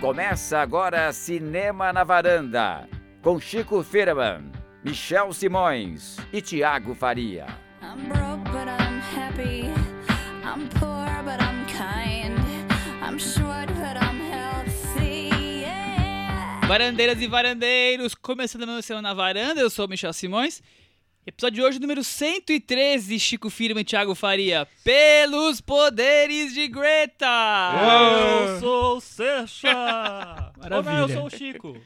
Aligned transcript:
Começa 0.00 0.58
agora 0.58 1.10
Cinema 1.10 1.90
na 1.90 2.04
Varanda, 2.04 2.86
com 3.22 3.40
Chico 3.40 3.82
Firman, 3.82 4.52
Michel 4.84 5.32
Simões 5.32 6.18
e 6.30 6.42
Tiago 6.42 6.94
Faria. 6.94 7.46
I'm 7.82 8.06
broke, 8.06 8.44
but 8.52 8.68
I'm 8.68 9.00
happy. 9.16 9.72
I'm 10.44 10.68
poor, 10.78 11.08
but 11.24 11.40
I'm 11.40 11.64
kind. 11.72 12.36
I'm 13.02 13.18
short, 13.18 13.72
but 13.72 13.96
I'm 13.96 14.20
healthy. 14.30 15.62
Yeah. 15.62 16.66
Varandeiras 16.68 17.18
e 17.22 17.26
varandeiros, 17.26 18.14
começando 18.14 18.68
a 18.68 18.82
Semana 18.82 19.08
na 19.08 19.14
Varanda, 19.14 19.62
eu 19.62 19.70
sou 19.70 19.86
o 19.86 19.88
Michel 19.88 20.12
Simões. 20.12 20.62
Episódio 21.26 21.56
de 21.56 21.62
hoje, 21.62 21.80
número 21.80 22.04
113, 22.04 23.18
Chico 23.18 23.50
Firma 23.50 23.80
e 23.80 23.84
Thiago 23.84 24.14
Faria, 24.14 24.66
pelos 24.84 25.60
poderes 25.60 26.54
de 26.54 26.68
Greta! 26.68 27.26
Eu 28.54 28.60
sou 28.60 28.96
o 28.98 29.00
Secha! 29.00 30.52
Ou 30.62 30.70
não, 30.70 30.76
eu 30.78 30.82
Maravilha. 30.84 31.16
sou 31.18 31.26
o 31.26 31.30
Chico. 31.30 31.76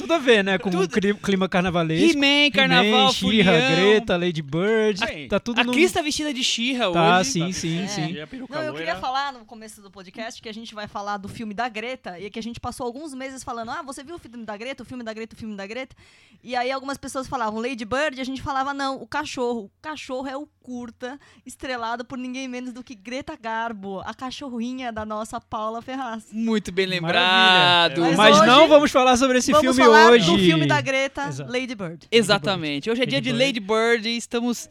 Tudo 0.00 0.14
a 0.14 0.18
ver, 0.18 0.42
né? 0.44 0.58
Com 0.58 0.70
Tudo- 0.70 0.84
o 0.84 0.88
cli- 0.88 1.14
clima 1.14 1.48
carnavalesco. 1.48 2.16
He-Man, 2.18 2.50
Carnaval, 2.52 3.12
She-Ra, 3.12 3.52
Furião. 3.52 3.76
Greta, 3.76 4.16
Lady 4.16 4.42
Bird. 4.42 4.98
Sim. 4.98 5.28
Tá 5.28 5.38
tudo 5.40 5.60
A 5.60 5.64
no... 5.64 5.72
Cris 5.72 5.92
tá 5.92 6.02
vestida 6.02 6.32
de 6.32 6.42
Xirra 6.42 6.90
Tá, 6.92 7.18
hoje. 7.20 7.30
sim, 7.30 7.52
sim, 7.52 7.82
É. 7.82 7.86
sim. 7.86 8.12
E 8.12 8.20
a 8.20 8.26
peruca 8.26 8.54
Não, 8.54 8.62
eu 8.62 8.74
queria 8.74 8.96
falar 8.96 9.32
no 9.32 9.44
começo 9.44 9.80
do 9.82 9.90
podcast 9.90 10.40
que 10.40 10.48
a 10.48 10.54
gente 10.54 10.74
vai 10.74 10.86
falar 10.88 11.16
do 11.16 11.28
filme 11.28 11.54
da 11.54 11.68
Greta 11.68 12.18
e 12.18 12.28
que 12.30 12.38
a 12.38 12.42
gente 12.42 12.58
passou 12.60 12.86
alguns 12.86 13.14
meses 13.14 13.42
falando: 13.44 13.70
ah, 13.70 13.82
você 13.82 14.02
viu 14.02 14.16
o 14.16 14.18
filme 14.18 14.44
da 14.44 14.56
Greta, 14.56 14.82
o 14.82 14.86
filme 14.86 15.04
da 15.04 15.12
Greta, 15.12 15.34
o 15.34 15.38
filme 15.38 15.54
da 15.56 15.66
Greta? 15.66 15.94
E 16.42 16.56
aí 16.56 16.70
algumas 16.70 16.96
pessoas 16.98 17.28
falavam 17.28 17.60
Lady 17.60 17.84
Bird 17.84 18.16
e 18.16 18.20
a 18.20 18.24
gente 18.24 18.40
falava: 18.42 18.72
não, 18.74 18.96
o 19.00 19.06
cachorro. 19.06 19.64
O 19.66 19.70
cachorro 19.82 20.26
é 20.28 20.36
o 20.36 20.48
curta, 20.62 21.18
estrelado 21.44 22.04
por 22.04 22.16
ninguém 22.18 22.46
menos 22.46 22.72
do 22.72 22.84
que 22.84 22.94
Greta 22.94 23.36
Garbo, 23.40 24.00
a 24.00 24.12
cachorrinha 24.14 24.92
da 24.92 25.04
nossa 25.04 25.40
Paula 25.40 25.80
Ferraz. 25.82 26.24
Muito 26.32 26.70
bem 26.70 26.86
Maravilha. 27.00 27.06
lembrado. 27.06 28.00
Mas 28.02 28.16
Mas 28.16 28.36
hoje- 28.38 28.46
não 28.46 28.68
vamos 28.68 28.90
falar 28.90 29.16
sobre 29.16 29.38
esse 29.38 29.52
Vamos 29.52 29.74
filme 29.76 29.82
falar 29.90 30.10
hoje. 30.12 30.26
do 30.30 30.38
filme 30.38 30.66
da 30.66 30.80
Greta, 30.80 31.28
Exato. 31.28 31.50
Lady 31.52 31.74
Bird. 31.74 32.06
Exatamente. 32.10 32.90
Hoje 32.90 33.02
é 33.02 33.06
dia 33.06 33.18
Lady 33.18 33.32
de. 33.32 33.36
Lady 33.38 33.60
Bird 33.60 34.08
e 34.08 34.16
estamos... 34.16 34.68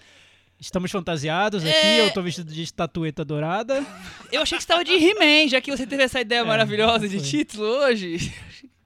Estamos 0.61 0.91
fantasiados 0.91 1.63
aqui, 1.63 1.73
É. 1.73 2.05
eu 2.05 2.11
tô 2.13 2.21
vestido 2.21 2.51
de 2.53 2.61
estatueta 2.63 3.23
dourada. 3.23 3.75
Eu 4.29 4.41
achei 4.41 4.57
que 4.57 4.61
você 4.63 4.65
estava 4.73 4.83
de 4.83 4.91
He-Man, 4.91 5.47
já 5.47 5.61
que 5.61 5.71
você 5.71 5.87
teve 5.87 6.03
essa 6.03 6.19
ideia 6.19 6.39
É, 6.41 6.43
maravilhosa 6.43 7.07
de 7.07 7.21
título 7.21 7.63
hoje. 7.65 8.33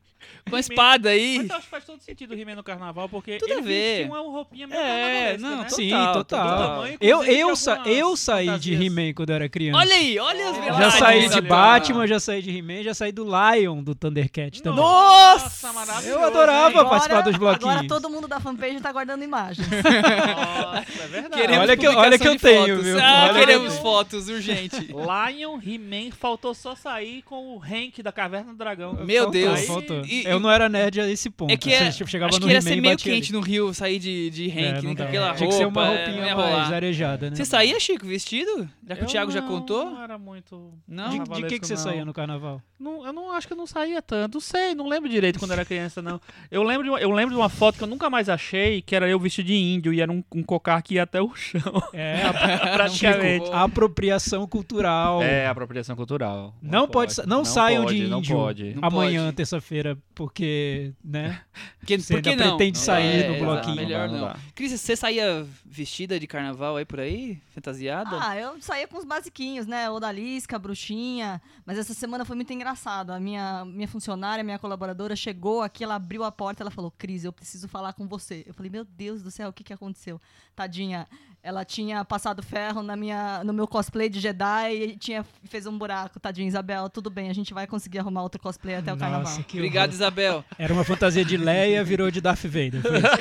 Com 0.49 0.55
a 0.55 0.59
espada 0.59 1.09
aí. 1.09 1.38
Mas 1.39 1.49
eu 1.49 1.55
acho 1.55 1.63
que 1.66 1.72
faz 1.72 1.86
todo 1.86 2.02
sentido 2.02 2.31
o 2.36 2.39
He-Man 2.39 2.55
no 2.55 2.63
carnaval, 2.63 3.08
porque 3.09 3.38
Tudo 3.38 3.53
a 3.53 3.58
ele 3.58 3.61
ver. 3.63 4.05
uma 4.08 4.19
roupinha 4.19 4.67
meio 4.67 4.80
É, 4.80 5.38
carnavalesca, 5.38 5.47
não, 5.49 5.58
né? 5.63 5.69
Sim, 5.69 5.89
total. 5.89 6.13
total. 6.13 6.67
Tamanho, 6.75 6.97
Eu, 7.02 7.23
eu, 7.23 7.55
sa 7.55 7.81
eu 7.86 8.16
saí 8.17 8.59
de. 8.59 8.73
He-Man 8.73 9.14
quando 9.16 9.30
eu 9.30 9.36
era 9.36 9.49
criança. 9.49 9.80
Olha 9.80 9.95
aí, 9.95 10.19
olha 10.19 10.49
as 10.49 10.58
verdades. 10.58 10.80
Já 10.80 10.91
saí 10.91 11.30
de. 11.30 11.41
Batman, 11.41 12.08
já 12.08 12.19
saí 12.19 12.41
de 12.41 12.55
He-Man, 12.58 12.83
já 12.83 12.94
saí 12.94 13.11
do 13.11 13.25
Lion 13.25 13.81
do 13.83 13.95
Thundercat 13.95 14.61
também. 14.61 14.80
Nossa! 14.83 15.73
maravilhoso, 15.73 16.08
Eu 16.19 16.23
adorava 16.23 16.81
hein? 16.81 16.89
participar 16.89 17.21
dos 17.21 17.36
bloquinhos. 17.38 17.73
Agora 17.75 17.88
todo 17.88 18.09
mundo 18.09 18.27
da 18.27 18.39
fanpage 18.39 18.80
tá 18.80 18.91
guardando 18.91 19.23
imagens. 19.23 19.67
Nossa, 19.67 21.03
é 21.03 21.08
verdade. 21.08 21.41
Queremos 21.41 21.61
Olha 21.64 21.77
que 21.77 21.88
eu- 21.88 21.91
publicação 21.91 21.99
olha 22.03 22.19
que 22.19 22.27
eu 22.27 22.39
tenho, 22.39 22.67
fotos. 22.75 22.83
viu? 22.86 22.99
Ah, 22.99 23.25
Olha 23.30 23.39
queremos 23.39 23.77
fotos, 23.77 24.27
urgente. 24.30 24.75
Lion, 24.91 25.59
He-Man, 25.66 26.11
faltou 26.11 26.53
só 26.53 26.75
sair 26.75 27.21
com 27.23 27.55
o 27.55 27.61
Hank 27.64 28.02
da 28.03 28.11
Caverna 28.11 28.52
do 28.52 28.58
Dragão. 28.58 28.94
Meu 29.03 29.30
Deus. 29.30 29.66
faltou. 29.66 30.02
E- 30.05 30.27
eu 30.34 30.39
não 30.39 30.52
era 30.52 30.67
nerd 30.70 31.00
a 31.00 31.09
esse 31.09 31.30
ponto. 31.30 31.52
É 31.52 31.58
que 31.58 31.72
é, 31.73 31.92
Você 31.92 32.06
chegava 32.06 32.30
acho 32.30 32.39
no 32.39 32.48
que 32.48 32.53
ia 32.53 32.62
ser 32.62 32.80
meio 32.81 32.98
quente 32.98 33.31
ali. 33.31 33.39
no 33.39 33.39
Rio 33.39 33.73
sair 33.73 34.00
de, 34.00 34.30
de 34.30 34.50
Hank, 34.50 34.58
É, 34.59 34.72
né, 34.73 34.81
não 34.81 34.95
com 34.95 35.03
aquela 35.03 35.26
roupa. 35.28 35.38
Tinha 35.38 35.50
que 35.50 35.56
ser 35.56 35.66
uma 35.67 35.86
é, 35.86 35.88
roupinha 36.06 36.22
não 36.22 36.28
ia 36.28 36.36
mais 36.36 36.73
arejada, 36.73 37.30
né? 37.30 37.36
Você 37.36 37.45
saía, 37.45 37.80
Chico, 37.80 38.06
vestido? 38.06 38.70
Já 38.88 38.95
que 38.95 39.02
o 39.02 39.06
Eu 39.06 39.08
Thiago 39.08 39.31
já 39.31 39.42
não- 39.42 39.48
contou? 39.48 39.86
Não 39.92 40.04
era 40.04 40.17
muito. 40.17 40.73
Não? 40.88 41.09
De, 41.09 41.20
de 41.42 41.44
que, 41.48 41.59
que 41.59 41.67
você 41.67 41.73
não. 41.76 41.81
saía 41.81 42.06
no 42.06 42.14
carnaval? 42.14 42.61
Não, 42.80 43.06
eu 43.06 43.14
não 43.14 43.31
acho 43.31 43.48
que 43.48 43.54
eu 43.54 43.58
não 43.58 43.66
saía 43.67 44.02
tanto. 44.02 44.34
Não 44.36 44.42
sei, 44.42 44.76
não 44.76 44.88
lembro 44.89 45.09
direito 45.09 45.39
quando 45.39 45.52
era 45.52 45.64
criança, 45.64 46.02
não. 46.02 46.20
Eu 46.52 46.64
lembro, 46.64 46.84
de 46.84 46.89
uma, 46.89 47.00
eu 47.00 47.11
lembro 47.11 47.34
de 47.34 47.39
uma 47.39 47.48
foto 47.48 47.78
que 47.78 47.84
eu 47.84 47.88
nunca 47.88 48.09
mais 48.09 48.28
achei, 48.28 48.81
que 48.81 48.94
era 48.95 49.08
eu 49.08 49.17
vestido 49.20 49.45
de 49.48 49.55
índio 49.55 49.93
e 49.93 50.02
era 50.02 50.11
um, 50.11 50.22
um 50.36 50.43
cocar 50.43 50.82
que 50.82 50.95
ia 50.95 51.04
até 51.04 51.22
o 51.22 51.33
chão. 51.33 51.61
É, 51.93 52.23
praticamente. 52.73 53.45
Chico. 53.45 53.55
apropriação 53.55 54.45
cultural. 54.48 55.22
É, 55.23 55.48
apropriação 55.48 55.95
cultural. 55.95 56.54
Não, 56.61 56.88
pode, 56.88 57.14
sa- 57.14 57.26
não, 57.26 57.45
saiam 57.45 57.83
pode, 57.83 57.98
de 57.98 58.08
Não 58.08 58.20
índio 58.20 58.36
pode. 58.36 58.73
Não 58.76 58.83
amanhã, 58.88 59.23
pode. 59.26 59.36
terça-feira, 59.38 59.98
porque, 60.28 60.94
né? 61.04 61.42
Porque, 61.84 61.98
Você 62.00 62.14
por 62.14 62.23
que 62.23 62.30
ainda 62.30 62.45
não? 62.45 62.56
pretende 62.56 62.78
sair 62.78 63.23
É, 63.26 63.28
no 63.28 63.44
bloquinho. 63.45 63.76
Melhor 63.76 64.08
Não 64.08 64.17
não. 64.20 64.28
não. 64.30 64.36
Cris, 64.56 64.72
você 64.80 64.95
saía 64.95 65.45
vestida 65.66 66.17
de 66.17 66.26
carnaval 66.26 66.78
aí 66.78 66.86
por 66.86 67.02
aí? 67.02 67.42
Fantasiada? 67.54 68.17
Ah, 68.22 68.38
eu 68.38 68.61
saía 68.61 68.88
com 68.88 68.98
os 68.98 69.04
basiquinhos, 69.04 69.67
né? 69.67 69.89
Odalisca, 69.89 70.58
bruxinha. 70.58 71.42
Mas 71.66 71.78
essa 71.78 71.94
semana 71.94 72.23
foi 72.23 72.38
muito 72.38 72.54
engraçado. 72.54 73.11
A 73.11 73.20
minha, 73.20 73.66
minha 73.66 73.88
funcionária, 73.89 74.45
minha 74.45 74.58
colaboradora, 74.58 75.14
chegou 75.14 75.61
aqui, 75.61 75.84
ela 75.84 75.95
abriu 75.95 76.23
a 76.23 76.32
porta, 76.32 76.64
ela 76.64 76.72
falou: 76.72 76.90
Cris, 76.98 77.26
eu 77.26 77.34
preciso 77.34 77.67
falar 77.67 77.92
com 77.92 78.08
você. 78.08 78.45
Eu 78.48 78.54
falei: 78.54 78.72
Meu 78.72 78.86
Deus 78.86 79.22
do 79.22 79.30
céu, 79.30 79.50
o 79.50 79.54
que, 79.54 79.61
que 79.61 79.73
aconteceu? 79.73 80.22
Tadinha, 80.55 81.05
ela 81.43 81.65
tinha 81.65 82.05
passado 82.05 82.42
ferro 82.42 82.81
na 82.81 82.95
minha, 82.95 83.43
no 83.43 83.52
meu 83.52 83.67
cosplay 83.67 84.08
de 84.08 84.21
Jedi 84.21 84.73
e 84.73 84.98
tinha, 84.98 85.26
fez 85.43 85.67
um 85.67 85.77
buraco. 85.77 86.17
Tadinha, 86.20 86.48
Isabel, 86.48 86.89
tudo 86.89 87.09
bem, 87.09 87.30
a 87.30 87.33
gente 87.33 87.54
vai 87.54 87.67
conseguir 87.67 87.99
arrumar 87.99 88.23
outro 88.23 88.39
cosplay 88.42 88.76
até 88.76 88.93
o 88.93 88.98
carnaval. 88.98 89.23
Nossa, 89.23 89.43
que 89.43 89.58
Obrigado, 89.58 89.89
horror. 89.89 89.95
Isabel. 89.95 90.45
Era 90.58 90.73
uma 90.73 90.86
fantasia 90.86 91.26
de 91.26 91.36
Leia, 91.36 91.83
virou 91.83 92.09
de 92.09 92.21
Darth 92.21 92.45
Vader. 92.45 92.81
Foi 92.81 92.98
isso. 92.98 93.08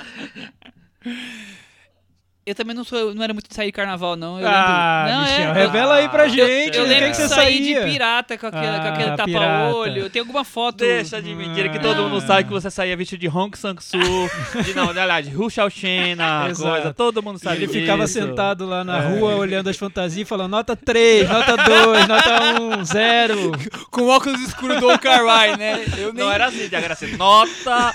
Pois 1.02 1.14
é. 1.14 1.69
Eu 2.46 2.54
também 2.54 2.74
não 2.74 2.82
sou, 2.84 3.14
não 3.14 3.22
era 3.22 3.34
muito 3.34 3.48
de 3.48 3.54
sair 3.54 3.66
de 3.66 3.72
carnaval, 3.72 4.16
não. 4.16 4.40
Eu 4.40 4.48
ah, 4.48 5.04
lembro... 5.04 5.14
não, 5.20 5.22
Michel, 5.30 5.50
é, 5.50 5.52
revela 5.66 5.94
aí 5.96 6.08
pra 6.08 6.24
Eu- 6.24 6.30
gente. 6.30 6.76
Eu 6.78 6.84
o 6.84 6.86
lembro 6.88 7.04
que, 7.04 7.10
que, 7.10 7.16
você 7.18 7.28
saí 7.28 7.58
saía? 7.58 7.80
de 7.84 7.90
pirata 7.92 8.38
com 8.38 8.46
aquele, 8.46 8.66
com 8.80 8.88
aquele 8.88 9.10
Ah, 9.10 9.16
tapa-olho. 9.16 10.10
Tem 10.10 10.20
alguma 10.20 10.42
foto. 10.42 10.78
Deixa 10.78 11.20
de 11.20 11.34
mentira 11.34 11.68
que 11.68 11.78
todo 11.78 12.00
Ah. 12.00 12.08
mundo 12.08 12.20
sabe 12.26 12.44
que 12.44 12.50
você 12.50 12.70
saía 12.70 12.96
vestido 12.96 13.20
de 13.20 13.28
Hong 13.28 13.56
Sang-soo, 13.56 14.00
de 14.64 14.74
não, 14.74 14.88
olha 14.88 15.20
de 15.20 15.36
Hu 15.36 15.50
Xiaoxena, 15.50 16.50
coisa, 16.56 16.94
todo 16.94 17.22
mundo 17.22 17.38
sabe 17.38 17.64
Ele 17.64 17.68
ficava 17.68 18.04
disso. 18.04 18.14
sentado 18.18 18.66
lá 18.66 18.82
na 18.84 18.98
É. 19.04 19.08
rua 19.18 19.34
olhando 19.36 19.68
as 19.68 19.76
fantasias 19.76 20.22
e 20.22 20.28
falando 20.28 20.50
nota 20.52 20.74
3, 20.74 21.28
nota 21.28 21.56
2, 21.56 22.08
nota 22.08 22.60
1, 22.80 22.84
0. 22.84 23.52
Com 23.90 24.08
óculos 24.08 24.40
escuros 24.40 24.80
do 24.80 24.88
Ocarai, 24.90 25.56
né? 25.58 25.84
Eu 25.98 26.12
nem... 26.12 26.24
Não 26.24 26.32
era 26.32 26.46
assim, 26.46 26.68
era 26.72 26.94
assim, 26.94 27.16
nota 27.16 27.92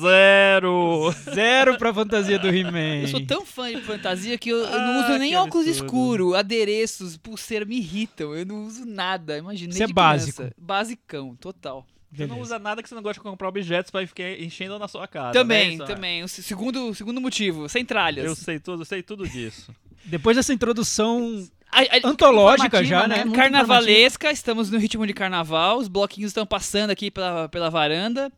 zero. 0.00 1.12
Zero 1.34 1.78
pra 1.78 1.92
fantasia 1.92 2.38
do 2.38 2.48
He-Man. 2.48 3.02
Eu 3.02 3.08
sou 3.08 3.24
tão 3.26 3.44
fã 3.46 3.70
de 3.70 3.80
fantasia 3.88 4.38
que 4.38 4.50
eu, 4.50 4.58
eu 4.58 4.70
não 4.80 5.00
Ah, 5.02 5.04
uso 5.08 5.18
nem 5.18 5.30
que 5.30 5.36
óculos 5.36 5.66
absurdo. 5.66 5.84
escuros, 5.86 6.34
adereços, 6.34 7.16
pulseira 7.16 7.64
me 7.64 7.76
irritam. 7.78 8.34
Eu 8.34 8.46
não 8.46 8.64
uso 8.66 8.84
nada. 8.86 9.36
Imagina. 9.38 9.72
Isso 9.72 9.82
é 9.82 9.86
básico. 9.88 10.36
criança. 10.36 10.54
Basicão, 10.56 11.34
total. 11.36 11.86
Você 12.10 12.22
não 12.22 12.36
Beleza. 12.36 12.54
usa 12.54 12.58
nada 12.58 12.82
que 12.82 12.88
você 12.88 12.94
não 12.94 13.02
gosta 13.02 13.20
de 13.20 13.28
comprar 13.28 13.48
objetos 13.48 13.90
pra 13.90 14.06
ficar 14.06 14.30
enchendo 14.40 14.78
na 14.78 14.88
sua 14.88 15.06
casa. 15.06 15.32
também, 15.32 15.76
né? 15.76 15.84
Também. 15.84 16.22
O 16.24 16.28
se- 16.28 16.42
segundo, 16.42 16.94
segundo 16.94 17.20
motivo, 17.20 17.68
sem 17.68 17.84
tralhas. 17.84 18.24
Eu 18.24 18.34
sei 18.34 18.58
tudo, 18.58 18.80
eu 18.82 18.86
sei 18.86 19.02
tudo 19.02 19.28
disso. 19.28 19.70
Depois 20.06 20.34
dessa 20.36 20.54
introdução 20.54 21.46
A- 21.70 21.80
a- 21.82 22.08
antológica 22.08 22.82
já, 22.82 23.06
né? 23.06 23.24
né? 23.26 23.32
Carnavalesca, 23.34 24.30
estamos 24.32 24.70
no 24.70 24.78
ritmo 24.78 25.06
de 25.06 25.12
carnaval, 25.12 25.76
os 25.78 25.86
bloquinhos 25.88 26.30
estão 26.30 26.46
passando 26.46 26.88
aqui 26.90 27.10
pela, 27.10 27.46
pela 27.50 27.68
varanda. 27.68 28.32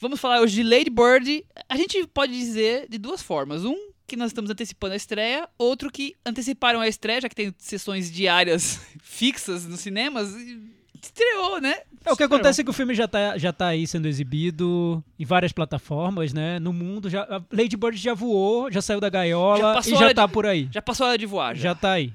Vamos 0.00 0.18
falar 0.18 0.40
hoje 0.40 0.56
de 0.56 0.62
Lady 0.62 0.88
Bird. 0.90 1.44
A 1.68 1.76
gente 1.76 2.06
pode 2.06 2.32
dizer 2.32 2.86
de 2.88 2.96
duas 2.96 3.22
formas. 3.22 3.64
Um, 3.66 3.76
que 4.14 4.18
nós 4.18 4.30
estamos 4.30 4.50
antecipando 4.50 4.94
a 4.94 4.96
estreia. 4.96 5.48
Outro, 5.58 5.90
que 5.90 6.14
anteciparam 6.24 6.80
a 6.80 6.88
estreia, 6.88 7.20
já 7.20 7.28
que 7.28 7.34
tem 7.36 7.54
sessões 7.58 8.10
diárias 8.10 8.80
fixas 9.02 9.66
nos 9.66 9.80
cinemas. 9.80 10.32
e 10.34 10.72
Estreou, 11.02 11.60
né? 11.60 11.74
É, 12.04 12.12
o 12.12 12.16
que 12.16 12.22
acontece 12.22 12.62
é 12.62 12.64
que 12.64 12.70
o 12.70 12.72
filme 12.72 12.94
já 12.94 13.06
tá, 13.06 13.36
já 13.36 13.52
tá 13.52 13.66
aí 13.68 13.86
sendo 13.86 14.08
exibido 14.08 15.04
em 15.18 15.24
várias 15.26 15.52
plataformas, 15.52 16.32
né? 16.32 16.58
No 16.58 16.72
mundo. 16.72 17.10
Já, 17.10 17.22
a 17.24 17.42
Lady 17.52 17.76
Bird 17.76 17.96
já 17.98 18.14
voou, 18.14 18.70
já 18.72 18.80
saiu 18.80 19.00
da 19.00 19.08
Já 19.08 19.10
gaiola 19.10 19.74
passou 19.74 19.92
e 19.94 19.98
já 19.98 20.14
tá 20.14 20.26
de- 20.26 20.32
por 20.32 20.46
aí. 20.46 20.66
Já 20.72 20.80
passou 20.80 21.04
a 21.06 21.10
hora 21.10 21.18
de 21.18 21.26
voar. 21.26 21.54
Já. 21.54 21.62
Já 21.70 21.74
tá 21.74 21.92
aí. 21.92 22.12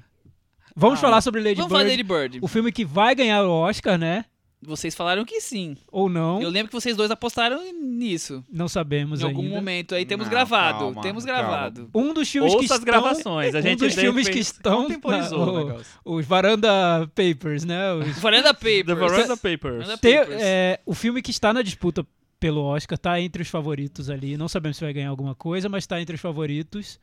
Vamos 0.74 0.98
Ah, 0.98 1.02
falar 1.02 1.20
sobre 1.20 1.40
Lady 1.40 1.56
Vamos 1.56 1.72
Bird. 1.72 1.88
Lady 1.90 2.02
Bird. 2.02 2.38
O 2.42 2.48
filme 2.48 2.72
que 2.72 2.84
vai 2.84 3.14
ganhar 3.14 3.44
o 3.44 3.50
Oscar, 3.50 3.96
né? 3.98 4.24
Vocês 4.62 4.94
falaram 4.94 5.24
que 5.24 5.40
sim. 5.40 5.74
Ou 5.90 6.08
não. 6.10 6.42
Eu 6.42 6.50
lembro 6.50 6.68
que 6.68 6.74
vocês 6.78 6.94
dois 6.94 7.10
apostaram 7.10 7.62
nisso. 7.72 8.44
Não 8.52 8.68
sabemos 8.68 9.20
em 9.22 9.24
algum 9.24 9.40
ainda. 9.40 9.54
momento 9.54 9.94
aí. 9.94 10.04
Temos 10.04 10.26
Não, 10.26 10.30
gravado. 10.30 10.78
calma, 10.80 11.00
temos 11.00 11.24
calma. 11.24 11.40
gravado. 11.42 11.90
Um 11.94 12.12
dos 12.12 12.28
filmes 12.28 12.50
que 12.52 12.56
Ouça 12.56 12.64
estão... 12.74 12.76
as 12.78 12.84
gravações. 12.84 13.54
A 13.54 13.58
um 13.58 13.62
gente 13.62 13.78
dos 13.78 13.94
de 13.94 14.00
filmes 14.02 14.28
que 14.28 14.38
estão... 14.38 14.86
na- 14.88 14.96
o 15.30 15.42
o- 15.42 15.64
negócio. 15.66 16.00
os 16.04 16.26
Varanda 16.26 16.68
Papers, 17.14 17.64
né? 17.64 17.92
Os- 17.94 18.16
Varanda 18.20 18.52
Papers. 18.52 18.84
The 18.86 18.94
Veranda 18.94 19.36
Papers. 19.36 19.60
Varanda 19.86 19.98
Tem- 19.98 20.18
Papers. 20.18 20.42
é, 20.42 20.80
o 20.84 20.94
filme 20.94 21.22
que 21.22 21.30
está 21.30 21.54
na 21.54 21.62
disputa 21.62 22.06
pelo 22.38 22.60
Oscar 22.62 22.98
tá 22.98 23.18
entre 23.20 23.42
os 23.42 23.48
favoritos 23.48 24.10
ali. 24.10 24.36
Não 24.36 24.46
sabemos 24.48 24.76
se 24.76 24.84
vai 24.84 24.92
ganhar 24.92 25.08
alguma 25.08 25.34
coisa, 25.34 25.68
mas 25.70 25.84
está 25.84 26.00
entre 26.02 26.16
os 26.16 26.20
favoritos. 26.20 27.00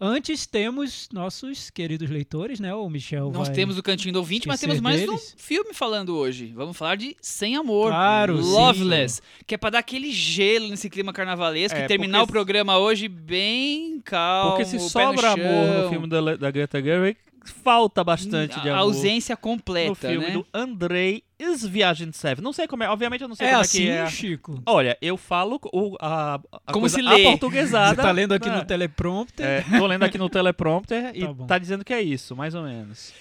Antes 0.00 0.46
temos 0.46 1.08
nossos 1.12 1.70
queridos 1.70 2.10
leitores, 2.10 2.58
né? 2.60 2.74
O 2.74 2.88
Michel 2.88 3.30
Nós 3.30 3.48
temos 3.48 3.78
o 3.78 3.82
Cantinho 3.82 4.12
do 4.12 4.18
Ouvinte, 4.18 4.48
mas 4.48 4.60
temos 4.60 4.80
mais 4.80 5.00
deles. 5.00 5.34
um 5.34 5.38
filme 5.38 5.72
falando 5.72 6.16
hoje. 6.16 6.52
Vamos 6.54 6.76
falar 6.76 6.96
de 6.96 7.16
Sem 7.20 7.56
Amor. 7.56 7.88
Claro, 7.90 8.42
sim. 8.42 8.50
Loveless. 8.50 9.22
Que 9.46 9.54
é 9.54 9.58
pra 9.58 9.70
dar 9.70 9.78
aquele 9.78 10.12
gelo 10.12 10.68
nesse 10.68 10.90
clima 10.90 11.12
carnavalesco 11.12 11.78
É, 11.78 11.84
e 11.84 11.88
terminar 11.88 12.22
o 12.22 12.26
programa 12.26 12.78
hoje 12.78 13.08
bem 13.08 14.00
calmo. 14.04 14.50
Porque 14.50 14.64
se 14.64 14.76
pé 14.76 14.82
no 14.82 14.88
sobra 14.90 15.30
amor 15.32 15.82
no 15.84 15.88
filme 15.90 16.06
da, 16.08 16.36
da 16.36 16.50
Greta 16.50 16.82
Gerwig, 16.82 17.16
falta 17.62 18.02
bastante 18.04 18.60
de 18.60 18.68
a 18.68 18.74
amor 18.74 18.84
ausência 18.84 19.34
no 19.34 19.40
completa, 19.40 20.08
filme 20.08 20.26
né? 20.26 20.32
do 20.32 20.46
Andrei 20.52 21.23
Sviagintsev. 21.40 22.40
Não 22.40 22.52
sei 22.52 22.66
como 22.66 22.82
é, 22.84 22.88
obviamente 22.88 23.22
eu 23.22 23.28
não 23.28 23.34
sei 23.34 23.46
É 23.46 23.50
como 23.50 23.60
assim, 23.62 23.88
é 23.88 23.96
que 23.96 24.02
é. 24.02 24.10
Chico? 24.10 24.62
Olha, 24.66 24.96
eu 25.02 25.16
falo 25.16 25.60
o, 25.72 25.96
a, 26.00 26.34
a 26.34 26.72
Como 26.72 26.82
coisa 26.82 26.96
se 26.96 27.02
lê. 27.02 27.26
aportuguesada. 27.26 27.96
Você 27.96 28.02
tá 28.02 28.10
lendo 28.12 28.32
aqui 28.32 28.48
né? 28.48 28.56
no 28.56 28.64
teleprompter? 28.64 29.46
É, 29.46 29.78
tô 29.78 29.86
lendo 29.86 30.04
aqui 30.04 30.18
no 30.18 30.28
teleprompter 30.28 31.10
e 31.16 31.26
Tá 31.26 31.44
tá 31.46 31.58
dizendo 31.58 31.84
que 31.84 31.92
é 31.92 32.00
isso, 32.00 32.36
mais 32.36 32.54
ou 32.54 32.62
menos. 32.62 33.12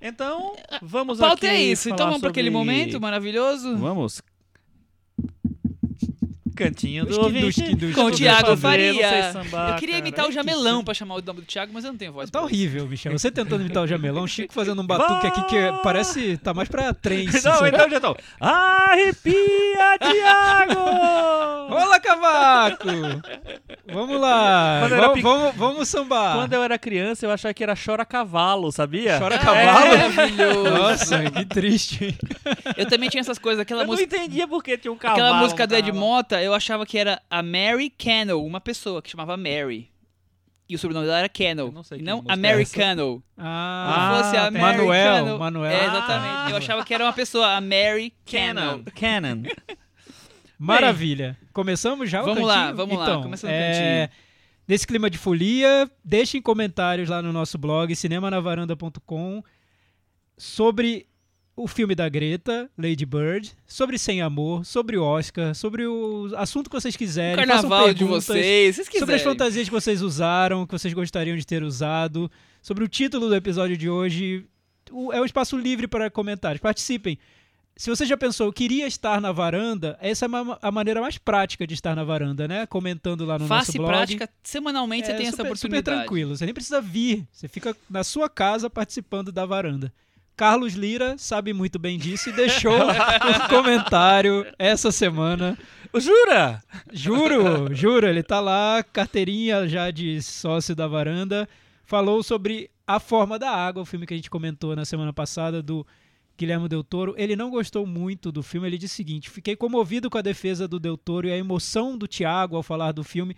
Então, 0.00 0.54
vamos 0.82 1.20
A 1.20 1.28
pauta 1.28 1.46
aqui 1.46 1.54
é 1.54 1.60
isso. 1.60 1.88
Então 1.88 2.06
vamos 2.06 2.20
para 2.20 2.30
aquele 2.30 2.50
momento 2.50 3.00
maravilhoso. 3.00 3.76
Vamos. 3.76 4.22
Cantinho 6.56 7.04
do 7.04 7.10
Dos 7.10 7.18
ouvinte. 7.18 7.76
Com 7.94 8.04
o 8.06 8.10
Thiago 8.10 8.50
não 8.50 8.56
Faria. 8.56 9.32
sambar, 9.32 9.70
Eu 9.70 9.74
queria 9.76 9.94
cara. 9.96 9.98
imitar 10.08 10.24
o 10.24 10.28
Que 10.28 10.34
Jamelão 10.34 10.82
pra 10.82 10.94
chamar 10.94 11.16
o 11.16 11.22
nome 11.22 11.40
do 11.42 11.46
Thiago, 11.46 11.70
mas 11.72 11.84
eu 11.84 11.92
não 11.92 11.98
tenho 11.98 12.12
voz. 12.12 12.30
Tá 12.30 12.40
horrível, 12.42 12.86
Michel. 12.88 13.12
Você 13.12 13.30
tentando 13.30 13.60
imitar 13.62 13.82
o 13.84 13.86
Jamelão, 13.86 14.26
Chico 14.26 14.52
fazendo 14.52 14.80
um 14.82 14.86
batuque 14.86 15.26
aqui 15.26 15.42
que 15.44 15.56
parece. 15.82 16.36
tá 16.38 16.52
mais 16.54 16.68
pra 16.68 16.92
trance. 16.92 17.44
Não, 17.44 17.66
então 17.66 17.88
já 17.90 18.00
tô. 18.00 18.16
Arrepia, 18.40 19.98
Thiago! 20.00 20.80
Olá, 21.74 22.00
cavaco! 22.00 22.86
Vamos 23.92 24.20
lá! 24.20 24.86
Vamos, 24.88 25.22
vamos, 25.22 25.54
vamos 25.56 25.88
sambar! 25.88 26.34
Quando 26.36 26.52
eu 26.54 26.62
era 26.62 26.78
criança, 26.78 27.26
eu 27.26 27.30
achava 27.30 27.52
que 27.54 27.62
era 27.62 27.74
chora 27.76 28.04
cavalo, 28.04 28.72
sabia? 28.72 29.18
Chora 29.18 29.34
É, 29.34 29.38
cavalo? 29.38 29.66
maravilhoso. 29.98 30.70
Nossa, 30.70 31.30
que 31.30 31.44
triste. 31.44 32.16
Eu 32.76 32.86
também 32.86 33.08
tinha 33.08 33.20
essas 33.20 33.38
coisas, 33.38 33.60
aquela 33.60 33.82
Eu 33.82 33.86
não 33.86 33.92
música. 33.94 34.16
entendia 34.16 34.46
por 34.48 34.62
que 34.62 34.76
tinha 34.78 34.92
um 34.92 34.96
cavalo. 34.96 35.20
Aquela 35.22 35.38
música 35.40 35.66
do 35.66 35.74
um 35.74 35.78
Ed. 35.78 35.92
Mota, 35.92 36.40
eu 36.46 36.54
achava 36.54 36.86
que 36.86 36.96
era 36.98 37.20
a 37.30 37.42
Mary 37.42 37.90
Cannell, 37.90 38.44
uma 38.44 38.60
pessoa 38.60 39.02
que 39.02 39.10
chamava 39.10 39.36
Mary. 39.36 39.90
E 40.68 40.74
o 40.74 40.78
sobrenome 40.78 41.06
dela 41.06 41.18
era 41.20 41.28
Cannell. 41.28 41.70
Não 41.70 41.82
sei 41.84 42.02
não 42.02 42.24
é 42.28 42.32
Americano. 42.32 43.22
Ah, 43.38 44.18
Se 44.18 44.24
fosse 44.24 44.36
a 44.36 44.50
Manuel, 44.50 45.14
Cannell. 45.14 45.38
Manuel. 45.38 45.70
É, 45.70 45.86
exatamente. 45.86 46.50
Eu 46.50 46.56
achava 46.56 46.84
que 46.84 46.92
era 46.92 47.04
uma 47.04 47.12
pessoa, 47.12 47.54
a 47.54 47.60
Mary 47.60 48.12
Cannell. 48.24 48.82
Canon. 48.94 49.42
Canon. 49.42 49.42
Maravilha. 50.58 51.36
Começamos 51.52 52.10
já 52.10 52.22
o 52.22 52.24
Vamos 52.24 52.46
lá, 52.46 52.54
cantinho? 52.54 52.76
vamos 52.76 52.98
lá, 52.98 53.04
então, 53.04 53.22
começando 53.22 53.50
o 53.50 53.54
é, 53.54 54.10
Nesse 54.66 54.86
clima 54.86 55.08
de 55.08 55.18
folia, 55.18 55.88
deixem 56.04 56.42
comentários 56.42 57.08
lá 57.08 57.22
no 57.22 57.32
nosso 57.32 57.56
blog, 57.56 57.94
cinemanavaranda.com, 57.94 59.42
sobre 60.36 61.06
o 61.56 61.66
filme 61.66 61.94
da 61.94 62.06
Greta, 62.08 62.70
Lady 62.76 63.06
Bird, 63.06 63.52
sobre 63.66 63.98
Sem 63.98 64.20
Amor, 64.20 64.64
sobre 64.66 64.96
o 64.98 65.02
Oscar, 65.02 65.54
sobre 65.54 65.86
o 65.86 66.30
assunto 66.36 66.68
que 66.68 66.76
vocês 66.76 66.94
O 66.94 66.98
quiserem. 66.98 67.34
façam 67.46 67.68
carnaval 67.70 67.94
de 67.94 68.04
vocês, 68.04 68.74
vocês 68.76 68.88
quiserem. 68.88 69.00
Sobre 69.00 69.14
as 69.14 69.22
fantasias 69.22 69.66
que 69.66 69.74
vocês 69.74 70.02
usaram, 70.02 70.66
que 70.66 70.72
vocês 70.72 70.92
gostariam 70.92 71.36
de 71.36 71.46
ter 71.46 71.62
usado, 71.62 72.30
sobre 72.60 72.84
o 72.84 72.88
título 72.88 73.28
do 73.28 73.34
episódio 73.34 73.76
de 73.76 73.88
hoje. 73.88 74.44
O- 74.90 75.12
É 75.12 75.20
um 75.20 75.24
espaço 75.24 75.56
livre 75.56 75.88
para 75.88 76.10
comentários. 76.10 76.60
Participem. 76.60 77.18
Se 77.78 77.90
você 77.90 78.06
já 78.06 78.16
pensou, 78.16 78.50
queria 78.52 78.86
estar 78.86 79.20
na 79.20 79.32
varanda, 79.32 79.98
essa 80.00 80.24
é 80.24 80.28
uma- 80.28 80.58
a 80.62 80.70
maneira 80.70 81.00
mais 81.00 81.18
prática 81.18 81.66
de 81.66 81.74
estar 81.74 81.94
na 81.94 82.04
varanda, 82.04 82.46
né? 82.48 82.66
Comentando 82.66 83.24
lá 83.26 83.38
no 83.38 83.46
Fácil 83.46 83.72
nosso 83.72 83.78
blog. 83.78 83.88
prática, 83.90 84.30
semanalmente 84.42 85.06
você 85.06 85.12
É 85.12 85.16
tem 85.16 85.26
essa 85.26 85.36
super, 85.38 85.56
super 85.56 85.66
oportunidade. 85.78 85.98
tranquilo. 86.06 86.36
Você 86.36 86.44
nem 86.46 86.54
precisa 86.54 86.80
vir. 86.80 87.26
Você 87.32 87.48
fica 87.48 87.76
na 87.90 88.02
sua 88.04 88.30
casa 88.30 88.70
participando 88.70 89.30
da 89.32 89.44
varanda. 89.44 89.92
Carlos 90.36 90.74
Lira 90.74 91.16
sabe 91.16 91.52
muito 91.52 91.78
bem 91.78 91.98
disso 91.98 92.28
e 92.28 92.32
deixou 92.32 92.76
um 92.76 93.48
comentário 93.48 94.46
essa 94.58 94.92
semana 94.92 95.56
Jura? 95.98 96.62
Juro, 96.92 97.74
juro, 97.74 98.06
ele 98.06 98.22
tá 98.22 98.40
lá, 98.40 98.82
carteirinha 98.82 99.66
já 99.66 99.90
de 99.90 100.20
sócio 100.22 100.74
da 100.74 100.86
varanda. 100.86 101.48
Falou 101.84 102.22
sobre 102.22 102.70
A 102.86 103.00
Forma 103.00 103.38
da 103.38 103.50
Água, 103.50 103.82
o 103.82 103.86
filme 103.86 104.06
que 104.06 104.12
a 104.12 104.16
gente 104.16 104.30
comentou 104.30 104.76
na 104.76 104.84
semana 104.84 105.12
passada 105.12 105.62
do 105.62 105.86
Guilherme 106.36 106.68
Del 106.68 106.84
Toro. 106.84 107.14
Ele 107.16 107.34
não 107.34 107.50
gostou 107.50 107.86
muito 107.86 108.30
do 108.30 108.42
filme, 108.42 108.66
ele 108.66 108.78
disse 108.78 108.94
o 108.94 108.96
seguinte: 108.96 109.30
fiquei 109.30 109.56
comovido 109.56 110.10
com 110.10 110.18
a 110.18 110.22
defesa 110.22 110.68
do 110.68 110.78
Del 110.78 110.98
Toro 110.98 111.28
e 111.28 111.32
a 111.32 111.36
emoção 111.36 111.96
do 111.96 112.06
Thiago 112.06 112.56
ao 112.56 112.62
falar 112.62 112.92
do 112.92 113.02
filme. 113.04 113.36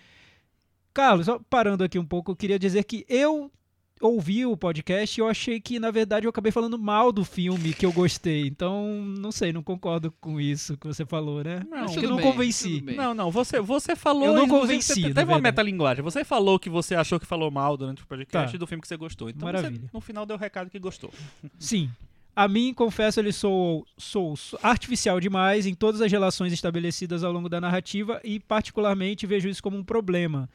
Carlos, 0.93 1.27
só 1.27 1.39
parando 1.51 1.85
aqui 1.85 1.99
um 1.99 2.05
pouco, 2.05 2.33
eu 2.33 2.37
queria 2.37 2.59
dizer 2.59 2.83
que 2.85 3.07
eu 3.09 3.53
ouvi 4.01 4.45
o 4.47 4.57
podcast 4.57 5.19
e 5.19 5.23
eu 5.23 5.29
achei 5.29 5.61
que, 5.61 5.79
na 5.79 5.91
verdade, 5.91 6.27
eu 6.27 6.31
acabei 6.31 6.53
falando 6.53 6.79
mal 6.79 7.11
do 7.13 7.25
filme 7.25 7.73
que 7.75 7.85
eu 7.87 7.93
gostei. 7.93 8.47
Então, 8.47 8.87
não 9.19 9.31
sei, 9.33 9.53
não 9.53 9.63
concordo 9.63 10.13
com 10.21 10.41
isso 10.41 10.77
que 10.77 10.87
você 10.87 11.05
falou, 11.05 11.43
né? 11.43 11.63
Não, 11.69 11.79
Acho 11.85 11.95
que 11.95 12.01
tudo 12.01 12.11
não 12.11 12.17
bem, 12.17 12.31
convenci. 12.33 12.81
Não, 12.97 13.15
não, 13.15 13.31
você, 13.31 13.61
você 13.61 13.95
falou. 13.97 14.27
Eu 14.27 14.35
não 14.35 14.49
convenci, 14.49 14.95
teve 14.95 15.09
uma 15.09 15.13
verdade. 15.27 15.43
metalinguagem. 15.43 16.03
Você 16.05 16.25
falou 16.25 16.59
que 16.59 16.69
você 16.71 16.95
achou 16.95 17.19
que 17.19 17.27
falou 17.27 17.51
mal 17.51 17.77
durante 17.77 18.03
o 18.03 18.07
podcast 18.07 18.53
Tá. 18.53 18.59
do 18.59 18.67
filme 18.67 18.81
que 18.83 18.89
você 18.89 18.97
gostou. 18.97 19.29
Então 19.29 19.47
Maravilha. 19.47 19.81
você, 19.83 19.91
no 19.93 20.01
final, 20.01 20.25
deu 20.27 20.37
o 20.37 20.39
recado 20.39 20.71
que 20.71 20.79
gostou. 20.79 21.13
Sim. 21.59 21.91
A 22.37 22.47
mim, 22.47 22.73
confesso, 22.73 23.19
ele 23.19 23.33
sou, 23.33 23.85
sou 23.97 24.35
artificial 24.63 25.19
demais 25.19 25.67
em 25.67 25.75
todas 25.75 26.01
as 26.01 26.13
relações 26.13 26.53
estabelecidas 26.53 27.25
ao 27.25 27.33
longo 27.33 27.49
da 27.49 27.61
narrativa 27.61 28.21
e, 28.23 28.39
particularmente, 28.39 29.27
vejo 29.27 29.49
isso 29.49 29.61
como 29.63 29.77
um 29.77 29.83
problema. 29.83 30.49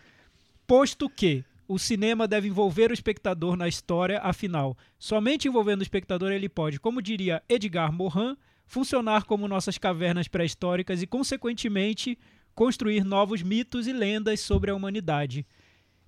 Posto 0.65 1.09
que 1.09 1.43
o 1.73 1.79
cinema 1.79 2.27
deve 2.27 2.47
envolver 2.47 2.91
o 2.91 2.93
espectador 2.93 3.55
na 3.55 3.67
história, 3.67 4.19
afinal, 4.19 4.77
somente 4.99 5.47
envolvendo 5.47 5.79
o 5.79 5.83
espectador 5.83 6.31
ele 6.31 6.47
pode, 6.49 6.79
como 6.79 7.01
diria 7.01 7.41
Edgar 7.49 7.91
Morin, 7.91 8.35
funcionar 8.65 9.23
como 9.25 9.47
nossas 9.47 9.77
cavernas 9.77 10.27
pré-históricas 10.27 11.01
e, 11.01 11.07
consequentemente, 11.07 12.17
construir 12.55 13.03
novos 13.03 13.41
mitos 13.41 13.87
e 13.87 13.93
lendas 13.93 14.39
sobre 14.39 14.71
a 14.71 14.75
humanidade. 14.75 15.45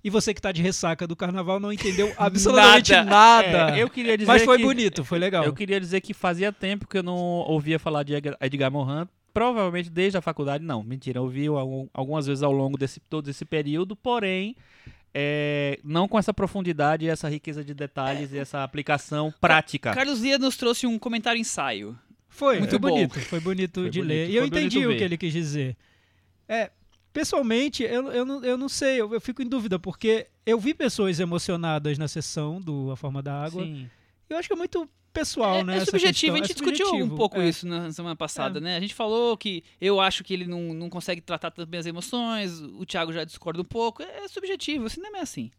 E 0.04 0.08
você 0.10 0.32
que 0.32 0.38
está 0.38 0.52
de 0.52 0.62
ressaca 0.62 1.06
do 1.06 1.16
carnaval 1.16 1.58
não 1.58 1.72
entendeu 1.72 2.12
absolutamente 2.16 2.92
Nada. 2.92 3.10
nada. 3.10 3.76
É, 3.76 3.82
eu 3.82 3.90
queria 3.90 4.16
dizer 4.16 4.30
Mas 4.30 4.44
foi 4.44 4.56
que- 4.58 4.62
bonito, 4.62 5.04
foi 5.04 5.18
legal. 5.18 5.44
Eu 5.44 5.52
queria 5.52 5.80
dizer 5.80 6.00
que 6.00 6.14
fazia 6.14 6.52
tempo 6.52 6.86
que 6.86 6.96
eu 6.98 7.02
não 7.02 7.16
ouvia 7.16 7.78
falar 7.78 8.04
de 8.04 8.14
Edgar- 8.14 8.70
Morin. 8.70 9.08
Provavelmente 9.34 9.90
desde 9.90 10.16
a 10.16 10.22
faculdade, 10.22 10.64
não. 10.64 10.82
Mentira, 10.82 11.18
eu 11.18 11.24
ouvi 11.24 11.46
algum- 11.48 11.88
algumas 11.92 12.26
vezes 12.26 12.42
ao 12.42 12.52
longo 12.52 12.78
desse 12.78 13.00
todo 13.00 13.28
esse 13.28 13.44
período, 13.44 13.94
porém. 13.96 14.56
É, 15.18 15.80
não 15.82 16.06
com 16.06 16.18
essa 16.18 16.34
profundidade, 16.34 17.08
essa 17.08 17.26
riqueza 17.26 17.64
de 17.64 17.72
detalhes 17.72 18.34
e 18.34 18.38
essa 18.38 18.62
aplicação 18.62 19.32
prática. 19.40 19.94
Carlos 19.94 20.20
Lira 20.20 20.38
nos 20.38 20.58
trouxe 20.58 20.86
um 20.86 20.98
comentário 20.98 21.40
ensaio. 21.40 21.98
Foi, 22.28 22.58
Muito 22.58 22.72
foi 22.72 22.78
bom. 22.78 22.90
bonito, 22.90 23.18
foi 23.20 23.40
bonito 23.40 23.80
Foi 23.80 23.90
de 23.90 24.00
bonito, 24.00 24.08
ler. 24.08 24.28
E 24.28 24.36
eu 24.36 24.44
entendi 24.44 24.84
o 24.84 24.90
ver. 24.90 24.98
que 24.98 25.04
ele 25.04 25.16
quis 25.16 25.32
dizer. 25.32 25.74
É, 26.46 26.70
pessoalmente, 27.14 27.82
eu, 27.82 28.12
eu, 28.12 28.26
não, 28.26 28.44
eu 28.44 28.58
não 28.58 28.68
sei, 28.68 29.00
eu, 29.00 29.14
eu 29.14 29.20
fico 29.22 29.40
em 29.40 29.48
dúvida, 29.48 29.78
porque 29.78 30.26
eu 30.44 30.60
vi 30.60 30.74
pessoas 30.74 31.18
emocionadas 31.18 31.96
na 31.96 32.08
sessão 32.08 32.60
do 32.60 32.90
A 32.90 32.96
Forma 32.96 33.22
da 33.22 33.42
Água. 33.42 33.64
Sim. 33.64 33.88
Eu 34.28 34.36
acho 34.36 34.48
que 34.48 34.54
é 34.54 34.56
muito 34.56 34.88
pessoal, 35.12 35.60
é, 35.60 35.64
né? 35.64 35.76
é 35.78 35.84
subjetivo, 35.84 36.34
a 36.34 36.38
gente 36.38 36.50
É 36.50 36.54
discutiu 36.54 36.94
um 36.96 37.08
pouco 37.16 37.40
é. 37.40 37.48
isso 37.48 37.66
na 37.66 37.90
semana 37.90 38.14
passada, 38.14 38.60
né? 38.60 38.76
A 38.76 38.80
gente 38.80 38.94
falou 38.94 39.36
que 39.36 39.64
eu 39.80 39.98
acho 40.00 40.22
que 40.22 40.34
ele 40.34 40.46
não, 40.46 40.74
não 40.74 40.90
consegue 40.90 41.20
tratar 41.22 41.52
bem 41.66 41.80
as 41.80 41.86
emoções, 41.86 42.60
o 42.60 42.84
Thiago 42.84 43.12
já 43.12 43.24
discorda 43.24 43.62
um 43.62 43.64
pouco. 43.64 44.02
É, 44.02 44.24
é 44.24 44.28
subjetivo, 44.28 44.84
o 44.84 44.90
cinema 44.90 45.18
é 45.18 45.20
assim. 45.22 45.50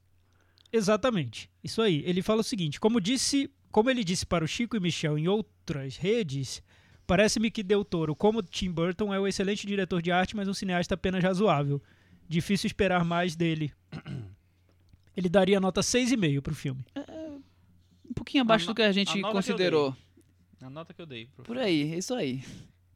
Exatamente. 0.72 1.50
Isso 1.63 1.82
aí. 1.82 2.03
Ele 2.06 2.22
fala 2.22 2.41
o 2.41 2.44
seguinte: 2.44 2.80
como 2.80 3.01
disse, 3.01 3.50
como 3.72 3.89
ele 3.89 4.03
disse 4.03 4.25
para 4.25 4.44
o 4.46 4.48
Chico 4.48 4.75
e 4.75 4.80
Michel 4.80 5.18
em 5.18 5.27
outras 5.27 5.98
redes, 5.98 6.62
parece-me 7.08 7.50
que 7.50 7.63
Del 7.63 7.84
Toro, 7.84 8.15
como 8.15 8.44
Tim 8.44 8.72
Burton, 8.72 9.13
é 9.13 9.20
um 9.20 9.27
excelente 9.27 9.65
diretor 9.65 10.01
de 10.01 10.12
arte, 10.12 10.36
mas 10.36 10.48
um 10.48 10.53
cineasta 10.53 10.94
apenas 10.94 11.24
razoável. 11.24 11.82
Difícil 12.30 12.68
esperar 12.68 13.03
mais 13.06 13.36
dele. 13.36 13.74
Ele 15.15 15.30
daria 15.30 15.60
nota 15.60 15.82
6,5 15.82 16.41
pro 16.41 16.53
filme. 16.53 16.86
Um 18.10 18.14
pouquinho 18.14 18.44
abaixo 18.44 18.66
no- 18.66 18.74
do 18.74 18.76
que 18.76 18.82
a 18.82 18.88
a 18.88 18.92
gente 18.92 19.20
eu 19.20 19.30
considerou. 19.32 19.96
A 20.62 20.70
nota 20.70 20.94
que 20.94 21.02
eu 21.02 21.06
dei. 21.06 21.28
Pro... 21.36 21.44
Por 21.46 21.58
aí, 21.58 21.94
é 21.94 21.98
isso 21.98 22.14
aí. 22.14 22.42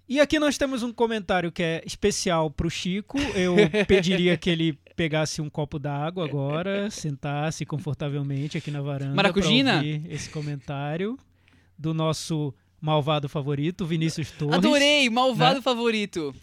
E 0.09 0.19
aqui 0.19 0.39
nós 0.39 0.57
temos 0.57 0.83
um 0.83 0.91
comentário 0.91 1.51
que 1.51 1.63
é 1.63 1.81
especial 1.85 2.49
pro 2.51 2.69
Chico. 2.69 3.17
Eu 3.35 3.55
pediria 3.87 4.35
que 4.35 4.49
ele 4.49 4.73
pegasse 4.95 5.41
um 5.41 5.49
copo 5.49 5.79
d'água 5.79 6.25
agora, 6.25 6.89
sentasse 6.89 7.65
confortavelmente 7.65 8.57
aqui 8.57 8.69
na 8.71 8.81
varanda. 8.81 9.15
Maracujina? 9.15 9.75
ouvir 9.77 10.01
esse 10.09 10.29
comentário 10.29 11.17
do 11.77 11.93
nosso 11.93 12.53
malvado 12.81 13.29
favorito, 13.29 13.85
Vinícius 13.85 14.31
Torres. 14.31 14.55
Adorei, 14.55 15.09
malvado 15.09 15.55
Né? 15.57 15.61
favorito. 15.61 16.35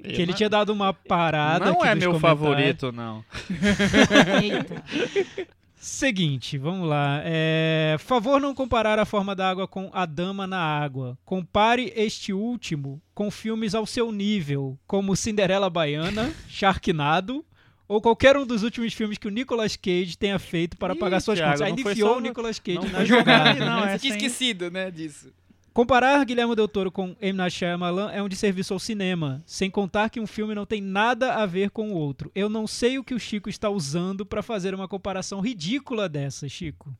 Que 0.00 0.22
ele 0.22 0.32
tinha 0.32 0.48
dado 0.48 0.70
uma 0.72 0.94
parada 0.94 1.64
Não 1.72 1.80
aqui 1.82 1.88
é 1.88 1.94
meu 1.96 2.20
favorito, 2.20 2.92
não. 2.92 3.24
Eita. 4.40 4.84
Seguinte, 5.80 6.58
vamos 6.58 6.88
lá. 6.88 7.20
É, 7.24 7.96
favor 8.00 8.40
não 8.40 8.54
comparar 8.54 8.98
a 8.98 9.04
forma 9.04 9.34
da 9.34 9.48
água 9.48 9.68
com 9.68 9.88
A 9.92 10.04
Dama 10.04 10.46
na 10.46 10.58
Água. 10.58 11.16
Compare 11.24 11.92
este 11.94 12.32
último 12.32 13.00
com 13.14 13.30
filmes 13.30 13.74
ao 13.74 13.86
seu 13.86 14.10
nível, 14.10 14.78
como 14.86 15.14
Cinderela 15.16 15.70
Baiana, 15.70 16.32
Sharknado 16.48 17.44
ou 17.88 18.02
qualquer 18.02 18.36
um 18.36 18.44
dos 18.44 18.62
últimos 18.62 18.92
filmes 18.92 19.16
que 19.16 19.26
o 19.26 19.30
Nicolas 19.30 19.74
Cage 19.74 20.18
tenha 20.18 20.38
feito 20.38 20.76
para 20.76 20.94
Ih, 20.94 20.98
pagar 20.98 21.20
suas 21.20 21.38
Thiago, 21.38 21.58
contas. 21.58 21.80
Foi 21.80 21.92
enfiou 21.92 22.16
o 22.18 22.20
Nicolas 22.20 22.58
Cage 22.58 22.92
na 22.92 23.04
jogada. 23.04 23.54
não, 23.64 23.86
né? 23.86 23.94
é 23.94 23.98
Tinha 23.98 24.14
esquecido, 24.14 24.70
né, 24.70 24.90
disso. 24.90 25.32
Comparar 25.78 26.24
Guilherme 26.24 26.56
Del 26.56 26.66
Toro 26.66 26.90
com 26.90 27.14
M. 27.20 27.38
Night 27.38 27.56
Shyamalan 27.56 28.10
é 28.10 28.20
um 28.20 28.28
desserviço 28.28 28.72
ao 28.74 28.80
cinema, 28.80 29.40
sem 29.46 29.70
contar 29.70 30.10
que 30.10 30.18
um 30.18 30.26
filme 30.26 30.52
não 30.52 30.66
tem 30.66 30.80
nada 30.80 31.36
a 31.36 31.46
ver 31.46 31.70
com 31.70 31.92
o 31.92 31.94
outro. 31.94 32.32
Eu 32.34 32.48
não 32.48 32.66
sei 32.66 32.98
o 32.98 33.04
que 33.04 33.14
o 33.14 33.20
Chico 33.20 33.48
está 33.48 33.70
usando 33.70 34.26
para 34.26 34.42
fazer 34.42 34.74
uma 34.74 34.88
comparação 34.88 35.38
ridícula 35.40 36.08
dessa, 36.08 36.48
Chico. 36.48 36.92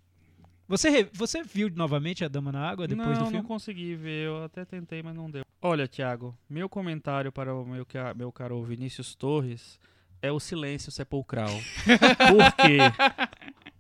Você, 0.68 1.11
você 1.12 1.42
viu 1.42 1.68
novamente 1.75 2.25
a 2.25 2.28
Dama 2.28 2.52
na 2.52 2.70
Água 2.70 2.87
depois 2.87 3.08
não, 3.08 3.14
do 3.14 3.20
não 3.23 3.30
filme? 3.32 3.49
consegui 3.49 3.97
ver. 3.97 4.26
Eu 4.26 4.44
até 4.44 4.64
tentei, 4.64 5.02
mas 5.02 5.12
não 5.12 5.28
deu. 5.28 5.42
Olha, 5.61 5.88
Thiago, 5.88 6.32
meu 6.49 6.68
comentário 6.68 7.32
para 7.32 7.52
o 7.52 7.66
meu, 7.66 7.85
meu 8.14 8.30
caro 8.30 8.62
Vinícius 8.62 9.12
Torres 9.16 9.80
é 10.23 10.30
o 10.30 10.38
silêncio 10.38 10.92
sepulcral. 10.92 11.50
Porque 12.30 12.78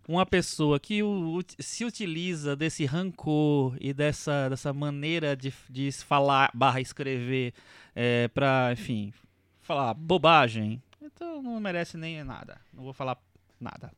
uma 0.08 0.24
pessoa 0.24 0.80
que 0.80 1.02
o- 1.02 1.40
se 1.58 1.84
utiliza 1.84 2.56
desse 2.56 2.84
rancor 2.86 3.76
e 3.80 3.92
dessa, 3.92 4.48
dessa 4.48 4.72
maneira 4.72 5.36
de, 5.36 5.52
de 5.68 5.92
falar 5.92 6.50
barra 6.54 6.80
escrever 6.80 7.52
é, 7.94 8.26
pra, 8.28 8.70
enfim, 8.72 9.12
falar 9.60 9.92
bobagem, 9.94 10.82
então 11.02 11.42
não 11.42 11.60
merece 11.60 11.96
nem 11.98 12.24
nada. 12.24 12.56
Não 12.72 12.82
vou 12.84 12.92
falar 12.94 13.18
nada. 13.60 13.92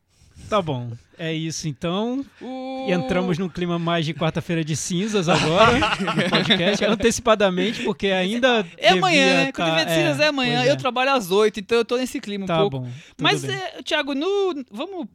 Tá 0.48 0.60
bom. 0.62 0.90
É 1.18 1.32
isso 1.34 1.68
então. 1.68 2.24
E 2.40 2.90
entramos 2.92 3.36
num 3.36 3.48
clima 3.48 3.78
mais 3.78 4.06
de 4.06 4.14
quarta-feira 4.14 4.64
de 4.64 4.74
cinzas 4.74 5.28
agora 5.28 5.78
no 6.00 6.30
podcast, 6.30 6.82
antecipadamente, 6.84 7.82
porque 7.84 8.06
ainda. 8.08 8.66
É 8.78 8.88
amanhã, 8.88 9.44
né? 9.44 9.52
Quando 9.52 9.68
tá- 9.68 9.78
tiver 9.80 9.84
de 9.84 9.94
cinzas 9.94 10.18
é 10.20 10.28
amanhã. 10.28 10.60
pois 10.60 10.70
Eu 10.70 10.76
trabalho 10.78 11.12
às 11.12 11.30
8, 11.30 11.60
então 11.60 11.76
eu 11.78 11.84
tô 11.84 11.98
nesse 11.98 12.18
clima 12.20 12.44
um 12.44 12.46
Tá 12.48 12.56
pouco. 12.58 12.80
bom. 12.80 12.88
Mas, 13.20 13.44
é, 13.44 13.82
Thiago, 13.82 14.14
no, 14.14 14.64
vamos 14.72 15.06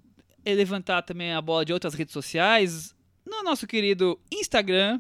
levantar 0.54 1.02
também 1.02 1.34
a 1.34 1.42
bola 1.42 1.66
de 1.66 1.74
outras 1.74 1.94
redes 1.94 2.14
sociais. 2.14 2.94
No 3.26 3.42
nosso 3.44 3.66
querido 3.66 4.20
Instagram. 4.32 5.00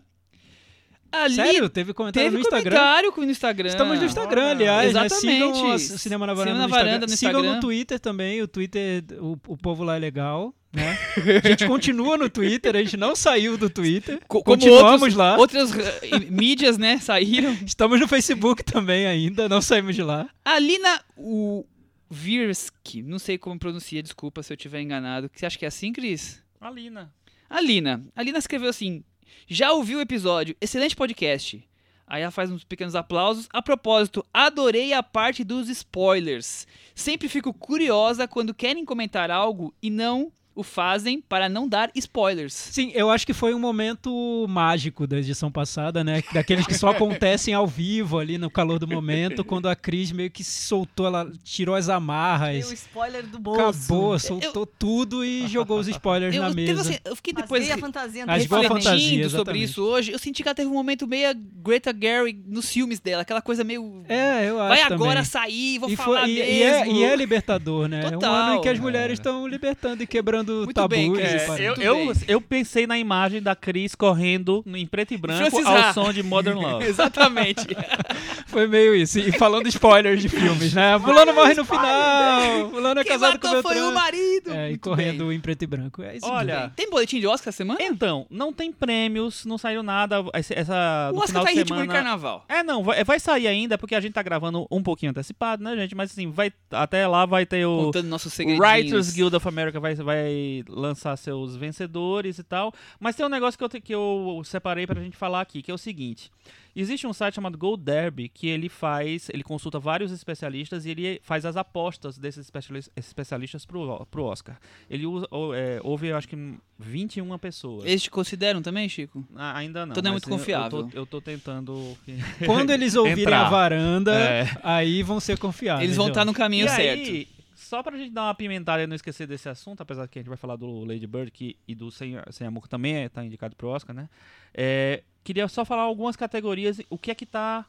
Ali 1.11 1.35
Sério? 1.35 1.69
Teve 1.69 1.93
comentário 1.93 2.27
teve 2.29 2.35
no 2.35 2.41
Instagram? 2.41 2.71
comentário 2.77 3.13
no 3.15 3.31
Instagram. 3.31 3.67
Estamos 3.69 3.99
no 3.99 4.05
Instagram, 4.05 4.49
aliás. 4.51 4.93
né? 4.93 5.07
Sigam 5.07 5.49
Exatamente. 5.51 5.93
o 5.93 5.97
Cinema 5.99 6.27
na 6.27 6.33
Varanda, 6.33 6.51
Cinema 6.51 6.57
na 6.59 6.67
no, 6.67 6.69
Varanda 6.73 7.05
Instagram. 7.05 7.07
no 7.11 7.17
Sigam 7.17 7.31
Instagram. 7.39 7.55
no 7.55 7.61
Twitter 7.61 7.99
também. 7.99 8.41
O 8.41 8.47
Twitter, 8.47 9.03
o, 9.21 9.37
o 9.47 9.55
povo 9.57 9.83
lá 9.83 9.95
é 9.95 9.99
legal, 9.99 10.53
né? 10.73 10.97
A 11.43 11.47
gente 11.47 11.67
continua 11.67 12.17
no 12.17 12.29
Twitter, 12.29 12.75
a 12.75 12.79
gente 12.79 12.97
não 12.97 13.15
saiu 13.15 13.57
do 13.57 13.69
Twitter. 13.69 14.19
Co- 14.27 14.43
Continuamos 14.43 14.93
outros- 15.03 15.15
lá. 15.15 15.37
Outras 15.37 15.71
eh, 15.77 16.19
mídias, 16.29 16.77
né, 16.77 16.97
saíram. 16.99 17.53
Estamos 17.65 17.97
no 17.99 18.07
Facebook 18.09 18.61
também 18.63 19.05
ainda, 19.05 19.47
não 19.47 19.61
saímos 19.61 19.95
de 19.95 20.01
lá. 20.03 20.27
Ali 20.43 20.77
na. 20.79 20.99
O 21.15 21.65
Virsky, 22.09 23.01
não 23.01 23.19
sei 23.19 23.37
como 23.37 23.59
pronuncia, 23.59 24.03
desculpa 24.03 24.43
se 24.43 24.53
eu 24.53 24.55
estiver 24.55 24.81
enganado. 24.81 25.29
Você 25.33 25.45
acha 25.45 25.57
que 25.57 25.65
é 25.65 25.67
assim, 25.67 25.91
Cris? 25.91 26.43
Alina. 26.59 27.13
A 27.49 27.61
Lina. 27.61 28.03
A 28.15 28.23
Lina 28.23 28.37
escreveu 28.37 28.69
assim: 28.69 29.03
Já 29.47 29.71
ouviu 29.71 29.99
o 29.99 30.01
episódio? 30.01 30.55
Excelente 30.59 30.95
podcast. 30.95 31.67
Aí 32.07 32.21
ela 32.21 32.31
faz 32.31 32.51
uns 32.51 32.63
pequenos 32.63 32.95
aplausos. 32.95 33.47
A 33.51 33.61
propósito, 33.61 34.25
adorei 34.33 34.93
a 34.93 35.01
parte 35.01 35.43
dos 35.43 35.69
spoilers. 35.69 36.67
Sempre 36.93 37.27
fico 37.27 37.53
curiosa 37.53 38.27
quando 38.27 38.53
querem 38.53 38.85
comentar 38.85 39.31
algo 39.31 39.73
e 39.81 39.89
não 39.89 40.31
o 40.55 40.63
fazem 40.63 41.21
para 41.21 41.49
não 41.49 41.67
dar 41.67 41.91
spoilers. 41.93 42.53
Sim, 42.53 42.91
eu 42.95 43.09
acho 43.09 43.25
que 43.25 43.33
foi 43.33 43.53
um 43.53 43.59
momento 43.59 44.45
mágico 44.47 45.05
da 45.05 45.17
edição 45.17 45.51
passada, 45.51 46.03
né? 46.03 46.23
Daqueles 46.33 46.65
que 46.65 46.73
só 46.73 46.89
acontecem 46.89 47.53
ao 47.53 47.67
vivo 47.67 48.17
ali 48.17 48.37
no 48.37 48.49
calor 48.49 48.79
do 48.79 48.87
momento, 48.87 49.43
quando 49.43 49.67
a 49.67 49.75
Cris 49.75 50.11
meio 50.11 50.31
que 50.31 50.43
se 50.43 50.65
soltou, 50.65 51.07
ela 51.07 51.29
tirou 51.43 51.75
as 51.75 51.87
Deu 51.87 51.95
amarras, 51.95 52.71
spoiler 52.71 53.25
do 53.25 53.37
bolso. 53.39 53.59
acabou, 53.61 54.17
soltou 54.19 54.65
tudo 54.65 55.25
e 55.25 55.47
jogou 55.47 55.79
os 55.79 55.87
spoilers 55.87 56.33
Eu, 56.35 56.41
na 56.43 56.49
eu, 56.49 56.55
mesa. 56.55 56.81
assim, 56.81 56.97
eu 57.03 57.15
fiquei 57.15 57.33
depois 57.33 57.61
Rasguei 57.67 57.73
a 57.73 57.77
fantasia 57.77 58.25
Rasgou 58.25 58.31
a 58.57 58.61
antecipadamente. 58.61 58.83
fantasia, 58.85 59.07
refletindo 59.09 59.29
sobre 59.37 59.59
isso 59.59 59.83
hoje. 59.83 60.11
Eu 60.11 60.19
senti 60.19 60.41
que 60.41 60.47
ela 60.49 60.55
teve 60.55 60.69
um 60.69 60.73
momento 60.73 61.05
meio 61.07 61.33
Greta 61.35 61.93
Gerwig 61.99 62.43
nos 62.47 62.69
filmes 62.69 62.99
dela, 62.99 63.23
aquela 63.23 63.41
coisa 63.41 63.63
meio. 63.63 64.03
É, 64.07 64.49
eu 64.49 64.59
acho 64.59 64.69
Vai 64.69 64.89
também. 64.89 64.93
agora 64.95 65.23
sair, 65.23 65.79
vou 65.79 65.89
e, 65.89 65.95
falar 65.95 66.21
foi, 66.21 66.31
e, 66.31 66.35
mesmo. 66.35 66.51
e 66.51 66.63
é, 66.63 66.87
e 66.91 67.03
é 67.03 67.15
libertador, 67.15 67.87
né? 67.87 68.03
é 68.03 68.07
um 68.07 68.11
Total. 68.11 68.33
ano 68.33 68.55
em 68.55 68.61
que 68.61 68.69
as 68.69 68.79
mulheres 68.79 69.19
estão 69.19 69.47
libertando 69.47 70.03
e 70.03 70.07
quebrando 70.07 70.44
Muito 70.53 70.73
tabus. 70.73 70.97
bem, 70.97 71.11
e 71.11 71.15
Cris. 71.15 71.43
paradas. 71.43 71.59
eu, 71.59 71.75
eu, 71.75 71.95
bem. 71.95 72.13
eu 72.27 72.41
pensei 72.41 72.87
na 72.87 72.97
imagem 72.97 73.41
da 73.41 73.55
Cris 73.55 73.95
correndo 73.95 74.63
em 74.67 74.85
preto 74.85 75.13
e 75.13 75.17
branco 75.17 75.39
Francis 75.49 75.65
ao 75.65 75.75
Ha. 75.75 75.93
som 75.93 76.13
de 76.13 76.23
Modern 76.23 76.57
Love. 76.59 76.85
Exatamente. 76.87 77.65
Foi 78.47 78.67
meio 78.67 78.95
isso. 78.95 79.19
E 79.19 79.31
falando 79.33 79.67
spoilers 79.67 80.21
de 80.21 80.29
filmes, 80.29 80.73
né? 80.73 80.97
Fulano 80.99 81.33
morre 81.33 81.53
no 81.53 81.65
final. 81.65 82.69
Fulano 82.69 82.99
é 82.99 83.03
Quem 83.03 83.11
casado 83.11 83.39
com 83.39 83.47
matou 83.47 83.63
foi 83.63 83.81
o 83.81 83.93
marido. 83.93 84.51
É, 84.51 84.71
e 84.71 84.77
correndo 84.77 85.31
em 85.31 85.39
preto 85.39 85.63
e 85.63 85.67
branco. 85.67 86.01
É 86.01 86.17
isso 86.17 86.25
Olha, 86.27 86.59
mesmo. 86.59 86.73
Tem 86.75 86.89
boletim 86.89 87.19
de 87.19 87.27
Oscar 87.27 87.49
essa 87.49 87.57
semana? 87.57 87.79
Então, 87.81 88.25
não 88.29 88.53
tem 88.53 88.71
prêmios, 88.71 89.45
não 89.45 89.57
saiu 89.57 89.83
nada. 89.83 90.23
Essa, 90.33 91.11
o 91.13 91.17
Oscar 91.17 91.27
final 91.27 91.43
tá 91.45 91.51
em 91.51 91.55
ritmo 91.55 91.81
de 91.81 91.87
carnaval. 91.87 92.45
É, 92.47 92.63
não, 92.63 92.83
vai, 92.83 93.03
vai 93.03 93.19
sair 93.19 93.47
ainda, 93.47 93.77
porque 93.77 93.95
a 93.95 93.99
gente 93.99 94.13
tá 94.13 94.23
gravando 94.23 94.65
um 94.71 94.81
pouquinho 94.81 95.09
antecipado, 95.09 95.63
né, 95.63 95.75
gente? 95.75 95.95
Mas 95.95 96.11
assim, 96.11 96.29
vai, 96.31 96.51
até 96.71 97.07
lá 97.07 97.25
vai 97.25 97.45
ter 97.45 97.65
o. 97.65 97.85
Contando 97.85 98.07
nossos 98.07 98.31
O 98.31 98.35
segredinhos. 98.35 98.69
Writers 98.69 99.11
Guild 99.11 99.35
of 99.35 99.47
America 99.47 99.79
vai, 99.79 99.95
vai 99.95 100.34
lançar 100.67 101.15
seus 101.17 101.55
vencedores 101.55 102.39
e 102.39 102.43
tal. 102.43 102.73
Mas 102.99 103.15
tem 103.15 103.25
um 103.25 103.29
negócio 103.29 103.57
que 103.57 103.63
eu, 103.63 103.69
te- 103.69 103.81
que 103.81 103.93
eu 103.95 104.41
separei 104.45 104.85
pra 104.87 105.01
gente 105.01 105.15
falar 105.17 105.41
aqui, 105.41 105.61
que 105.61 105.71
é 105.71 105.73
o 105.73 105.77
seguinte. 105.77 106.31
Existe 106.77 107.07
um 107.07 107.13
site 107.13 107.35
chamado 107.35 107.57
Gold 107.57 107.81
Derby 107.81 108.27
que 108.27 108.47
ele 108.47 108.67
faz, 108.67 109.29
ele 109.29 109.43
consulta 109.43 109.79
vários 109.79 110.11
especialistas 110.11 110.85
e 110.85 110.89
ele 110.89 111.21
faz 111.23 111.45
as 111.45 111.55
apostas 111.55 112.17
desses 112.17 112.41
especialis- 112.47 112.89
especialistas 112.97 113.65
pro, 113.65 114.05
pro 114.11 114.23
Oscar. 114.25 114.57
Ele 114.89 115.05
usa, 115.05 115.25
ou, 115.31 115.55
é, 115.55 115.79
houve, 115.81 116.07
eu 116.07 116.17
acho 116.17 116.27
que 116.27 116.35
21 116.77 117.37
pessoas. 117.37 117.85
Eles 117.85 118.03
te 118.03 118.11
consideram 118.11 118.61
também, 118.61 118.89
Chico? 118.89 119.23
Ah, 119.37 119.57
ainda 119.57 119.85
não. 119.85 119.93
Então 119.93 120.03
não 120.03 120.09
é 120.09 120.11
muito 120.11 120.27
confiável. 120.27 120.79
Eu 120.79 120.89
tô, 120.89 120.97
eu 120.97 121.05
tô 121.05 121.21
tentando. 121.21 121.97
Quando 122.45 122.71
eles 122.71 122.93
ouvirem 122.97 123.23
Entrar. 123.23 123.47
a 123.47 123.49
varanda, 123.49 124.13
É. 124.13 124.45
aí 124.61 125.01
vão 125.01 125.21
ser 125.21 125.37
confiáveis. 125.39 125.85
Eles 125.85 125.95
vão 125.95 126.09
estar 126.09 126.25
no 126.25 126.31
acho. 126.31 126.37
caminho 126.37 126.65
e 126.65 126.69
certo. 126.69 126.99
aí, 127.09 127.27
só 127.65 127.81
pra 127.83 127.97
gente 127.97 128.11
dar 128.11 128.23
uma 128.23 128.35
pimentada 128.35 128.83
e 128.83 128.87
não 128.87 128.95
esquecer 128.95 129.27
desse 129.27 129.49
assunto, 129.49 129.81
apesar 129.81 130.07
que 130.07 130.19
a 130.19 130.21
gente 130.21 130.29
vai 130.29 130.37
falar 130.37 130.55
do 130.55 130.85
Lady 130.85 131.07
Bird 131.07 131.31
que, 131.31 131.57
e 131.67 131.73
do 131.73 131.91
Sem, 131.91 132.15
Sem 132.31 132.47
Amor 132.47 132.63
que 132.63 132.69
também 132.69 132.95
é, 132.95 133.09
tá 133.09 133.25
indicado 133.25 133.55
pro 133.55 133.69
Oscar, 133.69 133.95
né? 133.95 134.09
É, 134.53 135.03
queria 135.23 135.47
só 135.47 135.65
falar 135.65 135.81
algumas 135.83 136.15
categorias, 136.15 136.79
o 136.89 136.97
que 136.97 137.11
é 137.11 137.15
que 137.15 137.25
tá 137.25 137.65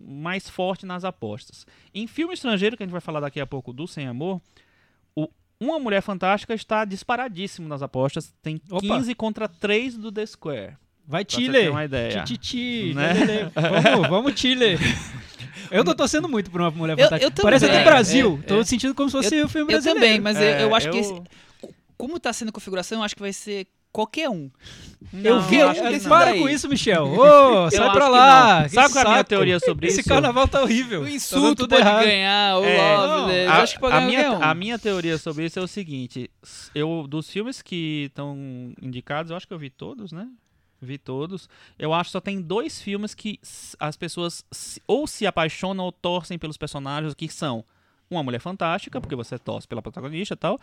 mais 0.00 0.48
forte 0.48 0.84
nas 0.84 1.04
apostas. 1.04 1.66
Em 1.94 2.06
filme 2.06 2.34
estrangeiro, 2.34 2.76
que 2.76 2.82
a 2.82 2.86
gente 2.86 2.92
vai 2.92 3.00
falar 3.00 3.20
daqui 3.20 3.40
a 3.40 3.46
pouco 3.46 3.72
do 3.72 3.86
Sem 3.86 4.06
Amor, 4.06 4.40
o 5.14 5.28
Uma 5.58 5.78
Mulher 5.78 6.02
Fantástica 6.02 6.54
está 6.54 6.84
disparadíssimo 6.84 7.66
nas 7.66 7.82
apostas, 7.82 8.34
tem 8.42 8.60
Opa. 8.70 8.80
15 8.80 9.14
contra 9.14 9.48
3 9.48 9.96
do 9.96 10.12
The 10.12 10.26
Square. 10.26 10.76
Vai, 11.08 11.24
Chile. 11.26 11.70
uma 11.70 11.84
ideia. 11.86 12.22
Tititi. 12.22 12.92
Né? 12.94 13.12
lelele. 13.14 13.50
Vamos, 13.54 14.08
vamos, 14.10 14.38
Chile. 14.40 14.78
Eu 15.70 15.82
tô 15.84 15.94
torcendo 15.94 16.28
muito 16.28 16.50
por 16.50 16.60
uma 16.60 16.70
mulher 16.70 16.92
Eu- 16.98 17.04
fantástica. 17.04 17.24
eu 17.26 17.30
também. 17.30 17.44
Parece 17.44 17.64
até 17.64 17.80
É, 17.80 17.84
Brasil. 17.84 18.38
é, 18.42 18.46
tô 18.46 18.60
é. 18.60 18.64
sentindo 18.64 18.94
como 18.94 19.08
se 19.08 19.16
fosse 19.16 19.42
o 19.42 19.48
filme 19.48 19.72
Eu 19.72 19.80
brasileiro. 19.80 20.00
também, 20.00 20.20
mas 20.20 20.36
eu- 20.36 20.42
É, 20.42 20.62
eu, 20.64 20.74
acho 20.74 20.90
que 20.90 20.98
esse, 20.98 21.12
eu- 21.12 21.24
como 21.96 22.20
tá 22.20 22.32
sendo 22.32 22.48
a 22.50 22.52
configuração, 22.52 22.98
eu 22.98 23.04
acho 23.04 23.14
que 23.14 23.20
vai 23.22 23.32
ser 23.32 23.66
qualquer 23.90 24.28
um. 24.28 24.50
Eu 25.24 25.36
Não, 25.36 25.42
vi. 25.42 25.56
eu 25.56 25.68
acho 25.70 25.80
que 25.80 25.86
acho 25.86 25.96
que 25.98 26.02
não. 26.04 26.08
Para 26.10 26.30
daí. 26.32 26.40
com 26.40 26.48
isso, 26.48 26.68
Michel. 26.68 27.04
Ô, 27.12 27.70
sai 27.70 27.80
acho 27.86 27.92
pra 27.92 28.08
lá. 28.08 28.68
Sabe 28.68 28.92
qual 28.92 29.04
é 29.04 29.06
a 29.08 29.10
minha 29.12 29.24
teoria 29.24 29.60
sobre 29.60 29.88
Esse 29.88 30.00
isso? 30.00 30.08
carnaval 30.08 30.46
tá 30.46 30.62
horrível. 30.62 31.00
O 31.00 31.04
Tá 31.04 31.10
insulto 31.10 31.56
tudo 31.62 31.70
pode 31.70 31.82
errado. 31.82 32.04
ganhar, 32.04 32.58
o 32.58 32.64
É, 32.64 33.46
eu 33.46 33.50
A, 33.50 33.62
acho 33.62 33.74
que 33.74 33.80
pode 33.80 33.94
a 33.96 34.00
ganhar 34.00 34.06
minha, 34.08 34.32
um. 34.38 34.42
a 34.42 34.54
minha 34.54 34.78
teoria 34.78 35.16
sobre 35.18 35.46
isso 35.46 35.58
é 35.58 35.62
o 35.62 35.66
seguinte: 35.68 36.30
eu 36.74 37.06
dos 37.08 37.30
filmes 37.30 37.62
que 37.62 38.04
estão 38.08 38.72
indicados, 38.80 39.30
eu 39.30 39.36
acho 39.36 39.46
que 39.48 39.54
eu 39.54 39.58
vi 39.58 39.70
todos, 39.70 40.12
né? 40.12 40.26
Vi 40.80 40.98
todos. 40.98 41.48
Eu 41.78 41.92
acho 41.92 42.08
que 42.08 42.12
só 42.12 42.20
tem 42.20 42.40
dois 42.40 42.80
filmes 42.80 43.14
que 43.14 43.40
as 43.78 43.96
pessoas 43.96 44.44
ou 44.86 45.06
se 45.06 45.26
apaixonam 45.26 45.84
ou 45.84 45.92
torcem 45.92 46.38
pelos 46.38 46.56
personagens, 46.56 47.14
que 47.14 47.28
são 47.28 47.64
Uma 48.10 48.22
Mulher 48.22 48.40
Fantástica, 48.40 49.00
porque 49.00 49.16
você 49.16 49.38
torce 49.38 49.66
pela 49.66 49.82
protagonista 49.82 50.34
e 50.34 50.36
tal. 50.36 50.58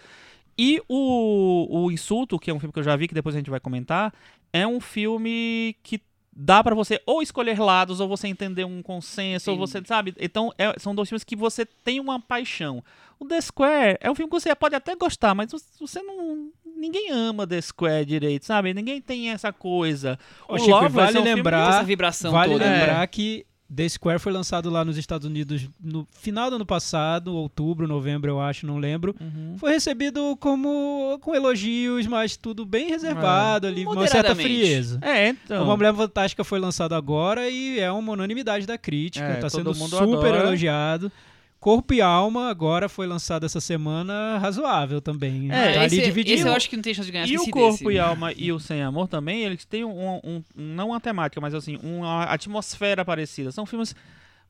E 0.57 0.81
o, 0.87 1.67
o 1.69 1.91
Insulto, 1.91 2.39
que 2.39 2.49
é 2.49 2.53
um 2.53 2.59
filme 2.59 2.71
que 2.71 2.79
eu 2.79 2.83
já 2.83 2.95
vi, 2.95 3.07
que 3.07 3.13
depois 3.13 3.35
a 3.35 3.39
gente 3.39 3.49
vai 3.49 3.59
comentar, 3.59 4.13
é 4.53 4.65
um 4.65 4.79
filme 4.79 5.75
que 5.83 6.01
dá 6.35 6.63
pra 6.63 6.75
você 6.75 7.01
ou 7.05 7.21
escolher 7.21 7.59
lados, 7.59 7.99
ou 7.99 8.07
você 8.07 8.27
entender 8.27 8.65
um 8.65 8.81
consenso, 8.81 9.51
ou 9.51 9.55
Sim. 9.55 9.59
você, 9.59 9.81
sabe? 9.85 10.13
Então, 10.19 10.51
é- 10.57 10.77
são 10.79 10.93
dois 10.93 11.07
filmes 11.07 11.23
que 11.23 11.35
você 11.35 11.65
tem 11.65 11.99
uma 11.99 12.19
paixão. 12.19 12.83
O 13.17 13.25
The 13.25 13.39
Square 13.39 13.97
é 14.01 14.11
um 14.11 14.15
filme 14.15 14.29
que 14.29 14.39
você 14.39 14.53
pode 14.53 14.75
até 14.75 14.95
gostar, 14.95 15.33
mas 15.33 15.51
você 15.79 16.01
não. 16.01 16.51
Ninguém 16.85 17.11
ama 17.11 17.45
The 17.47 17.59
Square 17.61 18.05
direito, 18.05 18.45
sabe? 18.45 18.73
Ninguém 18.73 19.01
tem 19.01 19.29
essa 19.29 19.51
coisa. 19.51 20.17
Ô, 20.47 20.55
O 20.55 20.59
Chico, 20.59 20.71
Loveless 20.71 21.13
vale 21.13 21.17
é 21.17 21.21
um 21.21 21.35
lembrar- 21.35 21.69
Essa 21.69 21.83
vibração 21.83 22.31
Vale 22.31 22.53
toda. 22.53 22.65
lembrar 22.65 23.05
que 23.07 23.45
The 23.75 23.89
Square 23.89 24.19
foi 24.19 24.31
lançado 24.31 24.69
lá 24.69 24.85
nos 24.85 24.95
Estados 24.95 25.25
Unidos 25.25 25.67
no 25.83 26.07
final 26.11 26.51
do 26.51 26.57
ano 26.57 26.65
passado, 26.67 27.33
outubro, 27.35 27.87
novembro, 27.87 28.29
eu 28.29 28.39
acho, 28.39 28.67
não 28.67 28.77
lembro. 28.77 29.15
Uhum. 29.19 29.55
Foi 29.57 29.71
recebido 29.71 30.37
como 30.39 31.17
com 31.19 31.33
elogios, 31.33 32.05
mas 32.05 32.37
tudo 32.37 32.63
bem 32.63 32.87
reservado 32.89 33.65
ali, 33.65 33.83
uma 33.83 34.05
certa 34.07 34.35
frieza. 34.35 34.99
É, 35.01 35.29
então. 35.29 35.63
Uma 35.63 35.75
Mulher 35.75 35.95
Fantástica 35.95 36.43
foi 36.43 36.59
lançado 36.59 36.93
agora 36.93 37.49
e 37.49 37.79
é 37.79 37.91
uma 37.91 38.13
unanimidade 38.13 38.67
da 38.67 38.77
crítica, 38.77 39.25
É, 39.25 39.35
tá 39.37 39.49
sendo 39.49 39.73
super 39.73 40.03
adora. 40.27 40.43
elogiado. 40.43 41.11
Corpo 41.65 41.95
e 41.95 41.99
Alma 42.01 42.47
agora 42.47 42.87
foi 42.87 43.07
lançado 43.07 43.43
essa 43.43 43.59
semana, 43.59 44.37
razoável 44.37 45.01
também. 45.01 45.51
É, 45.51 45.73
tá 45.73 45.81
ali 45.81 45.97
esse, 45.97 46.01
dividido. 46.05 46.35
esse 46.39 46.47
eu 46.47 46.53
acho 46.53 46.69
que 46.69 46.75
não 46.75 46.83
tem 46.83 46.93
chance 46.93 47.07
de 47.07 47.11
ganhar. 47.11 47.27
E 47.27 47.39
o 47.39 47.49
Corpo 47.49 47.85
desse. 47.85 47.95
e 47.95 47.97
Alma 47.99 48.31
e 48.33 48.51
o 48.51 48.59
Sem 48.59 48.83
Amor 48.83 49.07
também, 49.07 49.43
eles 49.43 49.65
têm 49.65 49.83
um, 49.83 49.89
um- 50.15 50.21
um- 50.23 50.43
não 50.55 50.89
uma 50.89 50.99
temática, 50.99 51.41
mas 51.41 51.55
assim, 51.55 51.79
uma 51.81 52.25
atmosfera 52.25 53.03
parecida. 53.03 53.51
São 53.51 53.65
filmes 53.65 53.95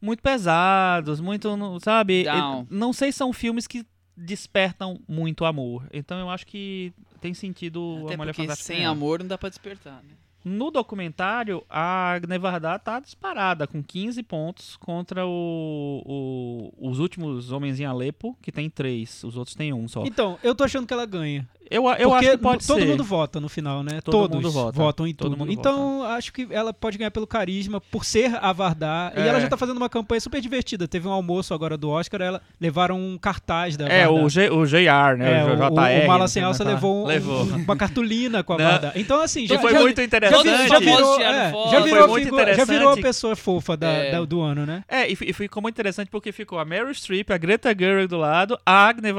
muito 0.02 0.22
pesados, 0.22 1.22
muito, 1.22 1.48
sabe? 1.82 2.26
Down. 2.26 2.68
Não 2.70 2.92
sei 2.92 3.14
se 3.14 3.18
são 3.18 3.32
filmes 3.32 3.66
que 3.66 3.86
despertam 4.18 5.00
muito 5.08 5.46
amor. 5.46 5.88
Então 5.94 6.20
eu 6.20 6.30
acho 6.30 6.46
que 6.46 6.92
tem 7.22 7.34
sentido 7.34 8.02
Até 8.06 8.14
a 8.16 8.18
Mulher 8.18 8.34
porque 8.34 8.42
Fantástica 8.42 8.68
sem 8.68 8.78
ganhar. 8.80 8.90
amor 8.90 9.20
não 9.20 9.28
dá 9.28 9.38
pra 9.38 9.48
despertar, 9.48 10.04
né? 10.04 10.16
No 10.46 10.70
documentário, 10.70 11.64
a 11.68 12.12
Agne 12.14 12.38
Varda 12.38 12.78
tá 12.78 13.00
disparada 13.00 13.66
com 13.66 13.82
15 13.82 14.22
pontos 14.22 14.78
contra 14.78 15.26
o, 15.26 16.72
o- 16.80 16.90
os 16.90 17.00
últimos 17.00 17.52
homens 17.52 17.80
em 17.80 17.86
Alepo, 17.86 18.38
que 18.42 18.52
tem 18.52 18.70
3, 18.70 19.24
os 19.24 19.36
outros 19.38 19.56
tem 19.56 19.74
um 19.74 19.88
só. 19.88 20.04
Então, 20.06 20.38
eu 20.44 20.54
tô 20.54 20.64
achando 20.64 20.86
que 20.86 20.94
ela 20.94 21.06
ganha. 21.06 21.48
Eu, 21.68 21.84
eu 21.98 22.10
Porque 22.12 22.28
acho 22.28 22.38
que 22.38 22.44
pode 22.44 22.68
todo 22.68 22.80
ser. 22.80 22.86
mundo 22.86 23.04
vota 23.04 23.40
no 23.42 23.50
final, 23.50 23.82
né? 23.82 24.00
Todo 24.00 24.12
Todos 24.12 24.36
mundo 24.36 24.52
vota. 24.52 24.72
votam 24.78 25.08
em 25.08 25.16
Todo 25.16 25.30
tudo. 25.32 25.40
mundo 25.40 25.52
Então, 25.52 26.04
acho 26.04 26.32
que 26.32 26.48
ela 26.52 26.72
pode 26.72 26.96
ganhar 26.96 27.10
pelo 27.10 27.26
carisma, 27.26 27.82
por 27.82 28.06
ser 28.06 28.36
a 28.40 28.54
Vardar. 28.54 29.12
E 29.18 29.22
É. 29.22 29.28
ela 29.28 29.40
já 29.42 29.48
tá 29.48 29.58
fazendo 29.58 29.78
uma 29.78 29.90
campanha 29.90 30.22
super 30.22 30.40
divertida. 30.40 30.88
Teve 30.88 31.08
um 31.08 31.12
almoço 31.12 31.56
agora 31.56 31.76
do 31.76 31.90
Oscar, 31.90 32.22
ela 32.22 32.40
levaram 32.62 33.00
um 33.00 33.18
cartaz 33.18 33.76
da 33.76 33.88
É, 33.88 34.06
Vardar. 34.06 34.24
o, 34.26 34.30
G, 34.30 34.50
o 34.52 34.64
JR, 34.68 35.18
né? 35.18 35.40
É, 35.40 35.44
o, 35.44 35.54
o, 35.54 35.56
JR. 35.56 36.04
o 36.04 36.08
Mala 36.08 36.20
não 36.20 36.28
Sem 36.28 36.42
sei 36.42 36.44
Alça 36.44 36.64
que 36.64 36.70
levou, 36.70 37.04
um-. 37.04 37.08
Levou. 37.08 37.42
uma 37.46 37.76
cartolina 37.76 38.44
com 38.44 38.54
a 38.54 38.58
Não. 38.60 38.66
Vardar. 38.66 38.92
Então, 38.96 39.20
assim, 39.20 39.48
já, 39.48 39.58
foi 39.60 39.72
já, 39.74 39.80
muito 39.80 39.98
já, 39.98 40.04
interessante. 40.42 40.70
já 40.70 40.80
virou, 40.80 41.22
é, 41.22 41.52
já 41.72 41.80
virou, 41.82 42.04
a 42.04 42.08
muito 42.08 42.36
já 42.56 42.66
virou 42.66 42.90
a 42.90 42.98
pessoa 42.98 43.36
fofa 43.36 43.76
da- 43.78 43.88
É. 43.92 44.12
da- 44.12 44.26
do 44.26 44.42
ano, 44.42 44.66
né? 44.66 44.84
É, 44.88 45.10
e, 45.10 45.12
e 45.14 45.34
ficou 45.34 45.62
muito 45.62 45.76
interessante 45.76 46.10
porque 46.10 46.32
ficou 46.32 46.60
a 46.60 46.66
Meryl 46.66 46.94
Streep, 46.94 47.30
a 47.32 47.38
Greta 47.38 47.76
Gerwig 47.78 48.08
do 48.08 48.18
lado, 48.18 48.58
a 48.66 48.88
Agne 48.88 49.10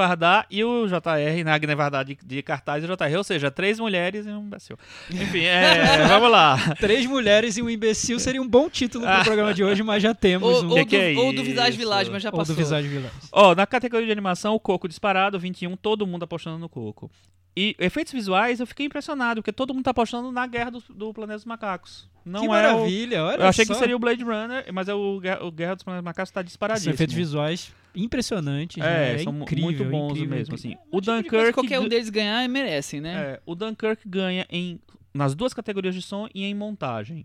e 0.50 0.64
o 0.64 0.86
JR, 0.86 1.44
na 1.44 1.54
Agne 1.54 1.74
Varda 1.74 2.04
de, 2.04 2.18
de 2.24 2.42
cartaz 2.42 2.82
e 2.82 2.86
o 2.86 2.96
JR, 2.96 3.16
ou 3.16 3.24
seja, 3.24 3.50
três 3.50 3.78
mulheres 3.78 4.26
e 4.26 4.30
um 4.30 4.42
imbecil. 4.42 4.76
Enfim, 5.10 5.44
é, 5.44 6.06
vamos 6.08 6.30
lá. 6.30 6.56
Três 6.78 7.06
mulheres 7.06 7.56
e 7.56 7.62
um 7.62 7.70
imbecil 7.70 8.18
seria 8.18 8.40
um 8.42 8.48
bom 8.48 8.68
título 8.68 9.06
Ah. 9.06 9.16
pro 9.16 9.24
programa 9.24 9.52
de 9.54 9.62
hoje, 9.64 9.82
mas 9.82 10.02
já 10.02 10.14
temos 10.14 10.48
Ou, 10.58 10.64
um. 10.64 10.68
ou, 10.70 10.86
Que 10.86 10.96
do, 11.14 11.20
é 11.20 11.24
ou 11.24 11.32
do? 11.32 11.42
Visage 11.44 11.76
Village, 11.76 12.10
mas 12.10 12.22
já 12.22 12.30
ou 12.30 12.36
passou. 12.38 12.54
do 12.54 12.58
Visage 12.58 12.88
Village. 12.88 13.14
Ó, 13.32 13.54
na 13.54 13.66
categoria 13.66 14.06
de 14.06 14.12
animação, 14.12 14.54
o 14.54 14.60
Coco 14.60 14.88
disparado, 14.88 15.38
21, 15.38 15.76
todo 15.76 16.06
mundo 16.06 16.22
apostando 16.24 16.58
no 16.58 16.68
Coco. 16.68 17.10
E 17.56 17.74
efeitos 17.78 18.12
visuais, 18.12 18.60
eu 18.60 18.66
fiquei 18.66 18.84
impressionado, 18.86 19.40
porque 19.40 19.52
todo 19.52 19.72
mundo 19.72 19.84
tá 19.84 19.90
apostando 19.92 20.30
na 20.30 20.46
Guerra 20.46 20.70
do, 20.72 20.84
do 20.90 21.14
Planeta 21.14 21.36
dos 21.38 21.44
Macacos. 21.46 22.06
Não 22.22 22.40
que 22.40 22.46
é 22.46 22.48
maravilha, 22.50 23.24
olha 23.24 23.38
o... 23.38 23.42
Eu 23.42 23.46
achei 23.48 23.64
só. 23.64 23.72
que 23.72 23.78
seria 23.78 23.96
o 23.96 23.98
Blade 23.98 24.22
Runner, 24.22 24.66
mas 24.74 24.88
é 24.88 24.94
o, 24.94 25.18
Guerra- 25.20 25.42
o 25.44 25.50
Guerra 25.50 25.74
dos 25.74 25.82
Planetas 25.84 26.02
dos 26.02 26.06
Macacos 26.10 26.30
tá 26.32 26.40
São 26.40 26.44
disparadíssimo. 26.44 26.92
efeitos 26.92 27.14
visuais 27.14 27.72
impressionantes, 27.94 28.76
É, 28.82 28.82
né? 28.82 29.14
É 29.14 29.18
são 29.20 29.32
incrível, 29.40 29.64
muito 29.64 29.84
bons 29.84 30.10
incrível, 30.10 30.36
mesmo, 30.36 30.54
incrível. 30.54 30.78
assim. 30.78 30.88
O 30.90 31.00
Tipo 31.00 31.00
de 31.00 31.06
coisa 31.06 31.22
que 31.24 31.30
Dunkirk... 31.30 31.52
qualquer 31.54 31.80
um 31.80 31.88
deles 31.88 32.10
ganhar, 32.10 32.46
merecem, 32.48 33.00
né? 33.00 33.14
É, 33.14 33.40
o 33.46 33.54
Dunkirk 33.54 34.06
ganha 34.06 34.44
em, 34.50 34.78
nas 35.14 35.34
duas 35.34 35.54
categorias 35.54 35.94
de 35.94 36.02
som 36.02 36.28
e 36.34 36.44
em 36.44 36.54
montagem. 36.54 37.24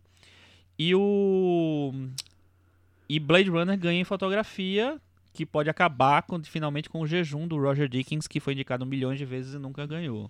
E 0.79 0.95
o. 0.95 1.91
E 3.09 3.19
Blade 3.19 3.49
Runner 3.49 3.77
ganha 3.77 3.99
em 3.99 4.05
fotografia, 4.05 4.97
que 5.33 5.45
pode 5.45 5.69
acabar 5.69 6.23
com- 6.23 6.43
finalmente 6.43 6.89
com 6.89 7.01
o 7.01 7.07
jejum 7.07 7.47
do 7.47 7.57
Roger 7.57 7.87
Dickens, 7.87 8.27
que 8.27 8.39
foi 8.39 8.53
indicado 8.53 8.85
milhões 8.85 9.17
de 9.17 9.25
vezes 9.25 9.53
e 9.53 9.59
nunca 9.59 9.85
ganhou. 9.85 10.29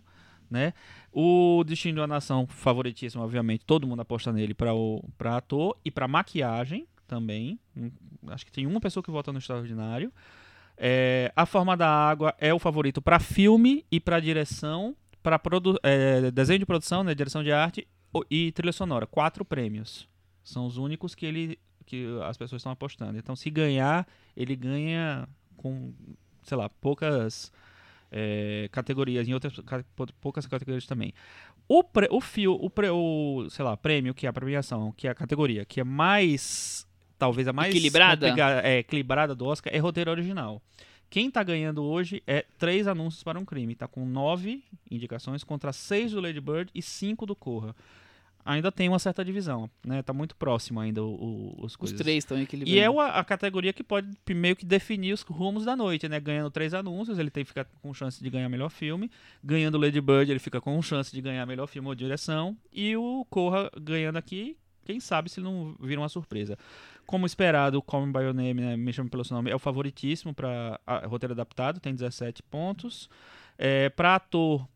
Né? 0.49 0.73
O 1.13 1.63
Destino 1.65 1.95
de 1.95 1.99
uma 2.01 2.07
Nação, 2.07 2.45
favoritíssimo, 2.45 3.23
obviamente, 3.23 3.65
todo 3.65 3.87
mundo 3.87 4.01
aposta 4.01 4.33
nele 4.33 4.53
para 4.53 5.37
ator 5.37 5.77
e 5.83 5.89
para 5.89 6.07
maquiagem 6.07 6.85
também. 7.07 7.57
Hum, 7.75 7.89
Acho 8.27 8.45
que 8.45 8.51
tem 8.51 8.67
uma 8.67 8.79
pessoa 8.81 9.03
que 9.03 9.09
vota 9.09 9.31
no 9.31 9.39
Extraordinário. 9.39 10.11
É, 10.77 11.31
a 11.35 11.45
Forma 11.45 11.75
da 11.77 11.87
Água 11.89 12.33
é 12.37 12.53
o 12.53 12.59
favorito 12.59 13.01
para 13.01 13.19
filme 13.19 13.85
e 13.91 13.99
para 13.99 14.19
direção, 14.19 14.95
para 15.23 15.39
desenho 16.33 16.59
de 16.59 16.65
produção, 16.65 17.03
né, 17.03 17.13
direção 17.15 17.43
de 17.43 17.51
arte 17.51 17.87
e 18.29 18.51
trilha 18.51 18.71
sonora. 18.73 19.07
Quatro 19.07 19.45
prêmios. 19.45 20.07
São 20.43 20.65
os 20.65 20.77
únicos 20.77 21.13
que 21.15 21.25
ele 21.25 21.59
que 21.85 22.05
as 22.23 22.37
pessoas 22.37 22.59
estão 22.59 22.71
apostando. 22.71 23.17
Então, 23.17 23.35
se 23.35 23.49
ganhar, 23.49 24.07
ele 24.35 24.55
ganha 24.55 25.27
com, 25.57 25.93
sei 26.43 26.57
lá, 26.57 26.69
poucas 26.69 27.51
é, 28.11 28.67
categorias, 28.71 29.27
em 29.27 29.33
outras 29.33 29.57
ca- 29.65 29.83
pou- 29.95 30.07
poucas 30.19 30.45
categorias 30.45 30.85
também. 30.85 31.13
O, 31.67 31.83
pre, 31.83 32.07
o 32.11 32.19
fio, 32.19 32.53
o, 32.53 32.69
pre, 32.69 32.89
o, 32.89 33.47
sei 33.49 33.63
lá, 33.63 33.77
prêmio, 33.77 34.13
que 34.13 34.25
é 34.25 34.29
a 34.29 34.33
premiação, 34.33 34.91
que 34.91 35.07
é 35.07 35.11
a 35.11 35.15
categoria, 35.15 35.63
que 35.63 35.79
é 35.79 35.83
mais, 35.83 36.85
talvez 37.17 37.47
a 37.47 37.53
mais 37.53 37.69
Equilibrada? 37.73 38.27
é, 38.63 38.79
equilibrada 38.79 39.33
do 39.33 39.45
Oscar, 39.45 39.73
é 39.73 39.77
roteiro 39.77 40.11
original. 40.11 40.61
Quem 41.09 41.29
tá 41.29 41.43
ganhando 41.43 41.83
hoje 41.83 42.23
é 42.25 42.45
três 42.57 42.87
anúncios 42.87 43.21
para 43.21 43.37
um 43.37 43.43
crime. 43.43 43.75
Tá 43.75 43.85
com 43.87 44.05
nove 44.05 44.63
indicações 44.89 45.43
contra 45.43 45.73
seis 45.73 46.11
do 46.13 46.21
Lady 46.21 46.39
Bird 46.39 46.71
e 46.73 46.81
cinco 46.81 47.25
do 47.25 47.35
Corra. 47.35 47.75
Ainda 48.43 48.71
tem 48.71 48.89
uma 48.89 48.99
certa 48.99 49.23
divisão, 49.23 49.69
né? 49.85 50.01
Tá 50.01 50.13
muito 50.13 50.35
próximo 50.35 50.79
ainda 50.79 51.03
o, 51.03 51.13
o- 51.59 51.65
os 51.65 51.75
Os 51.79 51.91
três 51.91 52.17
estão 52.19 52.39
equilibrados. 52.41 52.75
E 52.75 52.79
é 52.79 52.89
o- 52.89 52.99
a 52.99 53.23
categoria 53.23 53.71
que 53.71 53.83
pode 53.83 54.07
meio 54.33 54.55
que 54.55 54.65
definir 54.65 55.13
os 55.13 55.21
rumos 55.21 55.65
da 55.65 55.75
noite, 55.75 56.07
né? 56.09 56.19
Ganhando 56.19 56.49
três 56.49 56.73
anúncios, 56.73 57.19
ele 57.19 57.29
tem 57.29 57.43
fica 57.45 57.65
com 57.81 57.93
chance 57.93 58.23
de 58.23 58.29
ganhar 58.29 58.49
melhor 58.49 58.69
filme. 58.69 59.09
Ganhando 59.43 59.77
Lady 59.77 60.01
Bird, 60.01 60.31
ele 60.31 60.39
fica 60.39 60.59
com 60.59 60.81
chance 60.81 61.11
de 61.11 61.21
ganhar 61.21 61.45
melhor 61.45 61.67
filme 61.67 61.87
ou 61.87 61.95
direção. 61.95 62.57
E 62.71 62.95
o 62.97 63.25
Corra 63.29 63.69
ganhando 63.79 64.17
aqui, 64.17 64.57
quem 64.83 64.99
sabe 64.99 65.29
se 65.29 65.39
não 65.39 65.75
vira 65.79 66.01
uma 66.01 66.09
surpresa. 66.09 66.57
Como 67.05 67.25
esperado, 67.25 67.77
o 67.77 67.81
Call 67.81 68.05
Me 68.07 68.13
By 68.13 68.19
Your 68.19 68.33
Name, 68.33 68.53
né? 68.55 68.77
Me 68.77 68.91
Chame 68.91 69.09
Pelo 69.09 69.23
Seu 69.23 69.35
Nome, 69.35 69.51
é 69.51 69.55
o 69.55 69.59
favoritíssimo 69.59 70.33
para 70.33 70.79
roteiro 71.07 71.33
adaptado, 71.33 71.79
tem 71.79 71.93
17 71.93 72.41
pontos. 72.43 73.09
É, 73.57 73.89
para 73.89 74.15
ator, 74.15 74.67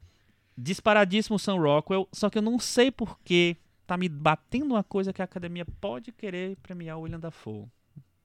disparadíssimo 0.57 1.37
Sam 1.39 1.55
Rockwell, 1.57 2.07
só 2.11 2.29
que 2.29 2.37
eu 2.37 2.41
não 2.41 2.59
sei 2.59 2.91
porque 2.91 3.57
tá 3.85 3.97
me 3.97 4.09
batendo 4.09 4.73
uma 4.73 4.83
coisa 4.83 5.13
que 5.13 5.21
a 5.21 5.25
academia 5.25 5.65
pode 5.79 6.11
querer 6.11 6.57
premiar 6.63 6.97
o 6.97 7.01
William 7.01 7.19
Dafoe. 7.19 7.65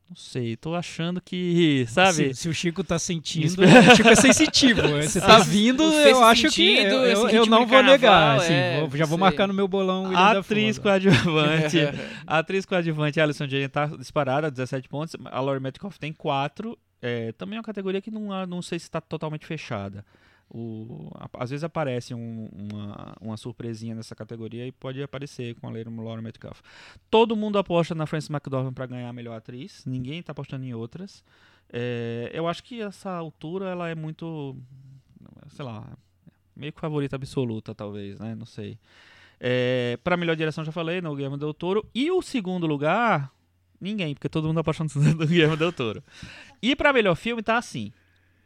Não 0.08 0.16
sei, 0.16 0.56
tô 0.56 0.74
achando 0.74 1.20
que, 1.20 1.86
sabe? 1.88 2.34
Se, 2.34 2.34
se 2.34 2.48
o 2.48 2.52
Chico 2.52 2.82
tá 2.82 2.98
sentindo, 2.98 3.62
o 3.62 3.96
Chico 3.96 4.08
é 4.08 4.16
sensitivo. 4.16 4.82
Você 5.00 5.20
tá 5.20 5.38
vindo, 5.38 5.84
eu 5.84 6.24
acho 6.24 6.48
que 6.50 6.78
eu, 6.78 7.04
eu, 7.04 7.28
eu 7.28 7.46
não 7.46 7.64
vou 7.64 7.80
negar. 7.80 8.10
carnaval, 8.10 8.36
assim, 8.40 8.52
é, 8.52 8.80
vou- 8.80 8.98
já 8.98 9.04
vou 9.04 9.16
sei. 9.16 9.20
marcar 9.20 9.46
no 9.46 9.54
meu 9.54 9.68
bolão 9.68 10.06
William 10.06 10.40
atriz 10.40 10.78
coadjuvante. 10.80 11.78
a 12.26 12.38
atriz 12.38 12.66
coadjuvante 12.66 13.20
Alison 13.20 13.46
Jane 13.46 13.68
tá 13.68 13.86
disparada, 13.86 14.50
17 14.50 14.88
pontos. 14.88 15.14
A 15.26 15.40
Laurie 15.40 15.62
Metcalf 15.62 15.96
tem 15.96 16.12
4. 16.12 16.76
É, 17.00 17.30
também 17.32 17.56
é 17.56 17.58
uma 17.60 17.64
categoria 17.64 18.00
que 18.00 18.10
não, 18.10 18.44
não 18.46 18.60
sei 18.62 18.80
se 18.80 18.86
está 18.86 19.00
totalmente 19.00 19.46
fechada. 19.46 20.04
O, 20.52 21.10
a- 21.14 21.28
às 21.44 21.50
vezes 21.50 21.62
aparece 21.62 22.12
um- 22.12 22.48
uma, 22.52 23.14
uma 23.20 23.36
surpresinha 23.36 23.94
nessa 23.94 24.14
categoria 24.16 24.66
e 24.66 24.72
pode 24.72 25.00
aparecer 25.02 25.54
com 25.54 25.68
a 25.68 25.70
Laurie 25.70 26.22
Metcalf. 26.22 26.60
Todo 27.10 27.36
mundo 27.36 27.56
aposta 27.58 27.94
na 27.94 28.04
Frances 28.06 28.28
McDormand 28.30 28.72
para 28.72 28.86
ganhar 28.86 29.08
a 29.08 29.12
melhor 29.12 29.36
atriz. 29.36 29.84
Ninguém 29.86 30.18
está 30.18 30.32
apostando 30.32 30.64
em 30.64 30.74
outras. 30.74 31.24
É, 31.72 32.30
eu 32.34 32.48
acho 32.48 32.64
que 32.64 32.80
essa 32.82 33.10
altura 33.12 33.66
ela 33.68 33.88
é 33.88 33.94
muito, 33.94 34.56
sei 35.50 35.64
lá, 35.64 35.86
meio 36.56 36.72
que 36.72 36.80
favorita 36.80 37.14
absoluta, 37.14 37.72
talvez, 37.74 38.18
né? 38.18 38.34
Não 38.34 38.44
sei. 38.46 38.76
É, 39.38 39.98
para 40.02 40.16
melhor 40.16 40.34
direção 40.36 40.64
já 40.64 40.72
falei, 40.72 41.00
no 41.00 41.14
Guilherme 41.14 41.38
Del 41.38 41.54
Toro. 41.54 41.88
E 41.94 42.10
o 42.10 42.20
segundo 42.20 42.66
lugar, 42.66 43.32
ninguém, 43.80 44.14
porque 44.14 44.28
todo 44.28 44.48
mundo 44.48 44.58
apostando 44.58 44.90
no 45.14 45.26
Guilherme 45.26 45.56
Del 45.56 45.72
Toro. 45.72 46.02
E 46.60 46.74
para 46.74 46.92
melhor 46.92 47.14
filme 47.14 47.40
tá 47.42 47.56
assim. 47.56 47.92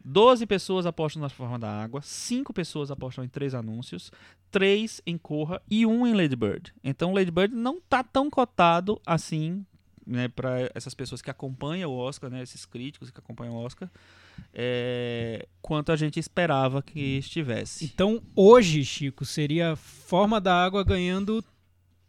12 0.05 0.47
pessoas 0.47 0.85
apostam 0.87 1.23
na 1.23 1.29
Forma 1.31 1.59
da 1.59 1.71
Água, 1.83 2.03
5 2.03 2.53
pessoas 2.53 2.91
apostam 2.91 3.25
em 3.25 3.29
três 3.29 3.55
anúncios, 3.55 4.13
3 4.51 5.01
em 5.07 5.17
Corra 5.17 5.63
e 5.71 5.87
1 5.87 6.07
em 6.07 6.13
Lady 6.15 6.37
Bird. 6.37 6.75
Então 6.85 7.13
Lady 7.15 7.31
Bird 7.31 7.55
não 7.55 7.81
tá 7.81 8.05
tão 8.05 8.29
cotado 8.29 9.01
assim, 9.07 9.65
né, 10.07 10.29
para 10.29 10.71
essas 10.75 10.93
pessoas 10.93 11.23
que 11.23 11.31
acompanham 11.31 11.91
o 11.91 11.97
Oscar, 11.97 12.29
né, 12.31 12.43
esses 12.43 12.67
críticos 12.67 13.11
que 13.11 13.19
acompanham 13.19 13.55
o 13.55 13.65
Oscar, 13.65 13.91
é, 14.53 15.47
quanto 15.63 15.91
a 15.93 15.97
gente 15.97 16.19
esperava 16.21 16.83
que 16.83 17.01
estivesse. 17.19 17.85
Então, 17.85 18.23
hoje, 18.37 18.85
Chico, 18.85 19.25
seria 19.25 19.75
Forma 19.77 20.41
da 20.41 20.55
Água 20.65 20.85
ganhando 20.85 21.43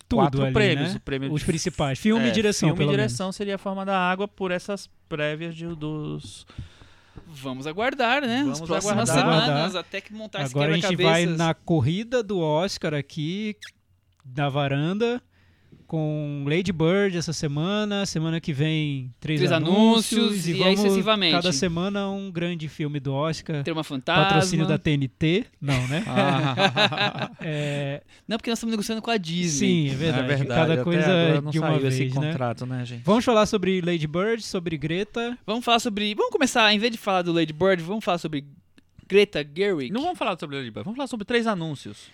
tudo 0.07 0.19
Quatro 0.19 0.43
ali, 0.43 0.53
prêmios, 0.53 0.91
né? 0.91 0.97
o 0.97 1.01
prêmio 1.01 1.33
Os 1.33 1.43
principais. 1.43 1.97
Filme 1.97 2.25
É, 2.25 2.27
e 2.27 2.31
direção, 2.31 2.69
Filme 2.69 2.83
e 2.83 2.85
menos. 2.87 2.91
direção 3.01 3.31
seria 3.31 3.55
a 3.55 3.57
forma 3.57 3.85
da 3.85 3.97
água 3.97 4.27
por 4.27 4.51
essas 4.51 4.87
prévias 5.09 5.55
de- 5.55 5.65
dos. 5.75 6.45
Vamos 7.27 7.67
aguardar, 7.67 8.21
né? 8.21 8.41
Vamos 8.43 8.61
As 8.61 8.67
próximas 8.67 9.09
aguardar. 9.09 9.45
semanas, 9.45 9.75
até 9.75 10.01
que 10.01 10.13
montar 10.13 10.43
esse 10.43 10.51
Agora 10.51 10.73
a 10.73 10.77
gente 10.77 10.95
vai 10.95 11.25
na 11.25 11.53
corrida 11.53 12.21
do 12.21 12.39
Oscar 12.39 12.93
aqui, 12.93 13.55
na 14.35 14.49
varanda, 14.49 15.21
com 15.87 16.43
Lady 16.47 16.71
Bird 16.71 17.17
essa 17.17 17.31
semana. 17.33 18.05
Semana 18.05 18.39
que 18.41 18.51
vem, 18.53 19.11
três, 19.19 19.39
Três 19.39 19.51
anúncios. 19.51 20.19
anúncios, 20.19 20.47
e, 20.47 20.51
e 20.51 20.55
aí 20.55 20.75
vamos, 20.75 20.79
sucessivamente. 20.81 21.31
cada 21.33 21.51
semana, 21.51 22.09
um 22.09 22.31
grande 22.31 22.67
filme 22.67 22.99
do 22.99 23.13
Oscar. 23.13 23.63
Ter 23.63 23.71
uma 23.71 23.83
fantasma. 23.83 24.23
Patrocínio 24.25 24.65
da 24.67 24.77
TNT. 24.77 25.45
Não, 25.61 25.87
né? 25.87 26.03
Ah, 26.07 27.29
É, 27.41 28.01
Não, 28.27 28.37
porque 28.37 28.49
nós 28.49 28.57
estamos 28.59 28.71
negociando 28.71 29.01
com 29.01 29.11
a 29.11 29.17
Disney. 29.17 29.89
sim, 29.89 29.89
é 29.91 29.95
verdade. 29.95 30.23
é 30.23 30.35
verdade. 30.35 30.59
Cada 30.61 30.73
até 30.73 30.83
coisa 30.83 31.41
de 31.51 31.59
uma 31.59 31.67
saiu 31.67 31.79
vez, 31.81 31.93
esse 31.93 32.19
né? 32.19 32.31
contrato, 32.31 32.65
né, 32.65 32.85
gente? 32.85 33.03
Vamos 33.03 33.23
falar 33.25 33.45
sobre 33.45 33.81
Lady 33.81 34.07
Bird, 34.07 34.41
sobre 34.43 34.77
Greta. 34.77 35.37
Vamos 35.45 35.63
falar 35.63 35.79
sobre. 35.79 36.13
Vamos 36.15 36.31
começar, 36.31 36.73
em 36.73 36.79
vez 36.79 36.91
de 36.91 36.97
falar 36.97 37.21
do 37.21 37.31
Lady 37.31 37.53
Bird, 37.53 37.83
vamos 37.83 38.03
falar 38.03 38.17
sobre 38.17 38.45
Greta 39.07 39.45
Gerwig. 39.55 39.91
Não 39.91 40.01
vamos 40.01 40.17
falar 40.17 40.37
sobre 40.39 40.57
Lady 40.57 40.71
Bird, 40.71 40.83
vamos 40.85 40.97
falar 40.97 41.07
sobre 41.07 41.25
três 41.25 41.45
anúncios. 41.45 42.07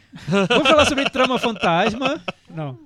Vamos 0.49 0.67
falar 0.67 0.85
sobre 0.85 1.09
Trama 1.09 1.39
Fantasma. 1.39 2.21
Não. 2.49 2.77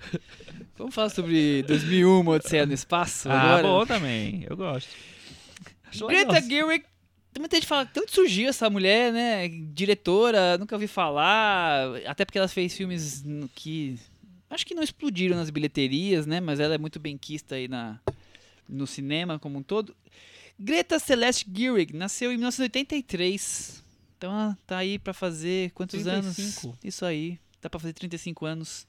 Vamos 0.76 0.94
falar 0.94 1.10
sobre 1.10 1.62
2001, 1.64 2.26
Odisseia 2.26 2.66
no 2.66 2.74
Espaço 2.74 3.28
Ah, 3.30 3.58
agora. 3.58 3.62
bom 3.62 3.86
também. 3.86 4.44
Eu 4.48 4.56
gosto. 4.56 4.88
Acho. 5.86 6.06
Greta 6.06 6.40
Gerwig 6.40 6.84
Muita 7.38 7.56
gente 7.56 7.66
fala, 7.66 7.84
tanto 7.84 8.12
surgiu 8.12 8.48
essa 8.48 8.70
mulher, 8.70 9.12
né? 9.12 9.48
Diretora, 9.48 10.56
nunca 10.56 10.76
ouvi 10.76 10.86
falar. 10.86 11.96
Até 12.06 12.24
porque 12.24 12.38
ela 12.38 12.46
fez 12.46 12.74
filmes 12.76 13.24
que. 13.54 13.98
Acho 14.48 14.64
que 14.64 14.74
não 14.74 14.84
explodiram 14.84 15.36
nas 15.36 15.50
bilheterias, 15.50 16.26
né? 16.26 16.40
Mas 16.40 16.60
ela 16.60 16.74
é 16.74 16.78
muito 16.78 17.00
bem 17.00 17.18
quista 17.18 17.56
aí 17.56 17.66
na, 17.66 17.98
no 18.68 18.86
cinema 18.86 19.36
como 19.38 19.58
um 19.58 19.62
todo. 19.64 19.96
Greta 20.56 21.00
Celeste 21.00 21.44
Gerwig 21.52 21.92
nasceu 21.96 22.30
em 22.30 22.36
1983. 22.36 23.82
Então 24.16 24.30
ela 24.30 24.58
tá 24.64 24.78
aí 24.78 24.96
pra 24.96 25.12
fazer 25.12 25.72
quantos 25.72 26.02
35. 26.02 26.68
anos? 26.68 26.78
Isso 26.84 27.04
aí. 27.04 27.38
Tá 27.60 27.68
pra 27.68 27.80
fazer 27.80 27.94
35 27.94 28.46
anos. 28.46 28.86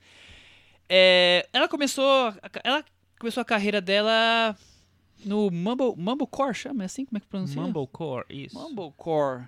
É, 0.89 1.47
ela 1.53 1.67
começou. 1.67 2.05
a- 2.27 2.35
Ela 2.63 2.83
começou 3.19 3.41
a 3.41 3.45
carreira 3.45 3.81
dela 3.81 4.55
no 5.25 5.49
Mumble, 5.51 5.93
Mumblecore, 5.97 6.53
chama? 6.53 6.83
É 6.83 6.85
assim? 6.85 7.05
Como 7.05 7.17
é 7.17 7.19
que 7.21 7.27
pronuncia? 7.27 7.61
Mumblecore, 7.61 8.25
isso. 8.29 8.55
Mumblecore. 8.57 9.45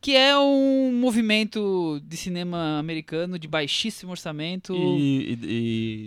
Que 0.00 0.14
é 0.14 0.38
um 0.38 0.92
movimento 0.92 2.00
de 2.04 2.16
cinema 2.16 2.78
americano 2.78 3.36
de 3.36 3.48
baixíssimo 3.48 4.12
orçamento, 4.12 4.72
E, 4.72 5.32
e- 5.32 5.38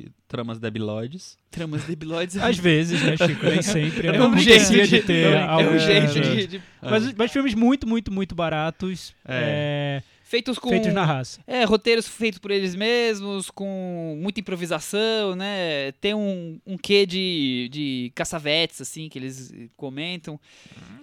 e 0.06 0.12
tramas 0.30 0.60
debilóides. 0.60 1.38
tramas 1.50 1.84
debilóides. 1.84 2.38
Às 2.38 2.58
vezes, 2.58 3.02
né, 3.04 3.18
Chico? 3.18 3.46
Nem 3.46 3.62
sempre. 3.62 4.08
É 4.08 4.18
não 4.18 4.32
um 4.32 4.38
jeito 4.38 4.72
de- 4.72 4.88
de 4.88 5.02
ter 5.02 5.34
é 5.34 5.42
algo- 5.44 5.72
um 5.72 5.78
jeito 5.80 6.18
é, 6.18 6.22
de, 6.22 6.48
de- 6.48 6.62
Mas, 6.82 7.12
mas 7.14 7.32
filmes 7.34 7.54
muito, 7.54 7.86
muito, 7.86 8.10
muito 8.14 8.34
baratos. 8.34 9.14
É. 9.28 10.02
é, 10.02 10.04
feitos 10.32 10.58
com 10.58 10.70
feitos 10.70 10.94
na 10.94 11.04
raça. 11.06 11.42
É, 11.46 11.64
roteiros 11.66 12.08
feitos 12.08 12.40
por 12.40 12.50
eles 12.52 12.74
mesmos, 12.74 13.52
com 13.52 14.18
muita 14.22 14.40
improvisação, 14.40 15.36
né? 15.36 15.92
Tem 16.00 16.14
um, 16.14 16.60
um 16.66 16.78
quê 16.78 17.06
de, 17.06 17.70
de 17.72 18.12
caçavetes, 18.16 18.80
assim, 18.82 19.10
que 19.10 19.20
eles 19.20 19.54
comentam. 19.76 20.40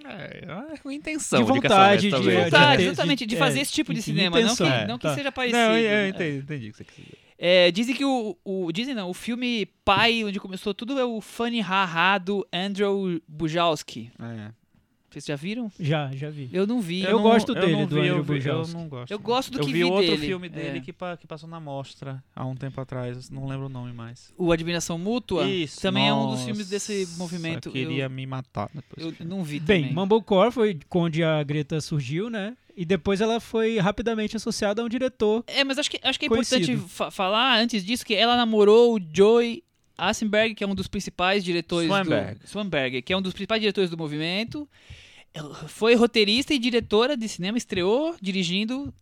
É, 0.03 0.45
é 0.47 0.79
uma 0.83 0.93
intenção 0.93 1.39
De 1.39 1.45
vontade, 1.47 2.09
de- 2.09 2.19
De 2.21 2.31
vontade, 2.31 2.83
ter- 2.83 2.89
exatamente, 2.89 3.25
de 3.25 3.35
é, 3.35 3.37
fazer 3.37 3.59
esse 3.61 3.71
tipo 3.71 3.93
de 3.93 3.99
enfim, 3.99 4.11
cinema, 4.11 4.39
não 4.41 4.47
que, 4.55 4.63
intenção. 4.63 4.87
não 4.87 4.97
que 4.97 5.03
Tá. 5.03 5.15
seja 5.15 5.31
parecido. 5.31 5.59
Não, 5.61 5.77
eu, 5.77 5.83
eu 5.83 5.89
né? 5.89 6.09
entendi, 6.09 6.37
entendi 6.39 6.67
o 6.69 6.71
que 6.71 6.77
você 6.77 6.83
quis 6.83 6.95
dizer. 7.05 7.17
É, 7.41 7.71
dizem 7.71 7.95
que 7.95 8.03
o, 8.03 8.35
o. 8.43 8.69
Dizem 8.71 8.93
não, 8.93 9.09
o 9.09 9.13
filme 9.13 9.65
pai, 9.85 10.25
onde 10.25 10.39
começou 10.41 10.73
tudo, 10.73 10.99
é 10.99 11.05
o 11.05 11.21
Funny 11.21 11.61
Ha-Ha 11.61 12.17
do 12.17 12.45
Andrew 12.51 13.21
Bujalski. 13.27 14.11
É. 14.19 14.51
Vocês 15.09 15.25
já 15.25 15.35
viram? 15.35 15.71
Já, 15.79 16.11
já 16.11 16.29
vi. 16.29 16.49
Eu 16.53 16.67
não 16.67 16.79
vi. 16.81 17.01
Eu 17.03 17.13
não- 17.13 17.23
gosto 17.23 17.49
eu 17.53 17.55
dele, 17.61 17.71
não 17.73 17.85
do 17.85 17.95
vi, 17.95 18.01
Andrew 18.09 18.17
eu, 18.17 18.23
vi- 18.23 18.47
eu 18.47 18.67
não 18.67 18.87
gosto. 18.87 19.11
Eu 19.11 19.19
gosto 19.19 19.51
do 19.51 19.57
eu 19.59 19.65
que 19.65 19.71
vi 19.71 19.79
vi 19.79 19.83
outro 19.85 20.01
dele. 20.11 20.25
filme 20.27 20.49
dele 20.49 20.77
É. 20.77 20.81
que, 20.81 20.93
pa- 20.93 21.17
que 21.17 21.25
passou 21.25 21.49
na 21.49 21.59
mostra 21.59 22.23
há 22.35 22.45
um 22.45 22.55
tempo 22.55 22.79
atrás, 22.79 23.29
não 23.29 23.47
lembro 23.47 23.65
o 23.65 23.69
nome 23.69 23.91
mais. 23.91 24.31
O 24.37 24.51
Admiração 24.51 24.97
Mútua 24.99 25.47
Isso, 25.47 25.81
também 25.81 26.07
é 26.07 26.13
um 26.13 26.21
dos 26.27 26.31
nossa, 26.33 26.45
filmes 26.45 26.69
desse 26.69 27.07
movimento. 27.17 27.69
Eu 27.69 27.73
queria 27.73 28.07
me 28.07 28.25
matar 28.25 28.69
depois. 28.73 29.05
Eu, 29.05 29.13
eu 29.19 29.25
não 29.25 29.43
vi 29.43 29.59
Bem, 29.59 29.81
também. 29.81 29.95
Mumblecore 29.95 30.51
foi 30.51 30.79
onde 30.93 31.23
a 31.23 31.41
Greta 31.43 31.81
surgiu, 31.81 32.29
né? 32.29 32.55
E 32.77 32.85
depois 32.85 33.19
ela 33.19 33.39
foi 33.41 33.77
rapidamente 33.77 34.37
associada 34.37 34.81
a 34.81 34.85
um 34.85 34.89
diretor. 34.89 35.43
É, 35.47 35.63
mas 35.65 35.77
acho 35.77 35.91
que, 35.91 35.99
acho 36.01 36.17
que 36.19 36.27
é 36.27 36.29
Conhecido. 36.29 36.61
importante 36.71 36.89
fa- 36.93 37.11
falar 37.11 37.57
antes 37.59 37.83
disso 37.83 38.05
que 38.05 38.13
ela 38.15 38.37
namorou 38.37 38.95
o 38.95 38.99
Joey 39.13 39.63
Assenberg, 39.99 40.55
que 40.55 40.63
é 40.63 40.67
um 40.67 40.75
dos 40.75 40.87
principais 40.87 41.43
diretores 41.43 41.87
Swanberg. 41.87 42.39
do 42.39 42.47
Swanberg, 42.47 43.01
que 43.01 43.13
é 43.13 43.17
um 43.17 43.21
dos 43.21 43.33
principais 43.33 43.61
diretores 43.61 43.89
do 43.89 43.97
movimento. 43.97 44.67
Ela 45.33 45.53
Foi 45.67 45.95
roteirista 45.95 46.53
e 46.53 46.59
diretora 46.59 47.15
de 47.15 47.27
cinema, 47.27 47.57
estreou 47.57 48.15
dirigindo 48.21 48.93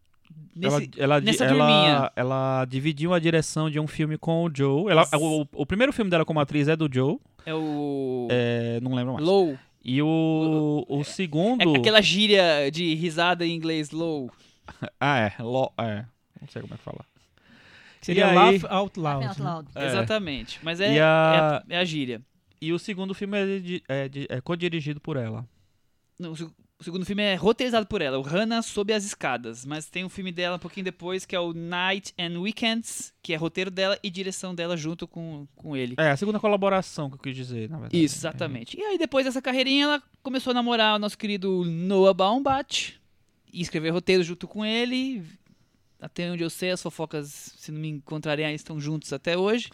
nesse, 0.55 0.75
ela, 0.75 0.83
ela, 0.97 1.21
nessa 1.21 1.45
ela, 1.45 2.12
ela 2.15 2.65
dividiu 2.65 3.13
a 3.13 3.19
direção 3.19 3.69
de 3.69 3.79
um 3.79 3.88
filme 3.88 4.17
com 4.17 4.43
o 4.43 4.51
Joe. 4.53 4.91
Ela, 4.91 5.07
o, 5.13 5.45
o 5.53 5.65
primeiro 5.65 5.93
filme 5.93 6.12
dela 6.12 6.25
como 6.25 6.39
atriz 6.39 6.67
é 6.67 6.75
do 6.75 6.89
Joe, 6.91 7.17
é 7.45 7.53
o 7.53 8.27
é, 8.29 8.79
não 8.81 8.93
lembro 8.93 9.13
mais. 9.13 9.25
Low. 9.25 9.57
E 9.83 10.01
o, 10.01 10.86
o 10.89 11.03
segundo. 11.05 11.75
É 11.75 11.79
aquela 11.79 12.01
gíria 12.01 12.69
de 12.69 12.93
risada 12.95 13.45
em 13.45 13.55
inglês 13.55 13.91
low. 13.91 14.29
Ah, 14.99 15.19
é. 15.19 15.41
Lo, 15.41 15.71
é. 15.77 16.03
Não 16.41 16.47
sei 16.49 16.62
como 16.62 16.73
é 16.73 16.77
que 16.77 16.83
fala. 16.83 17.05
Seria 18.07 18.27
aí- 18.29 18.35
Laugh 18.35 18.65
Out 18.71 18.99
Loud. 18.99 19.25
Out 19.27 19.41
né? 19.41 19.49
loud. 19.49 19.69
É. 19.75 19.85
Exatamente. 19.85 20.59
Mas 20.63 20.79
é, 20.79 20.87
a- 20.87 20.93
é, 20.95 20.99
a, 21.01 21.63
é 21.69 21.77
a 21.79 21.85
gíria. 21.85 22.21
E 22.61 22.73
o 22.73 22.79
segundo 22.79 23.13
filme 23.13 23.37
é, 23.37 23.59
de- 23.59 23.83
é, 23.87 24.09
de- 24.09 24.25
é 24.29 24.41
co-dirigido 24.41 24.99
por 24.99 25.15
ela. 25.17 25.47
Não, 26.19 26.31
o 26.31 26.35
seg- 26.35 26.49
o 26.79 26.83
segundo 26.83 27.05
filme 27.05 27.23
é 27.23 27.33
roteirizado 27.35 27.87
por 27.87 28.01
ela, 28.03 28.19
o 28.19 28.21
Hannah 28.21 28.61
Sob 28.61 28.93
as 28.93 29.03
Escadas. 29.03 29.65
Mas 29.65 29.89
tem 29.89 30.03
um 30.05 30.09
filme 30.09 30.31
dela 30.31 30.55
um 30.57 30.59
pouquinho 30.59 30.83
depois, 30.83 31.25
que 31.25 31.35
é 31.35 31.39
o 31.39 31.51
Night 31.53 32.13
and 32.19 32.39
Weekends, 32.39 33.11
que 33.21 33.33
é 33.33 33.35
roteiro 33.35 33.69
dela 33.71 33.97
e 34.03 34.09
direção 34.11 34.53
dela 34.55 34.77
junto 34.77 35.07
com, 35.07 35.47
com 35.55 35.75
ele. 35.75 35.95
É, 35.97 36.11
a 36.11 36.17
segunda 36.17 36.39
colaboração 36.39 37.09
que 37.09 37.15
eu 37.15 37.19
quis 37.19 37.35
dizer, 37.35 37.67
na 37.69 37.77
verdade. 37.79 38.03
Isso, 38.03 38.17
exatamente. 38.17 38.77
E 38.79 38.81
aí, 38.83 38.97
depois 38.97 39.25
dessa 39.25 39.41
carreirinha, 39.41 39.85
ela 39.85 40.03
começou 40.23 40.51
a 40.51 40.53
namorar 40.53 40.95
o 40.95 40.99
nosso 40.99 41.17
querido 41.17 41.63
Noah 41.65 42.13
Baumbach 42.13 42.93
e 43.51 43.61
escrever 43.61 43.89
roteiro 43.89 44.21
junto 44.23 44.47
com 44.47 44.63
ele. 44.65 45.23
Até 45.99 46.29
onde 46.29 46.43
eu 46.43 46.49
sei, 46.49 46.69
as 46.69 46.81
fofocas, 46.81 47.53
se 47.57 47.71
não 47.71 47.79
me 47.79 47.89
encontrarem 47.89 48.53
estão 48.53 48.79
juntos 48.79 49.12
até 49.12 49.36
hoje. 49.36 49.69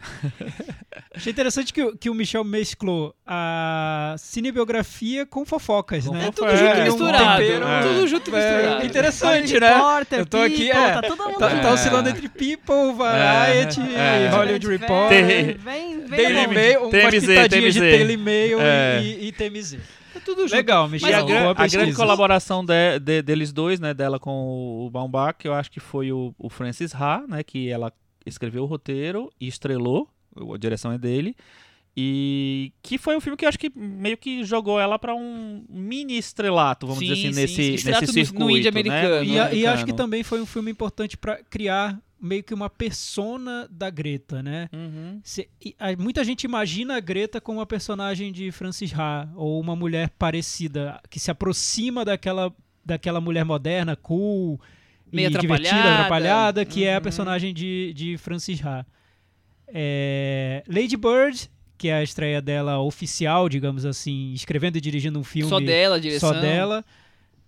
Achei 1.13 1.31
interessante 1.33 1.73
que, 1.73 1.83
o- 1.83 1.97
que 1.97 2.09
o 2.09 2.13
Michel 2.13 2.45
mesclou 2.45 3.13
a 3.27 4.15
cinebiografia 4.17 5.25
com 5.25 5.45
fofocas, 5.45 6.05
né? 6.05 6.27
É 6.27 6.31
tudo 6.31 6.47
É, 6.47 6.55
junto 6.57 6.77
e 6.77 6.81
um 6.81 6.83
misturado. 6.85 7.41
tempero- 7.43 7.65
Tudo 7.83 8.07
junto 8.07 8.31
e 8.31 8.35
É, 8.35 8.55
misturado. 8.55 8.85
interessante, 8.85 9.59
né? 9.59 9.69
Repórter, 9.73 10.19
Eu 10.19 10.25
tô 10.25 10.37
aqui, 10.37 10.67
People, 10.69 10.79
é, 10.81 10.91
tá 10.93 11.01
todo 11.01 11.23
mundo 11.25 11.39
Tá, 11.39 11.59
tá 11.61 11.73
oscilando 11.73 12.09
entre 12.09 12.29
People, 12.29 12.93
Variety, 12.97 13.81
É, 13.93 14.23
é. 14.25 14.29
Hollywood 14.29 14.65
Vem, 14.67 14.77
Reporter, 14.77 15.25
Vem, 15.25 15.57
vem, 15.57 16.07
Daily 16.07 16.33
vem. 16.33 16.47
Mail, 16.47 16.81
umas 16.87 17.15
pitadinhas 17.25 17.73
de. 17.73 17.79
Daily 17.81 18.17
Mail 18.17 18.59
É. 18.61 19.01
e, 19.03 19.27
e 19.27 19.31
TMZ. 19.33 19.77
É 20.15 20.19
tudo 20.19 20.41
junto. 20.43 20.55
Legal, 20.55 20.87
Michel. 20.89 21.09
E 21.09 21.13
a, 21.13 21.21
gran- 21.23 21.53
a 21.57 21.67
grande 21.67 21.93
colaboração 21.95 22.63
de- 22.65 22.99
de- 22.99 23.21
deles 23.21 23.51
dois, 23.51 23.79
né, 23.79 23.93
dela 23.93 24.19
com 24.19 24.85
o 24.85 24.89
Baumbach, 24.89 25.37
eu 25.43 25.53
acho 25.53 25.71
que 25.71 25.79
foi 25.79 26.11
o, 26.11 26.33
o 26.37 26.49
Francis 26.49 26.93
Ha, 26.93 27.23
né, 27.27 27.43
que 27.43 27.69
ela 27.69 27.91
escreveu 28.25 28.63
o 28.63 28.65
roteiro 28.67 29.31
e 29.39 29.47
estrelou, 29.47 30.07
a 30.53 30.57
direção 30.57 30.91
é 30.91 30.97
dele, 30.97 31.35
e 31.95 32.71
que 32.81 32.97
foi 32.97 33.15
um 33.15 33.21
filme 33.21 33.37
que 33.37 33.45
eu 33.45 33.49
acho 33.49 33.59
que 33.59 33.71
meio 33.75 34.17
que 34.17 34.43
jogou 34.43 34.79
ela 34.79 34.97
pra 34.97 35.13
um 35.13 35.63
mini 35.69 36.17
estrelato, 36.17 36.87
vamos 36.87 36.99
Sim, 36.99 37.13
dizer 37.13 37.27
assim, 37.27 37.33
sim, 37.33 37.71
nesse, 37.71 37.85
nesse 37.85 37.91
no- 37.91 38.07
no 38.07 38.13
circuito, 38.13 38.49
indie 38.49 38.63
né, 38.63 38.69
americano. 38.69 39.23
E, 39.23 39.39
a- 39.39 39.53
e 39.53 39.65
acho 39.67 39.85
que 39.85 39.91
americano. 39.91 39.97
também 39.97 40.23
foi 40.23 40.41
um 40.41 40.45
filme 40.45 40.71
importante 40.71 41.15
pra 41.17 41.37
criar 41.43 41.99
meio 42.23 42.41
que 42.43 42.53
uma 42.53 42.69
persona 42.69 43.67
da 43.69 43.89
Greta, 43.89 44.41
né? 44.41 44.69
Uhum. 44.71 45.19
Se- 45.23 45.49
a- 45.77 45.95
muita 45.97 46.23
gente 46.23 46.45
imagina 46.45 46.95
a 46.95 46.99
Greta 47.01 47.41
como 47.41 47.59
uma 47.59 47.65
personagem 47.65 48.31
de 48.31 48.49
Francis 48.51 48.93
Ha 48.97 49.27
ou 49.35 49.59
uma 49.59 49.75
mulher 49.75 50.09
parecida 50.17 50.99
que 51.09 51.19
se 51.19 51.29
aproxima 51.29 52.05
daquela 52.05 52.53
daquela 52.85 53.21
mulher 53.21 53.45
moderna, 53.45 53.95
cool, 53.95 54.59
Meio 55.11 55.27
e 55.27 55.37
divertida, 55.37 55.69
atrapalhada. 55.69 55.95
atrapalhada, 55.95 56.65
que 56.65 56.83
é 56.85 56.93
a 56.93 56.97
Uhum. 56.97 57.03
personagem 57.03 57.53
de, 57.53 57.93
de 57.93 58.17
Francis 58.17 58.59
Ha. 58.65 58.85
É, 59.67 60.63
Lady 60.67 60.97
Bird, 60.97 61.49
que 61.77 61.87
é 61.89 61.93
a 61.95 62.03
estreia 62.03 62.41
dela 62.41 62.79
oficial, 62.79 63.47
digamos 63.49 63.85
assim, 63.85 64.33
escrevendo 64.33 64.77
e 64.77 64.81
dirigindo 64.81 65.17
um 65.19 65.23
filme 65.23 65.49
Só 65.49 65.59
dela, 65.59 65.95
a 65.95 65.99
direção. 65.99 66.33
só 66.33 66.39
dela. 66.39 66.83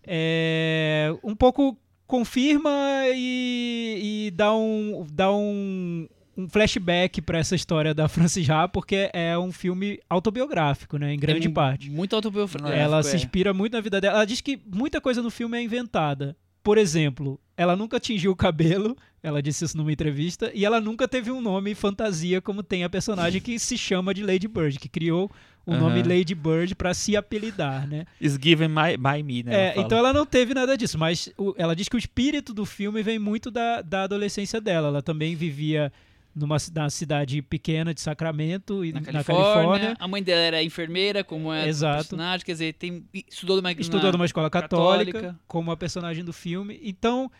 É, 0.07 1.13
um 1.23 1.35
pouco 1.35 1.77
confirma 2.07 2.71
e, 3.13 4.27
e 4.27 4.31
dá 4.31 4.55
um, 4.55 5.05
dá 5.11 5.31
um, 5.31 6.07
um 6.37 6.47
flashback 6.49 7.21
para 7.21 7.39
essa 7.39 7.55
história 7.55 7.93
da 7.93 8.07
Francis 8.07 8.49
Ha, 8.49 8.67
porque 8.67 9.09
é 9.13 9.37
um 9.37 9.51
filme 9.51 9.99
autobiográfico, 10.09 10.97
né, 10.97 11.13
em 11.13 11.19
grande 11.19 11.47
É 11.47 11.51
parte. 11.51 11.89
Muito 11.89 12.15
autobiográfico. 12.15 12.67
Ela 12.67 12.99
é. 12.99 13.03
se 13.03 13.15
inspira 13.15 13.53
muito 13.53 13.73
na 13.73 13.81
vida 13.81 13.99
dela. 14.01 14.17
Ela 14.17 14.25
diz 14.25 14.41
que 14.41 14.59
muita 14.65 14.99
coisa 14.99 15.21
no 15.21 15.29
filme 15.29 15.57
é 15.57 15.61
inventada. 15.61 16.35
Por 16.63 16.79
exemplo, 16.79 17.39
ela 17.55 17.75
nunca 17.75 17.99
tingiu 17.99 18.31
o 18.31 18.35
cabelo, 18.35 18.97
ela 19.21 19.39
disse 19.39 19.63
isso 19.63 19.77
numa 19.77 19.91
entrevista, 19.91 20.51
e 20.53 20.65
ela 20.65 20.81
nunca 20.81 21.07
teve 21.07 21.31
um 21.31 21.39
nome 21.39 21.75
fantasia 21.75 22.41
como 22.41 22.63
tem 22.63 22.83
a 22.83 22.89
personagem 22.89 23.39
que 23.39 23.59
se 23.59 23.77
chama 23.77 24.15
de 24.15 24.23
Lady 24.23 24.47
Bird, 24.47 24.79
que 24.79 24.89
criou 24.89 25.31
o 25.65 25.71
Aham. 25.73 25.79
nome 25.81 26.03
Lady 26.03 26.35
Bird 26.35 26.75
para 26.75 26.93
se 26.93 27.15
apelidar, 27.17 27.87
né? 27.87 28.05
Is 28.21 28.37
given 28.41 28.69
by, 28.69 28.97
by 28.97 29.23
me, 29.23 29.43
né? 29.43 29.55
É, 29.55 29.71
ela 29.73 29.81
então 29.85 29.97
ela 29.97 30.13
não 30.13 30.25
teve 30.25 30.53
nada 30.53 30.77
disso, 30.77 30.97
mas 30.97 31.29
o- 31.37 31.53
ela 31.57 31.75
diz 31.75 31.89
que 31.89 31.95
o 31.95 31.99
espírito 31.99 32.53
do 32.53 32.65
filme 32.65 33.01
vem 33.01 33.17
muito 33.17 33.49
da, 33.49 33.81
da 33.81 34.03
adolescência 34.03 34.61
dela. 34.61 34.87
Ela 34.89 35.01
também 35.01 35.35
vivia 35.35 35.91
numa 36.35 36.57
na 36.73 36.89
cidade 36.89 37.41
pequena 37.41 37.93
de 37.93 38.01
Sacramento 38.01 38.83
e 38.83 38.91
Na 38.91 38.99
na, 38.99 39.05
Califórnia. 39.05 39.53
Califórnia. 39.53 39.95
A 39.97 40.07
mãe 40.07 40.21
dela 40.21 40.41
era 40.41 40.61
enfermeira, 40.61 41.23
como 41.23 41.51
é 41.53 41.67
Exato. 41.67 41.93
o 41.93 41.97
personagem. 41.99 42.45
Quer 42.45 42.51
dizer, 42.51 42.73
tem, 42.73 43.05
estudou 43.29 43.55
numa, 43.55 43.71
Estudou 43.71 44.11
numa 44.11 44.25
escola 44.25 44.49
católica, 44.49 45.13
católica. 45.13 45.39
como 45.47 45.71
a 45.71 45.77
personagem 45.77 46.23
do 46.25 46.33
filme. 46.33 46.77
Então, 46.83 47.31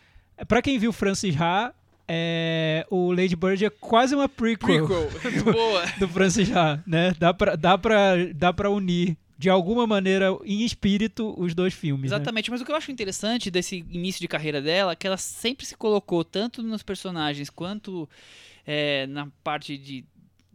pra 0.48 0.62
quem 0.62 0.78
viu 0.78 0.92
Francis 0.94 1.36
Ha, 1.38 1.74
é, 2.08 2.86
o 2.90 3.12
Lady 3.12 3.34
Bird 3.34 3.64
é 3.64 3.70
quase 3.70 4.14
uma 4.14 4.28
prequel, 4.28 4.86
prequel. 4.86 5.42
Boa. 5.52 5.86
do 5.98 6.08
Francis 6.08 6.50
Ha, 6.50 6.82
né? 6.86 7.14
Dá 7.18 7.34
pra, 7.34 7.56
dá, 7.56 7.76
pra, 7.76 8.14
dá 8.34 8.52
pra 8.52 8.70
unir, 8.70 9.16
de 9.38 9.50
alguma 9.50 9.86
maneira, 9.86 10.36
em 10.44 10.64
espírito, 10.64 11.34
os 11.38 11.54
dois 11.54 11.74
filmes, 11.74 12.10
né? 12.10 12.16
Exatamente, 12.16 12.50
mas 12.50 12.60
o 12.60 12.64
que 12.64 12.70
eu 12.72 12.76
acho 12.76 12.90
interessante 12.90 13.50
desse 13.50 13.84
início 13.90 14.20
de 14.20 14.28
carreira 14.28 14.62
dela 14.62 14.92
é 14.92 14.96
que 14.96 15.06
ela 15.06 15.16
sempre 15.16 15.66
se 15.66 15.76
colocou, 15.76 16.24
tanto 16.24 16.62
nos 16.62 16.82
personagens 16.82 17.50
quanto 17.50 18.08
é, 18.66 19.06
na 19.06 19.28
parte 19.44 19.76
de 19.76 20.04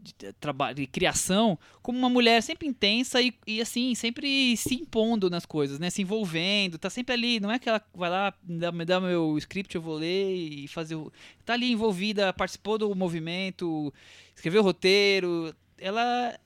de, 0.01 0.33
trabalho, 0.33 0.75
de 0.75 0.87
criação, 0.87 1.57
como 1.81 1.97
uma 1.97 2.09
mulher 2.09 2.41
sempre 2.41 2.67
intensa 2.67 3.21
e, 3.21 3.33
e, 3.45 3.61
assim, 3.61 3.93
sempre 3.93 4.57
se 4.57 4.75
impondo 4.75 5.29
nas 5.29 5.45
coisas, 5.45 5.79
né? 5.79 5.89
Se 5.89 6.01
envolvendo, 6.01 6.77
tá 6.77 6.89
sempre 6.89 7.13
ali, 7.13 7.39
não 7.39 7.51
é 7.51 7.59
que 7.59 7.69
ela 7.69 7.81
vai 7.93 8.09
lá, 8.09 8.33
me 8.43 8.59
dá, 8.59 8.71
me 8.71 8.85
dá 8.85 8.99
meu 8.99 9.37
script, 9.37 9.75
eu 9.75 9.81
vou 9.81 9.95
ler 9.95 10.33
e 10.35 10.67
fazer 10.67 10.95
o... 10.95 11.11
Tá 11.45 11.53
ali 11.53 11.71
envolvida, 11.71 12.33
participou 12.33 12.77
do 12.77 12.93
movimento, 12.95 13.93
escreveu 14.35 14.61
o 14.61 14.65
roteiro, 14.65 15.55
ela 15.77 16.37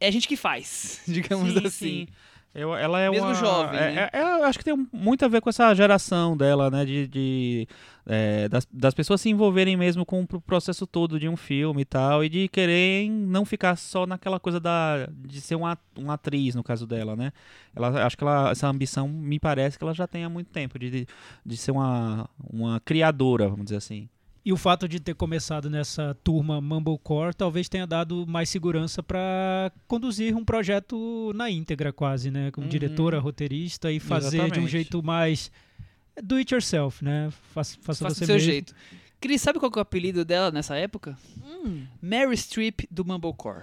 é 0.00 0.08
a 0.08 0.10
gente 0.10 0.28
que 0.28 0.36
faz, 0.36 1.02
digamos 1.08 1.52
Sim, 1.52 1.58
assim. 1.58 1.68
sim. 1.68 2.08
Eu, 2.54 2.72
ela 2.76 3.00
é 3.00 3.10
Mesmo 3.10 3.26
uma, 3.26 3.34
jovem, 3.34 3.80
é- 3.80 3.92
né? 3.92 4.08
é- 4.12 4.22
eu 4.22 4.44
acho 4.44 4.58
que 4.58 4.64
tem 4.64 4.86
muito 4.92 5.24
a 5.24 5.28
ver 5.28 5.40
com 5.40 5.48
essa 5.50 5.74
geração 5.74 6.36
dela, 6.36 6.70
né? 6.70 6.84
De, 6.84 7.08
de, 7.08 7.68
é, 8.06 8.48
das, 8.48 8.64
das 8.70 8.94
pessoas 8.94 9.20
se 9.20 9.28
envolverem 9.28 9.76
mesmo 9.76 10.06
com 10.06 10.22
o 10.22 10.26
pro- 10.26 10.40
processo 10.40 10.86
todo 10.86 11.18
de 11.18 11.28
um 11.28 11.36
filme 11.36 11.82
e 11.82 11.84
tal, 11.84 12.22
e 12.22 12.28
de 12.28 12.46
quererem 12.48 13.10
não 13.10 13.44
ficar 13.44 13.74
só 13.76 14.06
naquela 14.06 14.38
coisa 14.38 14.60
da, 14.60 15.08
de 15.26 15.40
ser 15.40 15.56
uma, 15.56 15.76
uma 15.98 16.14
atriz, 16.14 16.54
no 16.54 16.62
caso 16.62 16.86
dela, 16.86 17.16
né? 17.16 17.32
Ela, 17.74 18.06
acho 18.06 18.16
que 18.16 18.22
ela, 18.22 18.50
essa 18.52 18.68
ambição 18.68 19.08
me 19.08 19.40
parece 19.40 19.76
que 19.76 19.82
ela 19.82 19.92
já 19.92 20.06
tem 20.06 20.22
há 20.22 20.28
muito 20.28 20.50
tempo, 20.52 20.78
de, 20.78 20.90
de, 20.90 21.06
de 21.44 21.56
ser 21.56 21.72
uma, 21.72 22.28
uma 22.52 22.78
criadora, 22.78 23.48
vamos 23.48 23.64
dizer 23.64 23.78
assim. 23.78 24.08
E 24.44 24.52
o 24.52 24.56
fato 24.58 24.86
de 24.86 25.00
ter 25.00 25.14
começado 25.14 25.70
nessa 25.70 26.14
turma 26.22 26.60
Mumblecore 26.60 27.34
talvez 27.34 27.66
tenha 27.66 27.86
dado 27.86 28.26
mais 28.28 28.50
segurança 28.50 29.02
para 29.02 29.72
conduzir 29.88 30.36
um 30.36 30.44
projeto 30.44 31.32
na 31.34 31.50
íntegra, 31.50 31.92
quase, 31.94 32.30
né? 32.30 32.50
Como 32.50 32.66
Uhum. 32.66 32.70
diretora, 32.70 33.18
roteirista 33.18 33.90
e 33.90 33.98
fazer 33.98 34.30
de 34.36 34.36
um 34.42 34.44
Exatamente. 34.46 34.70
jeito 34.70 35.02
mais 35.02 35.50
do 36.22 36.34
it 36.36 36.52
yourself, 36.52 37.02
né? 37.02 37.30
Faça, 37.54 37.78
faça 37.80 38.04
Faça 38.04 38.14
você 38.16 38.20
do 38.20 38.26
seu 38.26 38.34
mesmo. 38.34 38.50
jeito. 38.50 38.74
Cris, 39.18 39.40
sabe 39.40 39.58
qual 39.58 39.70
que 39.72 39.78
é 39.78 39.80
o 39.80 39.82
apelido 39.82 40.26
dela 40.26 40.50
nessa 40.50 40.76
época? 40.76 41.16
Hum, 41.42 41.86
Mary 42.02 42.36
Streep 42.36 42.80
do 42.90 43.02
Mumblecore. 43.02 43.62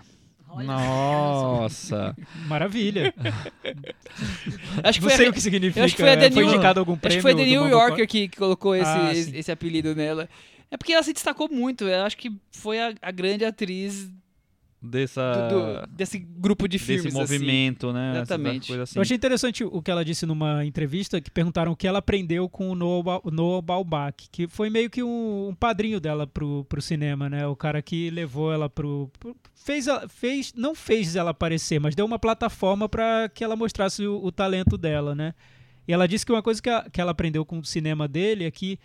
olha. 0.50 0.65
Nossa! 0.65 2.15
Maravilha. 2.48 3.13
Acho 4.84 5.00
que 5.00 5.04
Não 5.06 5.10
foi 5.10 5.17
sei 5.17 5.28
a- 5.28 5.30
o 5.30 5.34
que 5.34 5.39
significa. 5.41 5.86
acho 5.86 5.96
que 5.96 6.02
foi 6.02 6.12
a 6.12 6.17
The 6.17 6.32
foi 6.32 6.44
New- 6.44 6.54
indicado 6.54 6.80
algum 6.80 6.94
Acho 6.94 7.02
prêmio 7.02 7.17
que 7.17 7.22
foi 7.22 7.36
The 7.36 7.46
New? 7.46 7.67
Yorker 7.70 8.08
que, 8.08 8.28
que 8.28 8.38
colocou 8.38 8.76
esse, 8.76 8.86
Ah, 8.89 9.13
esse 9.13 9.52
apelido 9.52 9.94
nela. 9.96 10.28
É 10.71 10.77
porque 10.77 10.93
ela 10.93 11.03
se 11.03 11.12
destacou 11.13 11.49
muito. 11.51 11.84
Eu 11.84 12.03
acho 12.03 12.17
que 12.17 12.31
foi 12.51 12.79
a, 12.79 12.93
a 13.01 13.12
grande 13.12 13.43
atriz 13.45 14.05
do- 14.07 14.21
Dessa, 14.84 15.47
do- 15.47 15.88
desse 15.95 16.17
grupo 16.17 16.67
de 16.67 16.79
filmes. 16.79 17.03
Desse 17.03 17.15
assim. 17.21 17.34
movimento, 17.36 17.93
né? 17.93 18.13
Essa 18.13 18.19
Exatamente. 18.36 18.67
Coisa 18.67 18.84
assim. 18.84 18.97
Eu 18.97 19.01
achei 19.03 19.15
interessante 19.15 19.63
o 19.63 19.79
que 19.79 19.91
ela 19.91 20.03
disse 20.03 20.25
numa 20.25 20.65
entrevista, 20.65 21.21
que 21.21 21.29
perguntaram 21.29 21.71
o 21.73 21.75
que 21.75 21.86
ela 21.88 21.99
aprendeu 21.99 22.49
com 22.49 22.71
o 22.71 22.73
Noah, 22.73 23.03
Ba- 23.03 23.21
Noah 23.31 23.62
Baumbach, 23.62 24.27
que 24.31 24.47
foi 24.47 24.71
meio 24.71 24.89
que 24.89 25.03
um, 25.03 25.49
um 25.49 25.53
padrinho 25.53 25.99
dela 25.99 26.25
pro, 26.25 26.65
pro 26.65 26.81
cinema, 26.81 27.29
né? 27.29 27.45
O 27.45 27.55
cara 27.55 27.79
que 27.81 28.10
levou 28.10 28.51
ela 28.51 28.67
pro... 28.67 29.07
pro- 29.19 29.36
fez, 29.53 29.86
ela- 29.86 30.07
fez, 30.10 30.51
não 30.55 30.73
fez 30.73 31.15
ela 31.15 31.29
aparecer, 31.29 31.79
mas 31.79 31.93
deu 31.93 32.05
uma 32.05 32.17
plataforma 32.17 32.89
para 32.89 33.29
que 33.29 33.43
ela 33.43 33.55
mostrasse 33.55 34.07
o, 34.07 34.23
o 34.23 34.31
talento 34.31 34.77
dela, 34.79 35.13
né? 35.13 35.36
E 35.88 35.93
ela 35.93 36.07
disse 36.07 36.25
que 36.25 36.31
uma 36.31 36.41
coisa 36.41 36.60
que, 36.60 36.69
a- 36.71 36.89
que 36.91 36.99
ela 36.99 37.12
aprendeu 37.12 37.45
com 37.45 37.60
o 37.60 37.63
cinema 37.65 38.07
dele 38.07 38.45
é 38.45 38.49
que 38.51 38.79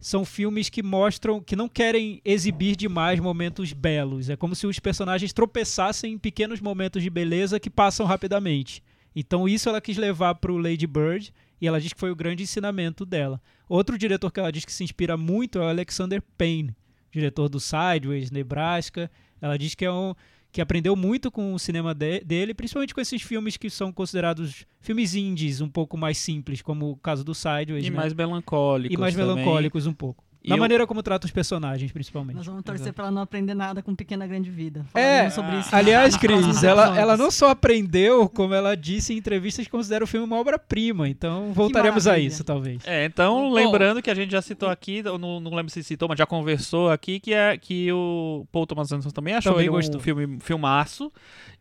são 0.00 0.24
filmes 0.24 0.70
que 0.70 0.82
mostram 0.82 1.40
que 1.40 1.54
não 1.54 1.68
querem 1.68 2.22
exibir 2.24 2.74
demais 2.74 3.20
momentos 3.20 3.72
belos. 3.74 4.30
É 4.30 4.36
como 4.36 4.54
se 4.54 4.66
os 4.66 4.78
personagens 4.78 5.32
tropeçassem 5.32 6.14
em 6.14 6.18
pequenos 6.18 6.60
momentos 6.60 7.02
de 7.02 7.10
beleza 7.10 7.60
que 7.60 7.68
passam 7.68 8.06
rapidamente. 8.06 8.82
Então 9.14 9.46
isso 9.46 9.68
ela 9.68 9.80
quis 9.80 9.98
levar 9.98 10.36
para 10.36 10.52
o 10.52 10.58
Lady 10.58 10.86
Bird 10.86 11.32
e 11.60 11.66
ela 11.66 11.80
diz 11.80 11.92
que 11.92 12.00
foi 12.00 12.10
o 12.10 12.16
grande 12.16 12.42
ensinamento 12.42 13.04
dela. 13.04 13.40
Outro 13.68 13.98
diretor 13.98 14.32
que 14.32 14.40
ela 14.40 14.50
diz 14.50 14.64
que 14.64 14.72
se 14.72 14.82
inspira 14.82 15.16
muito 15.16 15.58
é 15.58 15.62
o 15.62 15.68
Alexander 15.68 16.22
Payne, 16.38 16.74
diretor 17.12 17.48
do 17.48 17.60
Sideways, 17.60 18.30
Nebraska. 18.30 19.10
Ela 19.40 19.58
diz 19.58 19.74
que 19.74 19.84
é 19.84 19.92
um 19.92 20.14
que 20.52 20.60
aprendeu 20.60 20.96
muito 20.96 21.30
com 21.30 21.54
o 21.54 21.58
cinema 21.58 21.94
de- 21.94 22.20
dele, 22.20 22.52
principalmente 22.54 22.94
com 22.94 23.00
esses 23.00 23.22
filmes 23.22 23.56
que 23.56 23.70
são 23.70 23.92
considerados 23.92 24.66
filmes 24.80 25.14
indies, 25.14 25.60
um 25.60 25.68
pouco 25.68 25.96
mais 25.96 26.18
simples, 26.18 26.60
como 26.62 26.90
o 26.90 26.96
caso 26.96 27.22
do 27.24 27.34
Sideways, 27.34 27.86
E 27.86 27.90
né? 27.90 27.96
mais 27.96 28.12
melancólicos. 28.12 28.94
e 28.94 28.98
mais 29.00 29.14
também. 29.14 29.34
melancólicos 29.36 29.86
um 29.86 29.92
pouco. 29.92 30.24
Na 30.46 30.56
eu- 30.56 30.60
maneira 30.60 30.86
como 30.86 31.02
trata 31.02 31.26
os 31.26 31.30
personagens, 31.32 31.92
principalmente. 31.92 32.36
Nós 32.36 32.46
vamos 32.46 32.62
torcer 32.62 32.92
pra 32.92 33.04
ela 33.04 33.10
não 33.12 33.22
aprender 33.22 33.54
nada 33.54 33.82
com 33.82 33.94
Pequena 33.94 34.26
Grande 34.26 34.50
Vida. 34.50 34.86
É, 34.94 35.28
sobre 35.30 35.58
isso 35.58 35.68
aliás, 35.74 36.16
Cris, 36.18 36.64
ela, 36.64 36.98
ela 36.98 37.16
não 37.16 37.30
só 37.30 37.50
aprendeu, 37.50 38.28
como 38.28 38.54
ela 38.54 38.74
disse 38.76 39.12
em 39.12 39.18
entrevistas 39.18 39.66
que 39.66 39.70
considera 39.70 40.02
o 40.02 40.06
filme 40.06 40.24
uma 40.26 40.38
obra-prima. 40.38 41.08
Então 41.08 41.52
voltaremos 41.52 42.06
a 42.06 42.18
isso, 42.18 42.42
talvez. 42.42 42.82
É, 42.86 43.04
então, 43.04 43.50
Bom, 43.50 43.52
lembrando 43.52 44.00
que 44.00 44.10
a 44.10 44.14
gente 44.14 44.30
já 44.30 44.40
citou 44.40 44.68
aqui, 44.68 45.02
não, 45.02 45.18
não 45.40 45.54
lembro 45.54 45.70
se 45.70 45.82
citou, 45.82 46.08
mas 46.08 46.18
já 46.18 46.24
conversou 46.26 46.90
aqui, 46.90 47.20
que, 47.20 47.34
é, 47.34 47.56
que 47.58 47.92
o 47.92 48.46
Paul 48.50 48.66
Thomas 48.66 48.90
Anderson 48.92 49.10
também 49.10 49.34
achou 49.34 49.52
Também 49.52 49.66
ele 49.66 49.72
gostou. 49.72 50.00
um 50.00 50.02
filme, 50.02 50.38
filmaço, 50.40 51.12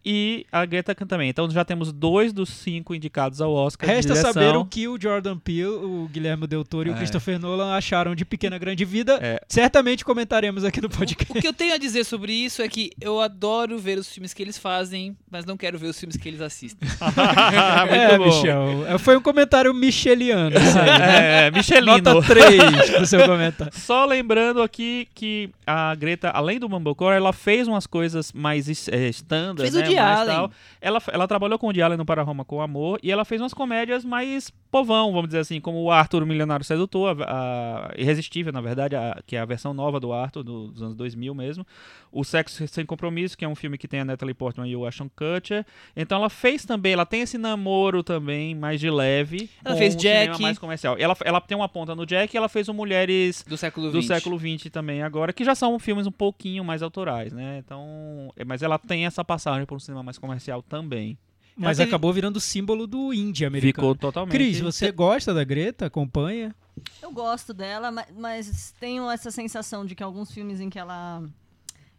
e 0.05 0.45
a 0.51 0.65
Greta 0.65 0.95
Kahn 0.95 1.05
também. 1.07 1.29
Então 1.29 1.49
já 1.49 1.65
temos 1.65 1.91
dois 1.91 2.31
dos 2.33 2.49
cinco 2.49 2.95
indicados 2.95 3.41
ao 3.41 3.53
Oscar 3.53 3.89
Resta 3.89 4.15
saber 4.15 4.55
o 4.55 4.65
que 4.65 4.87
o 4.87 4.99
Jordan 5.01 5.37
Peele, 5.37 5.65
o 5.67 6.09
Guilherme 6.11 6.47
Del 6.47 6.63
Toro 6.63 6.89
e 6.89 6.91
o 6.91 6.95
É. 6.95 6.97
Christopher 6.97 7.39
Nolan 7.39 7.73
acharam 7.75 8.15
de 8.15 8.23
Pequena 8.25 8.57
Grande 8.57 8.85
Vida. 8.85 9.19
É. 9.21 9.41
Certamente 9.47 10.05
comentaremos 10.05 10.63
aqui 10.63 10.81
no 10.81 10.89
podcast. 10.89 11.31
O 11.37 11.41
que 11.41 11.47
eu 11.47 11.53
tenho 11.53 11.73
a 11.73 11.77
dizer 11.77 12.03
sobre 12.05 12.31
isso 12.33 12.61
é 12.61 12.67
que 12.69 12.91
eu 13.01 13.19
adoro 13.19 13.77
ver 13.77 13.97
os 13.97 14.09
filmes 14.09 14.33
que 14.33 14.41
eles 14.41 14.57
fazem, 14.57 15.15
mas 15.29 15.45
não 15.45 15.57
quero 15.57 15.77
ver 15.77 15.87
os 15.87 15.99
filmes 15.99 16.15
que 16.17 16.27
eles 16.27 16.41
assistem. 16.41 16.87
Muito 16.99 17.93
é, 17.93 18.17
bom. 18.17 18.25
Michel. 18.25 18.85
é, 18.87 18.97
Foi 18.97 19.17
um 19.17 19.21
comentário 19.21 19.73
micheliano. 19.73 20.55
aí, 20.57 20.63
né? 20.99 21.47
É, 21.47 21.51
Michelino. 21.51 21.97
Nota 22.01 22.21
3 22.27 22.89
pro 22.91 23.05
seu 23.05 23.25
comentário. 23.25 23.73
Só 23.77 24.05
lembrando 24.05 24.61
aqui 24.61 25.07
que 25.13 25.49
a 25.69 25.93
Greta, 25.95 26.29
além 26.29 26.59
do 26.59 26.67
Mumblecore, 26.67 27.15
ela 27.15 27.31
fez 27.31 27.67
umas 27.67 27.85
coisas 27.85 28.33
mais 28.33 28.67
é, 28.89 29.07
standard, 29.09 29.61
Fez 29.69 29.75
o 29.75 29.79
né? 29.89 30.01
Mais 30.01 30.27
tal. 30.27 30.51
Ela, 30.81 31.01
ela 31.11 31.27
trabalhou 31.27 31.59
com 31.59 31.67
o 31.67 31.69
Woody 31.69 31.81
Allen 31.81 31.97
no 31.97 32.05
Para 32.05 32.23
Roma 32.23 32.43
com 32.43 32.61
Amor 32.61 32.99
e 33.03 33.11
ela 33.11 33.23
fez 33.25 33.41
umas 33.41 33.53
comédias 33.53 34.03
mais 34.03 34.51
povão, 34.71 35.11
vamos 35.11 35.27
dizer 35.29 35.39
assim, 35.39 35.59
como 35.59 35.81
o 35.81 35.91
Arthur, 35.91 36.21
o 36.23 36.27
Milionário 36.27 36.63
Sedutor, 36.63 37.17
a, 37.23 37.89
a 37.91 37.91
Irresistível, 37.99 38.53
na 38.53 38.61
verdade, 38.61 38.95
a- 38.95 39.19
que 39.25 39.35
é 39.35 39.39
a 39.39 39.45
versão 39.45 39.73
nova 39.73 39.99
do 39.99 40.13
Arthur, 40.13 40.43
do- 40.43 40.67
dos 40.67 40.81
anos 40.81 40.95
2000 40.95 41.33
mesmo. 41.33 41.65
O 42.11 42.23
Sexo 42.23 42.67
Sem 42.67 42.85
Compromisso, 42.85 43.37
que 43.37 43.45
é 43.45 43.47
um 43.47 43.55
filme 43.55 43.77
que 43.77 43.87
tem 43.87 43.99
a 43.99 44.05
Natalie 44.05 44.33
Portman 44.33 44.67
e 44.67 44.75
o 44.75 44.85
Ashton 44.85 45.09
Kutcher. 45.09 45.65
Então 45.95 46.17
ela 46.19 46.29
fez 46.29 46.65
também, 46.65 46.93
ela 46.93 47.05
tem 47.05 47.21
esse 47.21 47.37
namoro 47.37 48.03
também, 48.03 48.55
mais 48.55 48.79
de 48.79 48.89
leve. 48.89 49.49
Ela 49.63 49.75
fez 49.75 49.93
cinema 49.93 50.25
Jack. 50.27 50.41
mais 50.41 50.57
comercial. 50.59 50.95
Ela, 50.99 51.15
ela 51.23 51.41
tem 51.41 51.55
uma 51.57 51.69
ponta 51.69 51.95
no 51.95 52.05
Jack 52.05 52.35
e 52.35 52.37
ela 52.37 52.49
fez 52.49 52.67
o 52.67 52.73
Mulheres 52.73 53.43
Do 53.47 53.57
século 53.57 53.91
do 53.91 54.01
XX. 54.01 54.07
século 54.07 54.39
XX 54.39 54.69
também 54.71 55.01
agora, 55.03 55.33
que 55.33 55.43
já 55.43 55.53
são 55.59 55.77
filmes 55.77 56.07
um 56.07 56.11
pouquinho 56.11 56.63
mais 56.63 56.81
autorais, 56.81 57.31
né? 57.33 57.59
Então, 57.59 58.33
é, 58.35 58.43
mas 58.43 58.61
ela 58.63 58.79
tem 58.79 59.05
essa 59.05 59.23
passagem 59.23 59.65
por 59.65 59.75
um 59.75 59.79
cinema 59.79 60.01
mais 60.01 60.17
comercial 60.17 60.61
também. 60.63 61.17
Mas 61.55 61.77
teve- 61.77 61.89
acabou 61.89 62.13
virando 62.13 62.39
símbolo 62.39 62.87
do 62.87 63.13
indie 63.13 63.45
americano. 63.45 63.89
Ficou 63.89 63.95
totalmente. 63.95 64.31
Cris, 64.31 64.59
você 64.61 64.91
gosta 64.91 65.33
da 65.33 65.43
Greta? 65.43 65.87
Acompanha? 65.87 66.55
Eu 67.01 67.11
gosto 67.11 67.53
dela, 67.53 67.91
ma- 67.91 68.05
mas 68.17 68.73
tenho 68.79 69.09
essa 69.11 69.29
sensação 69.29 69.85
de 69.85 69.93
que 69.93 70.01
alguns 70.01 70.31
filmes 70.31 70.61
em 70.61 70.69
que 70.69 70.79
ela 70.79 71.21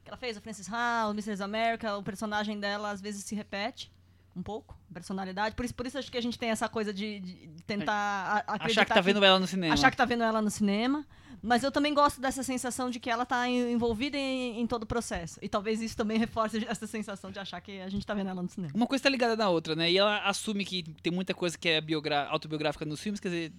que 0.02 0.08
ela 0.08 0.16
fez, 0.16 0.34
a 0.36 0.40
Frances 0.40 0.66
Ha, 0.72 1.06
o 1.08 1.10
Mrs. 1.10 1.42
America, 1.42 1.94
o 1.98 2.02
personagem 2.02 2.58
dela 2.58 2.90
às 2.90 3.02
vezes 3.02 3.22
se 3.22 3.34
repete 3.34 3.92
um 4.36 4.42
pouco, 4.42 4.78
personalidade. 4.92 5.54
Por 5.54 5.64
isso, 5.64 5.74
por 5.74 5.86
isso 5.86 5.98
acho 5.98 6.10
que 6.10 6.16
a 6.18 6.22
gente 6.22 6.38
tem 6.38 6.50
essa 6.50 6.68
coisa 6.68 6.92
de, 6.92 7.20
de 7.20 7.48
tentar 7.66 8.44
a- 8.46 8.64
Achar 8.64 8.84
que 8.84 8.94
tá 8.94 9.00
vendo 9.00 9.24
ela 9.24 9.38
no 9.38 9.46
cinema. 9.46 9.74
achar 9.74 9.90
que 9.90 9.96
tá 9.96 10.04
vendo 10.04 10.22
ela 10.22 10.40
no 10.40 10.50
cinema. 10.50 11.04
Mas 11.42 11.62
eu 11.62 11.72
também 11.72 11.94
gosto 11.94 12.20
dessa 12.20 12.42
sensação 12.42 12.90
de 12.90 13.00
que 13.00 13.08
ela 13.08 13.24
tá 13.24 13.48
en- 13.48 13.72
envolvida 13.72 14.16
em, 14.16 14.60
em 14.60 14.66
todo 14.66 14.82
o 14.82 14.86
processo. 14.86 15.38
E 15.40 15.48
talvez 15.48 15.80
isso 15.80 15.96
também 15.96 16.18
reforce 16.18 16.64
essa 16.68 16.86
sensação 16.86 17.30
de 17.30 17.38
achar 17.38 17.60
que 17.62 17.80
a 17.80 17.88
gente 17.88 18.06
tá 18.06 18.12
vendo 18.14 18.28
ela 18.28 18.42
no 18.42 18.48
cinema. 18.48 18.72
Uma 18.74 18.86
coisa 18.86 19.02
tá 19.04 19.08
ligada 19.08 19.34
na 19.36 19.48
outra, 19.48 19.74
né? 19.74 19.90
E 19.90 19.96
ela 19.96 20.18
assume 20.28 20.64
que 20.66 20.82
tem 21.02 21.10
muita 21.12 21.32
coisa 21.32 21.56
que 21.56 21.68
é 21.68 21.82
autobiográfica 22.28 22.84
nos 22.84 23.00
filmes, 23.00 23.18
quer 23.20 23.28
dizer, 23.28 23.52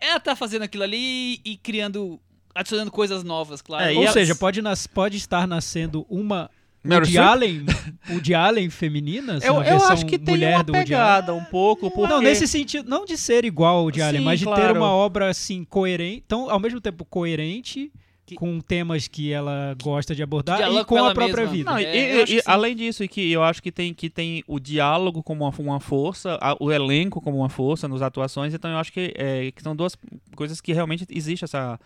ela 0.00 0.18
tá 0.18 0.34
fazendo 0.34 0.62
aquilo 0.62 0.82
ali 0.82 1.40
e 1.44 1.56
criando, 1.56 2.20
adicionando 2.52 2.90
coisas 2.90 3.22
novas, 3.22 3.62
claro. 3.62 3.84
É, 3.92 3.94
Ou 3.96 4.02
ela- 4.02 4.12
seja, 4.12 4.34
pode, 4.34 4.60
nas- 4.60 4.88
pode 4.88 5.16
estar 5.16 5.46
nascendo 5.46 6.04
uma 6.10 6.50
Meryl 6.84 7.00
Woody 7.02 7.12
Streep? 7.12 7.28
Allen, 7.28 7.66
Woody 8.10 8.34
Allen 8.34 8.70
feminina? 8.70 9.38
Eu, 9.42 9.54
uma 9.54 9.64
eu 9.64 9.70
versão 9.70 9.92
acho 9.92 10.06
que 10.06 10.18
tem 10.18 10.34
mulher 10.34 10.56
uma 10.56 10.64
pegada 10.64 11.32
um 11.34 11.44
pouco, 11.44 11.86
Allen? 11.86 11.96
porque... 11.96 12.12
Não, 12.14 12.20
nesse 12.22 12.46
sentido, 12.48 12.88
não 12.88 13.04
de 13.04 13.16
ser 13.16 13.44
igual 13.44 13.76
ao 13.76 13.82
Woody 13.84 14.02
Allen, 14.02 14.18
Sim, 14.20 14.24
mas 14.24 14.38
de 14.40 14.46
ter 14.46 14.54
claro. 14.54 14.78
uma 14.78 14.90
obra 14.90 15.30
assim 15.30 15.64
coerente, 15.64 16.22
então 16.26 16.50
ao 16.50 16.58
mesmo 16.58 16.80
tempo 16.80 17.04
coerente 17.04 17.92
Que- 18.26 18.34
com 18.34 18.60
temas 18.60 19.06
que 19.08 19.32
ela 19.32 19.76
gosta 19.82 20.14
de 20.14 20.22
abordar 20.22 20.60
e 20.60 20.84
com 20.84 20.96
com 20.96 21.04
a 21.04 21.12
própria 21.14 21.36
mesma. 21.46 21.52
vida. 21.52 21.70
Não, 21.70 21.78
e- 21.78 21.84
É, 21.84 22.24
e- 22.24 22.36
e 22.36 22.42
além 22.46 22.74
disso, 22.74 23.04
e 23.04 23.08
que 23.08 23.30
eu 23.30 23.42
acho 23.42 23.62
que 23.62 23.70
tem, 23.70 23.92
que 23.94 24.08
tem 24.10 24.42
o 24.48 24.58
diálogo 24.58 25.22
como 25.22 25.44
uma, 25.44 25.52
uma 25.58 25.80
força, 25.80 26.36
a- 26.40 26.56
o 26.58 26.70
elenco 26.72 27.20
como 27.20 27.38
uma 27.38 27.48
força 27.48 27.86
nas 27.88 28.02
atuações, 28.02 28.52
então 28.54 28.70
eu 28.70 28.78
acho 28.78 28.92
que, 28.92 29.12
é, 29.16 29.50
que 29.52 29.62
são 29.62 29.74
duas 29.76 29.96
coisas 30.34 30.60
que 30.60 30.72
realmente 30.72 31.06
existe 31.10 31.44
essa, 31.44 31.78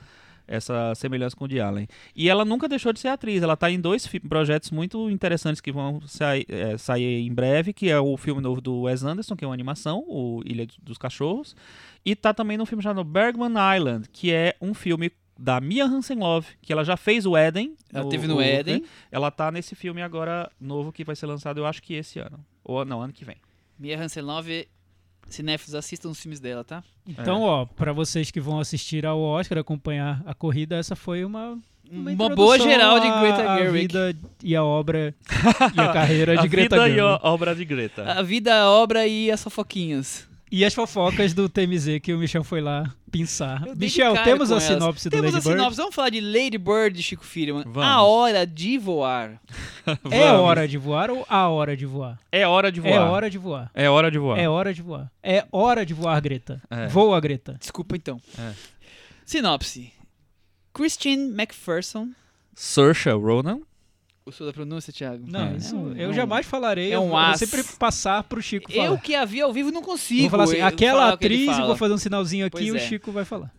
essa 0.49 0.95
semelhança 0.95 1.35
com 1.37 1.45
o 1.45 1.49
de 1.49 1.61
Allen. 1.61 1.89
E 2.15 2.29
ela 2.29 2.45
nunca 2.45 2.69
deixou 2.69 2.93
de 2.93 3.01
ser 3.01 3.09
atriz, 3.09 3.43
ela 3.43 3.55
está 3.55 3.71
em 3.71 3.81
dois 3.81 4.07
projetos 4.29 4.71
muito 4.71 5.11
interessantes 5.11 5.61
que 5.61 5.73
vão 5.73 6.01
sair, 6.07 6.47
é, 6.49 6.77
sair 6.79 7.27
em 7.27 7.33
breve, 7.33 7.73
que 7.73 7.89
é 7.89 7.99
o 7.99 8.17
filme 8.17 8.41
novo 8.41 8.61
do 8.61 8.83
Wes 8.83 9.03
Anderson, 9.03 9.35
que 9.37 9.45
é 9.45 9.49
uma 9.49 9.55
animação, 9.55 10.05
o 10.07 10.43
Ilha 10.45 10.67
dos 10.83 10.99
Cachorros, 10.99 11.55
e 12.05 12.15
tá 12.15 12.33
também 12.33 12.57
num 12.57 12.67
filme 12.67 12.83
chamado 12.83 13.03
Bergman 13.05 13.55
Island, 13.77 14.09
que 14.13 14.33
é 14.33 14.55
um 14.61 14.73
filme 14.75 15.11
da 15.39 15.61
Mia 15.61 15.85
Hansen-Love, 15.85 16.47
que 16.63 16.73
ela 16.73 16.83
já 16.83 16.97
fez 16.97 17.27
o 17.27 17.37
Eden. 17.37 17.75
Ela 17.93 18.07
o- 18.07 18.09
teve 18.09 18.27
no 18.27 18.37
o- 18.37 18.43
Eden. 18.43 18.83
Ela 19.13 19.31
tá 19.31 19.51
nesse 19.51 19.75
filme 19.75 20.01
agora 20.01 20.51
novo 20.59 20.91
que 20.93 21.05
vai 21.05 21.15
ser 21.15 21.27
lançado, 21.27 21.59
eu 21.59 21.67
acho 21.67 21.83
que 21.83 21.93
esse 21.93 22.19
ano. 22.19 22.39
Ou 22.65 22.85
não, 22.87 23.03
ano 23.03 23.13
que 23.13 23.23
vem. 23.25 23.37
Mia 23.79 24.01
Hansen-Love, 24.01 24.67
cinéfilos, 25.29 25.75
assistam 25.75 26.09
os 26.11 26.21
filmes 26.21 26.41
dela, 26.41 26.63
tá? 26.65 26.83
Então, 27.07 27.43
ó, 27.43 27.65
pra 27.67 27.93
vocês 27.93 28.31
que 28.31 28.41
vão 28.41 28.59
assistir 28.61 29.05
ao 29.07 29.21
Oscar, 29.21 29.59
acompanhar 29.59 30.23
a 30.27 30.35
corrida, 30.35 30.77
essa 30.77 30.95
foi 30.97 31.25
uma 31.25 31.59
Uma, 31.91 32.13
introdução 32.13 32.35
boa 32.37 32.59
geral 32.59 32.99
de 33.01 33.07
Greta 33.09 33.57
Gerwig. 33.59 33.81
vida 33.83 34.17
e 34.43 34.57
a 34.57 34.65
obra 34.65 35.15
e 35.77 35.81
a 35.81 35.93
carreira 35.93 36.33
de 36.37 36.41
a 36.41 36.47
Greta 36.47 36.77
vida 36.77 36.89
e 36.89 36.95
Gerwig. 36.95 37.21
a 37.23 37.29
obra 37.31 37.55
de 37.55 37.65
Greta. 37.65 38.03
A 38.13 38.23
vida, 38.23 38.55
a 38.61 38.71
obra 38.71 39.07
e 39.07 39.31
as 39.31 39.43
fofoquinhas. 39.43 40.29
E 40.51 40.65
as 40.65 40.73
fofocas 40.73 41.35
do 41.35 41.49
TMZ 41.49 41.99
que 42.01 42.15
o 42.15 42.19
Michel 42.19 42.45
foi 42.45 42.61
lá 42.61 42.85
pensar. 43.11 43.65
Michel, 43.77 44.15
temos 44.23 44.51
a 44.53 44.55
elas. 44.55 44.63
sinopse 44.63 45.09
do 45.09 45.11
Temos 45.11 45.33
Lady 45.33 45.37
a 45.37 45.41
Bird? 45.41 45.59
sinopse. 45.61 45.77
Vamos 45.77 45.95
falar 45.95 46.11
de 46.11 46.21
Lady 46.21 46.57
Bird 46.57 46.97
de 46.97 47.03
Chico 47.03 47.25
Firman. 47.25 47.65
Vamos. 47.65 47.83
A 47.83 48.03
hora 48.03 48.47
de 48.47 48.79
voar. 48.79 49.41
É 50.11 50.33
hora 50.33 50.67
de 50.67 50.77
voar 50.79 51.11
ou 51.11 51.25
a 51.29 51.49
hora 51.49 51.77
de 51.77 51.87
voar? 51.87 52.19
É 52.33 52.47
hora 52.47 52.71
de 52.73 52.81
voar. 52.81 52.93
É 52.93 53.01
hora 53.01 53.31
de 53.31 53.39
voar. 53.39 53.71
É 53.75 53.89
hora 53.89 54.11
de 54.11 54.19
voar. 54.19 54.39
É 54.39 54.49
hora 54.49 54.73
de 54.75 54.83
voar. 54.83 55.13
É 55.23 55.47
hora 55.53 55.87
de 55.87 55.95
voar, 55.95 56.21
Greta. 56.21 56.61
É. 56.71 56.87
Voa, 56.89 57.21
Greta. 57.21 57.57
Desculpa 57.61 57.95
então. 57.97 58.21
É. 58.39 58.53
Sinopse. 59.25 59.93
Christine 60.73 61.31
McPherson. 61.33 62.09
Saoirse 62.55 63.11
Ronan. 63.11 63.61
Gostou 64.27 64.45
da 64.45 64.53
pronúncia, 64.53 64.93
Thiago? 64.93 65.25
Não, 65.31 65.53
É. 65.53 65.57
isso 65.57 65.77
eu 65.77 66.07
é 66.07 66.09
um- 66.09 66.13
jamais 66.13 66.45
falarei. 66.47 66.91
é 66.91 66.97
eu 66.97 67.03
um 67.05 67.11
vou 67.11 67.17
as. 67.17 67.39
sempre 67.39 67.63
passar 67.79 68.25
pro 68.25 68.43
Chico 68.43 68.73
falar. 68.73 68.87
Eu 68.87 68.99
que 68.99 69.15
a 69.15 69.25
vi 69.25 69.41
ao 69.41 69.53
vivo 69.53 69.71
não 69.71 69.81
consigo. 69.83 70.23
vou 70.23 70.31
falar 70.31 70.45
assim, 70.45 70.57
eu- 70.57 70.67
aquela 70.67 70.99
falar 70.99 71.11
o 71.13 71.15
atriz, 71.15 71.47
eu 71.47 71.55
fala. 71.55 71.67
vou 71.69 71.77
fazer 71.77 71.95
um 71.95 71.99
sinalzinho 71.99 72.45
aqui 72.47 72.57
Pois 72.57 72.67
e 72.67 72.71
o 72.73 72.77
é. 72.77 72.81
Chico 72.81 73.13
vai 73.13 73.25
falar. 73.25 73.55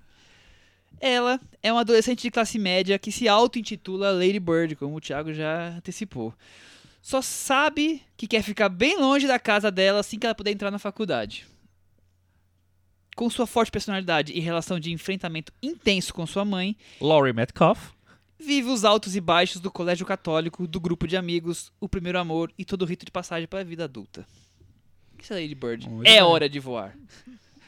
Ela 0.99 1.39
é 1.63 1.71
uma 1.71 1.81
adolescente 1.81 2.21
de 2.21 2.29
classe 2.29 2.59
média 2.59 2.99
que 2.99 3.13
se 3.13 3.29
auto-intitula 3.29 4.11
Lady 4.11 4.39
Bird, 4.41 4.75
como 4.75 4.97
o 4.97 4.99
Thiago 4.99 5.33
já 5.33 5.69
antecipou. 5.69 6.33
Só 7.01 7.21
sabe 7.21 8.01
que 8.17 8.27
quer 8.27 8.41
ficar 8.43 8.67
bem 8.67 8.97
longe 8.99 9.25
da 9.25 9.39
casa 9.39 9.71
dela 9.71 10.01
assim 10.01 10.19
que 10.19 10.25
ela 10.25 10.35
puder 10.35 10.51
entrar 10.51 10.69
na 10.69 10.79
faculdade. 10.79 11.47
Com 13.15 13.29
sua 13.29 13.47
forte 13.47 13.71
personalidade 13.71 14.33
e 14.33 14.41
relação 14.41 14.77
de 14.81 14.91
enfrentamento 14.91 15.53
intenso 15.63 16.13
com 16.13 16.27
sua 16.27 16.43
mãe, 16.43 16.75
Laurie 16.99 17.31
Metcalf. 17.31 17.91
Vive 18.39 18.69
os 18.69 18.85
altos 18.85 19.15
e 19.15 19.21
baixos 19.21 19.61
do 19.61 19.71
colégio 19.71 20.05
católico, 20.05 20.67
do 20.67 20.79
grupo 20.79 21.07
de 21.07 21.17
amigos, 21.17 21.71
o 21.79 21.89
primeiro 21.89 22.19
amor 22.19 22.51
e 22.57 22.63
todo 22.65 22.83
o 22.83 22.85
rito 22.85 23.05
de 23.05 23.11
passagem 23.11 23.47
para 23.47 23.59
a 23.59 23.63
vida 23.63 23.83
adulta. 23.85 24.25
Isso 25.21 25.33
é 25.33 25.41
Lady 25.41 25.55
Bird. 25.55 25.89
Muito 25.89 26.07
é 26.07 26.13
bem. 26.13 26.21
hora 26.21 26.47
de 26.47 26.59
voar. 26.59 26.95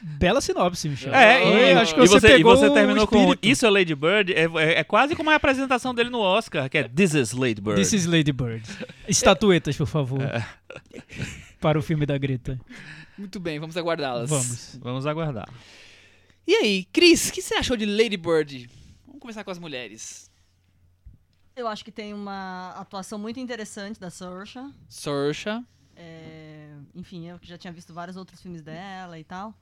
Bela 0.02 0.40
sinopse, 0.40 0.88
Michel. 0.88 1.14
É, 1.14 1.72
e, 1.72 1.72
acho 1.74 1.94
que 1.94 2.00
e 2.00 2.06
você, 2.08 2.20
você, 2.20 2.28
e 2.28 2.36
pegou 2.36 2.56
você 2.56 2.70
terminou 2.70 3.06
com. 3.06 3.34
Isso 3.42 3.66
é 3.66 3.70
Lady 3.70 3.94
Bird. 3.94 4.32
É, 4.32 4.44
é- 4.44 4.78
é 4.78 4.84
quase 4.84 5.14
como 5.14 5.28
a 5.28 5.34
apresentação 5.34 5.94
dele 5.94 6.08
no 6.08 6.20
Oscar, 6.20 6.70
que 6.70 6.78
é 6.78 6.88
This 6.88 7.12
is 7.12 7.32
Lady 7.32 7.60
Bird. 7.60 7.78
This 7.78 7.92
is 7.92 8.06
Lady 8.06 8.32
Bird. 8.32 8.62
Estatuetas, 9.06 9.76
por 9.76 9.86
favor. 9.86 10.22
É. 10.22 10.46
Para 11.60 11.78
o 11.78 11.82
filme 11.82 12.06
da 12.06 12.16
Greta. 12.16 12.58
Muito 13.18 13.38
bem, 13.38 13.58
vamos 13.58 13.76
aguardá-las. 13.76 14.30
Vamos. 14.30 14.78
Vamos 14.80 15.06
aguardar. 15.06 15.48
E 16.46 16.54
aí, 16.54 16.84
Cris, 16.90 17.28
o 17.28 17.32
que 17.32 17.42
você 17.42 17.54
achou 17.56 17.76
de 17.76 17.84
Lady 17.84 18.16
Bird? 18.16 18.70
Vamos 19.06 19.20
começar 19.20 19.44
com 19.44 19.50
as 19.50 19.58
mulheres. 19.58 20.29
Eu 21.60 21.68
acho 21.68 21.84
que 21.84 21.92
tem 21.92 22.14
uma 22.14 22.70
atuação 22.70 23.18
muito 23.18 23.38
interessante 23.38 24.00
da 24.00 24.08
Saoirse. 24.08 24.58
Saoirse. 24.88 25.62
É, 25.94 26.70
enfim, 26.94 27.28
eu 27.28 27.38
já 27.42 27.58
tinha 27.58 27.70
visto 27.70 27.92
vários 27.92 28.16
outros 28.16 28.40
filmes 28.40 28.62
dela 28.62 29.18
e 29.18 29.24
tal. 29.24 29.54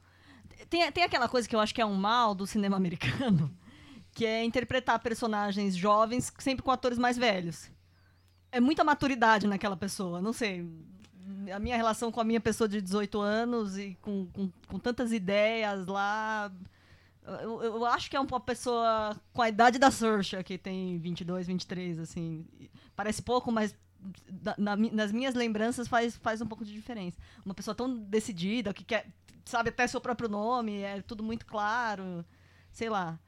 Tem, 0.71 0.91
tem 0.93 1.03
aquela 1.03 1.29
coisa 1.29 1.49
que 1.49 1.57
eu 1.57 1.61
acho 1.61 1.75
que 1.75 1.81
é 1.81 1.87
um 1.87 1.95
mal 1.95 2.37
do 2.37 2.47
cinema 2.47 2.77
americano, 2.79 3.53
que 4.13 4.25
é 4.25 4.45
interpretar 4.45 5.01
personagens 5.01 5.75
jovens 5.77 6.33
sempre 6.39 6.63
com 6.63 6.71
atores 6.71 6.99
mais 6.99 7.19
velhos. 7.19 7.69
É 8.53 8.61
muita 8.61 8.85
maturidade 8.85 9.49
naquela 9.49 9.77
pessoa, 9.77 10.23
não 10.23 10.33
sei. 10.33 10.65
A 11.53 11.59
minha 11.59 11.77
relação 11.77 12.13
com 12.13 12.21
a 12.21 12.25
minha 12.25 12.41
pessoa 12.41 12.69
de 12.69 12.81
18 12.81 13.21
anos 13.21 13.77
e 13.77 13.99
com, 14.01 14.27
com, 14.27 14.51
com 14.69 14.79
tantas 14.79 15.13
ideias 15.13 15.87
lá. 15.87 16.53
Eu, 17.43 17.62
eu 17.62 17.85
acho 17.85 18.09
que 18.09 18.17
é 18.17 18.21
uma 18.21 18.41
pessoa 18.41 19.17
com 19.33 19.43
a 19.43 19.49
idade 19.49 19.79
da 19.79 19.91
Saoirse, 19.91 20.43
que 20.45 20.57
tem 20.57 20.99
22, 20.99 21.47
23, 21.47 21.99
assim. 21.99 22.47
Parece 22.97 23.23
pouco, 23.23 23.53
mas 23.53 23.77
na 24.57 24.77
nas 24.77 25.12
minhas 25.12 25.35
lembranças 25.35 25.88
faz, 25.88 26.17
faz 26.17 26.41
um 26.41 26.47
pouco 26.47 26.64
de 26.64 26.73
diferença. 26.73 27.19
Uma 27.45 27.55
pessoa 27.55 27.75
tão 27.75 27.95
decidida, 27.95 28.73
que 28.73 28.85
quer, 28.85 29.07
sabe 29.45 29.71
até 29.71 29.87
seu 29.87 30.01
próprio 30.01 30.29
nome, 30.29 30.81
é 30.81 31.03
tudo 31.03 31.23
muito 31.23 31.45
claro, 31.45 32.25
sei 32.71 32.88
lá. 32.88 33.19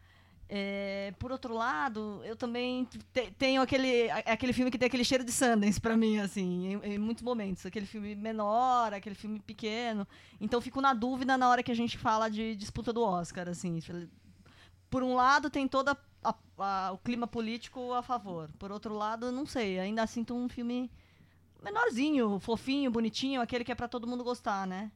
É, 0.52 1.14
por 1.16 1.30
outro 1.30 1.54
lado, 1.54 2.20
eu 2.24 2.34
também 2.34 2.84
te- 2.84 3.30
tenho 3.38 3.62
aquele, 3.62 4.10
aquele 4.10 4.52
filme 4.52 4.68
que 4.68 4.76
tem 4.76 4.86
aquele 4.88 5.04
cheiro 5.04 5.22
de 5.22 5.30
Sundance 5.30 5.80
pra 5.80 5.96
mim, 5.96 6.18
assim, 6.18 6.66
em, 6.82 6.94
em 6.94 6.98
muitos 6.98 7.22
momentos. 7.22 7.64
Aquele 7.64 7.86
filme 7.86 8.16
menor, 8.16 8.92
aquele 8.92 9.14
filme 9.14 9.38
pequeno. 9.38 10.06
Então, 10.40 10.60
fico 10.60 10.80
na 10.80 10.92
dúvida 10.92 11.38
na 11.38 11.48
hora 11.48 11.62
que 11.62 11.70
a 11.70 11.74
gente 11.76 11.96
fala 11.96 12.28
de 12.28 12.56
disputa 12.56 12.92
do 12.92 13.00
Oscar, 13.00 13.48
assim. 13.48 13.78
Por 14.90 15.04
um 15.04 15.14
lado, 15.14 15.48
tem 15.50 15.68
todo 15.68 15.96
o 16.92 16.98
clima 16.98 17.28
político 17.28 17.92
a 17.92 18.02
favor. 18.02 18.50
Por 18.58 18.72
outro 18.72 18.92
lado, 18.94 19.30
não 19.30 19.46
sei. 19.46 19.78
Ainda 19.78 20.04
sinto 20.08 20.34
um 20.34 20.48
filme 20.48 20.90
menorzinho, 21.62 22.40
fofinho, 22.40 22.90
bonitinho, 22.90 23.40
aquele 23.40 23.62
que 23.64 23.70
é 23.70 23.74
pra 23.76 23.86
todo 23.88 24.06
mundo 24.06 24.24
gostar, 24.24 24.66
né? 24.66 24.90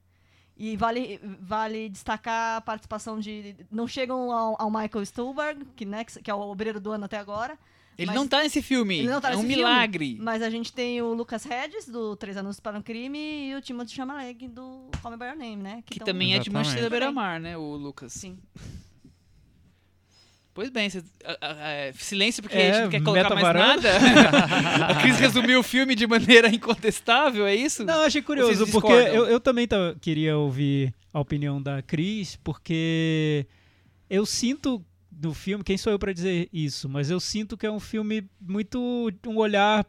E 0.57 0.77
vale, 0.77 1.21
vale 1.40 1.88
destacar 1.88 2.59
a 2.59 2.61
participação 2.61 3.19
de. 3.19 3.57
Não 3.71 3.88
chegam 3.88 4.31
ao, 4.31 4.55
ao 4.61 4.71
Michael 4.71 5.05
Stuhlbarg, 5.05 5.64
que, 5.75 5.85
né, 5.85 6.05
que 6.05 6.31
é 6.31 6.35
o 6.35 6.40
obreiro 6.40 6.81
do 6.81 6.93
ano 6.93 7.07
até 7.07 7.19
agora. 7.19 7.59
Ele 7.97 8.07
Mas- 8.09 8.17
não 8.17 8.27
tá 8.27 8.43
nesse 8.43 8.61
filme. 8.61 8.99
Ele 8.99 9.09
não 9.09 9.21
tá 9.21 9.29
é 9.31 9.33
um 9.33 9.43
nesse 9.43 9.49
filme, 9.49 9.62
milagre. 9.64 10.17
Mas 10.21 10.43
a 10.43 10.51
gente 10.51 10.73
tem 10.73 11.01
o 11.01 11.12
Lucas 11.14 11.45
Hedges, 11.47 11.87
do 11.88 12.17
Três 12.17 12.37
Anos 12.37 12.59
para 12.59 12.77
um 12.79 12.83
Crime, 12.83 13.19
e 13.51 13.55
o 13.55 13.61
Timothy 13.61 13.95
Chalamet, 13.95 14.49
do 14.49 14.88
Call 15.01 15.12
Me 15.12 15.17
By 15.17 15.25
Your 15.27 15.37
Name, 15.37 15.57
né? 15.62 15.83
Que 15.87 15.99
tão- 16.01 16.07
também 16.07 16.35
é 16.35 16.38
de 16.38 16.49
Exatamente. 16.49 16.67
Manchester 16.69 16.90
Beira-Mar, 16.90 17.38
né, 17.40 17.57
o 17.57 17.77
Lucas. 17.77 18.12
Sim. 18.12 18.37
Pois 20.55 20.71
bem, 20.71 20.88
cê- 20.88 21.03
a- 21.25 21.37
a- 21.40 21.88
a- 21.88 21.93
silêncio 21.95 22.40
porque 22.40 22.57
É, 22.57 22.71
a 22.71 22.75
gente 22.75 22.83
não 22.85 22.90
quer 22.90 23.03
colocar 23.03 23.35
mais 23.35 23.57
nada. 23.57 23.90
a 24.88 24.95
Cris 25.03 25.19
resumiu 25.19 25.59
o 25.59 25.62
filme 25.64 25.97
de 25.97 26.07
maneira 26.07 26.49
incontestável, 26.49 27.45
é 27.45 27.55
isso? 27.57 27.85
Não, 27.85 28.03
achei 28.03 28.23
curioso, 28.23 28.64
porque 28.69 28.93
eu, 28.93 29.27
eu 29.27 29.40
também 29.40 29.67
queria 30.01 30.37
ouvir 30.38 30.95
a 31.12 31.19
opinião 31.19 31.61
da 31.61 31.83
Cris, 31.83 32.37
porque 32.45 33.47
eu 34.09 34.25
sinto 34.25 34.81
no 35.23 35.35
filme, 35.35 35.64
quem 35.64 35.77
sou 35.77 35.93
eu 35.93 35.99
pra 35.99 36.12
dizer 36.12 36.49
isso, 36.53 36.88
mas 36.88 37.11
eu 37.11 37.19
sinto 37.19 37.57
que 37.57 37.67
é 37.67 37.71
um 37.71 37.81
filme 37.81 38.25
muito. 38.40 39.11
um 39.27 39.37
olhar. 39.37 39.85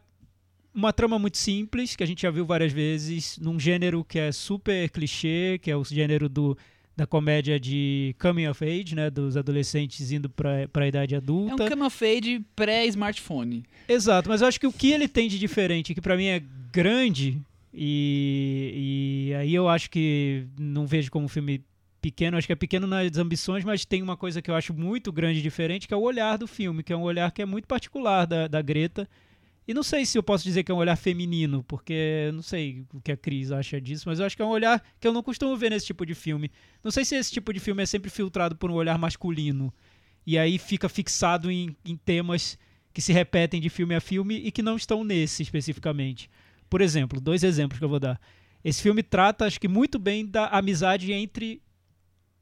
Uma 0.74 0.92
trama 0.92 1.18
muito 1.18 1.38
simples, 1.38 1.96
que 1.96 2.02
a 2.02 2.06
gente 2.06 2.20
já 2.20 2.30
viu 2.30 2.44
várias 2.44 2.70
vezes, 2.70 3.38
num 3.38 3.58
gênero 3.58 4.04
que 4.04 4.18
é 4.18 4.30
super 4.30 4.90
clichê, 4.90 5.58
que 5.62 5.70
é 5.70 5.76
o 5.76 5.82
gênero 5.82 6.28
do, 6.28 6.54
da 6.96 7.06
comédia 7.06 7.60
de 7.60 8.16
coming 8.18 8.46
of 8.46 8.64
age, 8.64 8.94
né? 8.94 9.10
Dos 9.10 9.36
adolescentes 9.36 10.10
indo 10.10 10.30
pra, 10.30 10.66
pra 10.68 10.88
idade 10.88 11.14
É 11.14 11.18
um 11.18 11.20
adulta. 11.20 11.68
come 11.68 11.82
of 11.82 12.04
age 12.04 12.40
pré-smartphone. 12.56 13.64
Exato, 13.88 14.28
mas 14.28 14.40
eu 14.40 14.48
acho 14.48 14.58
que 14.58 14.66
o 14.66 14.72
que 14.72 14.92
ele 14.92 15.06
tem 15.06 15.28
de 15.28 15.38
diferente, 15.38 15.94
que 15.94 16.00
pra 16.00 16.16
mim 16.16 16.26
é 16.26 16.42
grande, 16.72 17.38
e, 17.72 19.28
e 19.30 19.34
aí 19.34 19.54
eu 19.54 19.68
acho 19.68 19.90
que 19.90 20.46
não 20.58 20.86
vejo 20.86 21.10
como 21.10 21.26
um 21.26 21.28
filme 21.28 21.62
pequeno, 22.00 22.36
acho 22.36 22.46
que 22.46 22.52
é 22.52 22.56
pequeno 22.56 22.86
nas 22.86 23.16
ambições, 23.18 23.64
mas 23.64 23.84
tem 23.84 24.00
uma 24.02 24.16
coisa 24.16 24.40
que 24.40 24.50
eu 24.50 24.54
acho 24.54 24.72
muito 24.72 25.10
grande 25.12 25.40
e 25.40 25.42
diferente, 25.42 25.86
que 25.88 25.94
é 25.94 25.96
o 25.96 26.00
olhar 26.02 26.38
do 26.38 26.46
filme, 26.46 26.82
que 26.82 26.92
é 26.92 26.96
um 26.96 27.02
olhar 27.02 27.30
que 27.32 27.42
é 27.42 27.46
muito 27.46 27.66
particular 27.66 28.26
da, 28.26 28.46
da 28.46 28.62
Greta. 28.62 29.08
E 29.66 29.74
não 29.74 29.82
sei 29.82 30.06
se 30.06 30.16
eu 30.16 30.22
posso 30.22 30.44
dizer 30.44 30.62
que 30.62 30.70
é 30.70 30.74
um 30.74 30.78
olhar 30.78 30.94
feminino, 30.94 31.64
porque 31.64 32.30
não 32.32 32.42
sei 32.42 32.84
o 32.94 33.00
que 33.00 33.10
a 33.10 33.16
Cris 33.16 33.50
acha 33.50 33.80
disso, 33.80 34.04
mas 34.08 34.20
eu 34.20 34.26
acho 34.26 34.36
que 34.36 34.42
é 34.42 34.44
um 34.44 34.50
olhar 34.50 34.80
que 35.00 35.08
eu 35.08 35.12
não 35.12 35.22
costumo 35.22 35.56
ver 35.56 35.70
nesse 35.70 35.86
tipo 35.86 36.06
de 36.06 36.14
filme. 36.14 36.52
Não 36.84 36.90
sei 36.90 37.04
se 37.04 37.16
esse 37.16 37.32
tipo 37.32 37.52
de 37.52 37.58
filme 37.58 37.82
é 37.82 37.86
sempre 37.86 38.08
filtrado 38.08 38.54
por 38.54 38.70
um 38.70 38.74
olhar 38.74 38.96
masculino. 38.96 39.74
E 40.24 40.38
aí 40.38 40.56
fica 40.56 40.88
fixado 40.88 41.50
em, 41.50 41.76
em 41.84 41.96
temas 41.96 42.56
que 42.92 43.02
se 43.02 43.12
repetem 43.12 43.60
de 43.60 43.68
filme 43.68 43.94
a 43.94 44.00
filme 44.00 44.36
e 44.36 44.52
que 44.52 44.62
não 44.62 44.76
estão 44.76 45.02
nesse 45.02 45.42
especificamente. 45.42 46.30
Por 46.70 46.80
exemplo, 46.80 47.20
dois 47.20 47.42
exemplos 47.42 47.78
que 47.78 47.84
eu 47.84 47.88
vou 47.88 48.00
dar. 48.00 48.20
Esse 48.64 48.82
filme 48.82 49.02
trata, 49.02 49.44
acho 49.44 49.60
que 49.60 49.68
muito 49.68 49.98
bem, 49.98 50.24
da 50.26 50.46
amizade 50.46 51.12
entre 51.12 51.60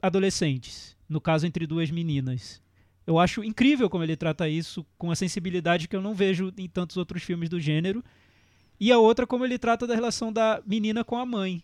adolescentes. 0.00 0.96
No 1.08 1.20
caso, 1.20 1.46
entre 1.46 1.66
duas 1.66 1.90
meninas. 1.90 2.62
Eu 3.07 3.19
acho 3.19 3.44
incrível 3.44 3.90
como 3.90 4.02
ele 4.05 4.17
trata 4.17 4.48
isso 4.48 4.85
com 4.96 5.11
a 5.11 5.15
sensibilidade 5.17 5.87
que 5.88 5.94
eu 5.96 6.00
não 6.02 6.15
vejo 6.15 6.52
em 6.57 6.69
tantos 6.69 6.96
outros 6.96 7.23
filmes 7.23 7.48
do 7.50 7.61
gênero. 7.61 8.02
E 8.81 8.90
a 8.90 8.98
outra, 8.98 9.27
como 9.27 9.44
ele 9.44 9.59
trata 9.59 9.87
da 9.87 9.94
relação 9.94 10.33
da 10.33 10.61
menina 10.67 11.05
com 11.05 11.17
a 11.17 11.25
mãe. 11.27 11.63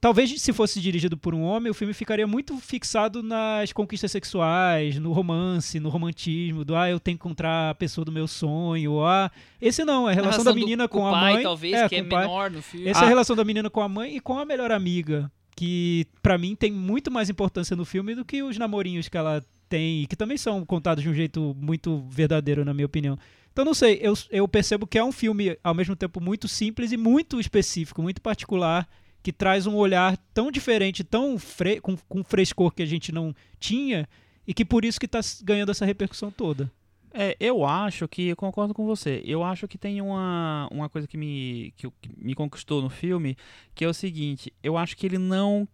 Talvez 0.00 0.40
se 0.40 0.52
fosse 0.52 0.80
dirigido 0.80 1.16
por 1.16 1.34
um 1.34 1.42
homem, 1.42 1.68
o 1.70 1.74
filme 1.74 1.92
ficaria 1.92 2.26
muito 2.26 2.56
fixado 2.58 3.24
nas 3.24 3.72
conquistas 3.72 4.12
sexuais, 4.12 4.96
no 4.98 5.10
romance, 5.12 5.80
no 5.80 5.88
romantismo, 5.88 6.64
do 6.64 6.76
ah, 6.76 6.88
eu 6.88 7.00
tenho 7.00 7.18
que 7.18 7.22
encontrar 7.26 7.70
a 7.70 7.74
pessoa 7.74 8.04
do 8.04 8.12
meu 8.12 8.28
sonho, 8.28 8.92
ou, 8.92 9.04
ah, 9.06 9.30
esse 9.60 9.84
não, 9.84 10.08
é 10.08 10.12
a 10.12 10.14
relação, 10.14 10.44
da 10.44 10.52
do- 10.52 10.54
menina 10.54 10.86
com, 10.86 11.00
o 11.02 11.06
a 11.08 11.10
pai, 11.10 11.32
mãe, 11.34 11.42
talvez, 11.42 11.74
é, 11.74 11.88
que 11.88 11.96
é 11.96 12.02
com 12.04 12.16
menor 12.16 12.50
no 12.52 12.62
filme. 12.62 12.88
Essa 12.88 13.00
é 13.00 13.02
Ah. 13.02 13.06
a 13.06 13.08
relação 13.08 13.34
da 13.34 13.44
menina 13.44 13.68
com 13.68 13.80
a 13.80 13.88
mãe 13.88 14.16
e 14.16 14.20
com 14.20 14.38
a 14.38 14.44
melhor 14.44 14.70
amiga, 14.70 15.30
que 15.56 16.06
pra 16.22 16.38
mim 16.38 16.54
tem 16.54 16.70
muito 16.70 17.10
mais 17.10 17.28
importância 17.28 17.74
no 17.74 17.84
filme 17.84 18.14
do 18.14 18.24
que 18.24 18.44
os 18.44 18.56
namorinhos 18.56 19.08
que 19.08 19.16
ela 19.18 19.44
tem, 19.70 20.04
que 20.06 20.16
também 20.16 20.36
são 20.36 20.66
contados 20.66 21.02
de 21.02 21.08
um 21.08 21.14
jeito 21.14 21.56
muito 21.56 22.04
verdadeiro, 22.10 22.64
na 22.64 22.74
minha 22.74 22.86
opinião. 22.86 23.16
Então, 23.52 23.64
não 23.64 23.72
sei, 23.72 24.00
eu, 24.02 24.14
eu 24.30 24.46
percebo 24.48 24.86
que 24.86 24.98
é 24.98 25.04
um 25.04 25.12
filme, 25.12 25.56
ao 25.62 25.74
mesmo 25.74 25.94
tempo, 25.94 26.20
muito 26.20 26.48
simples 26.48 26.92
e 26.92 26.96
muito 26.96 27.40
específico, 27.40 28.02
muito 28.02 28.20
particular, 28.20 28.88
que 29.22 29.32
traz 29.32 29.66
um 29.66 29.76
olhar 29.76 30.16
tão 30.34 30.50
diferente, 30.50 31.04
tão 31.04 31.38
fre 31.38 31.80
com, 31.80 31.96
com 31.96 32.24
frescor 32.24 32.72
que 32.72 32.82
a 32.82 32.86
gente 32.86 33.12
não 33.12 33.34
tinha, 33.58 34.08
e 34.46 34.52
que 34.52 34.64
por 34.64 34.84
isso 34.84 34.98
que 34.98 35.06
está 35.06 35.20
ganhando 35.44 35.70
essa 35.70 35.86
repercussão 35.86 36.30
toda. 36.30 36.70
É, 37.12 37.36
eu 37.40 37.64
acho 37.64 38.08
que, 38.08 38.28
eu 38.28 38.36
concordo 38.36 38.74
com 38.74 38.84
você, 38.84 39.20
eu 39.24 39.42
acho 39.42 39.66
que 39.68 39.78
tem 39.78 40.00
uma, 40.00 40.68
uma 40.70 40.88
coisa 40.88 41.08
que 41.08 41.16
me, 41.16 41.72
que, 41.76 41.88
que 42.00 42.10
me 42.16 42.34
conquistou 42.34 42.82
no 42.82 42.90
filme, 42.90 43.36
que 43.74 43.84
é 43.84 43.88
o 43.88 43.94
seguinte, 43.94 44.52
eu 44.62 44.76
acho 44.76 44.96
que 44.96 45.06
ele 45.06 45.18
não, 45.18 45.68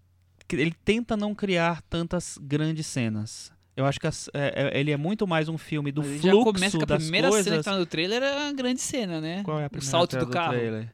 ele 0.51 0.74
tenta 0.84 1.16
não 1.16 1.34
criar 1.34 1.82
tantas 1.82 2.38
grandes 2.40 2.86
cenas. 2.86 3.55
Eu 3.76 3.84
acho 3.84 4.00
que 4.00 4.06
as- 4.06 4.30
é- 4.32 4.70
é- 4.74 4.80
ele 4.80 4.90
é 4.90 4.96
muito 4.96 5.26
mais 5.26 5.48
um 5.48 5.58
filme 5.58 5.92
do 5.92 6.00
Mas 6.02 6.10
ele 6.12 6.18
já 6.22 6.30
fluxo 6.30 6.52
começa 6.54 6.78
com 6.78 6.84
a 6.84 6.96
primeira 6.96 7.28
coisas. 7.28 7.44
cena 7.44 7.58
que 7.58 7.64
tá 7.64 7.76
no 7.76 7.84
trailer 7.86 8.22
é 8.22 8.36
uma 8.44 8.52
grande 8.52 8.80
cena, 8.80 9.20
né? 9.20 9.42
Qual 9.44 9.58
é 9.60 9.64
a 9.64 9.66
o 9.66 9.70
primeira 9.70 9.90
salto 9.90 10.12
cena 10.12 10.24
do 10.24 10.30
carro. 10.30 10.52
trailer? 10.54 10.88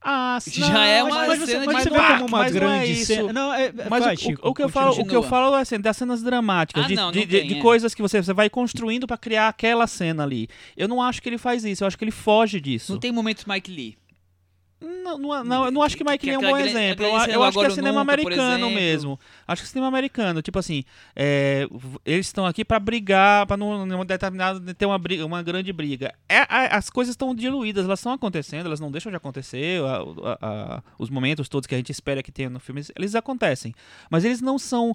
Ah, 0.00 0.38
sim, 0.40 0.60
Já 0.60 0.68
não, 0.72 0.80
é 0.80 1.02
mas- 1.02 1.12
uma 1.12 1.26
mas, 1.26 1.38
você- 1.40 1.46
cena 1.52 1.66
mas 1.66 1.76
de 1.76 1.82
você 1.82 1.88
você 1.88 1.90
vê 1.90 1.96
pá, 1.96 2.12
como 2.18 2.28
uma 2.28 2.38
mas 2.38 2.54
não 2.54 2.60
é 2.60 2.78
grande 2.78 2.92
isso. 2.92 3.06
cena. 3.06 3.32
Não, 3.32 3.52
é, 3.52 3.72
Mas 3.90 4.04
vai, 4.04 4.14
o- 4.14 4.18
Chico, 4.18 4.46
o, 4.46 4.50
o 4.50 4.54
que 4.54 4.62
eu 4.62 4.66
continua. 4.66 4.70
falo, 4.92 5.02
o 5.02 5.06
que 5.08 5.16
eu 5.16 5.22
falo 5.24 5.56
é 5.56 5.60
assim, 5.60 5.80
das 5.80 5.96
cenas 5.96 6.22
dramáticas, 6.22 6.84
Ah, 6.84 6.86
de, 6.86 6.94
não, 6.94 7.02
não 7.06 7.10
de, 7.12 7.26
de- 7.26 7.38
tem, 7.40 7.48
de 7.48 7.54
é. 7.58 7.60
coisas 7.60 7.92
que 7.96 8.00
você, 8.00 8.22
você 8.22 8.32
vai 8.32 8.48
construindo 8.48 9.08
pra 9.08 9.18
criar 9.18 9.48
aquela 9.48 9.88
cena 9.88 10.22
ali. 10.22 10.48
Eu 10.76 10.86
não 10.86 11.02
acho 11.02 11.20
que 11.20 11.28
ele 11.28 11.36
faz 11.36 11.64
isso, 11.64 11.82
eu 11.82 11.88
acho 11.88 11.98
que 11.98 12.04
ele 12.04 12.12
foge 12.12 12.60
disso. 12.60 12.92
Não 12.92 13.00
tem 13.00 13.10
momentos 13.10 13.44
Mike 13.44 13.72
Lee. 13.72 13.96
Não, 14.80 15.18
não, 15.18 15.42
não, 15.44 15.64
eu 15.64 15.70
não 15.72 15.82
acho 15.82 15.96
que 15.96 16.04
Mike 16.04 16.24
Lee 16.26 16.34
é 16.36 16.38
um 16.38 16.42
bom 16.42 16.52
grande- 16.52 16.68
exemplo. 16.68 17.04
Eu, 17.04 17.10
eu 17.10 17.42
acho 17.42 17.58
que 17.58 17.64
é 17.66 17.70
cinema 17.70 18.00
Nunca, 18.00 18.12
americano 18.12 18.70
mesmo. 18.70 19.18
Acho 19.46 19.62
que 19.62 19.66
é 19.66 19.70
cinema 19.70 19.88
americano. 19.88 20.40
Tipo 20.40 20.58
assim, 20.60 20.84
é, 21.16 21.66
eles 22.04 22.26
estão 22.26 22.46
aqui 22.46 22.64
pra 22.64 22.78
brigar, 22.78 23.44
pra 23.46 23.56
não, 23.56 23.84
não 23.84 24.04
determinado 24.04 24.60
ter 24.74 24.86
uma, 24.86 24.96
briga, 24.98 25.26
uma 25.26 25.42
grande 25.42 25.72
briga. 25.72 26.14
É, 26.28 26.38
a- 26.48 26.76
as 26.76 26.90
coisas 26.90 27.12
estão 27.14 27.34
diluídas, 27.34 27.86
elas 27.86 27.98
estão 27.98 28.12
acontecendo, 28.12 28.66
elas 28.66 28.78
não 28.78 28.90
deixam 28.92 29.10
de 29.10 29.16
acontecer. 29.16 29.82
a- 29.82 30.38
a- 30.40 30.82
os 30.98 31.10
momentos 31.10 31.48
todos 31.48 31.66
que 31.66 31.74
a 31.74 31.78
gente 31.78 31.90
espera 31.90 32.22
que 32.22 32.30
tenha 32.30 32.48
no 32.50 32.60
filme, 32.60 32.82
eles 32.96 33.14
acontecem. 33.16 33.74
Mas 34.08 34.24
eles 34.24 34.40
não 34.40 34.58
são. 34.58 34.94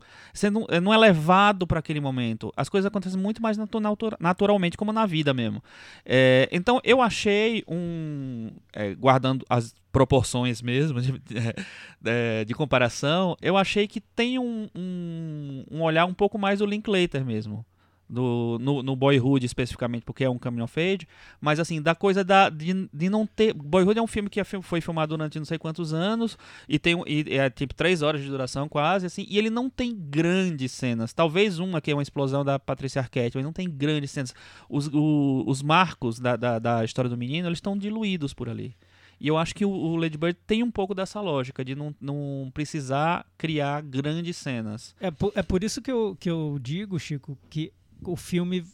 É, 0.69 0.79
não 0.79 0.93
é 0.93 0.97
levado 0.97 1.67
pra 1.67 1.79
aquele 1.79 1.99
momento. 1.99 2.53
As 2.55 2.69
coisas 2.69 2.85
acontecem 2.87 3.19
muito 3.19 3.41
mais 3.41 3.57
natu- 3.57 3.79
natura- 3.81 4.15
naturalmente, 4.19 4.77
como 4.77 4.93
na 4.93 5.05
vida 5.05 5.33
mesmo. 5.33 5.61
É, 6.05 6.47
então 6.51 6.79
eu 6.85 7.01
achei 7.01 7.63
um. 7.67 8.51
é, 8.71 8.93
guardando 8.95 9.45
as 9.49 9.72
proporções 9.91 10.61
mesmo 10.61 10.99
de, 10.99 11.13
é, 12.05 12.43
de 12.45 12.53
comparação, 12.53 13.35
eu 13.41 13.55
achei 13.55 13.87
que 13.87 14.01
tem 14.01 14.39
um, 14.39 14.67
um, 14.75 15.63
um 15.69 15.81
olhar 15.81 16.05
um 16.05 16.13
pouco 16.13 16.37
mais 16.37 16.59
do 16.59 16.65
Linklater 16.65 17.23
mesmo. 17.25 17.65
Do, 18.09 18.59
no, 18.61 18.83
no 18.83 18.95
Boyhood 18.95 19.43
especificamente, 19.43 20.03
porque 20.03 20.23
é 20.23 20.29
um 20.29 20.37
coming 20.37 20.61
of 20.61 20.79
age, 20.79 21.07
mas 21.41 21.59
assim, 21.59 21.81
da 21.81 21.95
coisa 21.95 22.23
da, 22.23 22.47
de, 22.49 22.87
de 22.93 23.09
não 23.09 23.25
ter. 23.25 23.53
Boyhood 23.53 23.97
é 23.97 24.01
um 24.03 24.07
filme 24.07 24.29
que 24.29 24.39
é 24.39 24.43
foi 24.43 24.81
filmado 24.81 25.15
durante 25.17 25.39
não 25.39 25.45
sei 25.45 25.57
quantos 25.57 25.93
anos, 25.93 26.37
e 26.69 26.77
tem 26.77 27.01
e 27.07 27.23
é 27.35 27.49
tipo 27.49 27.73
três 27.73 28.03
horas 28.03 28.21
de 28.21 28.27
duração 28.27 28.69
quase, 28.69 29.07
assim, 29.07 29.25
e 29.27 29.37
ele 29.39 29.49
não 29.49 29.67
tem 29.67 29.95
grandes 29.95 30.73
cenas. 30.73 31.11
Talvez 31.13 31.57
uma 31.57 31.81
que 31.81 31.89
é 31.89 31.93
uma 31.95 32.03
explosão 32.03 32.43
da 32.45 32.59
Patrícia 32.59 32.99
Arquette, 33.01 33.35
mas 33.37 33.43
não 33.45 33.53
tem 33.53 33.67
grandes 33.67 34.11
cenas. 34.11 34.35
Os, 34.69 34.87
o- 34.93 35.43
os 35.47 35.63
marcos 35.63 36.19
da, 36.19 36.35
da, 36.35 36.59
da 36.59 36.85
história 36.85 37.09
do 37.09 37.17
menino, 37.17 37.47
eles 37.47 37.57
estão 37.57 37.75
diluídos 37.75 38.31
por 38.33 38.47
ali. 38.47 38.75
E 39.19 39.27
eu 39.27 39.37
acho 39.37 39.55
que 39.55 39.65
o, 39.65 39.69
o 39.69 39.95
Lady 39.95 40.17
Bird 40.17 40.37
tem 40.45 40.63
um 40.63 40.71
pouco 40.71 40.93
dessa 40.93 41.21
lógica, 41.21 41.63
de 41.63 41.75
não, 41.75 41.95
não 41.99 42.51
precisar 42.53 43.25
criar 43.37 43.81
grandes 43.81 44.37
cenas. 44.37 44.95
É 44.99 45.11
por, 45.11 45.31
é 45.35 45.41
por 45.41 45.63
isso 45.63 45.81
que 45.81 45.91
eu, 45.91 46.17
que 46.19 46.29
eu 46.29 46.57
digo, 46.61 46.99
Chico, 46.99 47.37
que 47.49 47.71
o 48.03 48.15
filme 48.15 48.65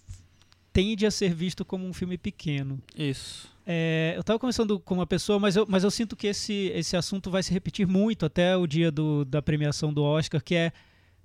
tende 0.71 1.05
a 1.05 1.11
ser 1.11 1.33
visto 1.33 1.65
como 1.65 1.85
um 1.85 1.93
filme 1.93 2.17
pequeno. 2.17 2.81
Isso. 2.95 3.49
É, 3.65 4.13
eu 4.15 4.21
estava 4.21 4.39
conversando 4.39 4.79
com 4.79 4.95
uma 4.95 5.05
pessoa, 5.05 5.37
mas 5.37 5.55
eu, 5.55 5.65
mas 5.69 5.83
eu 5.83 5.91
sinto 5.91 6.15
que 6.15 6.27
esse, 6.27 6.71
esse 6.73 6.97
assunto 6.97 7.29
vai 7.29 7.43
se 7.43 7.51
repetir 7.51 7.85
muito 7.85 8.25
até 8.25 8.57
o 8.57 8.65
dia 8.65 8.91
do, 8.91 9.23
da 9.25 9.41
premiação 9.41 9.93
do 9.93 10.01
Oscar, 10.01 10.43
que 10.43 10.55
é 10.55 10.71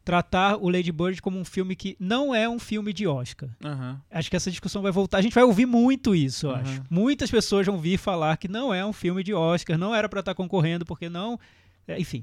tratar 0.05 0.57
o 0.57 0.69
Lady 0.69 0.93
Bird 0.93 1.23
como 1.23 1.39
um 1.39 1.45
filme 1.45 1.75
que 1.75 1.97
não 1.99 2.35
é 2.35 2.47
um 2.49 2.59
filme 2.59 2.93
de 2.93 3.07
Oscar. 3.07 3.49
Aham. 3.65 3.99
Acho 4.11 4.29
que 4.29 4.37
essa 4.37 4.51
discussão 4.51 4.83
vai 4.83 4.93
voltar. 4.93 5.19
A 5.19 5.23
gente 5.23 5.33
vai 5.35 5.45
ouvir 5.45 5.65
muito 5.67 6.15
isso, 6.15 6.47
eu 6.47 6.51
Uhum. 6.51 6.57
acho. 6.57 6.83
Muitas 6.91 7.31
pessoas 7.31 7.67
vão 7.67 7.79
vir 7.79 7.97
falar 7.99 8.37
que 8.37 8.47
não 8.49 8.73
é 8.75 8.85
um 8.85 8.93
filme 8.93 9.23
de 9.25 9.33
Oscar, 9.33 9.79
não 9.79 9.95
era 9.95 10.09
para 10.09 10.21
estar 10.21 10.35
concorrendo, 10.35 10.85
porque 10.85 11.09
não. 11.09 11.39
é, 11.89 11.99
Enfim. 11.99 12.23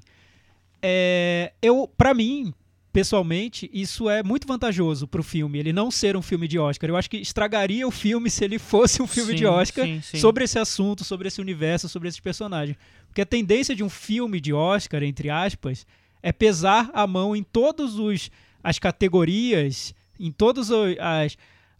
É, 0.82 1.54
eu, 1.62 1.88
para 1.98 2.14
mim, 2.14 2.54
pessoalmente, 2.92 3.70
isso 3.74 4.10
é 4.10 4.22
muito 4.24 4.48
vantajoso 4.48 5.08
pro 5.08 5.24
filme, 5.24 5.60
ele 5.60 5.72
não 5.72 5.90
ser 5.92 6.18
um 6.18 6.22
filme 6.22 6.48
de 6.48 6.58
Oscar. 6.60 6.90
Eu 6.90 6.98
acho 6.98 7.10
que 7.10 7.18
estragaria 7.18 7.88
o 7.88 7.92
filme 7.92 8.30
se 8.30 8.44
ele 8.44 8.60
fosse 8.60 9.02
um 9.02 9.08
filme 9.08 9.34
de 9.34 9.40
Sim, 9.40 9.46
Oscar 9.46 9.86
sim, 9.86 10.02
sim. 10.02 10.18
sobre 10.18 10.44
esse 10.44 10.58
assunto, 10.60 11.04
sobre 11.04 11.28
esse 11.28 11.40
universo, 11.40 11.88
sobre 11.88 12.10
esses 12.10 12.20
personagens. 12.20 12.78
Porque 13.08 13.22
a 13.22 13.26
tendência 13.26 13.76
de 13.76 13.84
um 13.84 13.90
filme 13.90 14.40
de 14.42 14.54
Oscar, 14.54 15.04
entre 15.04 15.30
aspas, 15.30 15.86
é 16.24 16.32
pesar 16.32 16.90
a 16.94 17.06
mão 17.08 17.36
em 17.36 17.44
todos 17.44 17.98
os 18.00 18.30
as 18.64 18.78
categorias, 18.78 19.94
em 20.20 20.32
todos 20.32 20.70
o- 20.70 20.84
as, 21.00 21.36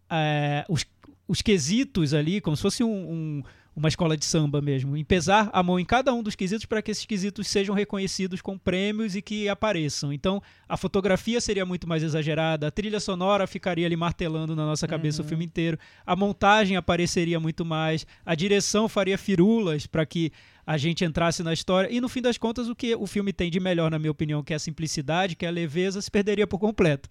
eh, 0.10 0.66
os, 0.68 0.84
os 1.28 1.42
quesitos 1.42 2.14
ali, 2.14 2.42
como 2.42 2.56
se 2.56 2.62
fosse 2.64 2.84
um- 2.84 2.90
um- 3.12 3.44
uma 3.76 3.88
escola 3.88 4.18
de 4.18 4.26
samba 4.26 4.62
mesmo, 4.62 4.98
em 4.98 5.04
pesar 5.04 5.50
a 5.54 5.64
mão 5.64 5.80
em 5.80 5.86
cada 5.86 6.14
um 6.14 6.22
dos 6.22 6.36
quesitos 6.36 6.66
para 6.66 6.82
que 6.82 6.92
esses 6.92 7.06
quesitos 7.06 7.48
sejam 7.48 7.74
reconhecidos 7.74 8.42
com 8.42 8.58
prêmios 8.58 9.16
e 9.16 9.22
que 9.22 9.48
apareçam. 9.48 10.12
Então, 10.12 10.42
a 10.68 10.76
fotografia 10.76 11.40
seria 11.40 11.66
muito 11.66 11.88
mais 11.88 12.04
exagerada, 12.04 12.68
a 12.68 12.72
trilha 12.72 13.00
sonora 13.00 13.48
ficaria 13.48 13.86
ali 13.86 13.96
martelando 13.96 14.56
na 14.56 14.66
nossa 14.66 14.88
cabeça 14.88 15.22
o 15.22 15.26
filme 15.26 15.46
inteiro, 15.46 15.78
a 16.06 16.16
montagem 16.16 16.76
apareceria 16.76 17.40
muito 17.40 17.64
mais, 17.64 18.06
a 18.26 18.36
direção 18.36 18.90
faria 18.90 19.18
firulas 19.18 19.88
para 19.88 20.06
que 20.06 20.32
a 20.66 20.78
gente 20.78 21.04
entrasse 21.04 21.42
na 21.42 21.54
história. 21.54 21.92
E 21.92 22.00
no 22.00 22.08
fim 22.10 22.22
das 22.22 22.38
contas, 22.38 22.70
o 22.70 22.76
que 22.76 22.96
o 22.96 23.08
filme 23.08 23.34
tem 23.34 23.50
de 23.50 23.60
melhor, 23.60 23.90
na 23.90 23.98
minha 23.98 24.12
opinião, 24.12 24.44
que 24.44 24.54
é 24.54 24.56
a 24.56 24.60
simplicidade, 24.60 25.36
que 25.36 25.46
é 25.46 25.50
a 25.50 25.52
leveza, 25.52 26.02
se 26.02 26.12
perderia 26.12 26.46
por 26.46 26.60
completo. 26.60 27.10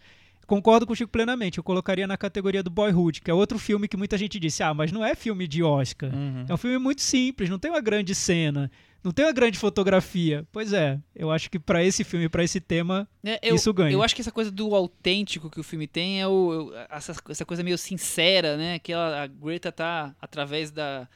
Concordo 0.51 0.85
com 0.85 0.93
o 0.93 0.97
Chico 0.97 1.13
plenamente. 1.13 1.59
Eu 1.59 1.63
colocaria 1.63 2.09
na 2.09 2.17
categoria 2.17 2.61
do 2.61 2.69
Boyhood, 2.71 3.21
que 3.21 3.31
é 3.31 3.35
outro 3.35 3.57
filme 3.57 3.87
que 3.87 3.97
muita 3.97 4.19
gente 4.19 4.41
disse: 4.41 4.65
ah, 4.65 4.75
mas 4.75 4.91
não 4.91 5.05
é 5.05 5.15
filme 5.15 5.47
de 5.47 5.63
Oscar. 5.63 6.13
Uhum. 6.13 6.45
É 6.49 6.53
um 6.53 6.57
filme 6.57 6.77
muito 6.77 7.03
simples, 7.03 7.49
não 7.49 7.57
tem 7.57 7.71
uma 7.71 7.81
grande 7.81 8.17
cena, 8.17 8.69
não 9.05 9.13
tem 9.13 9.25
uma 9.27 9.33
grande 9.33 9.57
fotografia. 9.61 10.45
Pois 10.51 10.73
é, 10.73 10.99
eu 11.15 11.31
acho 11.31 11.49
que 11.49 11.57
para 11.57 11.85
esse 11.85 12.03
filme, 12.03 12.29
para 12.29 12.43
esse 12.43 12.61
tema, 12.61 13.09
É, 13.25 13.39
eu, 13.49 13.55
Isso 13.55 13.73
ganha. 13.73 13.93
Eu 13.93 14.03
acho 14.03 14.13
que 14.13 14.23
essa 14.23 14.33
coisa 14.33 14.51
do 14.51 14.75
autêntico 14.75 15.49
que 15.49 15.61
o 15.61 15.63
filme 15.63 15.87
tem 15.87 16.21
é 16.21 16.27
o, 16.27 16.53
eu- 16.53 16.73
essa, 16.91 17.15
essa 17.29 17.45
coisa 17.45 17.63
meio 17.63 17.79
sincera, 17.79 18.57
né? 18.57 18.81
Que 18.81 18.93
ela, 18.93 19.23
a 19.23 19.27
Greta 19.29 19.71
tá 19.71 20.17
através 20.21 20.73
da, 20.73 21.09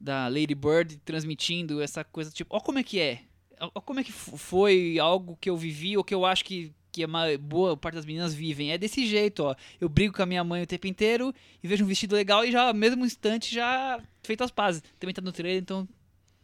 da 0.00 0.28
Lady 0.28 0.54
Bird 0.54 0.96
transmitindo 1.04 1.82
essa 1.82 2.04
coisa 2.04 2.30
tipo, 2.30 2.54
ó 2.54 2.60
como 2.60 2.78
é 2.78 2.84
que 2.84 3.00
é, 3.00 3.22
ó 3.60 3.80
como 3.80 3.98
é 3.98 4.04
que 4.04 4.12
foi 4.12 4.96
algo 5.00 5.36
que 5.40 5.50
eu 5.50 5.56
vivi 5.56 5.96
ou 5.96 6.04
que 6.04 6.14
eu 6.14 6.24
acho 6.24 6.44
que 6.44 6.72
que 6.96 7.04
a 7.04 7.38
boa 7.38 7.76
parte 7.76 7.96
das 7.96 8.06
meninas 8.06 8.32
vivem. 8.32 8.72
É 8.72 8.78
desse 8.78 9.06
jeito, 9.06 9.42
ó. 9.44 9.54
Eu 9.80 9.88
brigo 9.88 10.14
com 10.14 10.22
a 10.22 10.26
minha 10.26 10.42
mãe 10.42 10.62
o 10.62 10.66
tempo 10.66 10.86
inteiro 10.86 11.34
e 11.62 11.68
vejo 11.68 11.84
um 11.84 11.86
vestido 11.86 12.14
legal 12.14 12.44
e 12.44 12.50
já, 12.50 12.68
ao 12.68 12.74
mesmo 12.74 13.04
instante, 13.04 13.54
já 13.54 14.00
feito 14.22 14.42
as 14.42 14.50
pazes. 14.50 14.82
Também 14.98 15.14
tá 15.14 15.20
no 15.20 15.30
trailer, 15.32 15.60
então 15.60 15.86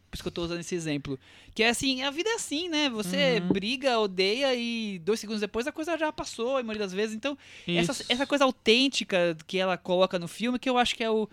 por 0.09 0.15
isso 0.17 0.21
que 0.23 0.27
eu 0.27 0.31
tô 0.31 0.43
usando 0.43 0.59
esse 0.59 0.75
exemplo. 0.75 1.17
Que 1.55 1.63
é 1.63 1.69
assim, 1.69 2.03
a 2.03 2.11
vida 2.11 2.29
é 2.29 2.33
assim, 2.35 2.69
né? 2.69 2.87
Você 2.91 3.39
Uhum. 3.41 3.47
briga, 3.51 3.99
odeia 3.99 4.53
e 4.53 4.99
dois 4.99 5.19
segundos 5.19 5.41
depois 5.41 5.65
a 5.65 5.71
coisa 5.71 5.97
já 5.97 6.11
passou, 6.13 6.57
a 6.57 6.61
maioria 6.61 6.85
das 6.85 6.93
vezes. 6.93 7.15
Então, 7.15 7.35
essa, 7.67 8.05
essa 8.07 8.27
coisa 8.27 8.43
autêntica 8.43 9.35
que 9.47 9.57
ela 9.57 9.75
coloca 9.75 10.19
no 10.19 10.27
filme, 10.27 10.59
que 10.59 10.69
eu 10.69 10.77
acho 10.77 10.95
que 10.95 11.03
é 11.03 11.09
o. 11.09 11.27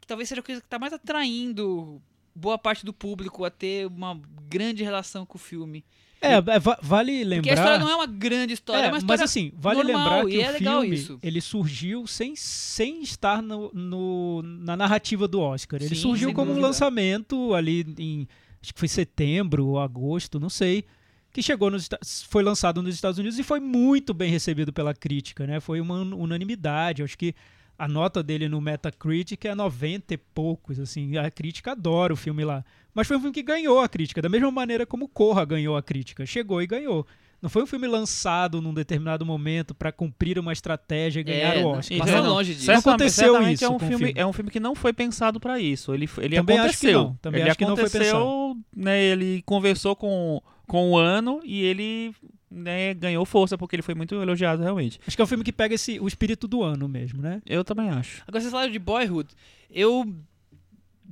que 0.00 0.06
talvez 0.06 0.30
seja 0.30 0.40
a 0.40 0.44
coisa 0.44 0.62
que 0.62 0.66
tá 0.66 0.78
mais 0.78 0.94
atraindo 0.94 2.00
boa 2.34 2.56
parte 2.56 2.86
do 2.86 2.92
público 2.94 3.44
a 3.44 3.50
ter 3.50 3.86
uma 3.86 4.18
grande 4.48 4.82
relação 4.82 5.26
com 5.26 5.36
o 5.36 5.38
filme. 5.40 5.84
É, 6.22 6.34
é, 6.34 6.58
va- 6.58 6.78
vale 6.82 7.12
Porque 7.12 7.24
a 7.24 7.28
lembrar. 7.36 7.54
história 7.54 7.78
não 7.78 7.88
é 7.90 7.94
uma 7.96 8.06
grande 8.06 8.52
história, 8.54 8.86
é, 8.86 8.88
É, 8.88 8.90
mas 9.06 9.20
assim, 9.20 9.52
vale 9.56 9.82
normal, 9.82 10.02
lembrar 10.22 10.26
que 10.30 10.38
o 10.38 10.40
é 10.42 10.50
legal 10.52 10.80
filme 10.82 10.96
isso. 10.96 11.18
ele 11.22 11.40
surgiu 11.40 12.06
sem, 12.06 12.34
sem 12.36 13.02
estar 13.02 13.42
no, 13.42 13.70
no- 13.74 14.42
na 14.42 14.76
narrativa 14.76 15.26
do 15.28 15.40
Oscar. 15.40 15.80
Ele 15.82 15.94
Sim, 15.94 16.00
surgiu 16.00 16.32
como 16.32 16.52
um 16.52 16.60
lançamento 16.60 17.54
ali 17.54 17.84
em 17.98 18.28
acho 18.62 18.72
que 18.72 18.78
foi 18.78 18.88
setembro 18.88 19.66
ou 19.66 19.80
agosto, 19.80 20.38
não 20.38 20.48
sei, 20.48 20.84
que 21.32 21.42
chegou 21.42 21.70
nos 21.70 21.88
foi 22.28 22.42
lançado 22.42 22.80
nos 22.82 22.94
Estados 22.94 23.18
Unidos 23.18 23.38
e 23.38 23.42
foi 23.42 23.58
muito 23.58 24.14
bem 24.14 24.30
recebido 24.30 24.72
pela 24.72 24.94
crítica, 24.94 25.46
né? 25.46 25.58
Foi 25.60 25.80
uma 25.80 25.94
un- 25.94 26.14
unanimidade. 26.14 27.02
Acho 27.02 27.18
que 27.18 27.34
a 27.78 27.88
nota 27.88 28.22
dele 28.22 28.48
no 28.48 28.60
Metacritic 28.60 29.44
é 29.46 29.54
90 29.54 30.14
e 30.14 30.16
poucos, 30.16 30.78
assim, 30.78 31.16
a 31.16 31.30
crítica 31.30 31.72
adora 31.72 32.12
o 32.12 32.16
filme 32.16 32.44
lá. 32.44 32.64
Mas 32.94 33.06
foi 33.06 33.16
um 33.16 33.20
filme 33.20 33.34
que 33.34 33.42
ganhou 33.42 33.80
a 33.80 33.88
crítica, 33.88 34.20
da 34.20 34.28
mesma 34.28 34.50
maneira 34.50 34.84
como 34.86 35.08
Corra 35.08 35.44
ganhou 35.44 35.76
a 35.76 35.82
crítica. 35.82 36.26
Chegou 36.26 36.60
e 36.62 36.66
ganhou. 36.66 37.06
Não 37.40 37.50
foi 37.50 37.64
um 37.64 37.66
filme 37.66 37.88
lançado 37.88 38.62
num 38.62 38.72
determinado 38.72 39.26
momento 39.26 39.74
para 39.74 39.90
cumprir 39.90 40.38
uma 40.38 40.52
estratégia 40.52 41.20
e 41.20 41.24
ganhar 41.24 41.56
É, 41.56 41.64
o 41.64 41.68
Oscar. 41.70 41.98
passou 41.98 42.22
Não, 42.22 42.34
longe 42.34 42.54
disso. 42.54 42.70
Não 42.70 42.78
aconteceu 42.78 43.32
certamente 43.32 43.54
isso 43.56 43.64
é 43.64 43.68
um 43.68 43.78
filme, 43.80 43.96
filme. 43.96 44.12
é 44.16 44.24
um 44.26 44.32
filme 44.32 44.50
que 44.50 44.60
não 44.60 44.76
foi 44.76 44.92
pensado 44.92 45.40
pra 45.40 45.58
isso. 45.58 45.92
Ele, 45.92 46.08
ele 46.18 46.36
Também 46.36 46.58
acho 46.58 46.78
que 46.78 46.86
aconteceu. 46.86 47.02
não, 47.02 47.14
também 47.20 47.40
ele 47.40 47.50
acho 47.50 47.58
que 47.58 47.64
não 47.64 47.76
foi 47.76 47.84
aconteceu, 47.86 48.56
né? 48.76 49.02
Ele 49.02 49.42
conversou 49.44 49.96
com 49.96 50.40
com 50.68 50.92
o 50.92 50.96
ano 50.96 51.40
e 51.44 51.62
ele 51.64 52.14
né, 52.50 52.94
ganhou 52.94 53.26
força 53.26 53.58
porque 53.58 53.74
ele 53.76 53.82
foi 53.82 53.94
muito 53.94 54.14
elogiado 54.14 54.62
realmente. 54.62 55.00
Acho 55.06 55.16
que 55.16 55.20
é 55.20 55.24
um 55.24 55.28
filme 55.28 55.42
que 55.44 55.52
pega 55.52 55.74
esse, 55.74 55.98
o 55.98 56.06
espírito 56.06 56.46
do 56.46 56.62
ano 56.62 56.88
mesmo, 56.88 57.20
né? 57.20 57.42
Eu 57.44 57.64
também 57.64 57.90
acho. 57.90 58.22
Agora 58.26 58.40
vocês 58.40 58.52
falaram 58.52 58.70
de 58.72 58.78
Boyhood. 58.78 59.28
Eu. 59.70 60.14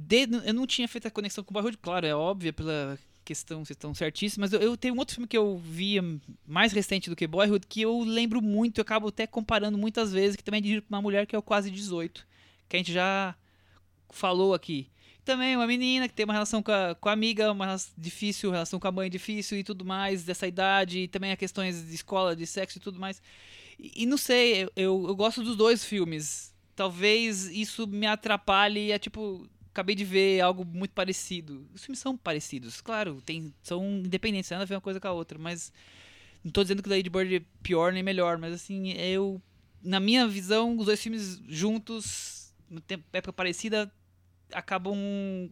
De- 0.07 0.47
eu 0.47 0.55
não 0.55 0.67
tinha 0.67 0.89
feito 0.89 1.07
a 1.07 1.11
conexão 1.11 1.45
com 1.45 1.53
Boyhood, 1.53 1.79
claro, 1.79 2.07
é 2.07 2.15
óbvia 2.15 2.53
pela 2.53 2.99
questão, 3.25 3.65
vocês 3.65 3.77
estão 3.77 3.95
certíssimos, 3.95 4.51
mas 4.51 4.53
eu, 4.53 4.61
eu 4.61 4.77
tenho 4.77 4.95
um 4.95 4.99
outro 4.99 5.15
filme 5.15 5.29
que 5.29 5.39
eu 5.39 5.57
via 5.59 6.03
mais 6.47 6.73
recente 6.73 7.09
do 7.09 7.17
que 7.17 7.27
Boyhood, 7.27 7.67
que 7.67 7.83
eu 7.83 8.01
lembro 8.01 8.43
muito, 8.43 8.79
eu 8.79 8.83
acabo 8.83 9.09
até 9.09 9.27
comparando 9.27 9.79
muitas 9.79 10.13
vezes, 10.13 10.37
que 10.37 10.43
também 10.43 10.59
é 10.59 10.63
dirigido 10.63 10.87
por 10.87 10.95
uma 10.95 11.03
mulher 11.03 11.27
que 11.27 11.37
é 11.37 11.39
o 11.39 11.43
Quase 11.43 11.71
18, 11.71 12.27
que 12.69 12.77
a 12.77 12.79
gente 12.79 12.93
já 12.93 13.35
falou 14.09 14.55
aqui. 14.55 14.89
Também 15.25 15.55
uma 15.55 15.67
menina 15.67 16.09
que 16.09 16.15
tem 16.15 16.25
uma 16.25 16.33
relação 16.33 16.63
com 16.63 16.73
a, 16.73 16.95
com 16.95 17.09
a 17.09 17.13
amiga, 17.13 17.53
uma 17.53 17.67
relação 17.67 17.93
difícil, 17.97 18.51
relação 18.51 18.81
com 18.81 18.89
a 18.89 18.93
mãe 18.93 19.11
difícil 19.11 19.59
e 19.59 19.63
tudo 19.63 19.85
mais, 19.85 20.25
dessa 20.25 20.47
idade, 20.47 21.01
e 21.01 21.09
também 21.09 21.31
a 21.31 21.37
questões 21.37 21.87
de 21.87 21.95
escola, 21.95 22.35
de 22.35 22.47
sexo 22.47 22.79
e 22.79 22.81
tudo 22.81 22.99
mais. 22.99 23.23
E, 23.79 24.03
e 24.03 24.07
não 24.07 24.17
sei, 24.17 24.63
eu, 24.63 24.71
eu, 24.77 25.15
gosto 25.15 25.43
dos 25.43 25.57
dois 25.57 25.85
filmes. 25.85 26.53
Talvez 26.75 27.47
isso 27.47 27.87
me 27.87 28.07
atrapalhe 28.07 28.91
é 28.91 28.99
tipo, 28.99 29.47
acabei 29.73 29.95
de 29.95 30.05
ver 30.05 30.41
algo 30.41 30.65
muito 30.65 30.93
parecido. 30.93 31.67
Os 31.73 31.85
filmes 31.85 31.99
são 31.99 32.17
parecidos, 32.17 32.81
claro, 32.81 33.21
tem, 33.25 33.55
são 33.63 33.85
independentes, 33.85 34.51
nada 34.51 34.63
a 34.63 34.67
ver 34.67 34.75
uma 34.75 34.81
coisa 34.81 35.01
com 35.01 35.09
a 35.09 35.13
outra, 35.13 35.39
mas 35.39 35.73
não 36.45 36.51
tô 36.51 36.63
dizendo 36.63 36.83
que 36.83 36.89
o 36.89 36.93
Lady 36.93 37.11
Bird 37.11 37.37
é 37.37 37.43
pior 37.63 37.93
nem 37.93 38.03
melhor, 38.03 38.39
mas 38.39 38.55
assim, 38.55 38.93
eu 38.93 39.41
na 39.83 39.99
minha 39.99 40.27
visão, 40.29 40.77
os 40.77 40.87
dois 40.87 41.03
filmes 41.03 41.41
juntos, 41.49 42.53
época 43.13 43.33
parecida, 43.33 43.91
acabam 44.53 44.97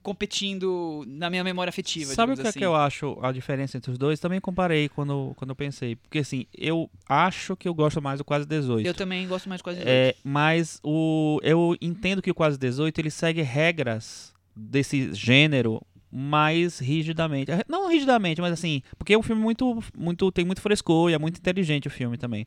competindo 0.02 1.04
na 1.06 1.30
minha 1.30 1.44
memória 1.44 1.70
afetiva. 1.70 2.12
Sabe 2.14 2.32
o 2.32 2.34
digamos 2.34 2.40
que 2.40 2.46
é 2.46 2.50
assim. 2.50 2.58
que 2.58 2.64
eu 2.64 2.74
acho 2.74 3.18
a 3.22 3.32
diferença 3.32 3.76
entre 3.76 3.90
os 3.90 3.98
dois? 3.98 4.20
Também 4.20 4.40
comparei 4.40 4.88
quando, 4.88 5.32
quando 5.36 5.50
eu 5.50 5.56
pensei. 5.56 5.96
Porque 5.96 6.18
assim, 6.18 6.46
eu 6.56 6.90
acho 7.08 7.56
que 7.56 7.68
eu 7.68 7.74
gosto 7.74 8.00
mais 8.00 8.18
do 8.18 8.24
Quase 8.24 8.46
18. 8.46 8.86
Eu 8.86 8.94
também 8.94 9.26
gosto 9.26 9.48
mais 9.48 9.60
de 9.60 9.62
quase 9.64 9.80
É, 9.84 10.14
mas 10.24 10.80
o, 10.82 11.40
eu 11.42 11.76
entendo 11.80 12.22
que 12.22 12.30
o 12.30 12.34
Quase 12.34 12.58
18 12.58 13.00
ele 13.00 13.10
segue 13.10 13.42
regras 13.42 14.34
desse 14.54 15.12
gênero 15.14 15.80
mais 16.10 16.78
rigidamente. 16.78 17.50
Eh, 17.50 17.64
Não 17.68 17.88
rigidamente, 17.88 18.40
mas 18.40 18.52
assim, 18.52 18.82
porque 18.98 19.12
é 19.12 19.18
um 19.18 19.22
filme 19.22 19.42
muito, 19.42 19.82
muito 19.96 20.32
tem 20.32 20.44
muito 20.44 20.60
frescor 20.60 21.10
e 21.10 21.14
é 21.14 21.18
muito 21.18 21.38
inteligente 21.38 21.86
o 21.86 21.90
filme 21.90 22.16
também. 22.16 22.46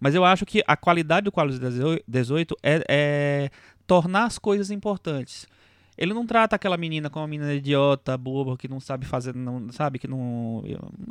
Mas 0.00 0.14
eu 0.14 0.24
acho 0.24 0.44
que 0.44 0.62
a 0.66 0.76
qualidade 0.76 1.24
do 1.24 1.32
Quase 1.32 1.58
18 2.06 2.56
é, 2.62 2.84
é 2.88 3.50
tornar 3.86 4.24
as 4.24 4.38
coisas 4.38 4.70
importantes. 4.70 5.46
Ele 5.96 6.12
não 6.12 6.26
trata 6.26 6.56
aquela 6.56 6.76
menina 6.76 7.08
como 7.08 7.22
uma 7.22 7.28
menina 7.28 7.54
idiota, 7.54 8.16
boba, 8.18 8.56
que 8.56 8.66
não 8.68 8.80
sabe 8.80 9.06
fazer, 9.06 9.34
não 9.34 9.70
sabe 9.70 9.98
que 9.98 10.08
não. 10.08 10.62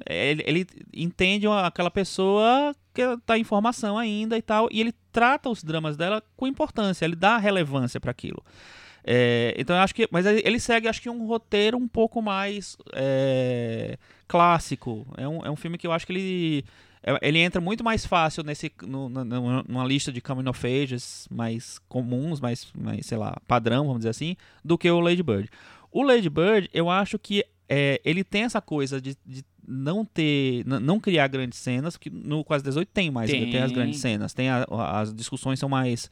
Ele, 0.09 0.43
ele 0.45 0.67
entende 0.93 1.47
aquela 1.47 1.89
pessoa 1.89 2.75
que 2.93 3.01
está 3.01 3.37
em 3.37 3.43
formação 3.43 3.97
ainda 3.97 4.37
e 4.37 4.41
tal, 4.41 4.67
e 4.71 4.81
ele 4.81 4.93
trata 5.11 5.49
os 5.49 5.63
dramas 5.63 5.95
dela 5.97 6.21
com 6.35 6.45
importância, 6.45 7.05
ele 7.05 7.15
dá 7.15 7.37
relevância 7.37 7.99
para 7.99 8.11
aquilo. 8.11 8.43
É, 9.05 9.53
então 9.57 9.75
eu 9.75 9.81
acho 9.81 9.93
que, 9.93 10.07
mas 10.11 10.25
ele 10.25 10.59
segue, 10.59 10.87
acho 10.87 11.01
que 11.01 11.09
um 11.09 11.25
roteiro 11.25 11.77
um 11.77 11.87
pouco 11.87 12.21
mais 12.21 12.77
é, 12.93 13.97
clássico. 14.27 15.05
É 15.17 15.27
um, 15.27 15.45
é 15.45 15.51
um 15.51 15.55
filme 15.55 15.77
que 15.77 15.85
eu 15.85 15.91
acho 15.91 16.05
que 16.07 16.13
ele 16.13 16.65
é- 16.65 16.92
ele 17.21 17.39
entra 17.39 17.59
muito 17.61 17.83
mais 17.83 18.05
fácil 18.05 18.43
nesse 18.43 18.71
no- 18.83 19.09
na- 19.09 19.23
numa 19.25 19.85
lista 19.85 20.11
de 20.11 20.21
coming 20.21 20.47
of 20.49 20.65
ages 20.65 21.27
mais 21.29 21.79
comuns, 21.89 22.39
mais, 22.39 22.67
mais 22.77 23.05
sei 23.05 23.17
lá 23.17 23.35
padrão, 23.47 23.83
vamos 23.85 23.99
dizer 23.99 24.09
assim, 24.09 24.35
do 24.63 24.77
que 24.77 24.89
o 24.89 24.99
Lady 24.99 25.21
Bird. 25.23 25.49
O 25.91 26.01
Lady 26.03 26.29
Bird, 26.29 26.69
eu 26.73 26.89
acho 26.89 27.19
que 27.19 27.45
é, 27.69 27.99
ele 28.05 28.23
tem 28.23 28.43
essa 28.43 28.61
coisa 28.61 28.99
de, 29.01 29.17
de 29.25 29.43
não 29.67 30.03
ter, 30.03 30.65
não 30.65 30.99
criar 30.99 31.27
grandes 31.27 31.57
cenas, 31.59 31.95
que 31.95 32.09
no 32.09 32.43
Quase 32.43 32.63
18 32.63 32.89
tem 32.93 33.09
mais, 33.09 33.29
Tem. 33.31 33.49
tem, 33.49 33.61
as 33.61 33.71
grandes 33.71 33.99
cenas, 33.99 34.33
tem 34.33 34.49
a- 34.49 34.65
as 34.69 35.13
discussões 35.13 35.59
são 35.59 35.69
mais 35.69 36.09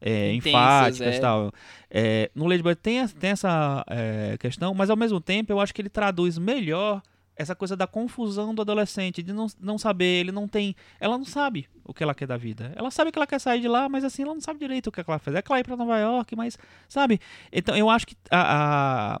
é, 0.00 0.32
Intensas, 0.34 0.50
enfáticas 0.52 1.14
é. 1.14 1.16
e 1.16 1.20
tal. 1.20 1.52
É, 1.90 2.30
no 2.34 2.46
Lady 2.46 2.62
Bird 2.62 2.78
tem, 2.80 3.06
tem 3.08 3.30
essa 3.30 3.84
é, 3.88 4.36
questão, 4.38 4.74
mas 4.74 4.90
ao 4.90 4.96
mesmo 4.96 5.20
tempo 5.20 5.52
eu 5.52 5.60
acho 5.60 5.72
que 5.74 5.80
ele 5.80 5.88
traduz 5.88 6.36
melhor 6.38 7.02
essa 7.36 7.54
coisa 7.54 7.76
da 7.76 7.86
confusão 7.86 8.54
do 8.54 8.62
adolescente, 8.62 9.22
de 9.22 9.32
não, 9.32 9.46
não 9.60 9.76
saber, 9.78 10.20
ele 10.20 10.32
não 10.32 10.46
tem. 10.46 10.74
Ela 11.00 11.18
não 11.18 11.24
sabe 11.24 11.66
o 11.84 11.92
que 11.92 12.02
ela 12.02 12.14
quer 12.14 12.26
da 12.26 12.36
vida. 12.36 12.72
Ela 12.76 12.90
sabe 12.90 13.10
que 13.10 13.18
ela 13.18 13.26
quer 13.26 13.40
sair 13.40 13.60
de 13.60 13.68
lá, 13.68 13.88
mas 13.88 14.04
assim, 14.04 14.22
ela 14.22 14.34
não 14.34 14.40
sabe 14.40 14.58
direito 14.60 14.86
o 14.88 14.92
que 14.92 15.02
ela 15.06 15.18
faz. 15.18 15.36
É 15.36 15.42
que 15.42 15.50
ela 15.50 15.60
ir 15.60 15.64
pra 15.64 15.76
Nova 15.76 15.98
York, 15.98 16.36
mas. 16.36 16.56
Sabe? 16.88 17.20
Então 17.52 17.76
eu 17.76 17.90
acho 17.90 18.06
que 18.06 18.16
a. 18.30 19.14
a- 19.16 19.20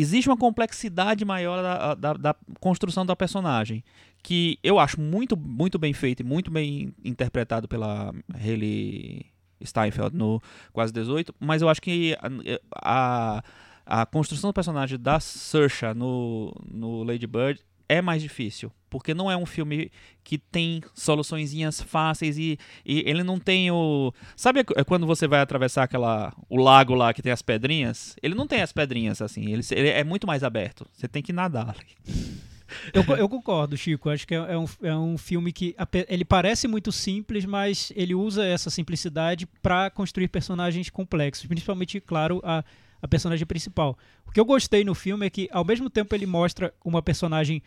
Existe 0.00 0.28
uma 0.28 0.36
complexidade 0.36 1.24
maior 1.24 1.60
da, 1.60 1.94
da, 1.96 2.12
da 2.12 2.36
construção 2.60 3.04
da 3.04 3.16
personagem. 3.16 3.82
Que 4.22 4.56
eu 4.62 4.78
acho 4.78 5.00
muito, 5.00 5.36
muito 5.36 5.76
bem 5.76 5.92
feito 5.92 6.20
e 6.20 6.24
muito 6.24 6.52
bem 6.52 6.94
interpretado 7.04 7.66
pela 7.66 8.14
Hayley 8.32 9.26
Steinfeld 9.64 10.16
no 10.16 10.40
Quase 10.72 10.92
18, 10.92 11.34
mas 11.40 11.62
eu 11.62 11.68
acho 11.68 11.82
que 11.82 12.16
a, 12.20 13.38
a, 13.38 13.42
a 13.88 14.04
construção 14.04 14.50
do 14.50 14.54
personagem 14.54 14.98
da 14.98 15.18
Saoirse 15.18 15.86
no, 15.96 16.54
no 16.70 17.02
Lady 17.02 17.26
Bird 17.26 17.60
é 17.88 18.02
mais 18.02 18.20
difícil, 18.20 18.70
porque 18.90 19.14
não 19.14 19.30
é 19.30 19.36
um 19.36 19.46
filme 19.46 19.90
que 20.22 20.36
tem 20.36 20.82
soluçõezinhas 20.94 21.80
fáceis 21.80 22.36
e, 22.36 22.58
e 22.84 23.02
ele 23.06 23.22
não 23.22 23.38
tem 23.38 23.70
o... 23.70 24.12
Sabe 24.36 24.60
é 24.76 24.84
quando 24.84 25.06
você 25.06 25.26
vai 25.26 25.40
atravessar 25.40 25.84
aquela 25.84 26.34
o 26.50 26.58
lago 26.58 26.94
lá 26.94 27.14
que 27.14 27.22
tem 27.22 27.32
as 27.32 27.40
pedrinhas? 27.40 28.14
Ele 28.22 28.34
não 28.34 28.46
tem 28.46 28.60
as 28.60 28.72
pedrinhas 28.74 29.22
assim, 29.22 29.50
ele, 29.50 29.62
ele 29.70 29.88
é 29.88 30.04
muito 30.04 30.26
mais 30.26 30.44
aberto. 30.44 30.86
Você 30.92 31.08
tem 31.08 31.22
que 31.22 31.32
nadar. 31.32 31.74
Eu, 32.92 33.02
co- 33.02 33.16
eu 33.16 33.28
concordo, 33.30 33.78
Chico. 33.78 34.10
Acho 34.10 34.26
que 34.26 34.34
é, 34.34 34.52
é 34.52 34.58
um, 34.58 34.66
é 34.82 34.94
um 34.94 35.16
filme 35.16 35.52
que 35.52 35.74
ele 36.06 36.22
parece 36.22 36.68
muito 36.68 36.92
simples, 36.92 37.46
mas 37.46 37.90
ele 37.96 38.14
usa 38.14 38.44
essa 38.44 38.68
simplicidade 38.68 39.46
para 39.62 39.88
construir 39.88 40.28
personagens 40.28 40.90
complexos, 40.90 41.46
principalmente, 41.46 41.98
claro, 41.98 42.42
a, 42.44 42.62
a 43.00 43.08
personagem 43.08 43.46
principal. 43.46 43.98
O 44.26 44.30
que 44.30 44.40
eu 44.40 44.44
gostei 44.44 44.84
no 44.84 44.94
filme 44.94 45.26
é 45.26 45.30
que, 45.30 45.48
ao 45.52 45.64
mesmo 45.64 45.88
tempo, 45.88 46.14
ele 46.14 46.26
mostra 46.26 46.72
uma 46.84 47.02
personagem 47.02 47.62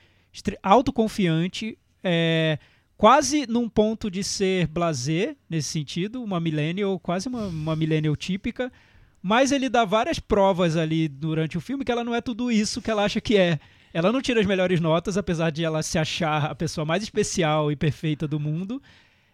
autoconfiante, 0.64 1.78
é, 2.04 2.58
quase 2.98 3.46
num 3.48 3.68
ponto 3.68 4.10
de 4.10 4.24
ser 4.24 4.68
blasé, 4.68 5.36
nesse 5.50 5.70
sentido, 5.70 6.24
uma 6.24 6.40
millennial, 6.40 7.00
quase 7.00 7.28
uma, 7.28 7.48
uma 7.48 7.76
millennial 7.76 8.16
típica, 8.16 8.72
mas 9.22 9.52
ele 9.52 9.70
dá 9.70 9.86
várias 9.86 10.20
provas 10.20 10.76
ali 10.76 11.08
durante 11.08 11.58
o 11.58 11.62
filme 11.62 11.86
que 11.86 11.92
ela 11.92 12.04
não 12.04 12.16
é 12.16 12.22
tudo 12.22 12.52
isso 12.52 12.82
que 12.82 12.90
ela 12.90 13.04
acha 13.04 13.22
que 13.22 13.38
é. 13.38 13.60
Ela 13.94 14.12
não 14.12 14.22
tira 14.22 14.40
as 14.40 14.46
melhores 14.46 14.80
notas, 14.80 15.18
apesar 15.18 15.50
de 15.50 15.64
ela 15.64 15.84
se 15.84 15.98
achar 15.98 16.46
a 16.46 16.56
pessoa 16.56 16.86
mais 16.86 17.04
especial 17.04 17.72
e 17.72 17.76
perfeita 17.76 18.28
do 18.28 18.40
mundo. 18.40 18.82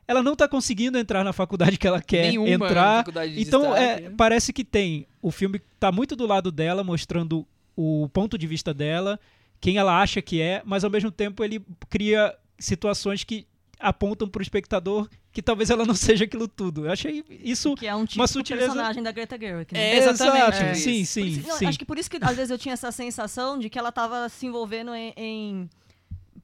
Ela 0.07 0.23
não 0.23 0.35
tá 0.35 0.47
conseguindo 0.47 0.97
entrar 0.97 1.23
na 1.23 1.33
faculdade 1.33 1.77
que 1.77 1.85
ela 1.85 2.01
quer 2.01 2.27
Nenhuma 2.29 2.47
entrar. 2.49 2.97
faculdade 2.99 3.33
de 3.35 3.41
Então, 3.41 3.75
é, 3.75 4.01
né? 4.01 4.13
parece 4.15 4.53
que 4.53 4.63
tem. 4.63 5.05
O 5.21 5.31
filme 5.31 5.59
tá 5.79 5.91
muito 5.91 6.15
do 6.15 6.25
lado 6.25 6.51
dela, 6.51 6.83
mostrando 6.83 7.45
o 7.75 8.07
ponto 8.13 8.37
de 8.37 8.47
vista 8.47 8.73
dela, 8.73 9.19
quem 9.59 9.77
ela 9.77 10.01
acha 10.01 10.21
que 10.21 10.41
é, 10.41 10.61
mas 10.65 10.83
ao 10.83 10.89
mesmo 10.89 11.11
tempo 11.11 11.43
ele 11.43 11.61
cria 11.89 12.33
situações 12.57 13.23
que 13.23 13.45
apontam 13.79 14.27
pro 14.27 14.41
espectador 14.41 15.07
que 15.31 15.41
talvez 15.43 15.69
ela 15.69 15.85
não 15.85 15.93
seja 15.93 16.23
aquilo 16.25 16.47
tudo. 16.47 16.85
Eu 16.87 16.91
achei 16.91 17.23
isso. 17.29 17.75
Que 17.75 17.85
é 17.85 17.93
um 17.95 18.05
tipo 18.05 18.23
de 18.25 18.31
sutileza- 18.31 18.67
personagem 18.67 19.03
da 19.03 19.11
Greta 19.11 19.37
Gerwig. 19.37 19.71
né? 19.73 19.79
É, 19.93 19.97
exatamente. 19.97 20.57
É. 20.63 20.73
sim, 20.73 21.03
sim, 21.05 21.25
isso- 21.25 21.57
sim. 21.57 21.65
Acho 21.67 21.77
que 21.77 21.85
por 21.85 21.97
isso 21.99 22.09
que 22.09 22.17
às 22.21 22.35
vezes 22.35 22.49
eu 22.49 22.57
tinha 22.57 22.73
essa 22.73 22.91
sensação 22.91 23.59
de 23.59 23.69
que 23.69 23.77
ela 23.77 23.91
tava 23.91 24.27
se 24.29 24.45
envolvendo 24.47 24.95
em, 24.95 25.13
em 25.15 25.69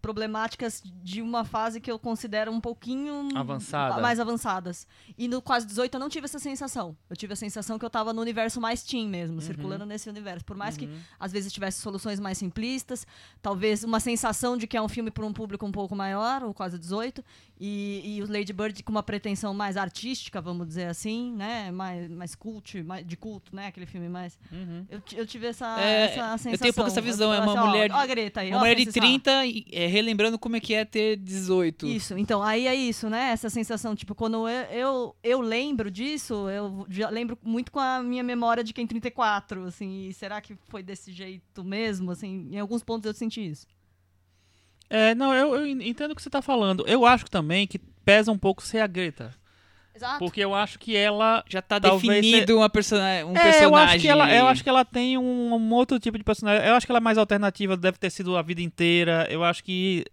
problemáticas 0.02 0.82
de 1.04 1.22
uma 1.22 1.44
fase 1.46 1.80
que 1.80 1.91
eu 1.91 1.98
considero 2.00 2.52
um 2.52 2.60
pouquinho 2.60 3.30
Avançada. 3.36 4.02
mais 4.02 4.20
avançadas. 4.20 4.88
E 5.18 5.28
no 5.28 5.41
quase 5.41 5.66
18 5.68 5.94
eu 5.96 6.00
não 6.00 6.10
tive 6.10 6.26
essa 6.26 6.39
sensação. 6.39 6.96
Eu 7.10 7.16
tive 7.16 7.34
a 7.34 7.36
sensação 7.36 7.78
que 7.80 7.86
eu 7.86 7.89
tava 7.89 8.14
no 8.14 8.22
universo 8.22 8.60
mais 8.60 8.84
teen 8.84 9.08
mesmo, 9.08 9.41
circulando 9.41 9.86
nesse 9.86 10.10
universo. 10.10 10.44
Por 10.46 10.56
mais 10.58 10.76
que 10.78 10.89
às 11.20 11.32
vezes 11.32 11.52
tivesse 11.52 11.82
soluções 11.82 12.20
mais 12.20 12.38
simplistas, 12.38 13.06
talvez 13.41 13.84
uma 13.84 14.00
sensação 14.00 14.58
de 14.58 14.68
que 14.68 14.76
é 14.78 14.82
um 14.82 14.89
filme 14.89 15.12
para 15.12 15.26
um 15.26 15.34
público 15.34 15.66
um 15.66 15.72
pouco 15.72 15.96
maior, 15.96 16.44
o 16.44 16.54
quase 16.54 16.78
18, 16.78 17.24
e, 17.60 18.02
e 18.18 18.22
o 18.24 18.30
Lady 18.32 18.52
Bird 18.52 18.84
com 18.84 18.91
uma 18.91 19.04
pretensão 19.04 19.54
mais 19.54 19.78
artística, 19.78 20.41
vamos 20.41 20.68
dizer 20.68 20.88
assim, 20.88 21.32
né? 21.34 21.72
Mais, 21.72 22.10
mais 22.10 22.36
cult, 22.36 22.84
mais 22.84 23.06
de 23.06 23.16
culto, 23.16 23.56
né? 23.56 23.68
Aquele 23.68 23.86
filme 23.86 24.10
mais. 24.10 24.38
Eu, 24.89 25.00
ti- 25.02 25.18
eu 25.18 25.26
tive 25.26 25.48
essa, 25.48 25.80
É, 25.80 26.06
essa 26.06 26.14
sensação. 26.38 26.52
eu 26.52 26.58
tenho 26.58 26.72
um 26.72 26.74
pouco 26.76 26.89
essa 26.89 27.02
visão, 27.02 27.34
é 27.34 27.38
falei 27.38 27.50
uma 27.54 27.60
assim, 27.62 27.68
ó, 27.68 27.72
mulher 27.72 27.89
de- 27.89 27.96
Ó, 27.96 27.98
a 27.98 28.06
Greta 28.08 28.41
aí, 28.41 28.50
Uma 28.50 28.58
ó, 28.58 28.60
mulher 28.60 28.76
de 28.76 28.84
Francis, 28.84 28.98
ó. 29.02 29.06
30 29.06 29.46
e, 29.46 29.66
é, 29.84 29.88
relembrando 29.88 30.40
como 30.40 30.56
é 30.56 30.60
que 30.60 30.74
é 30.74 30.86
ter 30.86 31.18
18. 31.18 31.88
Isso, 31.88 32.18
então, 32.18 32.42
aí 32.42 32.68
é 32.68 32.76
isso, 32.76 33.10
né? 33.10 33.32
Essa 33.32 33.50
sensação, 33.50 33.96
tipo, 33.96 34.16
quando 34.16 34.48
eu, 34.48 34.66
eu, 34.72 35.16
eu 35.24 35.42
lembro 35.42 35.92
disso, 35.92 36.50
eu 36.50 36.86
já 36.90 37.10
lembro 37.10 37.38
muito 37.44 37.72
com 37.72 37.80
a 37.80 38.02
minha 38.02 38.24
memória 38.24 38.64
de 38.64 38.74
quem 38.74 38.88
34, 38.88 39.66
assim, 39.66 40.08
e 40.08 40.14
será 40.14 40.42
que 40.42 40.56
foi 40.70 40.82
desse 40.82 41.12
jeito 41.12 41.64
mesmo? 41.64 42.12
Assim, 42.12 42.50
em 42.52 42.60
alguns 42.60 42.84
pontos 42.84 43.06
eu 43.06 43.14
senti 43.14 43.46
isso. 43.46 43.68
É, 44.90 45.16
não, 45.16 45.34
eu, 45.34 45.56
eu 45.56 45.66
entendo 45.68 46.12
o 46.12 46.16
que 46.16 46.22
você 46.22 46.30
tá 46.30 46.42
falando. 46.42 46.86
Eu 46.88 47.06
acho 47.06 47.26
também 47.26 47.66
que 47.66 47.80
pesa 47.80 48.32
um 48.32 48.38
pouco 48.38 48.62
ser 48.62 48.80
a 48.80 48.88
Greta. 48.88 49.34
Exato. 49.96 50.20
Porque 50.20 50.39
eu 50.41 50.56
acho 50.56 50.80
que 50.80 50.96
ela 50.96 51.44
Já 51.48 51.62
tá 51.62 51.78
definido 51.80 52.58
uma 52.58 52.70
persona 52.70 53.04
um 53.26 53.36
É, 53.38 53.44
personagem. 53.44 53.64
eu 53.64 53.76
acho 53.76 54.00
que 54.00 54.08
ela, 54.08 54.34
eu 54.34 54.48
acho 54.48 54.64
que 54.64 54.70
ela 54.70 54.84
tem 54.86 55.18
um, 55.18 55.54
um 55.54 55.74
outro 55.74 56.00
tipo 56.00 56.18
de 56.18 56.24
personagem. 56.24 56.68
Eu 56.68 56.74
acho 56.76 56.86
que 56.86 56.91
ela 56.91 56.98
é 57.00 57.02
mais 57.02 57.18
alternativa, 57.18 57.78
deve 57.78 57.98
ter 57.98 58.10
sido 58.10 58.36
a 58.36 58.41
vida 58.41 58.62
inteira. 58.62 59.28
Eu 59.30 59.44
acho 59.44 59.64
que 59.64 60.04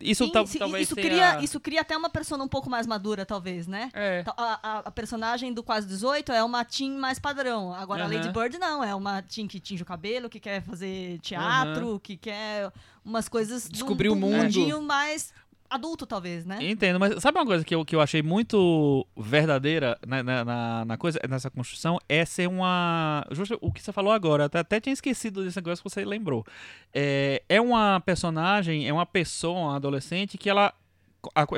isso 0.00 0.24
Sim, 0.24 0.32
tal- 0.32 0.44
talvez 0.58 0.84
isso, 0.86 0.96
cria, 0.96 1.40
isso 1.42 1.60
cria 1.60 1.82
até 1.82 1.94
uma 1.96 2.08
persona 2.08 2.42
um 2.42 2.48
pouco 2.48 2.70
mais 2.70 2.86
madura, 2.86 3.26
talvez, 3.26 3.66
né? 3.66 3.90
É. 3.92 4.24
A, 4.36 4.58
a- 4.62 4.78
a 4.86 4.90
personagem 4.90 5.52
do 5.52 5.62
Quase 5.62 5.86
18 5.86 6.32
é 6.32 6.42
uma 6.42 6.64
teen 6.64 6.96
mais 6.96 7.18
padrão. 7.18 7.72
Agora, 7.74 8.02
a 8.04 8.06
Aham. 8.06 8.14
Lady 8.16 8.30
Bird 8.32 8.58
não. 8.58 8.82
É 8.82 8.94
uma 8.94 9.20
teen 9.22 9.46
que 9.46 9.60
tinge 9.60 9.82
o 9.82 9.86
cabelo, 9.86 10.28
que 10.30 10.40
quer 10.40 10.62
fazer 10.62 11.18
teatro, 11.20 12.00
que 12.02 12.16
quer 12.16 12.72
umas 13.04 13.28
coisas... 13.28 13.64
de 13.64 13.72
Descobrir 13.72 14.08
de 14.08 14.14
o 14.14 14.16
um 14.16 14.20
mundo. 14.20 14.36
mundinho 14.38 14.80
mais 14.82 15.32
adulto, 15.70 16.04
talvez, 16.06 16.44
né? 16.44 16.58
Entendo, 16.60 16.98
mas 16.98 17.22
sabe 17.22 17.38
uma 17.38 17.46
coisa 17.46 17.64
que 17.64 17.74
eu, 17.74 17.84
que 17.84 17.94
eu 17.96 18.00
achei 18.00 18.22
muito 18.22 19.06
verdadeira 19.16 19.96
na, 20.06 20.22
na, 20.22 20.44
na- 20.44 20.84
na 20.84 20.96
coisa, 20.98 21.18
nessa 21.28 21.48
construção? 21.50 21.98
É 22.08 22.24
ser 22.24 22.48
uma. 22.48 23.24
Justo 23.30 23.56
o 23.60 23.72
que 23.72 23.80
você 23.82 23.92
falou 23.92 24.12
agora, 24.12 24.46
até, 24.46 24.58
até 24.58 24.80
tinha 24.80 24.92
esquecido 24.92 25.44
desse 25.44 25.56
negócio 25.56 25.82
que 25.82 25.88
você 25.88 26.04
lembrou. 26.04 26.44
É, 26.92 27.42
é 27.48 27.60
uma 27.60 28.00
personagem, 28.00 28.86
é 28.88 28.92
uma 28.92 29.06
pessoa, 29.06 29.58
uma 29.60 29.76
adolescente, 29.76 30.36
que 30.36 30.50
ela 30.50 30.74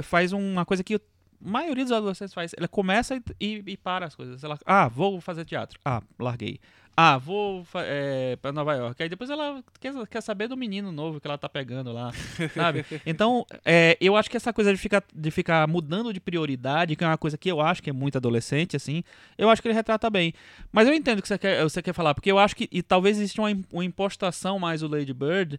faz 0.03 0.33
uma 0.33 0.65
coisa 0.65 0.85
que 0.85 0.97
a 0.97 1.01
maioria 1.41 1.85
dos 1.85 1.93
adolescentes 1.93 2.35
faz. 2.35 2.53
Ela 2.57 2.69
começa 2.69 3.17
e, 3.17 3.23
e- 3.41 3.63
e 3.67 3.77
para 3.77 4.07
as 4.07 4.15
coisas. 4.15 4.43
Ela, 4.45 4.59
ah, 4.67 4.89
vou 4.89 5.21
fazer 5.21 5.45
teatro. 5.45 5.81
Ah, 5.85 6.03
larguei. 6.19 6.61
Ah, 6.97 7.16
vou 7.16 7.66
é, 7.76 8.36
pra 8.36 8.53
Nova 8.53 8.74
York. 8.74 9.03
Aí 9.03 9.09
depois 9.09 9.30
ela 9.30 9.64
quer, 9.80 9.95
quer 10.09 10.20
saber 10.20 10.47
do 10.47 10.57
menino 10.57 10.93
novo 10.93 11.20
que 11.20 11.26
ela 11.26 11.38
tá 11.38 11.49
pegando 11.49 11.90
lá, 11.90 12.12
sabe? 12.55 12.84
Então, 13.07 13.47
é, 13.64 13.97
eu 14.01 14.14
acho 14.14 14.28
que 14.30 14.36
essa 14.36 14.53
coisa 14.53 14.70
de 14.72 14.78
ficar, 14.78 15.03
de 15.14 15.30
ficar 15.30 15.66
mudando 15.66 16.12
de 16.12 16.20
prioridade, 16.20 16.95
que 16.95 17.03
é 17.03 17.07
uma 17.07 17.16
coisa 17.16 17.38
que 17.38 17.51
eu 17.51 17.61
acho 17.61 17.82
que 17.82 17.88
é 17.88 17.93
muito 17.93 18.18
adolescente, 18.18 18.76
assim, 18.76 19.03
eu 19.38 19.49
acho 19.49 19.62
que 19.62 19.68
ele 19.68 19.74
retrata 19.74 20.11
bem. 20.11 20.34
Mas 20.70 20.86
eu 20.86 20.93
entendo 20.93 21.20
o 21.20 21.22
que 21.22 21.28
você 21.28 21.38
quer, 21.38 21.62
você 21.62 21.80
quer 21.80 21.95
falar, 21.95 22.14
porque 22.14 22.30
eu 22.30 22.38
acho 22.38 22.55
que 22.55 22.68
e 22.70 22.82
talvez 22.82 23.16
exista 23.18 23.40
uma, 23.40 23.51
uma 23.72 23.84
impostação 23.84 24.59
mais 24.59 24.82
do 24.82 24.88
Lady 24.88 25.14
Bird 25.14 25.59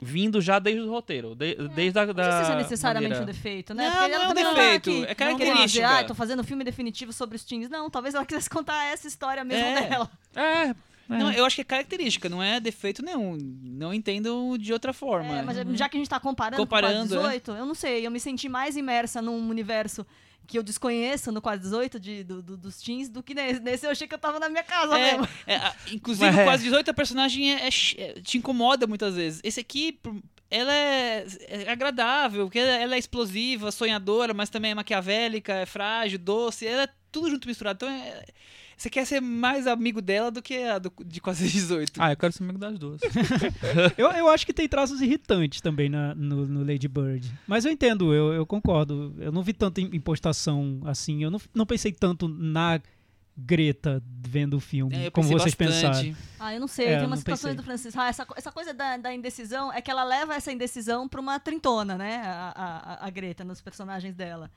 vindo 0.00 0.40
já 0.40 0.58
desde 0.58 0.82
o 0.82 0.90
roteiro, 0.90 1.34
de- 1.34 1.54
desde 1.74 1.98
a 1.98 2.04
da 2.06 2.12
Não 2.12 2.32
sei 2.36 2.44
se 2.44 2.52
é 2.52 2.56
necessariamente 2.56 3.10
maneira- 3.14 3.22
um 3.24 3.34
defeito, 3.34 3.72
né? 3.74 3.84
Não, 3.88 3.92
Porque 3.92 4.08
não 4.08 4.14
ela 4.14 4.24
é 4.24 4.26
um 4.26 4.28
também 4.28 4.44
tá 4.44 4.50
defeito, 4.54 4.90
aqui, 4.90 4.96
é 5.04 5.06
não 5.08 5.14
característica. 5.14 5.66
dizer, 5.66 5.84
Ah, 5.84 6.04
tô 6.04 6.14
fazendo 6.14 6.40
um 6.40 6.44
filme 6.44 6.64
definitivo 6.64 7.12
sobre 7.12 7.36
os 7.36 7.44
teens. 7.44 7.68
Não, 7.70 7.88
talvez 7.88 8.14
ela 8.14 8.26
quisesse 8.26 8.50
contar 8.50 8.84
essa 8.92 9.06
história 9.08 9.42
mesmo 9.44 9.64
É. 9.64 9.88
dela. 9.88 10.10
É, 10.34 10.74
é. 11.10 11.18
Não, 11.18 11.32
eu 11.32 11.44
acho 11.44 11.56
que 11.56 11.62
é 11.62 11.64
característica, 11.64 12.28
não 12.28 12.42
é 12.42 12.58
defeito 12.60 13.02
nenhum. 13.04 13.36
Não 13.62 13.92
entendo 13.92 14.56
de 14.58 14.72
outra 14.72 14.92
forma. 14.92 15.38
É, 15.38 15.42
mas 15.42 15.56
já 15.76 15.88
que 15.88 15.96
a 15.96 16.00
gente 16.00 16.08
tá 16.10 16.18
comparando, 16.20 16.62
Comparando, 16.62 17.08
com 17.08 17.14
o 17.16 17.20
Quase 17.20 17.38
18, 17.38 17.50
eu 17.52 17.66
não 17.66 17.74
sei, 17.74 18.06
eu 18.06 18.10
me 18.10 18.20
senti 18.20 18.48
mais 18.48 18.76
imersa 18.76 19.20
num 19.22 19.48
universo 19.48 20.06
que 20.46 20.58
eu 20.58 20.62
desconheço 20.62 21.32
no 21.32 21.40
Quase 21.40 21.62
18 21.62 21.98
de, 21.98 22.22
do, 22.22 22.42
do- 22.42 22.56
dos 22.56 22.76
teens 22.82 23.08
do 23.08 23.22
que 23.22 23.34
nesse. 23.34 23.60
Nesse 23.60 23.86
eu 23.86 23.90
achei 23.90 24.06
que 24.06 24.14
eu 24.14 24.18
tava 24.18 24.38
na 24.38 24.48
minha 24.48 24.62
casa 24.62 24.98
É, 24.98 25.12
mesmo. 25.12 25.28
é, 25.46 25.72
inclusive, 25.92 26.26
Mas 26.26 26.36
o 26.36 26.40
é. 26.40 26.44
quase 26.44 26.64
18, 26.64 26.90
a 26.90 26.94
personagem 26.94 27.54
é, 27.54 27.66
é 27.66 27.68
é- 27.68 28.12
te 28.20 28.36
incomoda 28.36 28.86
muitas 28.86 29.14
vezes. 29.14 29.40
Esse 29.42 29.60
aqui, 29.60 29.98
ela 30.50 30.70
é, 30.74 31.26
é 31.48 31.70
agradável, 31.70 32.44
porque 32.44 32.58
ela, 32.58 32.72
ela 32.76 32.94
é 32.94 32.98
explosiva, 32.98 33.72
sonhadora, 33.72 34.34
mas 34.34 34.50
também 34.50 34.72
é 34.72 34.74
maquiavélica, 34.74 35.52
é 35.54 35.64
frágil, 35.66 36.18
doce, 36.18 36.66
ela 36.66 36.82
é 36.82 36.88
tudo 37.10 37.30
junto 37.30 37.48
misturado. 37.48 37.76
Então, 37.76 37.88
é- 37.88 38.24
você 38.76 38.90
quer 38.90 39.04
ser 39.06 39.20
mais 39.20 39.66
amigo 39.66 40.00
dela 40.02 40.30
do 40.30 40.42
que 40.42 40.56
a 40.62 40.78
do- 40.78 40.92
de 41.04 41.20
quase 41.20 41.48
18. 41.48 41.92
Ah, 41.98 42.12
eu 42.12 42.16
quero 42.16 42.32
ser 42.32 42.42
amigo 42.42 42.58
das 42.58 42.78
duas. 42.78 43.00
Eu, 43.96 44.10
eu 44.10 44.28
acho 44.28 44.44
que 44.46 44.52
tem 44.52 44.68
traços 44.68 45.00
irritantes 45.00 45.60
também 45.60 45.88
na- 45.88 46.14
no, 46.14 46.46
no 46.46 46.60
Lady 46.64 46.88
Bird. 46.88 47.32
Mas 47.46 47.64
eu 47.64 47.70
entendo, 47.72 48.12
eu, 48.12 48.32
eu 48.32 48.46
concordo. 48.46 49.14
Eu 49.18 49.30
não 49.32 49.42
vi 49.42 49.52
tanta 49.52 49.80
im- 49.80 49.90
impostação 49.94 50.80
assim. 50.84 51.22
Eu 51.22 51.30
não, 51.30 51.40
não 51.54 51.66
pensei 51.66 51.92
tanto 51.92 52.26
na 52.28 52.80
Greta 53.36 54.00
vendo 54.24 54.56
o 54.56 54.60
filme, 54.60 54.94
É, 54.94 55.06
eu 55.08 55.10
como 55.12 55.26
vocês 55.26 55.54
bastante. 55.56 55.82
pensaram. 56.12 56.16
Ah, 56.38 56.54
eu 56.54 56.60
não 56.60 56.68
sei, 56.68 56.86
É, 56.86 56.88
tem 56.90 56.98
eu 56.98 57.00
umas 57.02 57.10
não 57.10 57.16
situações 57.16 57.42
pensei. 57.50 57.56
do 57.56 57.62
Francisco. 57.64 58.00
Ah, 58.00 58.06
essa, 58.08 58.26
essa 58.36 58.52
coisa 58.52 58.72
da, 58.72 58.96
da 58.96 59.12
indecisão 59.12 59.72
é 59.72 59.80
que 59.82 59.90
ela 59.90 60.04
leva 60.04 60.34
essa 60.36 60.52
indecisão 60.52 61.08
pra 61.08 61.20
uma 61.20 61.40
trintona, 61.40 61.98
né? 61.98 62.22
A, 62.24 62.52
a- 63.02 63.06
a 63.06 63.10
Greta, 63.10 63.42
nos 63.44 63.60
personagens 63.60 64.14
dela. 64.14 64.50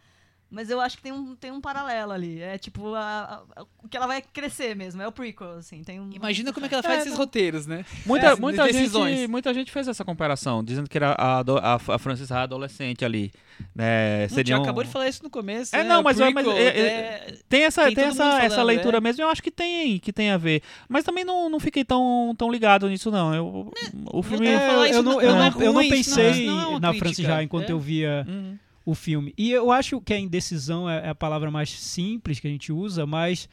Mas 0.50 0.70
eu 0.70 0.80
acho 0.80 0.96
que 0.96 1.04
tem 1.04 1.12
um, 1.12 1.36
tem 1.36 1.52
um 1.52 1.60
paralelo 1.60 2.14
ali. 2.14 2.42
É 2.42 2.58
tipo 2.58 2.96
a- 2.96 3.44
a- 3.56 3.64
o 3.84 3.88
que 3.90 3.98
ela 3.98 4.08
vai 4.08 4.22
crescer 4.22 4.76
mesmo. 4.78 5.02
É 5.02 5.08
o 5.08 5.12
prequel, 5.12 5.56
assim. 5.58 5.84
Tem 5.84 6.00
um... 6.00 6.10
Imagina 6.14 6.54
como 6.54 6.66
é 6.66 6.70
que 6.70 6.76
ela 6.76 6.82
faz 6.84 6.96
É, 6.96 7.00
esses 7.02 7.12
não. 7.12 7.18
roteiros, 7.18 7.68
né? 7.68 7.84
Muita, 8.06 8.28
É, 8.28 8.36
muita, 8.38 8.64
decisões. 8.66 9.18
gente, 9.20 9.30
muita 9.30 9.54
gente 9.54 9.70
fez 9.72 9.90
essa 9.90 10.06
comparação, 10.06 10.64
dizendo 10.64 10.90
que 10.90 10.98
era 10.98 11.12
a, 11.18 11.40
a, 11.42 11.76
a 11.96 12.00
Frances 12.00 12.32
Ha 12.32 12.44
adolescente 12.44 13.04
ali. 13.04 13.32
Né, 13.76 14.28
seria 14.30 14.56
já 14.56 14.60
um- 14.60 14.64
acabou 14.64 14.84
de 14.84 14.90
falar 14.90 15.08
isso 15.10 15.24
no 15.24 15.30
começo. 15.32 15.76
É, 15.76 15.80
né? 15.84 15.90
não, 15.90 16.04
mas 16.04 16.20
eu- 16.20 16.32
mas 16.32 16.46
prequel, 16.46 16.62
é- 16.64 16.80
é- 16.80 17.38
Tem 17.50 17.64
essa, 17.64 17.86
Tem 17.86 17.96
tem 17.96 18.04
essa, 18.06 18.24
mundo 18.24 18.36
essa 18.38 18.50
falando, 18.56 18.68
leitura 18.68 18.98
é. 18.98 19.02
mesmo, 19.02 19.24
eu 19.24 19.30
acho 19.30 19.42
que 19.44 19.50
tem, 19.52 19.98
que 20.00 20.14
tem 20.14 20.30
a 20.30 20.38
ver. 20.38 20.62
Mas 20.88 21.04
também 21.04 21.26
não, 21.26 21.50
não 21.50 21.60
fiquei 21.60 21.84
tão, 21.84 22.34
tão 22.38 22.50
ligado 22.52 22.88
nisso, 22.88 23.10
não. 23.12 23.34
Eu, 23.34 23.72
o 24.14 24.22
filme. 24.24 24.48
É, 24.48 24.52
É, 24.54 24.96
eu, 24.96 25.04
não, 25.04 25.22
eu, 25.22 25.34
não 25.36 25.44
é 25.44 25.48
eu 25.84 25.90
pensei 25.90 26.48
é 26.48 26.80
na 26.80 26.94
Francis 26.94 27.26
Já 27.26 27.42
enquanto 27.44 27.70
é. 27.70 27.74
eu 27.74 27.80
via 27.80 28.26
Hum. 28.30 28.56
O 28.88 28.96
filme. 28.96 29.34
E 29.38 29.52
eu 29.52 29.70
acho 29.70 30.00
que 30.00 30.14
a 30.14 30.20
indecisão 30.20 30.90
é 30.90 31.08
é 31.08 31.10
a 31.10 31.16
palavra 31.16 31.52
mais 31.52 31.70
simples 31.70 32.40
que 32.40 32.48
a 32.48 32.50
gente 32.50 32.72
usa, 32.72 33.06
mas 33.06 33.50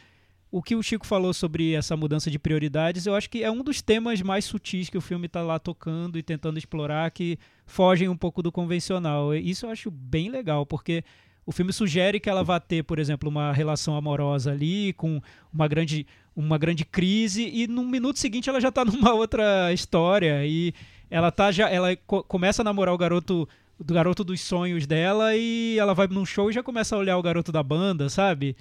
o 0.49 0.63
que 0.63 0.77
o 0.77 0.83
Chico 0.83 1.05
falou 1.05 1.35
sobre 1.35 1.73
essa 1.73 1.97
mudança 1.97 2.31
de 2.31 2.39
prioridades, 2.39 3.05
eu 3.05 3.17
acho 3.17 3.29
que 3.29 3.43
é 3.43 3.51
um 3.51 3.61
dos 3.65 3.83
temas 3.83 4.23
mais 4.23 4.45
sutis 4.45 4.89
que 4.89 4.97
o 4.97 5.01
filme 5.01 5.27
está 5.27 5.43
lá 5.43 5.59
tocando 5.59 6.17
e 6.17 6.23
tentando 6.23 6.57
explorar, 6.57 7.11
que 7.11 7.37
fogem 7.67 8.09
um 8.09 8.17
pouco 8.17 8.41
do 8.45 8.53
convencional. 8.53 9.35
Isso 9.35 9.67
eu 9.67 9.71
acho 9.71 9.91
bem 9.91 10.31
legal, 10.31 10.65
porque 10.65 11.03
o 11.45 11.51
filme 11.51 11.73
sugere 11.73 12.21
que 12.21 12.31
ela 12.31 12.45
vá 12.45 12.61
ter, 12.61 12.85
por 12.85 13.01
exemplo, 13.01 13.29
uma 13.29 13.53
relação 13.53 13.97
amorosa 13.97 14.53
ali, 14.53 14.93
com 14.93 15.21
uma 15.53 15.67
grande, 15.67 16.07
uma 16.37 16.57
grande 16.57 16.85
crise, 16.85 17.51
e 17.53 17.67
no 17.67 17.83
minuto 17.85 18.21
seguinte 18.21 18.49
ela 18.49 18.61
já 18.61 18.71
tá 18.71 18.85
numa 18.87 19.13
outra 19.13 19.73
história. 19.73 20.47
E 20.47 20.73
ela 21.11 21.33
tá 21.33 21.51
já. 21.51 21.69
Ela 21.69 21.97
co- 22.07 22.23
começa 22.23 22.63
a 22.63 22.65
namorar 22.65 22.95
o 22.95 22.99
garoto. 22.99 23.49
Do 23.79 23.93
garoto 23.93 24.23
dos 24.23 24.41
sonhos 24.41 24.87
dela 24.87 25.35
e 25.37 25.77
ela 25.79 25.95
vai 25.95 26.07
num 26.07 26.25
show 26.25 26.49
e 26.49 26.53
já 26.53 26.63
começa 26.63 26.95
a 26.95 26.99
olhar 26.99 27.19
o 27.19 27.23
garoto 27.23 27.51
da 27.51 27.63
banda, 27.63 28.09
sabe? 28.09 28.57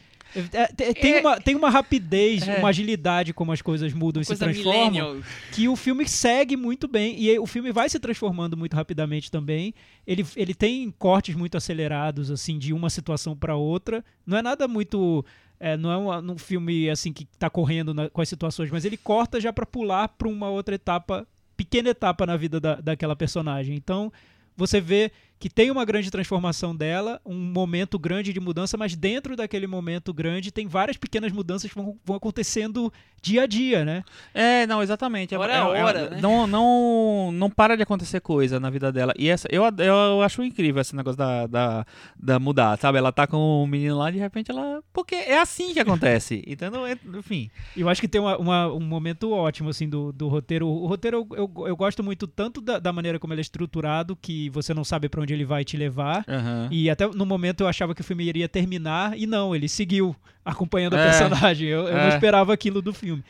É, 0.51 0.65
te- 0.67 0.93
tem, 0.95 1.13
É. 1.13 1.19
uma, 1.21 1.39
tem 1.39 1.55
uma 1.55 1.69
rapidez, 1.69 2.47
É. 2.47 2.57
uma 2.57 2.69
agilidade 2.69 3.31
como 3.31 3.51
as 3.51 3.61
coisas 3.61 3.93
mudam 3.93 4.19
e 4.19 4.25
se 4.25 4.35
transformam 4.35 4.73
millennial. 4.91 5.17
que 5.51 5.69
o 5.69 5.75
filme 5.75 6.07
segue 6.09 6.57
muito 6.57 6.87
bem 6.87 7.15
e 7.21 7.37
o 7.37 7.45
filme 7.45 7.71
vai 7.71 7.87
se 7.87 7.99
transformando 7.99 8.57
muito 8.57 8.75
rapidamente 8.75 9.29
também. 9.29 9.75
Ele, 10.07 10.25
ele 10.35 10.55
tem 10.55 10.89
cortes 10.97 11.35
muito 11.35 11.55
acelerados 11.55 12.31
assim 12.31 12.57
de 12.57 12.73
uma 12.73 12.89
situação 12.89 13.35
para 13.35 13.55
outra. 13.55 14.03
Não 14.25 14.35
é 14.35 14.41
nada 14.41 14.67
muito 14.67 15.23
é, 15.59 15.77
não 15.77 15.91
é 15.91 15.95
uma- 15.97 16.33
um 16.33 16.37
filme 16.39 16.89
assim 16.89 17.13
que 17.13 17.25
tá 17.37 17.49
correndo 17.49 17.93
na- 17.93 18.09
com 18.09 18.19
as 18.19 18.27
situações, 18.27 18.69
mas 18.71 18.83
ele 18.83 18.97
corta 18.97 19.39
já 19.39 19.53
para 19.53 19.65
pular 19.65 20.07
para 20.09 20.27
uma 20.27 20.49
outra 20.49 20.73
etapa, 20.75 21.25
pequena 21.55 21.89
etapa 21.89 22.25
na 22.25 22.35
vida 22.35 22.59
da, 22.59 22.75
daquela 22.81 23.15
personagem. 23.15 23.75
Então 23.75 24.11
você 24.55 24.79
vê 24.79 25.11
que 25.43 25.49
tem 25.49 25.69
uma 25.69 25.83
grande 25.83 26.09
transformação 26.09 26.73
dela, 26.73 27.19
um 27.25 27.35
momento 27.37 27.99
grande 27.99 28.31
de 28.31 28.39
mudança, 28.39 28.77
mas 28.77 28.95
dentro 28.95 29.35
daquele 29.35 29.67
momento 29.67 30.13
grande 30.13 30.53
tem 30.53 30.67
várias 30.67 30.95
pequenas 30.95 31.33
mudanças 31.33 31.69
que 31.69 31.75
vão, 31.75 31.97
vão 32.05 32.15
acontecendo 32.15 32.89
dia 33.21 33.43
a 33.43 33.45
dia, 33.45 33.83
né? 33.83 34.03
É, 34.33 34.65
não, 34.67 34.81
exatamente. 34.81 35.35
É- 35.35 35.37
Hora 35.37 35.53
a 35.53 35.55
é- 35.75 35.79
é- 35.79 35.83
hora, 35.83 36.09
né? 36.11 36.19
Não, 36.21 36.47
não, 36.47 37.29
não 37.33 37.49
para 37.49 37.75
de 37.75 37.83
acontecer 37.83 38.21
coisa 38.21 38.57
na 38.57 38.69
vida 38.69 38.89
dela. 38.89 39.13
E 39.17 39.27
essa, 39.29 39.45
eu, 39.51 39.63
eu 39.79 40.21
acho 40.21 40.41
incrível 40.43 40.79
esse 40.81 40.95
negócio 40.95 41.17
da, 41.17 41.45
da, 41.45 41.85
da 42.17 42.39
mudar, 42.39 42.77
sabe? 42.77 42.97
Ela 42.97 43.11
tá 43.11 43.27
com 43.27 43.63
um 43.63 43.67
menino 43.67 43.97
lá, 43.97 44.09
de 44.11 44.19
repente 44.19 44.49
ela. 44.49 44.81
Porque 44.93 45.15
é 45.15 45.39
assim 45.41 45.73
que 45.73 45.79
acontece. 45.81 46.41
Entendeu? 46.47 46.85
É- 46.85 46.97
Enfim. 47.17 47.49
Eu 47.75 47.89
acho 47.89 47.99
que 47.99 48.07
tem 48.07 48.21
uma- 48.21 48.37
uma- 48.37 48.73
um 48.73 48.79
momento 48.79 49.31
ótimo, 49.31 49.69
assim, 49.69 49.89
do, 49.89 50.13
do 50.13 50.29
roteiro. 50.29 50.67
O 50.69 50.87
roteiro 50.87 51.27
eu, 51.31 51.37
eu, 51.57 51.67
eu 51.67 51.75
gosto 51.75 52.01
muito 52.01 52.27
tanto 52.27 52.61
da, 52.61 52.79
da 52.79 52.93
maneira 52.93 53.19
como 53.19 53.33
ele 53.33 53.41
é 53.41 53.43
estruturado, 53.43 54.15
que 54.15 54.49
você 54.51 54.73
não 54.73 54.85
sabe 54.85 55.09
pra 55.09 55.21
onde 55.21 55.32
ele 55.33 55.45
vai 55.45 55.63
te 55.65 55.75
levar. 55.77 56.23
Aham. 56.27 56.67
E 56.71 56.89
até 56.89 57.07
no 57.07 57.25
momento 57.25 57.61
eu 57.61 57.67
achava 57.67 57.93
que 57.95 58.01
o 58.01 58.03
filme 58.03 58.23
iria 58.23 58.47
terminar, 58.47 59.17
e 59.17 59.25
não, 59.25 59.55
ele 59.55 59.67
seguiu 59.67 60.15
acompanhando 60.45 60.95
a 60.95 60.99
É. 60.99 61.03
personagem. 61.05 61.67
Eu, 61.67 61.87
eu 61.87 61.93
não 61.93 61.99
É. 62.05 62.09
esperava 62.09 62.53
aquilo 62.53 62.81
do 62.81 62.93
filme. 62.93 63.23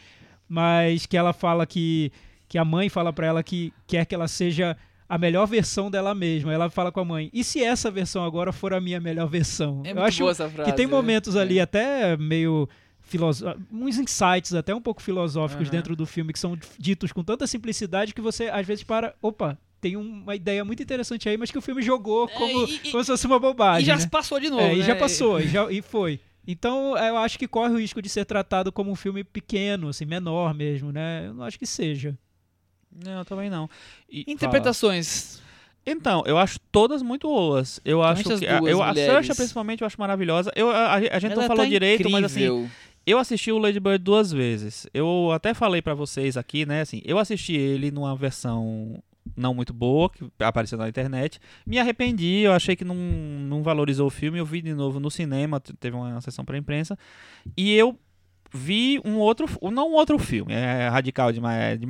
Mas 0.47 1.05
que 1.05 1.17
ela 1.17 1.33
fala 1.33 1.65
que. 1.65 2.11
Que 2.49 2.57
a 2.59 2.65
mãe 2.65 2.87
fala 2.87 3.11
pra 3.11 3.25
ela 3.25 3.41
que 3.41 3.73
quer 3.87 4.05
que 4.05 4.13
ela 4.13 4.27
seja 4.27 4.77
a 5.09 5.17
melhor 5.17 5.47
versão 5.47 5.89
dela 5.89 6.13
mesma. 6.13 6.53
Ela 6.53 6.69
fala 6.69 6.91
com 6.91 6.99
a 6.99 7.05
mãe: 7.05 7.29
e 7.33 7.43
se 7.43 7.63
essa 7.63 7.89
versão 7.89 8.23
agora 8.23 8.51
for 8.51 8.73
a 8.75 8.79
minha 8.81 8.99
melhor 8.99 9.27
versão? 9.27 9.81
É 9.83 9.89
eu 9.91 9.95
muito 9.95 10.05
acho 10.07 10.19
boa 10.19 10.31
essa 10.31 10.47
frase. 10.49 10.69
que 10.69 10.75
tem 10.77 10.85
né? 10.85 10.91
momentos 10.91 11.35
ali 11.35 11.57
É. 11.57 11.61
até 11.63 12.15
meio 12.17 12.69
uns 13.71 13.97
insights 13.99 14.53
até 14.53 14.73
um 14.73 14.81
pouco 14.81 15.01
filosóficos 15.01 15.67
Aham. 15.67 15.71
dentro 15.75 15.95
do 15.95 16.05
filme 16.05 16.31
que 16.33 16.39
são 16.39 16.57
ditos 16.79 17.11
com 17.11 17.23
tanta 17.23 17.45
simplicidade 17.45 18.13
que 18.13 18.21
você 18.21 18.45
às 18.49 18.65
vezes 18.65 18.83
para, 18.83 19.13
opa, 19.21 19.57
tem 19.83 19.97
uma 19.97 20.33
ideia 20.35 20.63
muito 20.63 20.81
interessante 20.81 21.27
aí, 21.27 21.35
mas 21.37 21.51
que 21.51 21.57
o 21.57 21.61
filme 21.61 21.81
jogou 21.81 22.25
É, 22.25 22.27
como, 22.37 22.65
e- 22.67 22.75
e- 22.85 22.91
como 22.91 23.03
se 23.03 23.11
fosse 23.11 23.27
uma 23.27 23.37
bobagem. 23.39 23.83
E 23.83 23.85
já 23.85 23.97
né? 23.97 24.07
passou 24.09 24.39
de 24.39 24.49
novo, 24.49 24.61
É, 24.63 24.75
e 24.75 24.79
né? 24.79 24.85
já 24.85 24.95
passou, 24.95 25.39
e, 25.41 25.47
já, 25.47 25.69
e 25.71 25.81
foi. 25.81 26.19
Então, 26.47 26.97
eu 26.97 27.17
acho 27.17 27.37
que 27.37 27.47
corre 27.47 27.73
o 27.73 27.77
risco 27.79 28.01
de 28.01 28.09
ser 28.09 28.25
tratado 28.25 28.71
como 28.71 28.89
um 28.91 28.95
filme 28.95 29.23
pequeno, 29.23 29.89
assim, 29.89 30.05
menor 30.05 30.53
mesmo, 30.53 30.91
né? 30.91 31.25
Eu 31.27 31.33
não 31.33 31.43
acho 31.43 31.59
que 31.59 31.65
seja. 31.65 32.17
Não, 32.91 33.23
também 33.25 33.49
não. 33.49 33.69
E- 34.09 34.23
Interpretações. 34.27 35.41
Então, 35.85 36.23
eu 36.25 36.37
acho 36.37 36.59
todas 36.71 37.01
muito 37.01 37.27
boas. 37.27 37.79
Eu 37.83 38.01
acho 38.01 38.21
essas 38.21 38.39
que 38.39 38.45
eu, 38.45 38.81
a. 38.81 38.93
Saoirse, 38.95 39.35
principalmente, 39.35 39.81
eu 39.81 39.87
acho 39.87 39.99
maravilhosa. 39.99 40.51
Eu, 40.55 40.69
a, 40.69 40.93
a 40.95 40.99
gente 41.19 41.35
não 41.35 41.41
Ela 41.43 41.47
falou 41.47 41.63
tá 41.65 41.69
direito, 41.69 42.09
mas 42.09 42.23
assim, 42.23 42.43
incrível. 42.45 42.69
eu 43.05 43.17
assisti 43.17 43.51
o 43.51 43.57
Lady 43.57 43.79
Bird 43.81 43.97
duas 44.03 44.31
vezes. 44.31 44.87
Eu 44.93 45.31
até 45.33 45.53
falei 45.53 45.81
pra 45.81 45.93
vocês 45.93 46.37
aqui, 46.37 46.65
né, 46.65 46.81
assim, 46.81 47.01
eu 47.03 47.17
assisti 47.19 47.53
ele 47.53 47.91
numa 47.91 48.15
versão 48.15 49.01
não 49.35 49.53
muito 49.53 49.73
boa, 49.73 50.09
que 50.09 50.23
apareceu 50.39 50.77
na 50.77 50.87
internet. 50.89 51.39
Me 51.65 51.79
arrependi, 51.79 52.39
eu 52.41 52.51
achei 52.53 52.75
que 52.75 52.83
não, 52.83 52.95
não 52.95 53.63
valorizou 53.63 54.07
o 54.07 54.11
filme. 54.11 54.37
Eu 54.39 54.45
vi 54.45 54.61
de 54.61 54.73
novo 54.73 54.99
no 54.99 55.09
cinema, 55.09 55.59
te- 55.59 55.73
teve 55.73 55.95
uma 55.95 56.19
sessão 56.21 56.43
pra 56.45 56.57
imprensa. 56.57 56.97
E 57.57 57.71
eu 57.73 57.97
vi 58.53 59.01
um 59.03 59.17
outro, 59.17 59.47
não 59.71 59.89
um 59.89 59.93
outro 59.93 60.19
filme, 60.19 60.53
é 60.53 60.87
radical 60.87 61.31
demais, 61.31 61.81
é 61.81 61.85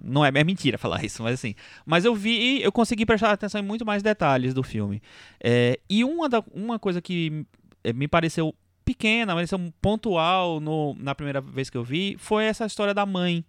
não 0.00 0.24
é, 0.24 0.28
é 0.32 0.44
mentira 0.44 0.78
falar 0.78 1.04
isso, 1.04 1.22
mas 1.24 1.34
assim, 1.34 1.56
mas 1.84 2.04
eu 2.04 2.14
vi, 2.14 2.62
eu 2.62 2.70
consegui 2.70 3.04
prestar 3.04 3.32
atenção 3.32 3.60
em 3.60 3.64
muito 3.64 3.84
mais 3.84 4.00
detalhes 4.00 4.54
do 4.54 4.62
filme. 4.62 5.02
É, 5.42 5.76
e 5.90 6.04
uma, 6.04 6.28
da, 6.28 6.44
uma 6.52 6.78
coisa 6.78 7.02
que 7.02 7.44
eh, 7.82 7.92
me 7.92 8.06
pareceu 8.06 8.54
pequena, 8.84 9.34
mas 9.34 9.50
pareceu 9.50 9.72
pontual 9.80 10.60
no, 10.60 10.94
na 11.00 11.16
primeira 11.16 11.40
vez 11.40 11.68
que 11.68 11.76
eu 11.76 11.82
vi, 11.82 12.14
foi 12.18 12.44
essa 12.44 12.64
história 12.64 12.94
da 12.94 13.04
mãe. 13.04 13.44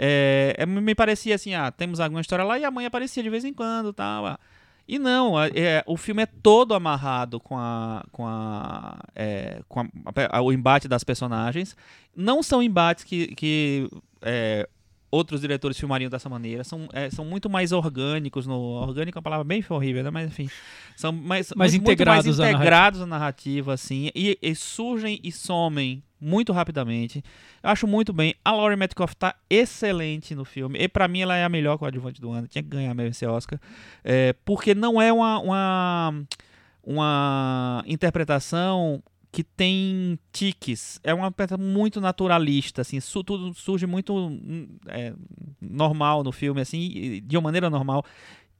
É, 0.00 0.54
é, 0.56 0.64
me 0.64 0.94
parecia 0.94 1.34
assim, 1.34 1.54
ah, 1.54 1.72
temos 1.72 1.98
alguma 1.98 2.20
história 2.20 2.44
lá 2.44 2.56
e 2.58 2.64
a 2.64 2.70
mãe 2.70 2.86
aparecia 2.86 3.20
de 3.22 3.28
vez 3.28 3.44
em 3.44 3.52
quando, 3.52 3.92
tal. 3.92 4.26
ah. 4.26 4.38
E 4.86 4.98
não, 4.98 5.34
é, 5.42 5.82
o 5.86 5.96
filme 5.98 6.22
é 6.22 6.26
todo 6.26 6.72
amarrado 6.72 7.38
com 7.40 7.58
a, 7.58 8.02
com 8.10 8.24
a, 8.26 8.98
é, 9.14 9.60
com 9.68 9.80
a- 9.80 10.40
o 10.40 10.50
embate 10.52 10.88
das 10.88 11.04
personagens. 11.04 11.76
Não 12.16 12.42
são 12.42 12.62
embates 12.62 13.04
que, 13.04 13.34
que 13.34 13.86
é, 14.22 14.66
outros 15.10 15.42
diretores 15.42 15.76
filmariam 15.78 16.08
dessa 16.08 16.28
maneira. 16.30 16.64
São, 16.64 16.88
é, 16.92 17.10
são 17.10 17.22
muito 17.24 17.50
mais 17.50 17.70
orgânicos. 17.70 18.46
No, 18.46 18.56
orgânico 18.58 19.18
é 19.18 19.20
uma 19.20 19.22
palavra 19.24 19.44
bem 19.44 19.62
horrível, 19.68 20.02
né? 20.04 20.10
Mas 20.10 20.28
enfim, 20.28 20.48
são 20.96 21.12
mais, 21.12 21.52
Mais 21.54 21.72
muito 21.74 21.82
integrados 21.84 22.24
à 22.24 22.28
mais 22.28 22.38
narrativa. 22.38 22.58
integrados 22.62 23.00
na 23.00 23.06
narrativa, 23.06 23.74
assim, 23.74 24.10
e, 24.14 24.38
e 24.40 24.54
surgem 24.54 25.20
e 25.22 25.30
somem 25.30 26.02
muito 26.20 26.52
rapidamente. 26.52 27.22
Eu 27.62 27.70
acho 27.70 27.86
muito 27.86 28.12
bem. 28.12 28.34
A 28.44 28.52
Laurie 28.52 28.76
Metcalf 28.76 29.14
tá 29.14 29.34
excelente 29.48 30.34
no 30.34 30.44
filme. 30.44 30.78
E 30.78 30.88
pra 30.88 31.06
mim 31.08 31.20
ela 31.20 31.36
é 31.36 31.44
a 31.44 31.48
melhor 31.48 31.78
coadjuvante 31.78 32.20
do 32.20 32.30
ano. 32.30 32.46
Tinha 32.48 32.62
que 32.62 32.68
ganhar 32.68 32.94
mesmo 32.94 33.10
esse 33.10 33.26
Oscar. 33.26 33.58
É, 34.04 34.32
porque 34.44 34.74
não 34.74 35.00
é 35.00 35.12
uma, 35.12 35.38
uma, 35.40 36.14
uma 36.82 37.84
interpretação 37.86 39.02
que 39.30 39.44
tem 39.44 40.18
tiques. 40.32 40.98
É 41.04 41.12
uma 41.12 41.30
peça 41.30 41.56
muito 41.58 42.00
naturalista, 42.00 42.80
assim, 42.80 42.98
su- 42.98 43.22
tudo 43.22 43.52
surge 43.54 43.86
muito 43.86 44.16
hum, 44.16 44.66
é, 44.86 45.12
normal 45.60 46.24
no 46.24 46.32
filme, 46.32 46.60
assim, 46.62 47.20
de 47.24 47.36
uma 47.36 47.42
maneira 47.42 47.68
normal. 47.68 48.04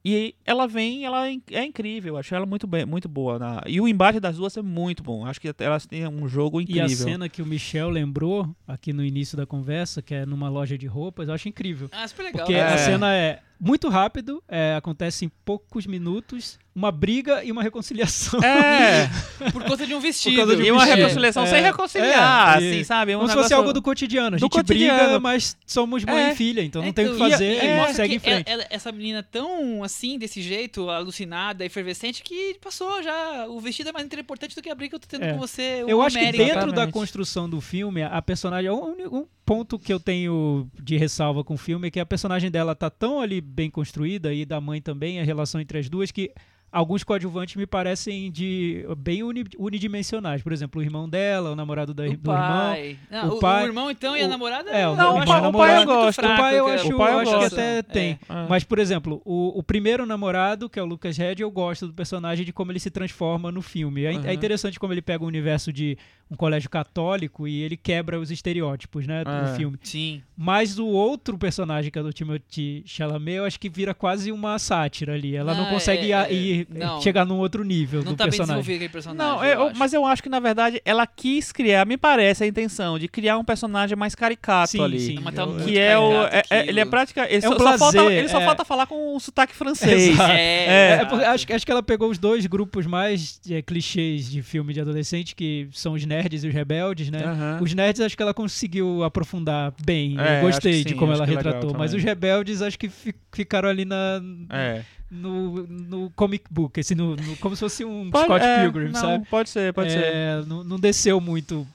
E 0.03 0.33
ela 0.45 0.65
vem, 0.65 1.03
ela 1.03 1.27
é 1.29 1.37
é 1.51 1.65
incrível, 1.65 2.13
eu 2.13 2.17
acho 2.17 2.33
ela 2.33 2.45
muito 2.45 2.65
bem, 2.65 2.85
muito 2.85 3.09
boa. 3.09 3.37
na- 3.37 3.61
E 3.67 3.81
o 3.81 3.87
embate 3.87 4.19
das 4.19 4.37
duas 4.37 4.55
é 4.55 4.61
muito 4.61 5.03
bom. 5.03 5.25
Acho 5.25 5.41
que 5.41 5.53
elas 5.59 5.85
têm 5.85 6.07
um 6.07 6.27
jogo 6.27 6.61
E 6.61 6.63
incrível. 6.63 6.85
a 6.85 6.89
cena 6.89 7.29
que 7.29 7.41
o 7.41 7.45
Michel 7.45 7.89
lembrou 7.89 8.49
aqui 8.67 8.93
no 8.93 9.03
início 9.03 9.35
da 9.35 9.45
conversa, 9.45 10.01
que 10.01 10.13
é 10.15 10.25
numa 10.25 10.47
loja 10.49 10.77
de 10.77 10.87
roupas, 10.87 11.27
eu 11.27 11.33
acho 11.33 11.49
incrível. 11.49 11.89
Ah, 11.91 12.07
super 12.07 12.23
legal. 12.23 12.45
Porque 12.45 12.53
É. 12.57 12.63
a 12.63 12.77
cena 12.77 13.13
é 13.13 13.41
muito 13.59 13.89
rápido, 13.89 14.41
é, 14.47 14.75
acontece 14.75 15.25
em 15.25 15.29
poucos 15.43 15.85
minutos, 15.85 16.57
uma 16.73 16.91
briga 16.91 17.43
e 17.43 17.51
uma 17.51 17.61
reconciliação. 17.61 18.39
É, 18.41 19.09
Por 19.51 19.63
conta 19.63 19.85
de 19.85 19.93
um 19.93 19.99
vestido. 19.99 20.55
de 20.55 20.61
um 20.61 20.65
e 20.65 20.71
uma 20.71 20.79
vestido. 20.81 20.97
reconciliação 20.97 21.43
É, 21.43 21.47
sem 21.47 21.61
reconciliar, 21.61 22.57
é, 22.57 22.63
e- 22.65 22.69
assim, 22.71 22.83
sabe? 22.85 23.11
É 23.11 23.17
um 23.17 23.19
Como 23.19 23.29
se 23.29 23.33
fosse 23.35 23.49
negócio- 23.49 23.57
algo 23.57 23.73
do 23.73 23.81
cotidiano. 23.81 24.35
A 24.37 24.39
gente 24.39 24.49
cotidiano. 24.49 24.97
briga, 25.03 25.19
mas 25.19 25.57
somos 25.67 26.05
mãe 26.05 26.25
É. 26.25 26.31
e 26.31 26.35
filha, 26.35 26.61
então 26.61 26.81
não 26.81 26.89
É, 26.89 26.93
tem 26.93 27.07
o 27.09 27.13
que 27.13 27.17
fazer 27.19 27.53
e 27.63 27.93
segue 27.93 28.15
em 28.15 28.19
frente. 28.19 28.49
ela- 28.49 28.61
ela- 28.61 28.67
essa 28.69 28.91
menina 28.91 29.21
tão 29.23 29.83
assim, 29.83 30.17
desse 30.17 30.41
jeito, 30.41 30.89
alucinada, 30.89 31.65
efervescente, 31.65 32.23
que 32.23 32.55
passou 32.61 33.03
já. 33.03 33.45
O 33.49 33.59
vestido 33.59 33.89
é 33.89 33.91
mais 33.91 34.07
importante 34.07 34.55
do 34.55 34.61
que 34.61 34.69
a 34.69 34.75
briga 34.75 34.91
que 34.91 34.95
eu 34.95 34.99
tô 34.99 35.07
tendo 35.07 35.25
É. 35.25 35.33
com 35.33 35.39
você. 35.39 35.83
Eu 35.85 36.01
acho 36.01 36.17
que 36.17 36.31
dentro 36.31 36.45
da 36.47 36.61
Exatamente. 36.63 36.93
construção 36.93 37.49
do 37.49 37.59
filme, 37.59 38.03
a 38.03 38.21
personagem. 38.21 38.69
Um, 38.69 38.95
um 39.11 39.25
ponto 39.49 39.79
que 39.79 39.91
eu 39.91 39.99
tenho 39.99 40.67
de 40.79 40.95
ressalva 40.95 41.43
com 41.43 41.55
o 41.55 41.57
filme 41.57 41.87
é 41.87 41.91
que 41.91 41.99
a 41.99 42.05
personagem 42.05 42.51
dela 42.51 42.75
tá 42.75 42.87
tão 42.89 43.19
ali 43.19 43.41
bem 43.41 43.69
construída, 43.69 44.31
e 44.31 44.45
da 44.45 44.61
mãe 44.61 44.79
também, 44.79 45.19
a 45.19 45.23
relação 45.23 45.59
entre 45.59 45.79
as 45.79 45.89
duas, 45.89 46.11
que 46.11 46.31
alguns 46.71 47.03
coadjuvantes 47.03 47.55
me 47.55 47.65
parecem 47.65 48.31
de 48.31 48.85
bem 48.99 49.23
uni- 49.23 49.43
unidimensionais. 49.57 50.43
Por 50.43 50.51
exemplo, 50.53 50.79
o 50.79 50.83
irmão 50.83 51.09
dela, 51.09 51.49
o 51.49 51.55
namorado 51.55 51.95
da, 51.95 52.03
O 52.03 52.07
do 52.09 52.11
irmão. 52.13 52.35
pai. 52.35 52.95
Não, 53.09 53.29
o 53.29 53.37
o, 53.37 53.39
pai- 53.39 53.63
o 53.63 53.67
irmão, 53.67 53.89
então, 53.89 54.15
e 54.15 54.21
a 54.21 54.27
namorada? 54.27 54.69
é, 54.69 54.87
o- 54.87 54.95
Não, 54.95 55.13
o 55.13 55.25
pai- 55.25 55.25
pai, 55.25 55.47
o 55.47 55.51
pai 55.51 55.77
eu 55.81 55.85
gosto. 55.85 56.15
fraco, 56.21 56.33
o 56.33 56.37
pai 56.37 56.59
eu 56.59 56.67
acho, 56.67 56.95
pai 56.97 57.13
eu 57.13 57.19
acho 57.19 57.39
que 57.39 57.45
até 57.45 57.81
tem. 57.81 58.19
É. 58.29 58.45
Mas, 58.47 58.63
por 58.63 58.77
exemplo, 58.77 59.19
o, 59.25 59.57
o 59.57 59.63
primeiro 59.63 60.05
namorado, 60.05 60.69
que 60.69 60.77
é 60.77 60.83
o 60.83 60.85
Lucas 60.85 61.17
Red, 61.17 61.37
eu 61.39 61.49
gosto 61.49 61.87
do 61.87 61.93
personagem 61.93 62.45
de 62.45 62.53
como 62.53 62.71
ele 62.71 62.79
se 62.79 62.91
transforma 62.91 63.51
no 63.51 63.63
filme. 63.63 64.03
É, 64.03 64.11
Uhum. 64.11 64.25
é 64.25 64.33
interessante 64.35 64.79
como 64.79 64.93
ele 64.93 65.01
pega 65.01 65.23
o 65.23 65.27
universo 65.27 65.73
de 65.73 65.97
um 66.31 66.35
colégio 66.35 66.69
católico 66.69 67.47
e 67.47 67.61
ele 67.63 67.75
quebra 67.75 68.19
os 68.19 68.29
estereótipos, 68.29 69.07
né, 69.07 69.23
do 69.23 69.31
É. 69.31 69.55
filme. 69.55 69.77
Sim. 69.81 70.21
Mas 70.37 70.77
o 70.77 70.85
outro 70.87 71.37
personagem, 71.37 71.89
que 71.91 71.97
é 71.97 72.03
do 72.03 72.13
Timothy 72.13 72.83
Chalamet, 72.85 73.37
eu 73.37 73.45
acho 73.45 73.59
que 73.59 73.67
vira 73.67 73.93
quase 73.95 74.31
uma 74.31 74.57
sátira 74.59 75.13
ali. 75.15 75.35
Ela 75.35 75.53
não 75.55 75.65
Ah, 75.65 75.69
consegue 75.69 76.13
é, 76.13 76.27
é, 76.27 76.33
ir, 76.33 76.67
não. 76.69 77.01
chegar 77.01 77.25
num 77.25 77.37
outro 77.39 77.63
nível 77.63 78.03
Não 78.03 78.11
do 78.13 78.15
tá 78.17 78.25
bem 78.25 78.31
personagem. 78.31 78.61
desenvolvido 78.61 78.75
aquele 78.75 78.89
personagem. 78.93 79.17
Não, 79.37 79.43
eu 79.43 79.53
eu- 79.59 79.67
acho. 79.69 79.79
mas 79.79 79.93
eu 79.93 80.05
acho 80.05 80.21
que 80.23 80.29
na 80.29 80.39
verdade 80.39 80.81
ela 80.85 81.05
quis 81.07 81.51
criar, 81.51 81.85
me 81.85 81.97
parece 81.97 82.43
a 82.43 82.47
intenção 82.47 82.99
de 82.99 83.07
criar 83.07 83.37
um 83.37 83.43
personagem 83.43 83.97
mais 83.97 84.13
caricato 84.13 84.71
Sim, 84.71 84.83
ali. 84.83 84.99
sim. 84.99 85.19
Mas 85.23 85.33
tá 85.33 85.41
eu- 85.41 85.47
muito 85.47 85.65
Que 85.65 85.77
é 85.79 85.97
o. 85.97 86.11
é- 86.27 86.43
é- 86.49 86.67
ele 86.69 86.79
é 86.79 86.85
prática. 86.85 87.25
Ele, 87.25 87.37
É 87.37 87.41
só, 87.41 87.55
um 87.55 87.57
só 87.57 87.77
falta, 87.77 88.13
ele 88.13 88.27
só 88.29 88.39
é. 88.39 88.45
falta 88.45 88.63
falar 88.63 88.85
com 88.85 89.15
um 89.15 89.19
sotaque 89.19 89.55
francês. 89.55 90.17
É, 90.19 90.99
É, 90.99 91.25
acho, 91.27 91.47
que- 91.47 91.53
acho 91.53 91.65
que 91.65 91.71
ela 91.71 91.81
pegou 91.83 92.09
os 92.09 92.17
dois 92.17 92.45
grupos 92.45 92.85
mais 92.85 93.41
é, 93.49 93.61
clichês 93.61 94.29
de 94.29 94.41
filme 94.43 94.73
de 94.73 94.79
adolescente, 94.81 95.35
que 95.35 95.67
são 95.71 95.93
os 95.93 96.05
nerds 96.05 96.18
e 96.43 96.47
os 96.47 96.53
rebeldes, 96.53 97.09
né? 97.09 97.23
Aham. 97.23 97.59
Os 97.61 97.73
nerds 97.73 98.01
acho 98.01 98.15
que 98.17 98.23
ela 98.23 98.33
conseguiu 98.33 99.03
aprofundar 99.03 99.73
bem. 99.83 100.15
É, 100.19 100.39
eu 100.39 100.41
gostei 100.47 100.79
que 100.79 100.83
de 100.83 100.89
sim, 100.91 100.95
como 100.95 101.13
ela 101.13 101.23
é 101.23 101.27
retratou. 101.27 101.73
Mas 101.77 101.93
os 101.93 102.03
rebeldes 102.03 102.61
acho 102.61 102.77
que 102.77 102.89
fi- 102.89 103.15
ficaram 103.31 103.69
ali 103.69 103.85
na, 103.85 104.21
É. 104.49 104.81
no, 105.09 105.65
no 105.67 106.09
comic 106.11 106.45
book, 106.51 106.79
assim, 106.79 106.95
no, 106.95 107.15
no- 107.15 107.35
como 107.37 107.55
se 107.55 107.59
fosse 107.61 107.83
um 107.85 108.09
Pode- 108.11 108.25
Scott 108.25 108.45
é, 108.45 108.61
Pilgrim, 108.61 108.89
não, 108.91 108.99
sabe? 108.99 109.25
Pode 109.29 109.49
ser, 109.49 109.73
pode 109.73 109.91
ser. 109.91 110.03
É, 110.03 110.43
não, 110.45 110.63
não 110.63 110.79
desceu 110.79 111.19
muito 111.21 111.65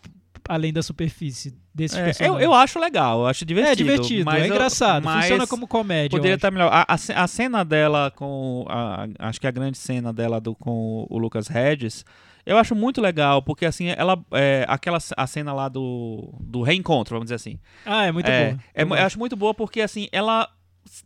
além 0.49 0.73
da 0.75 0.83
superfície 0.83 1.55
desses 1.75 1.97
É, 1.97 2.01
eu, 2.01 2.05
personagens. 2.05 2.43
eu 2.43 2.53
acho 2.53 2.79
legal, 2.79 3.21
eu 3.21 3.27
acho 3.27 3.45
divertido. 3.47 3.73
é 3.73 3.75
divertido, 3.97 4.25
mas 4.27 4.43
é 4.43 4.47
eu- 4.47 4.51
engraçado, 4.51 5.03
funciona 5.11 5.47
como 5.47 5.67
comédia. 5.67 6.15
eu 6.15 6.19
Poderia 6.19 6.35
estar 6.35 6.51
melhor. 6.51 6.71
A, 6.71 6.83
a, 6.87 7.23
a 7.25 7.27
cena 7.27 7.65
dela 7.65 8.13
com. 8.15 8.67
a- 8.69 9.07
acho 9.21 9.41
que 9.41 9.47
a 9.47 9.51
grande 9.51 9.79
cena 9.79 10.13
dela 10.13 10.41
do, 10.41 10.55
com 10.55 11.07
o 11.09 11.19
Lucas 11.19 11.49
Hedges. 11.49 12.05
Eu 12.47 12.59
acho 12.59 12.75
muito 12.75 13.01
legal, 13.01 13.43
porque 13.43 13.65
assim, 13.65 13.89
ela. 13.97 14.23
É, 14.33 14.65
aquela 14.69 14.99
a 15.17 15.27
cena 15.27 15.53
lá 15.53 15.69
do, 15.69 16.33
do 16.41 16.63
reencontro, 16.63 17.15
vamos 17.15 17.27
dizer 17.27 17.37
assim. 17.37 17.59
Ah, 17.87 18.05
é 18.05 18.13
muito 18.13 18.29
é, 18.29 18.51
boa. 18.51 18.61
é 18.75 18.83
Eu 18.83 19.07
acho 19.07 19.19
muito 19.19 19.37
boa 19.37 19.55
porque 19.55 19.81
assim, 19.81 20.09
ela. 20.13 20.49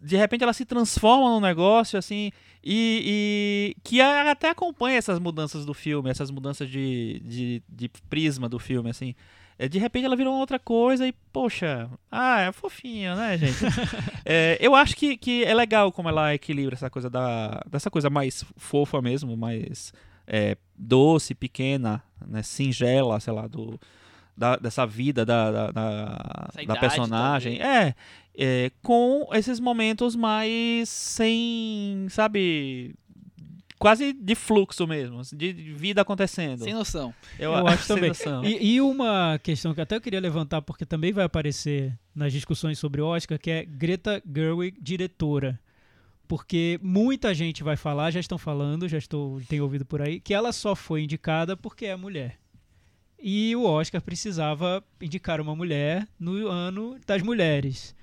De 0.02 0.16
repente 0.16 0.42
ela 0.42 0.52
se 0.52 0.64
transforma 0.64 1.30
num 1.30 1.40
negócio, 1.40 1.96
assim, 1.96 2.32
e, 2.64 3.74
e 3.76 3.80
que 3.84 4.00
até 4.00 4.50
acompanha 4.50 4.98
essas 4.98 5.20
mudanças 5.20 5.64
do 5.64 5.72
filme, 5.72 6.10
essas 6.10 6.32
mudanças 6.32 6.68
de, 6.68 7.22
de, 7.24 7.62
de 7.68 7.88
prisma 8.08 8.48
do 8.48 8.58
filme, 8.58 8.90
assim. 8.90 9.14
É, 9.56 9.68
De 9.68 9.78
repente 9.78 10.04
ela 10.04 10.16
virou 10.16 10.34
outra 10.34 10.58
coisa 10.58 11.06
e, 11.06 11.12
poxa, 11.32 11.88
ah, 12.10 12.40
é 12.40 12.52
fofinho, 12.52 13.14
né, 13.16 13.38
gente? 13.38 13.58
É, 14.30 14.58
eu 14.60 14.74
acho 14.74 14.94
que, 14.94 15.16
que 15.16 15.42
é 15.42 15.54
legal 15.54 15.90
como 15.90 16.08
ela 16.10 16.34
equilibra 16.34 16.74
essa 16.74 16.90
coisa 16.90 17.08
da. 17.08 17.62
dessa 17.66 17.90
coisa 17.90 18.10
mais 18.10 18.44
fofa 18.58 19.00
mesmo, 19.00 19.38
mais 19.38 19.90
é, 20.28 20.56
doce, 20.76 21.34
pequena, 21.34 22.02
né, 22.26 22.42
singela, 22.42 23.18
sei 23.18 23.32
lá, 23.32 23.46
do, 23.48 23.80
da- 24.36 24.56
dessa 24.56 24.86
vida 24.86 25.24
da, 25.24 25.50
da, 25.50 25.70
da, 25.72 26.48
da 26.66 26.76
personagem. 26.76 27.60
É, 27.60 27.94
é, 28.36 28.70
com 28.82 29.26
esses 29.32 29.58
momentos 29.58 30.14
mais 30.14 30.88
sem, 30.88 32.06
sabe, 32.10 32.94
quase 33.78 34.12
de 34.12 34.34
fluxo 34.34 34.86
mesmo, 34.86 35.22
de 35.34 35.52
de 35.52 35.72
vida 35.72 36.02
acontecendo. 36.02 36.62
Sem 36.62 36.74
noção. 36.74 37.12
Eu 37.38 37.54
acho 37.66 37.82
sem 37.86 37.96
também. 37.96 38.10
noção. 38.10 38.44
E, 38.44 38.74
e 38.74 38.80
uma 38.80 39.40
questão 39.42 39.74
que 39.74 39.80
até 39.80 39.96
eu 39.96 40.00
queria 40.00 40.20
levantar, 40.20 40.62
porque 40.62 40.84
também 40.86 41.12
vai 41.12 41.24
aparecer 41.24 41.98
nas 42.14 42.32
discussões 42.32 42.78
sobre 42.78 43.00
o 43.00 43.06
Oscar, 43.06 43.38
que 43.38 43.50
é 43.50 43.64
Greta 43.64 44.22
Gerwig, 44.32 44.76
diretora. 44.80 45.58
Porque 46.28 46.78
muita 46.82 47.34
gente 47.34 47.64
vai 47.64 47.74
falar, 47.76 48.10
já 48.10 48.20
estão 48.20 48.36
falando, 48.36 48.86
já 48.86 48.98
estou 48.98 49.40
tenho 49.48 49.64
ouvido 49.64 49.86
por 49.86 50.02
aí, 50.02 50.20
que 50.20 50.34
ela 50.34 50.52
só 50.52 50.76
foi 50.76 51.02
indicada 51.02 51.56
porque 51.56 51.86
é 51.86 51.96
mulher. 51.96 52.38
E 53.18 53.56
o 53.56 53.64
Oscar 53.64 54.00
precisava 54.00 54.84
indicar 55.00 55.40
uma 55.40 55.56
mulher 55.56 56.06
no 56.20 56.46
ano 56.46 56.98
das 57.06 57.22
mulheres. 57.22 57.96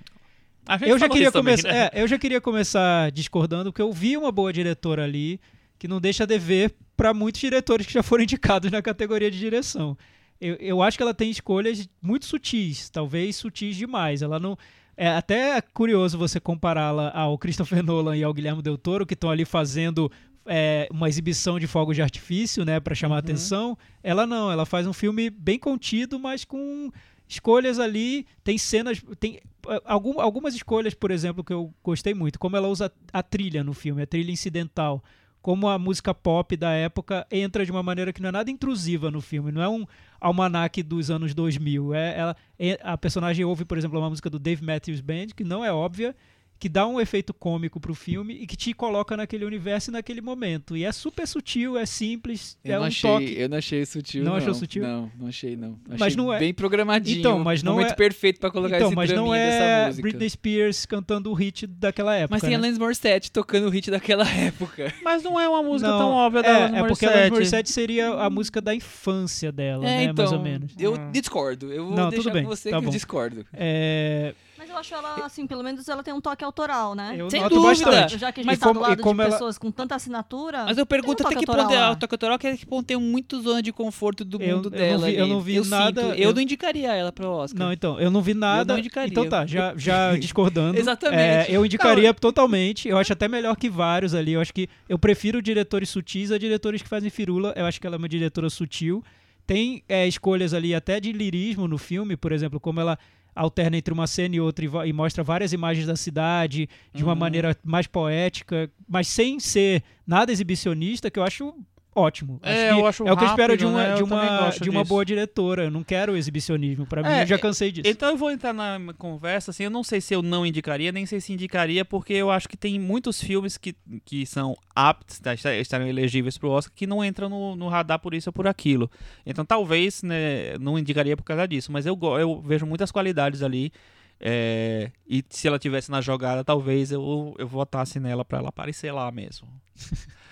A 0.66 0.76
gente 0.76 0.90
Eu 0.90 0.98
já, 0.98 1.08
queria 1.08 1.30
também, 1.30 1.54
começar, 1.54 1.72
né? 1.72 1.90
é, 1.92 2.02
eu 2.02 2.08
já 2.08 2.18
queria 2.18 2.40
começar 2.40 3.10
discordando, 3.12 3.72
porque 3.72 3.80
eu 3.80 3.92
vi 3.92 4.16
uma 4.16 4.32
boa 4.32 4.52
diretora 4.52 5.04
ali 5.04 5.40
que 5.78 5.86
não 5.86 6.00
deixa 6.00 6.26
dever 6.26 6.74
para 6.96 7.14
muitos 7.14 7.40
diretores 7.40 7.86
que 7.86 7.92
já 7.92 8.02
foram 8.02 8.24
indicados 8.24 8.70
na 8.72 8.82
categoria 8.82 9.30
de 9.30 9.38
direção. 9.38 9.96
Eu, 10.40 10.56
eu 10.56 10.82
acho 10.82 10.96
que 10.98 11.02
ela 11.02 11.14
tem 11.14 11.30
escolhas 11.30 11.88
muito 12.02 12.26
sutis, 12.26 12.90
talvez 12.90 13.36
sutis 13.36 13.76
demais. 13.76 14.20
Ela 14.20 14.38
não. 14.38 14.58
É 14.96 15.08
até 15.08 15.60
curioso 15.60 16.16
você 16.16 16.40
compará-la 16.40 17.10
ao 17.10 17.36
Christopher 17.36 17.82
Nolan 17.82 18.16
e 18.16 18.22
ao 18.24 18.32
Guilherme 18.32 18.62
Del 18.62 18.78
Toro, 18.78 19.04
que 19.04 19.14
estão 19.14 19.30
ali 19.30 19.44
fazendo 19.44 20.10
é, 20.46 20.88
uma 20.92 21.08
exibição 21.08 21.58
de 21.58 21.66
fogos 21.66 21.96
de 21.96 22.02
artifício, 22.02 22.64
né, 22.64 22.78
para 22.80 22.94
chamar 22.94 23.16
Uhum. 23.16 23.18
atenção. 23.18 23.78
Ela 24.02 24.26
não, 24.26 24.50
ela 24.50 24.64
faz 24.64 24.86
um 24.86 24.92
filme 24.92 25.28
bem 25.28 25.58
contido, 25.58 26.18
mas 26.18 26.44
com 26.44 26.90
escolhas 27.28 27.78
ali, 27.80 28.24
tem 28.44 28.56
cenas, 28.56 29.02
tem 29.18 29.40
algum- 29.84 30.20
algumas 30.20 30.54
escolhas, 30.54 30.94
por 30.94 31.10
exemplo, 31.10 31.42
que 31.42 31.52
eu 31.52 31.74
gostei 31.82 32.14
muito, 32.14 32.38
como 32.38 32.56
ela 32.56 32.68
usa 32.68 32.90
a 33.12 33.22
trilha 33.22 33.64
no 33.64 33.74
filme, 33.74 34.00
a 34.02 34.06
trilha 34.06 34.30
incidental, 34.30 35.02
como 35.46 35.68
a 35.68 35.78
música 35.78 36.12
pop 36.12 36.56
da 36.56 36.72
época 36.72 37.24
entra 37.30 37.64
de 37.64 37.70
uma 37.70 37.80
maneira 37.80 38.12
que 38.12 38.20
não 38.20 38.30
é 38.30 38.32
nada 38.32 38.50
intrusiva 38.50 39.12
no 39.12 39.20
filme, 39.20 39.52
não 39.52 39.62
é 39.62 39.68
um 39.68 39.86
almanaque 40.20 40.82
dos 40.82 41.08
anos 41.08 41.34
2000, 41.34 41.94
é, 41.94 42.18
ela, 42.18 42.36
é- 42.58 42.80
a 42.82 42.98
personagem 42.98 43.44
ouve, 43.44 43.64
por 43.64 43.78
exemplo, 43.78 43.96
uma 43.96 44.10
música 44.10 44.28
do 44.28 44.40
Dave 44.40 44.64
Matthews 44.64 45.00
Band, 45.00 45.28
que 45.36 45.44
não 45.44 45.64
é 45.64 45.72
óbvia, 45.72 46.16
que 46.58 46.68
dá 46.68 46.86
um 46.86 46.98
efeito 47.00 47.34
cômico 47.34 47.78
pro 47.78 47.94
filme 47.94 48.34
e 48.34 48.46
que 48.46 48.56
te 48.56 48.72
coloca 48.72 49.16
naquele 49.16 49.44
universo 49.44 49.90
e 49.90 49.92
naquele 49.92 50.20
momento. 50.22 50.76
E 50.76 50.84
é 50.84 50.92
super 50.92 51.26
sutil, 51.28 51.76
é 51.76 51.84
simples, 51.84 52.56
Eu 52.64 52.72
é 52.72 52.76
não, 52.76 52.82
um 52.82 52.86
achei, 52.86 53.10
toque. 53.10 53.34
eu 53.38 53.48
não 53.48 53.58
achei 53.58 53.84
sutil. 53.86 54.24
Não 54.24 54.30
Não, 54.32 54.38
achou 54.38 54.54
sutil? 54.54 54.82
Não, 54.82 55.10
não 55.18 55.26
achei, 55.28 55.54
não. 55.56 55.78
Achei 55.86 55.96
Mas 55.98 56.16
não 56.16 56.32
é- 56.32 56.38
Bem 56.38 56.54
programadinho. 56.54 57.18
Então, 57.18 57.38
mas 57.44 57.62
não 57.62 57.72
Momento 57.74 57.92
é- 57.92 57.94
perfeito 57.94 58.40
pra 58.40 58.50
colocar 58.50 58.76
Então, 58.76 58.88
esse 58.88 58.96
mas 58.96 59.12
não 59.12 59.34
é 59.34 59.50
dessa 59.50 59.86
música. 59.88 60.02
Britney 60.02 60.30
Spears 60.30 60.86
cantando 60.86 61.30
o 61.30 61.34
hit 61.34 61.66
daquela 61.66 62.14
época. 62.14 62.34
Mas 62.34 62.40
tem 62.40 62.50
né? 62.50 62.56
Alanis 62.56 62.78
Morissette 62.78 63.30
tocando 63.30 63.66
o 63.66 63.70
hit 63.70 63.90
daquela 63.90 64.24
época. 64.30 64.92
Mas 65.04 65.22
não 65.22 65.38
é 65.38 65.46
uma 65.48 65.62
música 65.62 65.90
Não, 65.90 65.98
tão 65.98 66.10
óbvia 66.12 66.42
da 66.42 66.48
é, 66.48 66.54
Alanis 66.56 66.76
é 66.78 66.86
porque 66.88 67.04
a 67.04 67.08
Alanis 67.10 67.30
Morissette. 67.30 67.32
Morissette 67.32 67.70
seria 67.72 68.08
a 68.14 68.30
música 68.30 68.60
da 68.62 68.74
infância 68.74 69.52
dela, 69.52 69.84
é, 69.86 69.88
né? 69.98 70.04
então, 70.04 70.24
mais 70.24 70.32
ou 70.32 70.42
menos. 70.42 70.72
eu 70.78 70.94
Hum. 70.94 71.10
discordo. 71.12 71.72
Eu 71.72 71.86
vou 71.88 71.96
Não, 71.96 72.08
deixar 72.08 72.22
tudo 72.24 72.32
bem, 72.32 72.42
com 72.44 72.48
você 72.48 72.70
tá 72.70 72.76
que 72.78 72.84
eu 72.84 72.86
bom. 72.88 72.90
discordo. 72.90 73.46
É, 73.52 74.34
Mas 74.66 74.70
eu 74.70 74.76
acho 74.78 74.94
ela, 74.94 75.24
assim, 75.24 75.46
pelo 75.46 75.62
menos 75.62 75.88
ela 75.88 76.02
tem 76.02 76.12
um 76.12 76.20
toque 76.20 76.42
autoral, 76.44 76.94
né? 76.94 77.14
eu 77.16 77.30
Sem 77.30 77.40
noto 77.40 77.54
dúvida. 77.54 77.84
bastante. 77.90 78.18
Já 78.18 78.32
que 78.32 78.40
a 78.40 78.42
gente 78.42 78.46
Mas 78.50 78.58
tá 78.58 78.66
como- 78.66 78.80
do 78.80 78.86
e 78.86 78.88
lado 78.90 79.02
como 79.02 79.14
de 79.16 79.20
ela- 79.22 79.30
pessoas 79.32 79.58
com 79.58 79.70
tanta 79.70 79.94
assinatura. 79.94 80.64
Mas 80.64 80.76
eu 80.78 80.84
pergunto 80.86 81.22
um 81.22 81.26
até 81.26 81.36
que 81.36 81.46
ponto 81.46 81.58
é 81.72 81.90
o 81.90 81.96
toque 81.96 82.14
autoral, 82.14 82.38
que 82.38 82.56
que 82.56 82.66
ponto 82.66 82.84
tem 82.86 82.96
muito 82.96 83.40
zona 83.40 83.62
de 83.62 83.72
conforto 83.72 84.24
do 84.24 84.42
Eu- 84.42 84.56
mundo 84.56 84.66
eu 84.68 84.70
não 84.70 84.78
dela. 84.78 85.06
vi- 85.06 85.14
eu 85.16 85.26
não 85.26 85.40
vi 85.40 85.60
nada- 85.68 86.02
sinto. 86.02 86.14
eu- 86.14 86.26
Eu 86.26 86.34
não 86.34 86.40
indicaria 86.42 86.92
ela 86.94 87.12
pro 87.12 87.28
Oscar. 87.28 87.66
Não, 87.66 87.72
então, 87.72 88.00
eu 88.00 88.10
não 88.10 88.20
vi 88.22 88.34
nada. 88.34 88.72
não 88.72 88.78
indicaria. 88.80 89.10
Então 89.10 89.28
tá, 89.28 89.46
já, 89.46 89.72
já 89.76 90.16
discordando. 90.18 90.78
Exatamente. 90.78 91.20
É, 91.20 91.46
eu 91.56 91.64
indicaria 91.64 92.12
totalmente. 92.12 92.88
Eu 92.88 92.98
acho 92.98 93.12
até 93.12 93.28
melhor 93.28 93.56
que 93.56 93.68
vários 93.70 94.14
ali. 94.14 94.32
Eu 94.32 94.40
acho 94.40 94.52
que 94.52 94.68
eu 94.88 94.98
prefiro 94.98 95.40
diretores 95.40 95.88
sutis 95.90 96.32
a 96.32 96.38
diretores 96.38 96.82
que 96.82 96.88
fazem 96.88 97.10
firula. 97.10 97.52
Eu 97.56 97.64
acho 97.66 97.80
que 97.80 97.86
ela 97.86 97.96
é 97.96 97.98
uma 97.98 98.08
diretora 98.08 98.50
sutil. 98.50 99.02
Tem 99.46 99.82
é, 99.88 100.08
escolhas 100.08 100.52
ali 100.52 100.74
até 100.74 100.98
de 100.98 101.12
lirismo 101.12 101.68
no 101.68 101.78
filme, 101.78 102.16
por 102.16 102.32
exemplo, 102.32 102.58
como 102.58 102.80
ela 102.80 102.98
alterna 103.36 103.76
entre 103.76 103.92
uma 103.94 104.06
cena 104.06 104.34
e 104.34 104.40
outra 104.40 104.64
e, 104.64 104.88
e 104.88 104.92
mostra 104.92 105.22
várias 105.22 105.52
imagens 105.52 105.86
da 105.86 105.94
cidade 105.94 106.68
de 106.92 107.04
uma 107.04 107.12
Uhum. 107.12 107.18
maneira 107.18 107.56
mais 107.62 107.86
poética, 107.86 108.70
mas 108.88 109.06
sem 109.06 109.38
ser 109.38 109.82
nada 110.06 110.32
exibicionista, 110.32 111.10
que 111.10 111.18
eu 111.18 111.22
acho 111.22 111.54
ótimo. 111.96 112.38
É, 112.42 112.68
que 112.68 112.78
eu 112.80 112.86
acho 112.86 113.06
é 113.08 113.12
o 113.12 113.16
que 113.16 113.24
eu 113.24 113.28
espero 113.28 113.52
rápido, 113.54 113.58
de 113.58 113.66
uma, 113.66 113.82
né? 113.88 113.94
de 113.94 114.02
uma, 114.02 114.50
de 114.50 114.70
uma 114.70 114.80
disso. 114.82 114.88
boa 114.88 115.04
diretora. 115.04 115.64
Eu 115.64 115.70
não 115.70 115.82
quero 115.82 116.16
exibicionismo. 116.16 116.86
Pra 116.86 117.02
mim, 117.02 117.08
É, 117.08 117.22
eu 117.22 117.26
já 117.26 117.38
cansei 117.38 117.72
disso. 117.72 117.88
Então 117.88 118.10
eu 118.10 118.16
vou 118.16 118.30
entrar 118.30 118.52
na 118.52 118.78
conversa, 118.98 119.50
assim, 119.50 119.64
eu 119.64 119.70
não 119.70 119.82
sei 119.82 120.00
se 120.00 120.14
eu 120.14 120.22
não 120.22 120.44
indicaria, 120.46 120.92
nem 120.92 121.06
sei 121.06 121.20
se 121.20 121.32
indicaria, 121.32 121.84
porque 121.84 122.12
eu 122.12 122.30
acho 122.30 122.48
que 122.48 122.56
tem 122.56 122.78
muitos 122.78 123.20
filmes 123.20 123.56
que, 123.56 123.74
que 124.04 124.24
são 124.26 124.56
aptos 124.74 125.16
estar- 125.16 125.54
estarem 125.56 125.88
elegíveis 125.88 126.36
pro 126.38 126.50
Oscar 126.50 126.72
que 126.74 126.86
não 126.86 127.04
entram 127.04 127.28
no, 127.28 127.56
no 127.56 127.68
radar 127.68 127.98
por 127.98 128.14
isso 128.14 128.28
ou 128.28 128.32
por 128.32 128.46
aquilo. 128.46 128.90
Então 129.24 129.44
talvez, 129.44 130.02
né, 130.02 130.58
não 130.60 130.78
indicaria 130.78 131.16
por 131.16 131.24
causa 131.24 131.48
disso, 131.48 131.72
mas 131.72 131.86
eu, 131.86 131.98
eu 132.18 132.40
vejo 132.42 132.66
muitas 132.66 132.90
qualidades 132.92 133.42
ali. 133.42 133.72
é, 134.20 134.90
e 135.06 135.22
se 135.28 135.46
ela 135.46 135.58
tivesse 135.58 135.90
na 135.90 136.00
jogada, 136.00 136.42
talvez 136.44 136.90
eu, 136.92 137.34
eu 137.38 137.46
votasse 137.46 138.00
nela 138.00 138.24
pra 138.24 138.38
ela 138.38 138.48
aparecer 138.48 138.90
lá 138.92 139.10
mesmo. 139.10 139.48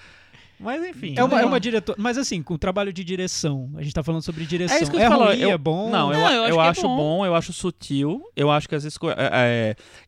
Mas 0.65 0.83
enfim. 0.85 1.15
É 1.17 1.23
uma, 1.23 1.39
é 1.39 1.43
lá. 1.43 1.49
uma 1.49 1.61
diretora. 1.61 1.97
Mas 2.01 2.17
assim, 2.19 2.43
com 2.43 2.57
trabalho 2.57 2.93
de 2.93 3.05
direção. 3.05 3.71
A 3.77 3.83
gente 3.83 3.93
tá 3.95 4.03
falando 4.03 4.23
sobre 4.23 4.45
direção. 4.47 4.77
É 4.77 4.83
isso 4.83 4.91
que 4.91 4.97
eu 4.97 5.01
é 5.01 5.07
ruim, 5.07 5.39
eu- 5.41 5.51
é 5.51 5.59
bom. 5.59 5.91
Não, 5.91 6.13
eu, 6.13 6.19
Não, 6.19 6.33
eu 6.33 6.45
eu, 6.49 6.61
acho 6.61 6.67
é 6.67 6.71
acho 6.71 6.83
bom. 6.83 6.97
bom. 6.97 7.27
eu 7.27 7.35
acho 7.35 7.53
sutil, 7.53 8.23
eu 8.35 8.51
acho 8.51 8.69
que 8.69 8.75
as 8.75 8.85
escolhas. 8.85 9.17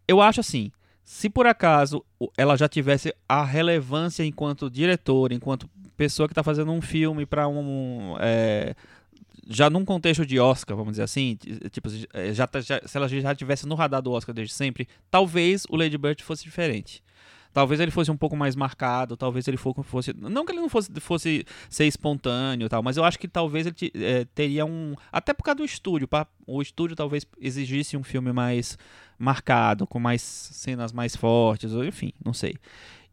eu 0.09 0.21
acho 0.21 0.41
assim, 0.41 0.73
se 1.05 1.29
por 1.31 1.47
acaso 1.47 2.05
o- 2.19 2.31
ela 2.37 2.57
já 2.57 2.69
tivesse 2.69 3.15
a 3.29 3.45
relevância 3.45 4.25
enquanto 4.25 4.71
diretora, 4.71 5.35
enquanto 5.35 5.69
pessoa 5.97 6.29
que 6.29 6.35
tá 6.35 6.43
fazendo 6.43 6.73
um 6.73 6.81
filme 6.81 7.25
pra 7.27 7.47
um. 7.49 8.17
é, 8.21 8.75
já 9.49 9.71
num 9.71 9.85
contexto 9.85 10.27
de 10.27 10.41
Oscar, 10.41 10.77
vamos 10.77 10.95
dizer 10.95 11.05
assim, 11.05 11.37
tipo, 11.71 11.89
eh, 12.13 12.35
já, 12.35 12.47
tá- 12.49 12.61
já- 12.61 12.81
se 12.85 12.97
ela 12.97 13.07
já 13.09 13.33
tivesse 13.35 13.67
no 13.67 13.77
radar 13.77 14.03
do 14.03 14.11
Oscar 14.11 14.35
desde 14.35 14.53
sempre, 14.53 14.89
talvez 15.11 15.65
o 15.71 15.77
Lady 15.77 15.97
Bird 15.97 16.23
fosse 16.25 16.43
diferente. 16.43 17.01
Talvez 17.57 17.81
ele 17.81 17.91
fosse 17.91 18.11
um 18.11 18.17
pouco 18.19 18.37
mais 18.37 18.55
marcado, 18.55 19.17
talvez 19.17 19.49
ele 19.49 19.57
fo- 19.57 19.83
fosse. 19.83 20.13
Não 20.15 20.45
que 20.45 20.53
ele 20.53 20.61
não 20.61 20.69
fosse, 20.69 20.91
fosse 21.01 21.43
ser 21.71 21.87
espontâneo 21.87 22.69
tal, 22.69 22.83
mas 22.83 22.99
eu 22.99 23.03
acho 23.05 23.19
que 23.19 23.27
talvez 23.27 23.67
ele 23.67 23.75
eh, 23.95 24.27
teria 24.35 24.67
um. 24.67 24.95
Até 25.11 25.33
por 25.33 25.43
causa 25.43 25.57
do 25.57 25.65
estúdio. 25.65 26.07
pa- 26.07 26.27
o 26.47 26.61
estúdio 26.61 26.95
talvez 26.95 27.25
exigisse 27.41 27.97
um 27.97 28.05
filme 28.05 28.31
mais 28.31 28.77
marcado, 29.19 29.87
com 29.87 29.99
mais 29.99 30.21
cenas 30.21 30.93
mais 30.93 31.17
fortes, 31.17 31.73
ou 31.73 31.83
enfim, 31.83 32.13
não 32.23 32.35
sei. 32.35 32.57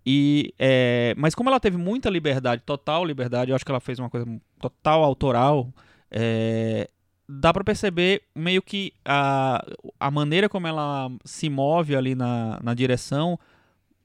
E, 0.05 0.53
eh, 0.59 1.13
mas 1.17 1.33
como 1.33 1.49
ela 1.49 1.57
teve 1.61 1.77
muita 1.77 2.09
liberdade, 2.09 2.63
total 2.65 3.05
liberdade, 3.05 3.51
eu 3.51 3.55
acho 3.55 3.63
que 3.63 3.71
ela 3.71 3.79
fez 3.79 3.97
uma 3.97 4.09
coisa 4.09 4.27
total 4.59 5.05
autoral. 5.05 5.69
eh, 6.11 6.89
dá 7.29 7.53
pra 7.53 7.63
perceber 7.63 8.23
meio 8.35 8.61
que 8.61 8.91
a, 9.05 9.65
a 9.97 10.11
maneira 10.11 10.49
como 10.49 10.67
ela 10.67 11.09
se 11.23 11.49
move 11.49 11.95
ali 11.95 12.13
na, 12.13 12.59
na 12.61 12.73
direção 12.73 13.39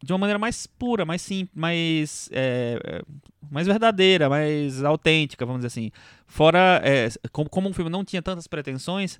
de 0.03 0.13
uma 0.13 0.19
maneira 0.19 0.39
mais 0.39 0.67
pura, 0.67 1.05
mais 1.05 1.23
simples, 1.23 1.51
mais, 1.55 2.29
é, 2.33 2.79
é, 2.85 3.03
mais 3.51 3.67
verdadeira, 3.67 4.29
mais 4.29 4.83
autêntica, 4.85 5.45
vamos 5.45 5.61
dizer 5.61 5.67
assim. 5.69 5.91
Fora, 6.27 6.81
é, 6.85 7.09
como, 7.33 7.49
como 7.51 7.69
um 7.69 7.73
filme 7.73 7.91
não 7.91 8.05
tinha 8.05 8.23
tantas 8.23 8.47
pretensões, 8.47 9.19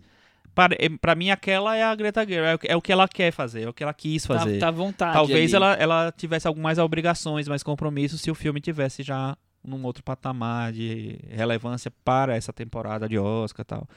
para, 0.55 0.75
é, 0.79 0.89
pra 0.89 1.15
mim 1.15 1.31
aquela 1.31 1.77
é 1.77 1.83
a 1.85 1.95
Greta 1.95 2.27
Gerwig, 2.27 2.49
é 2.51 2.55
o 2.55 2.59
que- 2.59 2.69
é 2.69 2.77
o 2.77 2.83
que 2.83 2.93
ela 2.93 3.07
quer 3.09 3.31
fazer, 3.33 3.63
é 3.63 3.69
o 3.69 3.73
que 3.73 3.83
ela 3.83 3.95
quis 3.95 4.25
Tá, 4.25 4.39
fazer. 4.39 4.59
tá 4.59 4.69
à 4.69 4.71
vontade. 4.73 5.13
Talvez 5.13 5.55
ali. 5.55 5.65
ela, 5.65 5.75
ela 5.75 6.13
tivesse 6.17 6.47
algumas 6.49 6.79
obrigações, 6.79 7.47
mais 7.49 7.63
compromissos 7.63 8.21
se 8.21 8.31
o 8.31 8.35
filme 8.35 8.61
tivesse 8.61 9.03
já 9.03 9.37
num 9.63 9.85
outro 9.85 10.03
patamar 10.03 10.73
de 10.73 11.19
relevância 11.29 11.91
para 12.05 12.37
essa 12.37 12.53
temporada 12.53 13.09
de 13.09 13.19
Oscar 13.19 13.65
tal. 13.65 13.89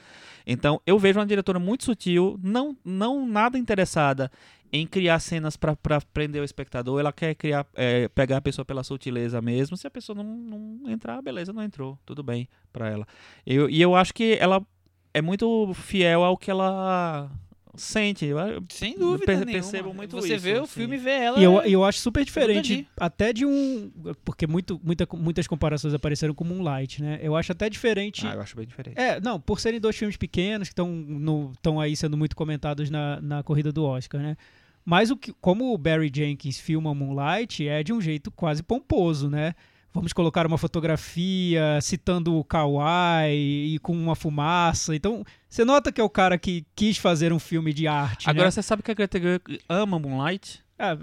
Então, 0.46 0.82
eu 0.86 0.98
vejo 0.98 1.20
uma 1.20 1.26
diretora 1.26 1.60
muito 1.60 1.86
sutil, 1.86 2.40
não, 2.42 2.76
não 2.84 3.26
nada 3.26 3.58
interessada 3.58 4.32
em 4.74 4.88
criar 4.88 5.20
cenas 5.20 5.58
para 5.58 5.76
prender 6.14 6.42
o 6.42 6.46
espectador. 6.46 7.00
Ela 7.00 7.12
quer 7.12 7.36
criar, 7.36 7.66
é, 7.76 8.08
pegar 8.10 8.38
a 8.38 8.42
pessoa 8.42 8.66
pela 8.66 8.84
sutileza 8.84 9.42
mesmo. 9.42 9.76
Se 9.76 9.86
a 9.86 9.92
pessoa 9.92 10.16
não, 10.16 10.24
não 10.24 10.90
entrar, 10.90 11.22
beleza, 11.22 11.52
não 11.52 11.62
entrou, 11.62 12.00
tudo 12.06 12.24
bem 12.24 12.48
para 12.72 12.90
ela. 12.90 13.06
Eu, 13.46 13.70
e 13.70 13.82
eu 13.82 13.96
acho 13.96 14.14
que 14.14 14.38
ela 14.40 14.66
é 15.14 15.22
muito 15.22 15.74
fiel 15.74 16.24
ao 16.24 16.38
que 16.38 16.50
ela 16.50 17.30
sente. 17.76 18.26
Eu- 18.26 18.64
Sem 18.70 18.98
dúvida 18.98 19.26
per- 19.26 19.36
nenhuma. 19.46 19.52
percebo 19.54 19.94
muito 19.94 20.16
Você 20.16 20.36
isso, 20.36 20.44
vê 20.44 20.54
o 20.60 20.64
assim. 20.64 20.74
filme 20.82 20.96
e 20.96 21.00
vê 21.00 21.12
ela. 21.12 21.40
E 21.40 21.44
eu, 21.44 21.62
eu 21.62 21.84
acho 21.84 22.00
super 22.00 22.24
diferente, 22.26 22.88
até 22.98 23.32
de 23.34 23.46
um. 23.46 23.92
Porque 24.26 24.46
muito, 24.48 24.80
muita, 24.84 25.08
muitas 25.14 25.48
comparações 25.48 25.94
apareceram 25.94 26.34
com 26.34 26.44
Moonlight, 26.44 27.02
né? 27.02 27.20
Eu 27.22 27.36
acho 27.36 27.52
até 27.52 27.70
diferente. 27.70 28.26
Ah, 28.28 28.34
eu 28.36 28.42
acho 28.42 28.56
bem 28.56 28.66
diferente. 28.66 29.00
É, 29.00 29.20
não, 29.22 29.40
por 29.40 29.60
serem 29.60 29.80
dois 29.80 29.96
filmes 29.96 30.18
pequenos 30.18 30.70
que 30.70 30.74
estão 30.74 31.80
aí 31.80 31.96
sendo 31.96 32.18
muito 32.18 32.36
comentados 32.36 32.90
na, 32.90 33.20
na 33.22 33.44
corrida 33.44 33.72
do 33.72 33.84
Oscar, 33.84 34.22
né? 34.22 34.36
Mas 34.84 35.12
o 35.12 35.18
que, 35.18 35.32
como 35.40 35.74
o 35.74 35.78
Barry 35.78 36.12
Jenkins 36.14 36.60
filma 36.60 36.94
Moonlight 36.96 37.68
é 37.68 37.84
de 37.84 37.94
um 37.94 38.02
jeito 38.02 38.32
quase 38.32 38.64
pomposo, 38.64 39.30
né? 39.30 39.54
Vamos 39.94 40.14
colocar 40.14 40.48
uma 40.48 40.58
fotografia 40.58 41.80
citando 41.82 42.36
o 42.36 42.44
Kawaii 42.44 43.76
e 43.76 43.80
com 43.80 43.92
uma 43.92 44.16
fumaça. 44.16 44.96
Então, 44.96 45.24
você 45.50 45.66
nota 45.66 45.92
que 45.92 46.00
é 46.00 46.04
o 46.04 46.10
cara 46.10 46.38
que 46.38 46.66
quis 46.74 46.98
fazer 46.98 47.34
um 47.34 47.40
filme 47.40 47.74
de 47.74 47.88
arte. 47.88 48.30
Agora, 48.30 48.46
né? 48.46 48.52
você 48.52 48.62
sabe 48.62 48.82
que 48.82 48.92
a 48.92 48.94
Greta 48.94 49.20
Gerwig 49.20 49.60
ama 49.68 50.00
Moonlight? 50.00 50.64
Ah, 50.84 50.98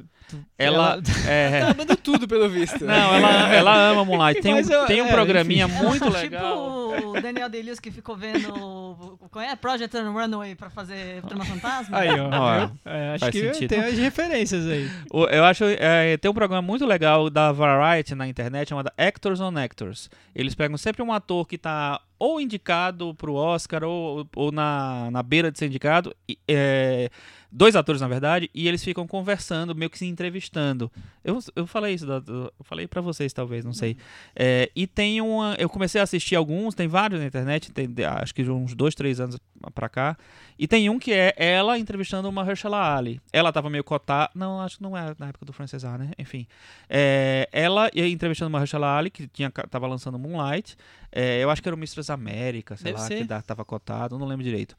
Ela, 0.59 1.01
é, 1.29 1.61
Tá 1.61 1.71
amando 1.71 1.97
tudo, 1.97 2.27
pelo 2.27 2.49
visto. 2.49 2.85
não, 2.85 3.15
ela, 3.15 3.55
ela 3.55 3.77
ama 3.91 4.05
Moonlight. 4.05 4.41
Tem 4.43 4.53
um, 4.55 4.59
eu- 4.59 4.87
tem 4.87 5.01
um 5.03 5.07
é, 5.07 5.13
programinha 5.13 5.67
enfim. 5.67 5.85
muito 5.85 6.05
Ela, 6.05 6.19
legal. 6.21 6.95
Tipo 6.97 7.09
o 7.11 7.21
Daniel 7.21 7.49
Day-Lewis 7.49 7.79
que 7.81 7.91
ficou 7.91 8.17
vendo 8.17 8.53
o- 8.53 9.19
qual 9.31 9.45
é? 9.45 9.55
Project 9.57 9.97
Runway 9.97 10.55
pra 10.55 10.69
fazer 10.69 11.23
Trama 11.23 11.45
Fantasma. 11.45 11.97
Aí, 11.99 12.09
ó. 12.11 12.71
É, 12.85 13.11
acho 13.15 13.21
faz 13.21 13.33
que 13.33 13.55
sentido. 13.55 13.69
tem 13.71 13.81
as 13.81 13.97
referências 13.97 14.67
aí. 14.67 14.91
O- 15.13 15.27
Eu 15.27 15.45
acho 15.45 15.65
é, 15.65 16.17
tem 16.17 16.31
um 16.31 16.35
programa 16.35 16.61
muito 16.63 16.85
legal 16.85 17.31
da 17.31 17.53
Variety 17.53 18.15
na 18.15 18.27
internet 18.29 18.69
chamado 18.71 18.91
Actors 18.99 19.41
on 19.41 19.57
Actors. 19.57 20.11
Eles 20.35 20.55
pegam 20.55 20.77
sempre 20.77 21.03
um 21.03 21.13
ator 21.13 21.47
que 21.47 21.57
tá 21.57 22.01
ou 22.19 22.41
indicado 22.41 23.15
pro 23.15 23.35
Oscar 23.35 23.85
ou, 23.85 24.27
ou 24.35 24.51
na, 24.51 25.09
na 25.11 25.23
beira 25.23 25.53
de 25.53 25.59
ser 25.59 25.67
indicado, 25.67 26.13
e, 26.29 26.37
é, 26.49 27.09
dois 27.51 27.75
atores, 27.77 28.01
na 28.01 28.09
verdade, 28.09 28.51
e 28.55 28.69
eles 28.69 28.83
ficam 28.85 29.07
conversando, 29.07 29.75
meio 29.75 29.89
que 29.91 29.99
se 29.99 30.07
entrevistando. 30.07 30.91
Eu, 31.25 31.39
eu 31.57 31.67
falei 31.67 31.95
isso, 31.95 32.07
eu 32.07 32.53
falei 32.65 32.87
pra 32.87 33.01
vocês, 33.01 33.33
talvez, 33.33 33.65
não 33.65 33.73
sei. 33.73 33.97
É, 34.35 34.71
e 34.75 34.87
tem 34.87 35.21
uma. 35.21 35.55
Eu 35.59 35.69
comecei 35.69 36.01
a 36.01 36.05
assistir 36.05 36.37
alguns, 36.37 36.75
tem 36.75 36.89
vários 36.89 37.21
na 37.21 37.27
internet, 37.27 37.73
tem, 37.73 37.89
acho 38.05 38.35
que 38.35 38.43
de 38.43 38.51
uns 38.51 38.75
dois, 38.75 38.95
três 38.95 39.21
anos 39.21 39.39
pra 39.75 39.89
cá. 39.89 40.17
E 40.59 40.67
tem 40.67 40.91
um 40.91 40.99
que 40.99 41.13
é 41.13 41.33
ela 41.37 41.79
entrevistando 41.79 42.29
uma 42.29 42.43
Herschela 42.49 42.97
Ali. 42.97 43.21
Ela 43.33 43.53
tava 43.53 43.71
meio 43.71 43.85
cotada. 43.85 44.31
Não, 44.35 44.61
acho 44.61 44.77
que 44.79 44.83
não 44.83 44.97
é 44.97 45.15
na 45.19 45.29
época 45.29 45.45
do 45.47 45.53
Frances 45.53 45.85
Ha, 45.85 45.97
né? 45.99 46.11
Enfim. 46.19 46.47
É, 46.89 47.49
ela 47.53 47.89
entrevistando 47.95 48.49
uma 48.49 48.61
Herschela 48.61 48.97
Ali, 48.99 49.11
que 49.11 49.27
tinha, 49.29 49.51
tava 49.51 49.87
lançando 49.87 50.19
Moonlight. 50.19 50.77
É, 51.13 51.43
eu 51.43 51.51
acho 51.51 51.63
que 51.63 51.69
era 51.69 51.77
o 51.77 51.79
Mistress 51.79 52.11
América, 52.11 52.77
sei 52.77 52.93
Deve 52.93 52.99
lá, 53.01 53.07
ser. 53.07 53.17
que 53.19 53.25
da- 53.25 53.43
tava 53.43 53.65
cotado, 53.65 54.19
não 54.19 54.27
lembro 54.27 54.45
direito. 54.45 54.77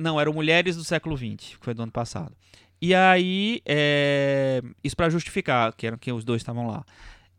Não, 0.00 0.18
eram 0.18 0.32
Mulheres 0.32 0.76
do 0.76 0.84
Século 0.84 1.16
XX, 1.16 1.36
que 1.36 1.56
foi 1.60 1.74
do 1.74 1.82
ano 1.82 1.92
passado. 1.92 2.32
E 2.80 2.94
aí, 2.94 3.60
é, 3.66 4.62
isso 4.82 4.96
pra 4.96 5.10
justificar 5.10 5.74
que, 5.74 5.86
eram, 5.86 5.98
que 5.98 6.10
os 6.10 6.24
dois 6.24 6.40
estavam 6.40 6.66
lá. 6.66 6.82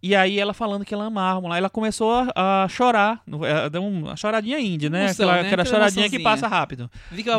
E 0.04 0.16
aí 0.16 0.40
ela 0.40 0.54
falando 0.54 0.84
que 0.84 0.94
ela 0.94 1.06
amava 1.06 1.48
lá, 1.48 1.58
ela 1.58 1.70
começou 1.70 2.12
a, 2.36 2.64
a 2.64 2.68
chorar, 2.68 3.22
ela 3.28 3.70
deu 3.70 3.86
uma 3.86 4.16
choradinha 4.16 4.60
indie, 4.60 4.90
né? 4.90 5.06
Emoção, 5.06 5.30
aquela 5.30 5.42
né? 5.42 5.48
aquela 5.48 5.66
choradinha 5.66 6.10
que 6.10 6.20
passa 6.20 6.48
rápido. 6.48 6.90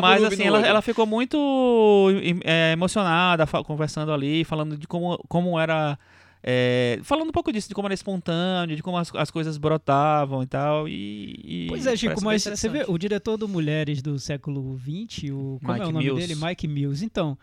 Mas 0.01 0.23
assim, 0.23 0.43
ela, 0.43 0.65
ela 0.65 0.81
ficou 0.81 1.05
muito 1.05 2.09
é, 2.45 2.71
emocionada, 2.71 3.45
conversando 3.65 4.13
ali, 4.13 4.45
falando 4.45 4.77
de 4.77 4.87
como, 4.87 5.17
como 5.27 5.59
era. 5.59 5.97
É, 6.45 6.99
falando 7.03 7.29
um 7.29 7.31
pouco 7.31 7.53
disso, 7.53 7.69
de 7.69 7.73
como 7.73 7.87
era 7.87 7.93
espontâneo, 7.93 8.75
de 8.75 8.83
como 8.83 8.97
as, 8.97 9.09
as 9.15 9.31
coisas 9.31 9.57
brotavam 9.57 10.43
e 10.43 10.45
tal. 10.45 10.89
E, 10.89 11.39
e 11.43 11.65
Pois 11.69 11.87
é, 11.87 11.95
Chico, 11.95 12.21
mas 12.21 12.43
você 12.43 12.67
vê, 12.67 12.83
o 12.85 12.97
diretor 12.97 13.37
do 13.37 13.47
Mulheres 13.47 14.01
do 14.01 14.19
século 14.19 14.77
XX, 14.77 15.31
o, 15.31 15.57
como 15.61 15.71
é 15.71 15.75
Mike 15.75 15.89
o 15.89 15.91
nome 15.93 16.05
Mills. 16.05 16.27
dele? 16.27 16.45
Mike 16.45 16.67
Mills. 16.67 17.05
Então, 17.05 17.37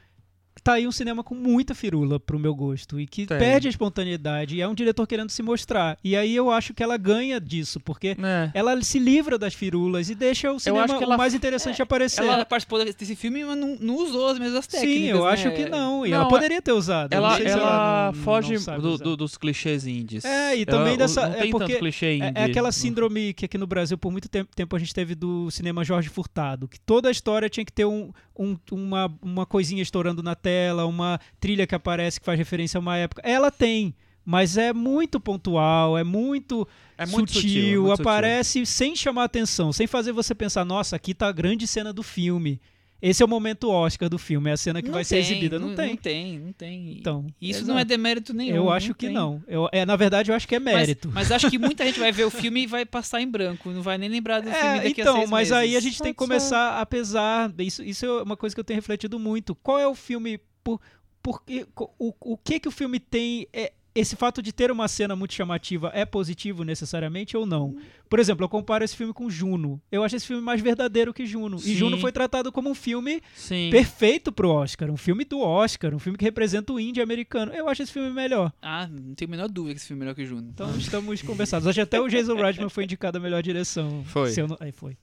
tá 0.62 0.74
aí 0.74 0.86
um 0.86 0.92
cinema 0.92 1.22
com 1.24 1.34
muita 1.34 1.74
firula 1.74 2.18
pro 2.20 2.38
meu 2.38 2.54
gosto 2.54 2.98
e 3.00 3.06
que 3.06 3.26
Tem. 3.26 3.38
perde 3.38 3.66
a 3.68 3.70
espontaneidade 3.70 4.56
e 4.56 4.61
é 4.61 4.68
um 4.68 4.74
diretor 4.74 5.06
querendo 5.06 5.30
se 5.30 5.42
mostrar. 5.42 5.98
E 6.02 6.14
aí 6.16 6.34
eu 6.34 6.50
acho 6.50 6.72
que 6.74 6.82
ela 6.82 6.96
ganha 6.96 7.40
disso, 7.40 7.80
porque 7.80 8.16
É. 8.22 8.50
ela 8.54 8.80
se 8.82 8.98
livra 8.98 9.38
das 9.38 9.54
firulas 9.54 10.11
e 10.11 10.14
deixa 10.14 10.52
o 10.52 10.58
cinema 10.61 10.98
o 10.98 11.02
ela- 11.02 11.16
mais 11.16 11.34
interessante 11.34 11.80
aparecer. 11.82 12.22
Ela 12.22 12.44
participou 12.44 12.84
desse 12.84 13.16
filme, 13.16 13.44
mas 13.44 13.56
não, 13.56 13.76
não 13.80 13.96
usou 13.96 14.28
as 14.28 14.38
mesmas 14.38 14.66
técnicas. 14.66 14.94
Sim, 14.98 15.04
eu 15.06 15.24
né? 15.24 15.30
acho 15.30 15.50
que 15.52 15.68
não. 15.68 16.04
E 16.06 16.11
Não, 16.11 16.16
ela 16.18 16.28
poderia 16.28 16.61
ter 16.62 16.72
usado. 16.72 17.12
Ela, 17.12 17.36
se 17.36 17.46
ela 17.46 18.12
não- 18.14 18.22
foge 18.22 18.54
do- 18.80 18.98
do- 18.98 19.16
dos 19.16 19.36
clichês 19.36 19.86
indies. 19.86 20.24
É, 20.24 20.56
e 20.56 20.64
também 20.66 20.88
Ela- 20.88 20.96
dessa- 20.98 21.28
Não 21.28 21.34
é 21.36 21.40
tem 21.42 21.52
tanto 21.52 21.78
clichê 21.78 22.14
indie. 22.16 22.32
É, 22.34 22.42
é 22.42 22.44
aquela 22.44 22.72
síndrome 22.72 23.32
que 23.34 23.44
aqui 23.44 23.58
no 23.58 23.66
Brasil 23.66 23.96
por 23.98 24.11
muito 24.11 24.28
tempo, 24.28 24.50
tempo 24.54 24.74
a 24.76 24.78
gente 24.78 24.94
teve 24.94 25.14
do 25.14 25.50
cinema 25.50 25.84
Jorge 25.84 26.08
Furtado, 26.08 26.68
que 26.68 26.78
toda 26.80 27.08
a 27.08 27.12
história 27.12 27.48
tinha 27.48 27.64
que 27.64 27.72
ter 27.72 27.84
um, 27.84 28.11
um- 28.38 28.56
uma, 28.72 29.12
uma 29.22 29.46
coisinha 29.46 29.82
estourando 29.82 30.22
na 30.22 30.34
tela, 30.34 30.49
uma 30.86 31.18
trilha 31.38 31.66
que 31.66 31.74
aparece 31.74 32.18
que 32.20 32.26
faz 32.26 32.38
referência 32.38 32.78
a 32.78 32.80
uma 32.80 32.96
época. 32.96 33.22
Ela 33.24 33.51
tem, 33.51 33.94
mas 34.24 34.57
é 34.57 34.72
muito 34.72 35.18
pontual, 35.20 35.96
é 35.96 36.05
muito, 36.05 36.66
É 36.96 37.07
muito 37.07 37.32
sutil, 37.32 37.48
sutil, 37.51 37.62
é 37.62 37.78
muito 37.78 37.96
sutil. 37.96 38.11
aparece 38.11 38.66
sem 38.66 38.94
chamar 38.94 39.24
atenção, 39.24 39.72
sem 39.72 39.86
fazer 39.86 40.12
você 40.12 40.34
pensar, 40.34 40.64
nossa, 40.64 40.96
aqui 40.96 41.14
tá 41.14 41.28
a 41.28 41.32
grande 41.32 41.66
cena 41.66 41.92
do 41.92 42.03
filme. 42.03 42.61
Esse 43.03 43.22
é 43.22 43.26
o 43.26 43.28
momento 43.28 43.70
Oscar 43.70 44.09
do 44.09 44.18
filme, 44.18 44.51
é 44.51 44.53
a 44.53 44.57
cena 44.57 44.80
que 44.82 44.88
Não 44.88 44.94
vai 44.94 45.05
ser 45.05 45.16
tem, 45.16 45.24
exibida. 45.24 45.59
Não, 45.59 45.74
tem. 45.74 45.88
Não 45.90 45.96
tem, 45.96 46.38
não 46.38 46.53
tem. 46.53 46.92
Então, 46.98 47.26
Isso 47.40 47.61
exato. 47.61 47.72
não 47.72 47.78
é 47.78 47.84
demérito 47.84 48.34
nenhum. 48.34 48.57
Eu 48.57 48.70
acho 48.70 48.94
que 48.94 49.07
tem. 49.07 49.14
não. 49.14 49.42
Eu, 49.48 49.68
é, 49.72 49.86
na 49.86 49.96
verdade, 49.96 50.30
eu 50.30 50.34
acho 50.34 50.46
que 50.46 50.55
é 50.55 50.59
Mas- 50.59 50.74
mérito. 50.74 51.11
Mas, 51.12 51.32
acho 51.32 51.48
que 51.51 51.59
muita 51.59 51.84
gente 51.84 51.98
vai 51.98 52.12
ver 52.12 52.24
o 52.24 52.30
filme 52.30 52.62
e 52.62 52.66
vai 52.66 52.84
passar 52.84 53.20
em 53.22 53.26
branco. 53.28 53.70
Não 53.70 53.82
vai 53.82 53.96
nem 53.96 54.09
lembrar 54.09 54.40
do 54.40 54.51
filme 54.51 54.78
É, 54.78 54.82
daqui 54.82 55.01
a 55.01 55.05
então, 55.05 55.16
seis 55.16 55.30
mas 55.30 55.51
aí 55.53 55.76
a 55.76 55.80
gente 55.80 55.98
tem 56.03 56.12
que 56.12 56.18
Pode 56.18 56.28
começar, 56.28 56.80
apesar. 56.80 57.53
Isso, 57.59 57.82
isso 57.82 58.05
é 58.05 58.22
uma 58.22 58.36
coisa 58.36 58.55
que 58.55 58.61
eu 58.61 58.64
tenho 58.64 58.76
refletido 58.78 59.18
muito. 59.18 59.55
Qual 59.55 59.78
é 59.78 59.86
o 59.86 59.94
filme. 59.94 60.38
Por, 60.62 60.78
por, 61.22 61.42
que- 61.44 61.66
co- 61.74 61.94
o, 61.98 62.12
o 62.20 62.36
que 62.36 62.61
que 62.61 62.68
o 62.68 62.72
filme 62.72 63.01
tem. 63.01 63.46
É, 63.53 63.72
esse 63.95 64.14
fato 64.16 64.41
de 64.43 64.53
ter 64.53 64.70
uma 64.70 64.86
cena 64.88 65.16
muito 65.16 65.34
chamativa 65.34 65.91
é 65.95 66.05
positivo 66.05 66.62
necessariamente 66.64 67.36
ou 67.36 67.45
não? 67.45 67.74
Por 68.09 68.18
exemplo, 68.18 68.45
eu 68.45 68.49
comparo 68.49 68.84
esse 68.84 68.97
filme 68.97 69.12
com 69.12 69.28
Juno. 69.30 69.80
Eu 69.91 70.03
acho 70.03 70.16
esse 70.16 70.26
filme 70.26 70.43
mais 70.43 70.61
verdadeiro 70.61 71.12
que 71.14 71.26
Juno. 71.26 71.59
Sim. 71.59 71.70
E 71.70 71.74
Juno 71.74 71.99
foi 71.99 72.11
tratado 72.12 72.51
como 72.53 72.70
um 72.70 72.74
filme 72.74 73.20
Sim. 73.34 73.68
perfeito 73.70 74.32
pro 74.32 74.51
Oscar. 74.51 74.91
Um 74.91 74.97
filme 74.97 75.24
do 75.24 75.41
Oscar. 75.41 75.95
Um 75.95 75.99
filme 75.99 76.18
que 76.18 76.24
representa 76.24 76.72
o 76.72 76.80
indie 76.80 77.01
americano. 77.01 77.53
Eu 77.53 77.68
acho 77.68 77.82
esse 77.82 77.93
filme 77.93 78.11
melhor. 78.11 78.53
Ah, 78.62 78.86
não 78.88 79.14
tenho 79.14 79.28
a 79.28 79.32
menor 79.32 79.49
dúvida 79.49 79.74
que 79.74 79.80
esse 79.80 79.86
filme 79.88 80.01
é 80.01 80.05
melhor 80.05 80.14
que 80.14 80.22
o 80.22 80.26
Juno. 80.26 80.49
Então 80.53 80.76
estamos 80.76 81.22
conversados. 81.22 81.66
Acho 81.66 81.76
que 81.76 81.80
até 81.82 82.01
o 82.01 82.09
Jason 82.09 82.34
Reitman 82.34 82.68
foi 82.68 82.84
indicado 82.84 83.18
a 83.18 83.20
melhor 83.20 83.43
direção. 83.43 84.05
Foi. 84.07 84.32
Não- 84.36 84.57
Aí 84.61 84.72
foi. 84.72 84.97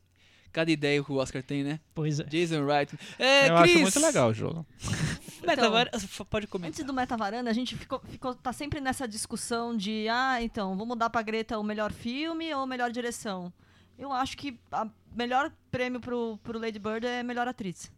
Cada 0.57 0.71
ideia 0.71 1.03
que 1.03 1.11
o 1.11 1.17
Oscar 1.17 1.43
tem, 1.43 1.63
né? 1.63 1.79
Pois 1.93 2.19
é. 2.19 2.23
Jason 2.23 2.65
Wright. 2.65 2.97
É, 3.19 3.47
Eu 3.47 3.57
Chris! 3.57 3.73
acho 3.73 3.79
muito 3.79 3.99
legal 3.99 4.29
o 4.31 4.33
jogo. 4.33 4.65
Metavar... 5.45 5.87
Pode 6.27 6.45
Antes 6.45 6.49
comentar. 6.49 6.83
do 6.83 6.93
Meta 6.95 7.15
Varanda, 7.15 7.47
a 7.47 7.53
gente 7.53 7.77
ficou, 7.77 8.01
ficou, 8.09 8.33
tá 8.33 8.51
sempre 8.51 8.81
nessa 8.81 9.07
discussão 9.07 9.77
de, 9.77 10.07
ah, 10.09 10.41
então, 10.41 10.75
vamos 10.75 10.97
dar 10.97 11.11
pra 11.11 11.21
Greta 11.21 11.59
o 11.59 11.63
melhor 11.63 11.93
filme 11.93 12.51
ou 12.55 12.65
melhor 12.65 12.89
direção? 12.89 13.53
Eu 13.99 14.11
acho 14.11 14.35
que 14.35 14.59
o 14.73 14.91
melhor 15.15 15.51
prêmio 15.69 15.99
pro, 15.99 16.39
pro 16.41 16.57
Lady 16.57 16.79
Bird 16.79 17.05
é 17.05 17.21
melhor 17.21 17.47
atriz. 17.47 17.91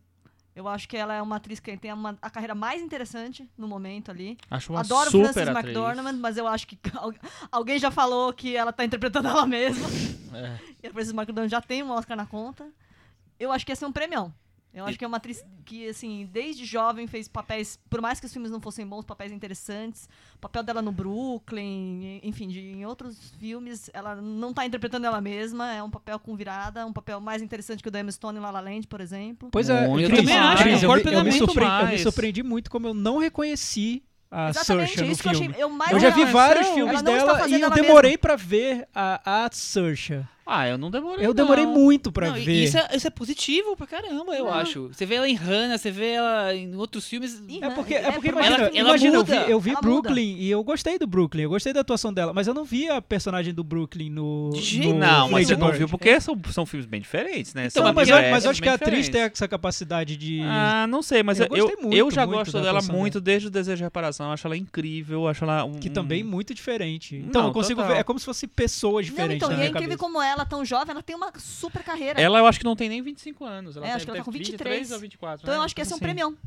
Eu 0.56 0.68
acho 0.68 0.88
que 0.90 0.98
ela 0.98 1.14
é 1.14 1.22
uma 1.22 1.38
atriz 1.38 1.60
que 1.60 1.78
tem 1.78 1.94
uma, 1.94 2.18
a 2.22 2.30
carreira 2.30 2.54
mais 2.54 2.82
interessante 2.82 3.48
no 3.58 3.68
momento 3.68 4.12
ali. 4.12 4.38
Acho 4.50 4.74
uma 4.74 4.82
Adoro 4.82 5.10
super 5.10 5.32
Frances 5.32 5.48
atriz. 5.48 5.76
McDormand, 5.78 6.14
mas 6.20 6.38
eu 6.38 6.48
acho 6.48 6.68
que 6.68 6.78
al- 6.98 7.14
alguém 7.52 7.80
já 7.80 7.90
falou 7.92 8.34
que 8.34 8.56
ela 8.56 8.74
tá 8.74 8.84
interpretando 8.84 9.28
ela 9.28 9.46
mesma. 9.46 9.88
É. 10.32 10.60
E 10.84 10.88
a 10.88 10.92
Frances 10.92 11.12
McDormand 11.12 11.50
já 11.50 11.60
tem 11.60 11.82
um 11.82 11.90
Oscar 11.90 12.16
na 12.16 12.26
conta. 12.26 12.68
Eu 13.40 13.52
acho 13.52 13.66
que 13.66 13.72
ia 13.72 13.76
ser 13.76 13.86
um 13.88 13.92
premião. 13.92 14.32
Eu 14.74 14.86
acho 14.86 14.94
E- 14.94 14.98
que 15.00 15.04
é 15.04 15.08
uma 15.08 15.18
atriz 15.18 15.44
que, 15.66 15.88
assim, 15.90 16.30
desde 16.32 16.64
jovem 16.64 17.08
fez 17.08 17.28
papéis, 17.28 17.80
por 17.90 18.02
mais 18.02 18.20
que 18.20 18.26
os 18.28 18.32
filmes 18.34 18.52
não 18.52 18.62
fossem 18.62 18.86
bons, 18.86 19.04
papéis 19.04 19.32
interessantes. 19.32 20.08
O 20.36 20.40
papel 20.40 20.62
dela 20.62 20.80
no 20.82 20.92
Brooklyn, 20.92 22.20
enfim, 22.24 22.48
de, 22.48 22.60
em 22.60 22.86
outros 22.86 23.32
filmes, 23.40 23.90
ela 23.94 24.16
não 24.16 24.54
tá 24.54 24.66
interpretando 24.66 25.06
ela 25.06 25.20
mesma. 25.22 25.74
É 25.74 25.82
um 25.82 25.90
papel 25.90 26.20
com 26.20 26.36
virada, 26.36 26.86
um 26.86 26.94
papel 26.94 27.20
mais 27.20 27.42
interessante 27.42 27.82
que 27.82 27.90
o 27.90 27.92
da 27.92 28.00
Emma 28.00 28.12
Stone 28.12 28.38
em 28.38 28.42
La 28.42 28.52
La 28.52 28.60
Land, 28.62 28.88
por 28.88 29.02
exemplo. 29.02 29.50
Pois 29.52 29.70
é, 29.70 29.88
Muito 29.88 30.08
Cris, 30.08 30.20
também 30.22 30.38
acho, 30.38 30.64
eu, 30.64 30.66
me- 30.68 30.72
eu 30.84 30.90
me 31.24 31.40
eu 31.40 31.88
me 31.88 31.98
surpreendi 32.00 32.44
muito 32.44 32.70
como 32.70 32.88
eu 32.88 32.94
não 32.94 33.18
reconheci 33.18 34.04
a 34.32 34.50
Exatamente, 34.50 34.66
Saoirse 34.96 35.02
no 35.06 35.12
isso 35.12 35.24
que 35.24 35.30
eu 35.30 35.34
filme. 35.34 35.48
achei. 35.50 35.64
Eu, 35.64 35.70
mais 35.70 35.92
Eu 35.92 36.00
já 36.00 36.10
vi 36.12 36.26
vários 36.26 36.68
filmes 36.70 37.00
está 37.00 37.12
dela 37.12 37.48
e 37.50 37.60
eu 37.62 37.70
demorei 37.72 38.18
pra 38.18 38.36
ver 38.36 38.88
a, 38.94 39.46
a 39.46 39.50
Saoirse. 39.52 40.24
Ah, 40.52 40.68
eu 40.68 40.78
não 40.78 40.90
demorei. 40.90 41.26
Eu 41.26 41.34
demorei 41.34 41.66
não. 41.66 41.74
muito 41.74 42.12
pra 42.12 42.28
Não, 42.30 42.34
ver. 42.36 42.64
Isso 42.64 42.78
é, 42.78 42.90
isso 42.96 43.06
é 43.08 43.10
positivo 43.12 43.76
pra 43.76 43.86
caramba, 43.86 44.34
eu 44.36 44.46
Não. 44.46 44.54
acho. 44.54 44.88
Você 44.88 45.06
vê 45.06 45.16
ela 45.16 45.30
em 45.30 45.36
Hannah, 45.36 45.78
você 45.78 45.92
vê 45.92 46.14
ela 46.14 46.56
em 46.56 46.76
outros 46.76 47.08
filmes. 47.08 47.42
Ih, 47.48 47.60
É 47.64 47.70
porque, 47.70 47.94
é 47.94 48.12
porque 48.12 48.30
por 48.30 48.36
mais 48.36 48.48
imagina, 48.48 48.70
que- 48.72 48.78
ela 48.80 48.90
imagina, 48.90 49.16
eu 49.16 49.20
muda, 49.20 49.46
vi, 49.46 49.52
eu 49.52 49.60
vi 49.60 49.70
ela 49.72 49.82
Brooklyn 49.82 50.38
e 50.40 50.50
eu 50.50 50.64
gostei 50.64 50.98
do 50.98 51.06
Brooklyn, 51.06 51.44
eu 51.44 51.50
gostei 51.50 51.72
da 51.72 51.82
atuação 51.82 52.12
dela, 52.12 52.34
mas 52.34 52.48
eu 52.48 52.54
não 52.54 52.64
vi 52.66 52.90
a 52.90 53.02
personagem 53.02 53.54
do 53.54 53.64
Brooklyn 53.64 54.10
no. 54.10 54.50
De 54.56 54.80
no 54.80 54.96
Não, 54.98 55.30
mas 55.30 55.32
Lady 55.32 55.46
você 55.48 55.56
não 55.58 55.72
viu 55.72 55.88
porque 55.88 56.20
são, 56.20 56.40
são 56.52 56.66
filmes 56.66 56.88
bem 56.88 57.00
diferentes, 57.00 57.54
né? 57.54 57.68
Então, 57.68 57.84
São 57.84 57.94
mas, 57.94 58.10
eu, 58.10 58.16
mas 58.32 58.46
eu 58.46 58.52
acho 58.52 58.62
que 58.62 58.70
a 58.70 58.74
atriz 58.74 59.08
tem 59.08 59.22
essa 59.22 59.48
capacidade 59.48 60.18
de. 60.18 60.42
Ah, 60.44 60.88
não 60.90 61.02
sei, 61.04 61.22
mas 61.22 61.40
Eu 61.40 61.46
eu, 61.52 61.56
eu, 61.58 61.66
gostei 61.68 61.84
muito, 61.84 61.98
eu 61.98 62.12
já 62.12 62.26
muito 62.26 62.38
gosto 62.40 62.60
dela 62.62 62.80
muito 62.92 63.22
desde 63.22 63.48
o 63.48 63.52
Desejo 63.52 63.78
de 63.78 63.84
Reparação. 63.84 64.28
Eu 64.28 64.34
acho 64.34 64.48
ela 64.48 64.58
incrível, 64.58 65.22
eu 65.22 65.28
acho 65.28 65.44
ela 65.44 65.64
um... 65.64 65.74
que 65.74 65.90
também 65.90 66.24
muito 66.24 66.54
diferente. 66.54 67.16
Então, 67.16 67.42
Não, 67.44 67.50
eu 67.50 67.54
consigo 67.54 67.82
total. 67.82 67.96
ver. 67.96 68.00
É 68.00 68.04
como 68.04 68.18
se 68.20 68.26
fossem 68.26 68.50
pessoas 68.50 69.06
Não, 69.08 69.12
diferentes. 69.14 69.48
então, 69.48 69.58
e 69.58 69.62
é 69.66 69.68
incrível 69.70 69.98
como 69.98 70.22
ela, 70.22 70.39
tão 70.46 70.64
jovem, 70.66 70.92
ela 70.92 71.04
tem 71.04 71.16
uma 71.16 71.32
super 71.38 71.84
carreira. 71.84 72.20
Ela 72.22 72.40
eu 72.40 72.46
acho 72.46 72.60
que 72.60 72.66
não 72.66 72.76
tem 72.76 72.90
nem 72.90 73.02
25 73.02 73.46
anos. 73.46 73.76
Ela 73.78 73.86
É, 73.86 73.90
tem- 73.90 73.96
acho 73.96 74.06
que 74.06 74.12
ela 74.12 74.20
tá 74.20 74.26
com 74.26 74.32
ter 74.32 74.38
23. 74.40 74.92
ou 74.92 75.00
24. 75.00 75.44
Então 75.44 75.54
eu 75.54 75.60
né? 75.60 75.66
acho 75.66 75.76
que 75.76 75.82
esse 75.82 75.92
é 75.92 75.96
um 75.96 75.98
Assim. 75.98 76.04
premião. 76.06 76.38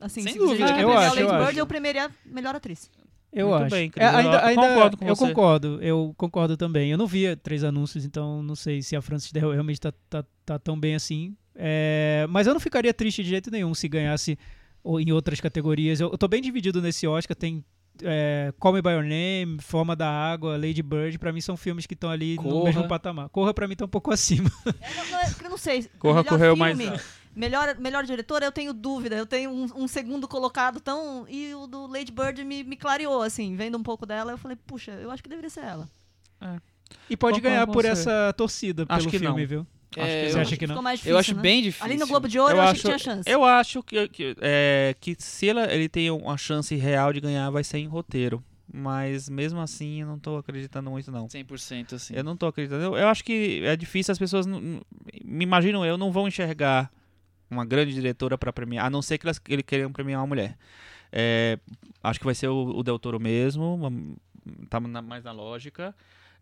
Assim, 0.00 0.22
Sem 0.22 0.32
se 0.32 0.38
dúvida. 0.38 0.66
você 0.66 0.82
Eu 0.82 0.90
acho, 0.92 1.08
Lady 1.10 1.20
eu 1.20 1.28
Bird, 1.28 1.42
acho. 1.50 1.58
eu 1.58 1.66
premiaria 1.66 2.10
melhor 2.24 2.54
atriz. 2.54 2.90
Eu 3.32 3.48
Muito 3.50 3.62
acho. 3.64 3.70
bem, 3.76 3.92
É, 3.96 4.04
eu- 4.04 4.08
ainda, 4.16 4.36
eu 4.38 4.44
ainda- 4.46 4.68
concordo 4.68 4.96
com 4.96 5.04
eu 5.06 5.14
você. 5.14 5.26
concordo, 5.28 5.78
eu 5.82 6.14
concordo 6.16 6.56
também. 6.56 6.90
Eu 6.90 6.98
não 6.98 7.06
via 7.06 7.36
três 7.36 7.62
anúncios, 7.62 8.04
então 8.04 8.42
não 8.42 8.56
sei 8.56 8.82
se 8.82 8.96
a 8.96 9.02
Francis 9.02 9.30
Del 9.30 9.52
realmente 9.52 9.80
tá, 9.80 9.92
tá, 10.08 10.24
tá 10.44 10.58
tão 10.58 10.78
bem 10.80 10.94
assim. 10.96 11.36
É, 11.54 12.26
mas 12.30 12.46
eu 12.46 12.54
não 12.54 12.60
ficaria 12.60 12.92
triste 12.94 13.22
de 13.22 13.28
jeito 13.28 13.50
nenhum 13.50 13.72
se 13.74 13.86
ganhasse 13.88 14.38
ou 14.82 14.98
em 15.00 15.12
outras 15.12 15.40
categorias. 15.40 16.00
Eu, 16.00 16.10
eu 16.10 16.18
tô 16.18 16.26
bem 16.26 16.40
dividido 16.42 16.80
nesse 16.80 17.06
Oscar. 17.06 17.36
Tem 17.36 17.62
é, 18.02 18.52
Call 18.58 18.72
Me 18.72 18.82
By 18.82 18.90
Your 18.90 19.02
Name, 19.02 19.58
Forma 19.60 19.94
da 19.94 20.08
Água, 20.08 20.56
Lady 20.56 20.82
Bird. 20.82 21.18
Pra 21.18 21.32
mim 21.32 21.40
são 21.40 21.56
filmes 21.56 21.86
que 21.86 21.94
estão 21.94 22.10
ali 22.10 22.36
no 22.36 22.42
Corra. 22.42 22.64
mesmo 22.64 22.88
patamar. 22.88 23.28
Corra 23.28 23.52
pra 23.54 23.66
mim 23.68 23.76
tá 23.76 23.84
um 23.84 23.88
pouco 23.88 24.10
acima. 24.12 24.50
Eu 24.66 24.72
não, 24.96 25.10
não 25.10 25.18
é- 25.18 25.34
eu 25.44 25.50
não 25.50 25.58
sei. 25.58 25.88
Corra, 25.98 26.22
melhor 26.22 26.28
correu 26.30 26.56
filme, 26.56 26.86
mais 26.86 27.20
Melhor, 27.34 27.76
melhor 27.78 28.04
diretora, 28.04 28.44
eu 28.44 28.50
tenho 28.52 28.72
dúvida. 28.74 29.14
Eu 29.16 29.24
tenho 29.24 29.50
um, 29.50 29.64
um 29.84 29.88
segundo 29.88 30.26
colocado 30.26 30.80
tão. 30.80 31.26
E 31.28 31.54
o 31.54 31.66
do 31.66 31.86
Lady 31.86 32.10
Bird 32.10 32.42
me, 32.44 32.64
me 32.64 32.76
clareou, 32.76 33.22
assim, 33.22 33.54
vendo 33.54 33.78
um 33.78 33.82
pouco 33.82 34.04
dela. 34.04 34.32
Eu 34.32 34.38
falei, 34.38 34.56
puxa, 34.66 34.90
eu 34.92 35.10
acho 35.10 35.22
que 35.22 35.28
deveria 35.28 35.48
ser 35.50 35.60
ela. 35.64 35.88
E 37.08 37.16
pode 37.16 37.36
Concordo 37.36 37.40
ganhar 37.42 37.66
por 37.68 37.84
essa 37.84 38.34
torcida 38.36 38.84
Acho 38.88 38.98
pelo 39.02 39.10
que 39.12 39.18
filme, 39.20 39.40
não. 39.42 39.46
viu? 39.48 39.66
É, 39.96 40.28
Você 40.28 40.38
acha 40.38 40.50
que 40.56 40.66
ficou 40.66 40.76
não? 40.76 40.82
mais 40.82 40.98
difícil, 41.00 41.14
eu 41.14 41.18
acho 41.18 41.34
né? 41.34 41.42
bem 41.42 41.62
difícil. 41.62 41.84
Ali 41.86 41.96
no 41.98 42.06
Globo 42.06 42.28
de 42.28 42.38
Ouro 42.38 42.52
eu, 42.52 42.56
Eu 42.58 42.62
acho- 42.62 42.74
que 42.74 42.80
tinha 42.82 42.98
chance. 42.98 43.28
Eu 43.30 43.44
acho 43.44 43.82
que, 43.82 44.08
que, 44.08 44.36
é, 44.40 44.94
que 45.00 45.16
se 45.18 45.48
ela, 45.48 45.72
ele 45.72 45.88
tem 45.88 46.10
uma 46.10 46.36
chance 46.36 46.74
real 46.76 47.12
de 47.12 47.20
ganhar, 47.20 47.50
vai 47.50 47.64
ser 47.64 47.78
em 47.78 47.86
roteiro. 47.86 48.42
Mas 48.72 49.28
mesmo 49.28 49.60
assim, 49.60 50.02
eu 50.02 50.06
não 50.06 50.16
tô 50.18 50.36
acreditando 50.36 50.90
muito, 50.90 51.10
não. 51.10 51.26
100% 51.28 51.94
assim. 51.96 52.14
Eu 52.14 52.22
não 52.22 52.36
tô 52.36 52.46
acreditando. 52.46 52.84
Eu, 52.84 52.96
eu 52.96 53.08
acho 53.08 53.24
que 53.24 53.62
é 53.64 53.74
difícil, 53.74 54.12
as 54.12 54.18
pessoas, 54.18 54.46
não- 54.46 54.60
me 54.60 55.42
imagino 55.42 55.84
eu, 55.84 55.98
não 55.98 56.12
vão 56.12 56.28
enxergar 56.28 56.88
uma 57.50 57.64
grande 57.64 57.92
diretora 57.92 58.38
para 58.38 58.52
premiar, 58.52 58.86
a 58.86 58.90
não 58.90 59.02
ser 59.02 59.18
que 59.18 59.26
elas, 59.26 59.40
ele 59.48 59.62
queiram 59.64 59.90
premiar 59.92 60.20
uma 60.20 60.26
mulher. 60.28 60.56
É, 61.10 61.58
acho 62.00 62.20
que 62.20 62.24
vai 62.24 62.34
ser 62.36 62.46
o, 62.46 62.76
o 62.76 62.82
Del 62.84 62.96
Toro 62.96 63.18
mesmo, 63.18 64.16
tá 64.68 64.78
na- 64.78 65.02
mais 65.02 65.24
na 65.24 65.32
lógica. 65.32 65.92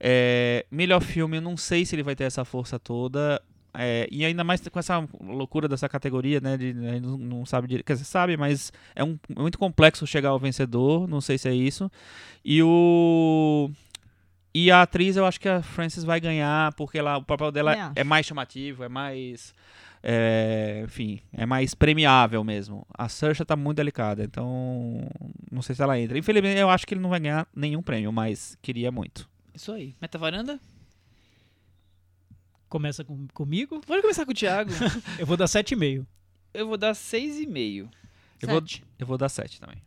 É, 0.01 0.64
melhor 0.70 1.01
filme, 1.03 1.38
eu 1.38 1.42
não 1.42 1.57
sei 1.57 1.84
se 1.84 1.94
ele 1.94 2.03
vai 2.03 2.14
ter 2.14 2.24
essa 2.24 2.44
força 2.44 2.78
toda. 2.78 3.42
É, 3.74 4.09
e 4.11 4.24
ainda 4.24 4.42
mais 4.42 4.66
com 4.66 4.78
essa 4.78 5.07
loucura 5.20 5.68
dessa 5.68 5.88
categoria, 5.88 6.40
né? 6.40 6.57
De, 6.57 6.72
não, 6.72 7.18
não 7.18 7.46
sabe 7.46 7.68
direito. 7.68 7.86
Quer 7.86 7.92
dizer, 7.94 8.07
sabe, 8.07 8.36
mas 8.36 8.72
é 8.94 9.05
um, 9.05 9.18
muito 9.36 9.59
complexo 9.59 10.07
chegar 10.07 10.30
ao 10.30 10.38
vencedor. 10.38 11.07
Não 11.07 11.20
sei 11.20 11.38
se 11.38 11.49
é 11.49 11.55
isso. 11.55 11.90
E 12.44 12.62
o. 12.62 13.70
E 14.55 14.70
a 14.70 14.82
atriz, 14.82 15.16
eu 15.16 15.26
acho 15.26 15.38
que 15.38 15.49
a 15.49 15.62
Frances 15.62 16.03
vai 16.03 16.18
ganhar, 16.18 16.72
porque 16.72 16.99
ela, 16.99 17.18
o 17.18 17.22
papel 17.22 17.53
dela 17.53 17.92
é 17.94 18.03
mais 18.03 18.26
chamativo, 18.26 18.82
é 18.82 18.88
mais. 18.88 19.55
é, 20.03 20.82
enfim, 20.84 21.20
é 21.32 21.44
mais 21.46 21.74
premiável 21.74 22.42
mesmo. 22.42 22.86
A 22.96 23.09
Saoirse 23.09 23.44
tá 23.44 23.55
muito 23.55 23.76
delicada, 23.76 24.24
então 24.24 25.09
não 25.53 25.62
sei 25.62 25.74
se 25.76 25.82
ela 25.82 25.99
entra. 26.01 26.18
Infelizmente, 26.18 26.59
eu 26.59 26.70
acho 26.70 26.86
que 26.86 26.94
ele 26.94 27.01
não 27.01 27.11
vai 27.11 27.20
ganhar 27.20 27.46
nenhum 27.55 27.82
prêmio, 27.82 28.11
mas 28.12 28.57
queria 28.62 28.90
muito. 28.90 29.28
Isso 29.59 29.72
aí. 29.72 29.94
Meta 30.00 30.16
varanda? 30.18 30.61
Começa 32.68 33.02
com- 33.02 33.26
comigo. 33.34 33.80
Vamos 33.86 34.02
começar 34.02 34.24
com 34.24 34.30
o 34.30 34.34
Thiago. 34.34 34.70
Eu 35.18 35.26
vou 35.26 35.36
dar 35.36 35.46
7,5. 35.46 36.06
Eu 36.54 36.68
vou 36.68 36.76
dar 36.76 36.92
6,5. 36.94 37.88
Eu 38.40 38.48
vou, 38.48 38.62
eu 39.00 39.06
vou 39.06 39.18
dar 39.18 39.28
7 39.28 39.59
também. 39.61 39.82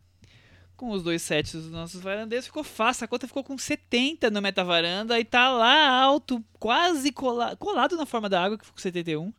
Com 0.76 0.90
os 0.90 1.02
dois 1.02 1.22
sets 1.22 1.52
dos 1.54 1.70
nossos 1.70 2.02
varandeiros, 2.02 2.46
ficou 2.46 2.62
fácil. 2.62 3.04
A 3.04 3.08
conta 3.08 3.26
ficou 3.26 3.42
com 3.42 3.56
70 3.56 4.30
no 4.30 4.42
Meta 4.42 4.62
Varanda 4.62 5.18
e 5.18 5.24
tá 5.24 5.48
lá 5.48 5.88
alto, 6.02 6.44
quase 6.58 7.12
cola 7.12 7.56
colado 7.56 7.96
na 7.96 8.04
forma 8.04 8.28
da 8.28 8.42
água, 8.44 8.58
que 8.58 8.64
ficou 8.64 8.76
com 8.76 8.82
71. 8.82 9.32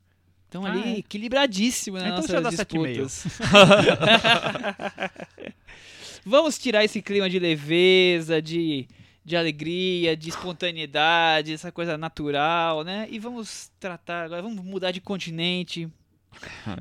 Então 0.50 0.66
Ah, 0.66 0.72
ali, 0.72 0.84
é. 0.96 0.98
equilibradíssimo 1.00 1.98
nas 1.98 2.06
Então 2.06 2.16
nossas 2.18 2.32
já 2.32 2.40
dá 2.40 2.50
7,5. 2.52 3.06
disputas. 3.06 3.26
Vamos 6.26 6.58
tirar 6.58 6.84
esse 6.86 7.02
clima 7.02 7.30
de 7.30 7.38
leveza, 7.40 8.42
de, 8.42 8.88
de 9.26 9.36
alegria, 9.38 10.16
de 10.18 10.30
espontaneidade, 10.30 11.54
essa 11.54 11.72
coisa 11.72 11.98
natural, 11.98 12.84
né? 12.84 13.08
E 13.10 13.20
vamos 13.20 13.72
tratar 13.80 14.24
agora, 14.26 14.42
vamos 14.42 14.64
mudar 14.64 14.92
de 14.92 15.00
continente. 15.02 15.88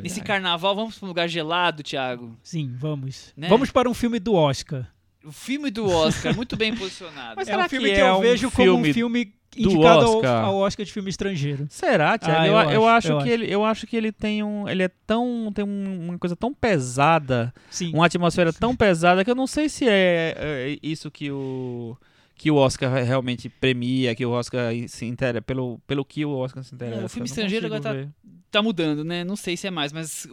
Nesse 0.03 0.20
carnaval, 0.22 0.74
vamos 0.74 0.99
para 0.99 1.07
um 1.07 1.09
lugar 1.09 1.28
gelado, 1.28 1.82
Thiago. 1.82 2.36
Sim, 2.43 2.74
vamos. 2.78 3.32
Né? 3.36 3.49
Vamos 3.49 3.70
para 3.70 3.88
um 3.88 3.95
filme 3.95 4.18
do 4.18 4.34
Oscar. 4.34 4.90
O 5.24 5.30
filme 5.30 5.70
do 5.70 5.86
Oscar, 5.88 6.34
muito 6.34 6.57
bem 6.57 6.74
posicionado. 6.74 7.34
Mas 7.36 7.47
é 7.47 7.53
será 7.53 7.66
um 7.66 7.68
filme 7.68 7.88
que 7.90 7.95
que, 7.95 8.01
é 8.01 8.09
eu 8.09 8.14
um 8.16 8.20
vejo 8.20 8.51
como 8.51 8.64
filme 8.64 8.90
um 8.90 8.95
filme 8.95 9.24
do 9.26 9.32
indicado 9.61 10.05
ao, 10.07 10.16
Oscar? 10.16 10.45
ao 10.47 10.57
Oscar 10.57 10.86
de 10.86 10.93
filme 10.93 11.11
estrangeiro. 11.11 11.66
Será, 11.68 12.18
Thiago? 12.18 12.40
Ah, 12.40 12.47
eu, 12.47 12.53
eu 12.55 12.59
a- 12.59 12.72
eu 12.72 12.88
acho, 12.88 12.97
acho, 12.97 13.09
eu 13.12 13.16
que 13.18 13.22
acho. 13.24 13.32
ele, 13.32 13.55
eu 13.55 13.64
acho 13.64 13.86
que 13.86 13.97
ele 13.97 14.11
tem 14.11 14.43
um, 14.43 14.68
ele 14.68 14.82
é 14.82 14.90
tão, 15.07 15.53
tem 15.55 15.64
um- 15.64 16.09
uma 16.09 16.18
coisa 16.18 16.34
tão 16.34 16.53
pesada, 16.53 17.55
Sim. 17.70 17.93
uma 17.95 18.07
atmosfera 18.07 18.53
tão 18.53 18.74
pesada 18.74 19.22
que 19.24 19.30
eu 19.30 19.34
não 19.36 19.47
sei 19.47 19.68
se 19.68 19.86
é, 19.86 20.34
é 20.38 20.78
isso 20.82 21.09
que 21.11 21.30
o 21.30 21.97
que 22.43 22.51
o 22.51 22.57
Oscar 22.57 22.93
realmente 23.05 23.49
premia, 23.49 24.16
que 24.16 24.26
o 24.26 24.30
Oscar 24.32 24.72
se 24.88 25.05
interessa 25.07 25.40
pelo 25.40 25.78
pelo 25.86 26.05
que 26.05 26.24
o 26.24 26.30
Oscar 26.32 26.64
se 26.64 26.74
interessa. 26.74 27.01
É, 27.03 27.05
o 27.05 27.09
filme 27.09 27.20
não 27.28 27.32
estrangeiro 27.32 27.66
agora 27.66 27.95
ver. 27.95 28.09
tá 28.51 28.61
mudando, 28.61 29.05
né? 29.05 29.22
Não 29.22 29.36
sei 29.36 29.57
se 29.57 29.68
é 29.68 29.70
mais, 29.70 29.93
mas 29.93 30.26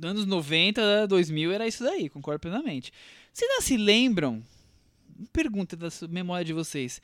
anos 0.00 0.26
90, 0.26 1.08
2000 1.08 1.50
era 1.52 1.66
isso 1.66 1.82
daí, 1.82 2.08
concordo 2.08 2.38
plenamente. 2.38 2.92
Vocês 3.32 3.50
não 3.52 3.60
se 3.60 3.76
lembram? 3.76 4.40
Pergunta 5.32 5.76
da 5.76 5.90
sua- 5.90 6.06
memória 6.06 6.44
de 6.44 6.52
vocês. 6.52 7.02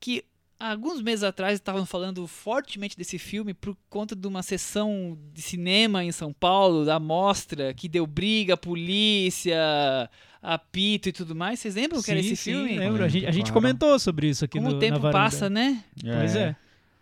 Que 0.00 0.24
alguns 0.58 1.00
meses 1.02 1.22
atrás 1.22 1.54
estavam 1.54 1.84
falando 1.84 2.26
fortemente 2.26 2.96
desse 2.96 3.18
filme 3.18 3.52
por 3.54 3.76
conta 3.88 4.14
de 4.16 4.26
uma 4.26 4.42
sessão 4.42 5.18
de 5.32 5.42
cinema 5.42 6.04
em 6.04 6.12
São 6.12 6.32
Paulo, 6.32 6.84
da 6.84 6.98
mostra, 6.98 7.72
que 7.74 7.88
deu 7.88 8.06
briga, 8.06 8.56
polícia, 8.56 10.08
apito 10.42 11.08
e 11.08 11.12
tudo 11.12 11.34
mais. 11.34 11.60
Vocês 11.60 11.74
lembram 11.74 12.02
que 12.02 12.10
era 12.10 12.22
Sim, 12.22 12.26
esse 12.32 12.36
sim, 12.36 12.52
filme? 12.52 12.78
lembro. 12.78 13.04
A 13.04 13.08
gente, 13.08 13.26
a 13.26 13.30
gente 13.30 13.46
Claro. 13.46 13.54
comentou 13.60 13.98
sobre 13.98 14.28
isso 14.28 14.44
aqui 14.44 14.58
Como 14.58 14.70
no, 14.70 14.76
o 14.76 14.78
tempo 14.78 15.00
passa, 15.10 15.48
né? 15.50 15.82
Pois 16.02 16.36
é. 16.36 16.56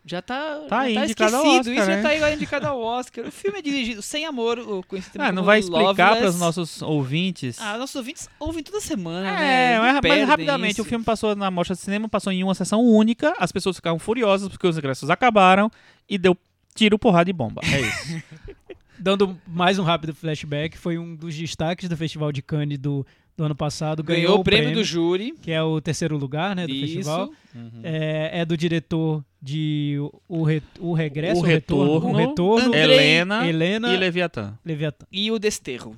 Já 0.04 0.20
tá, 0.20 0.60
Tá 0.68 0.80
aí 0.80 0.94
já 0.94 1.00
tá 1.00 1.06
esquecido. 1.06 1.36
Oscar, 1.36 1.60
Isso 1.60 1.74
já 1.74 1.86
né? 1.96 2.02
tá 2.02 2.14
igual 2.14 2.32
indicado 2.32 2.66
ao 2.66 2.80
Oscar. 2.80 3.24
O 3.26 3.30
filme 3.30 3.60
é 3.60 3.62
dirigido 3.62 4.02
sem 4.02 4.26
amor, 4.26 4.84
conhecido 4.88 5.20
Ah, 5.22 5.30
não 5.30 5.44
vai 5.44 5.60
explicar 5.60 6.16
para 6.16 6.28
os 6.28 6.38
nossos 6.40 6.82
ouvintes. 6.82 7.56
Ah, 7.60 7.78
nossos 7.78 7.94
ouvintes 7.94 8.28
ouvem 8.40 8.64
toda 8.64 8.80
semana, 8.80 9.28
É, 9.28 9.32
né? 9.38 9.76
Não 9.76 9.84
mas, 9.84 10.00
mas 10.08 10.28
rapidamente, 10.28 10.72
isso. 10.72 10.82
o 10.82 10.84
filme 10.84 11.04
passou 11.04 11.36
na 11.36 11.50
mostra 11.52 11.76
de 11.76 11.82
cinema, 11.82 12.08
passou 12.08 12.32
em 12.32 12.42
uma 12.42 12.54
sessão 12.54 12.80
única, 12.84 13.32
as 13.38 13.52
pessoas 13.52 13.76
ficaram 13.76 13.98
furiosas 13.98 14.48
porque 14.48 14.66
os 14.66 14.76
ingressos 14.76 15.08
acabaram 15.08 15.70
e 16.08 16.18
deu 16.18 16.36
tiro, 16.74 16.98
porrada 16.98 17.30
e 17.30 17.32
bomba. 17.32 17.60
É 17.64 17.80
isso. 17.80 18.22
Dando 18.98 19.36
mais 19.46 19.78
um 19.78 19.82
rápido 19.84 20.14
flashback, 20.14 20.76
foi 20.78 20.98
um 20.98 21.14
dos 21.14 21.34
destaques 21.36 21.88
do 21.88 21.96
Festival 21.96 22.30
de 22.32 22.40
Cannes 22.42 22.78
do, 22.78 23.04
do 23.36 23.44
ano 23.44 23.54
passado. 23.54 24.02
Ganhou, 24.02 24.22
Ganhou 24.22 24.40
o 24.40 24.44
prêmio, 24.44 24.74
do 24.74 24.84
júri. 24.84 25.32
que 25.42 25.50
é 25.50 25.62
o 25.62 25.80
terceiro 25.80 26.16
lugar 26.16 26.54
né, 26.56 26.66
do 26.66 26.72
Isso. 26.72 26.80
festival. 26.94 27.30
Uhum. 27.54 27.80
É, 27.82 28.40
é 28.40 28.44
do 28.44 28.56
diretor 28.56 29.24
de 29.44 29.98
O, 30.28 30.44
Re- 30.44 30.62
o 30.78 30.92
Regresso, 30.94 31.40
O 31.40 31.42
o 31.42 31.46
Retorno, 31.46 31.92
Retorno, 31.94 32.08
o 32.08 32.16
Retorno 32.28 32.66
Andrei- 32.68 32.82
Helena, 32.84 33.48
Helena 33.48 33.92
e 33.92 33.96
Leviatã. 33.96 34.56
Leviatã. 34.64 35.04
E 35.10 35.30
o 35.32 35.38
Desterro. 35.38 35.96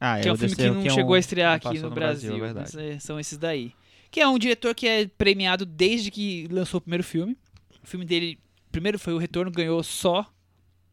Ah, 0.00 0.20
que 0.20 0.28
é 0.28 0.30
um 0.30 0.34
o 0.34 0.38
filme 0.38 0.50
que 0.54 0.56
Desterro, 0.62 0.74
não 0.76 0.82
é 0.82 0.92
um- 0.92 0.94
chegou 0.94 1.14
a 1.14 1.18
estrear 1.18 1.48
não 1.50 1.56
aqui 1.56 1.64
passou 1.76 1.88
no, 1.88 1.94
Brasil. 1.94 2.36
é 2.36 2.38
verdade. 2.40 2.70
Mas, 2.72 2.84
é, 2.84 2.98
são 3.00 3.18
esses 3.18 3.36
daí. 3.36 3.72
Que 4.12 4.20
é 4.20 4.28
um 4.28 4.38
diretor 4.38 4.74
que 4.74 4.86
é 4.86 5.06
premiado 5.08 5.66
desde 5.66 6.10
que 6.10 6.46
lançou 6.52 6.78
o 6.78 6.80
primeiro 6.80 7.02
filme. 7.02 7.36
O 7.82 7.86
filme 7.86 8.06
dele, 8.06 8.38
primeiro 8.70 8.96
foi 8.98 9.12
o 9.12 9.18
Retorno, 9.18 9.50
ganhou 9.50 9.82
só 9.82 10.24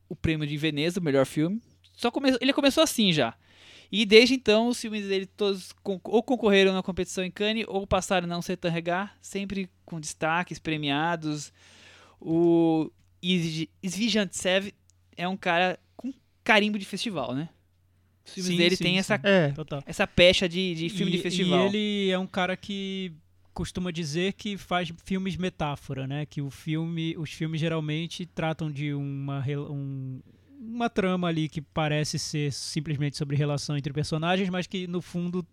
o 0.09 0.15
prêmio 0.15 0.47
de 0.47 0.57
Veneza, 0.57 0.99
o 0.99 1.03
melhor 1.03 1.25
filme. 1.27 1.61
Só 1.93 2.09
come... 2.09 2.35
Ele 2.41 2.51
começou 2.51 2.83
assim 2.83 3.13
já. 3.13 3.35
E 3.91 4.05
desde 4.05 4.33
então, 4.33 4.67
os 4.69 4.81
filmes 4.81 5.07
dele 5.07 5.27
todos 5.27 5.69
ou 6.03 6.23
concorreram 6.23 6.73
na 6.73 6.81
competição 6.81 7.23
em 7.23 7.29
Cannes 7.31 7.63
ou 7.67 7.85
passaram 7.85 8.27
na 8.27 8.37
Uncertain 8.37 8.71
Regard, 8.71 9.11
sempre 9.21 9.69
com 9.85 9.99
destaques, 9.99 10.57
premiados. 10.57 11.53
O 12.19 12.89
Svijantsev 13.83 14.71
é 15.17 15.27
um 15.27 15.37
cara 15.37 15.79
com 15.95 16.13
carimbo 16.43 16.77
de 16.79 16.85
festival, 16.85 17.33
né? 17.33 17.49
Os 18.25 18.33
filmes 18.33 18.51
Sim, 18.51 18.57
dele 18.57 18.75
sim, 18.75 18.83
têm 18.83 18.93
sim. 18.93 18.99
essa, 18.99 19.19
É, 19.23 19.53
essa 19.85 20.07
pecha 20.07 20.49
de, 20.49 20.73
de 20.75 20.89
filme 20.89 21.11
e, 21.11 21.17
de 21.17 21.21
festival. 21.21 21.63
E 21.63 21.65
ele 21.67 22.09
é 22.09 22.17
um 22.17 22.25
cara 22.27 22.57
que 22.57 23.13
costuma 23.53 23.91
dizer 23.91 24.33
que 24.33 24.57
faz 24.57 24.91
filmes 25.05 25.37
metáfora, 25.37 26.05
né? 26.07 26.25
Que 26.25 26.41
o 26.41 26.49
filme, 26.49 27.15
os 27.17 27.31
filmes 27.31 27.61
geralmente 27.61 28.25
tratam 28.25 28.71
de 28.71 28.93
uma 28.93 29.43
um- 29.69 30.21
uma 30.59 30.89
trama 30.89 31.27
ali 31.27 31.47
que 31.47 31.61
parece 31.61 32.17
ser 32.17 32.51
simplesmente 32.51 33.15
sobre 33.15 33.35
relação 33.35 33.77
entre 33.77 33.93
personagens, 33.93 34.49
mas 34.49 34.65
que 34.65 34.87
no 34.87 35.01
fundo 35.01 35.45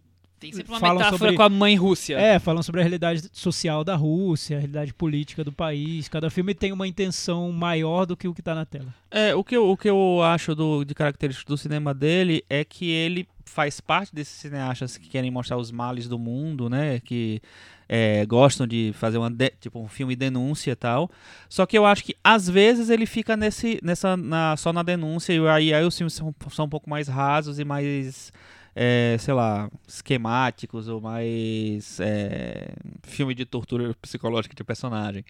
Tem 0.43 0.53
sempre 0.53 0.72
uma 0.72 0.78
falam 0.80 0.97
metáfora 0.99 1.18
sobre- 1.18 1.36
com 1.36 1.43
a 1.43 1.49
mãe 1.49 1.76
Rússia. 1.76 2.18
é, 2.18 2.38
falam 2.38 2.62
sobre 2.62 2.80
a 2.80 2.84
realidade 2.84 3.22
social 3.32 3.82
da 3.84 3.95
Rússia, 3.97 4.57
a 4.57 4.61
realidade 4.61 4.93
política 4.93 5.43
do 5.43 5.53
país. 5.53 6.09
Cada 6.09 6.28
filme 6.30 6.55
tem 6.55 6.72
uma 6.72 6.86
intenção 6.86 7.51
maior 7.53 8.05
do 8.05 8.16
que 8.16 8.28
o 8.28 8.34
que 8.34 8.43
tá 8.43 8.55
na 8.55 8.64
tela. 8.66 8.93
É, 9.11 9.34
o 9.34 9.43
que 9.43 9.57
eu, 9.57 9.70
o 9.70 9.76
que 9.76 9.88
eu 9.88 10.20
acho 10.22 10.55
do, 10.55 10.84
de 10.84 10.95
característico 10.95 11.51
do 11.51 11.57
cinema 11.57 11.95
dele 11.95 12.45
é 12.51 12.64
que 12.64 12.90
ele 12.90 13.26
faz 13.45 13.80
parte 13.80 14.14
desses 14.14 14.34
cineastas 14.38 14.97
que 14.97 15.09
querem 15.09 15.30
mostrar 15.30 15.57
os 15.59 15.70
males 15.70 16.09
do 16.09 16.18
mundo, 16.18 16.68
né? 16.70 17.01
Que 17.01 17.40
é, 17.88 18.24
gostam 18.24 18.66
de 18.66 18.93
fazer 18.95 19.18
uma 19.18 19.30
de- 19.30 19.53
tipo 19.61 19.78
um 19.78 19.88
filme 19.88 20.16
denúncia 20.16 20.70
e 20.70 20.74
tal. 20.74 21.11
Só 21.49 21.66
que 21.66 21.76
eu 21.76 21.84
acho 21.84 22.03
que 22.05 22.16
às 22.24 22.49
vezes 22.49 22.88
ele 22.88 23.05
fica 23.05 23.36
nesse, 23.36 23.78
nessa, 23.82 24.16
na- 24.16 24.57
só 24.57 24.72
na 24.72 24.82
denúncia 24.82 25.34
e 25.34 25.47
aí, 25.49 25.74
aí 25.74 25.84
os 25.84 25.95
filmes 25.97 26.14
são, 26.14 26.34
são 26.51 26.64
um 26.64 26.68
pouco 26.68 26.88
mais 26.88 27.09
rasos 27.09 27.59
e 27.59 27.64
mais 27.64 28.32
é, 28.75 29.16
sei 29.18 29.35
lá, 29.35 29.70
esquemáticos 29.87 30.89
ou 30.89 31.01
mais 31.01 31.99
é, 32.01 32.73
filme 33.03 33.35
de 33.35 33.45
tortura 33.45 33.95
psicológica 34.01 34.55
de 34.55 34.64
personagem. 34.64 35.25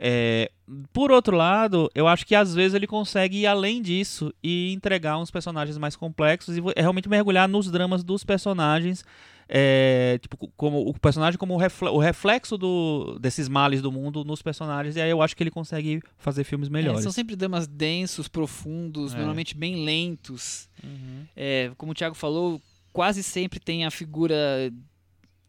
É, 0.00 0.52
por 0.92 1.10
outro 1.10 1.36
lado, 1.36 1.90
eu 1.92 2.06
acho 2.06 2.24
que 2.24 2.34
às 2.36 2.54
vezes 2.54 2.74
ele 2.74 2.86
consegue 2.86 3.38
ir 3.38 3.46
além 3.46 3.82
disso 3.82 4.32
e 4.42 4.72
entregar 4.72 5.18
uns 5.18 5.30
personagens 5.30 5.76
mais 5.76 5.96
complexos 5.96 6.56
e 6.56 6.62
é 6.76 6.80
realmente 6.80 7.08
mergulhar 7.08 7.48
nos 7.48 7.68
dramas 7.68 8.04
dos 8.04 8.22
personagens, 8.22 9.04
é, 9.48 10.16
tipo, 10.22 10.36
co- 10.36 10.52
como 10.56 10.88
o 10.88 10.96
personagem 11.00 11.36
como 11.36 11.54
o 11.54 11.56
refle- 11.56 11.88
o 11.88 11.98
reflexo 11.98 12.56
do, 12.56 13.18
desses 13.18 13.48
males 13.48 13.82
do 13.82 13.90
mundo 13.90 14.22
nos 14.24 14.40
personagens, 14.40 14.94
e 14.94 15.00
aí 15.00 15.10
eu 15.10 15.20
acho 15.20 15.34
que 15.36 15.42
ele 15.42 15.50
consegue 15.50 16.00
fazer 16.16 16.44
filmes 16.44 16.68
É, 16.68 16.70
melhores. 16.70 17.02
são 17.02 17.10
sempre 17.10 17.34
dramas 17.34 17.66
densos, 17.66 18.28
profundos, 18.28 19.14
É. 19.14 19.16
normalmente 19.16 19.56
bem 19.56 19.84
lentos. 19.84 20.68
Uhum. 20.84 21.24
É, 21.36 21.72
como 21.76 21.90
o 21.90 21.94
Thiago 21.94 22.14
falou, 22.14 22.62
quase 22.92 23.22
sempre 23.22 23.60
tem 23.60 23.84
a 23.84 23.90
figura 23.90 24.72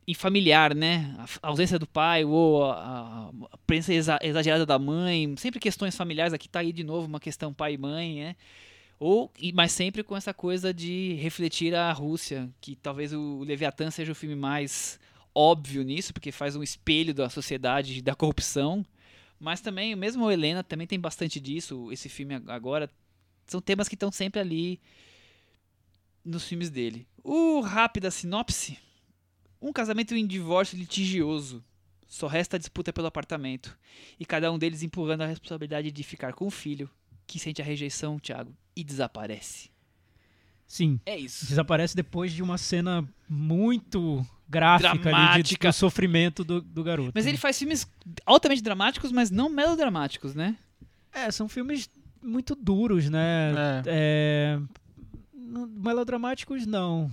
infamiliar, 0.07 0.74
né? 0.76 1.16
A 1.41 1.48
ausência 1.48 1.78
do 1.78 1.86
pai 1.86 2.26
ou 2.26 2.66
a, 2.66 3.32
presença 3.68 3.94
exa- 3.94 4.20
exagerada 4.22 4.66
da 4.66 4.80
mãe. 4.80 5.36
Sempre 5.38 5.60
questões 5.60 5.95
familiares. 5.95 6.34
Aqui 6.34 6.49
tá 6.49 6.60
aí 6.60 6.74
de 6.74 6.84
novo 6.84 7.07
uma 7.07 7.20
questão 7.20 7.53
pai 7.53 7.74
e 7.74 7.78
mãe, 7.78 8.16
né? 8.22 8.36
Ou, 8.99 9.32
mas 9.53 9.72
sempre 9.72 10.03
com 10.03 10.18
essa 10.18 10.34
coisa 10.34 10.74
de 10.74 11.14
refletir 11.14 11.74
a 11.74 11.91
Rússia, 11.94 12.49
que 12.60 12.76
talvez 12.76 13.14
o 13.14 13.44
Leviatã 13.44 13.90
seja 13.90 14.11
o 14.11 14.16
filme 14.16 14.36
mais 14.36 14.99
óbvio 15.34 15.84
nisso, 15.84 16.11
porque 16.14 16.32
faz 16.32 16.56
um 16.56 16.64
espelho 16.64 17.14
da 17.14 17.30
sociedade, 17.30 18.02
da 18.02 18.16
corrupção. 18.16 18.86
Mas 19.40 19.61
também, 19.61 19.95
mesmo 19.95 20.30
Helena 20.30 20.64
também 20.64 20.86
tem 20.86 20.99
bastante 20.99 21.40
disso. 21.40 21.90
Esse 21.94 22.10
filme 22.10 22.36
ag- 22.36 22.49
agora 22.52 22.90
são 23.48 23.61
temas 23.61 23.88
que 23.88 23.95
estão 23.95 24.11
sempre 24.11 24.40
ali 24.41 24.82
nos 26.24 26.48
filmes 26.48 26.70
dele. 26.70 27.08
O 27.24 27.62
rápida 27.62 28.12
sinopse: 28.12 28.78
um 29.62 29.72
casamento 29.74 30.16
em 30.16 30.26
divórcio 30.26 30.78
litigioso. 30.78 31.64
Só 32.08 32.26
resta 32.26 32.58
a 32.58 32.60
disputa 32.60 32.91
pelo 32.91 33.06
apartamento. 33.06 33.78
E 34.20 34.26
cada 34.26 34.52
um 34.52 34.58
deles 34.58 34.82
empurrando 34.82 35.22
a 35.22 35.28
responsabilidade 35.28 35.91
de 35.91 36.04
ficar 36.04 36.34
com 36.34 36.48
o 36.48 36.52
filho, 36.52 36.90
que 37.28 37.38
sente 37.38 37.62
a 37.62 37.66
rejeição, 37.66 38.18
Thiago, 38.18 38.52
e 38.76 38.84
desaparece. 38.84 39.70
Sim. 40.66 41.00
É 41.06 41.16
isso. 41.18 41.46
Desaparece 41.46 41.96
depois 41.96 42.32
de 42.32 42.41
uma 42.41 42.58
cena 42.58 43.08
muito 43.28 44.26
gráfica 44.48 44.90
ali 44.90 45.00
de, 45.00 45.04
Dramática. 45.10 45.70
do 45.70 45.74
sofrimento 45.74 46.44
do, 46.44 46.62
do 46.62 46.84
garoto. 46.84 47.12
Mas 47.14 47.26
né? 47.26 47.32
ele 47.32 47.38
faz 47.38 47.58
filmes 47.60 47.88
altamente 48.26 48.64
dramáticos, 48.64 49.12
mas 49.12 49.30
não 49.30 49.50
melodramáticos, 49.50 50.34
né? 50.34 50.58
É, 51.12 51.30
são 51.32 51.48
filmes 51.48 51.90
muito 52.22 52.56
duros, 52.56 53.10
né? 53.10 53.52
É, 53.86 54.58
não- 54.60 54.68
melodramáticos, 55.50 56.66
não. 56.66 57.12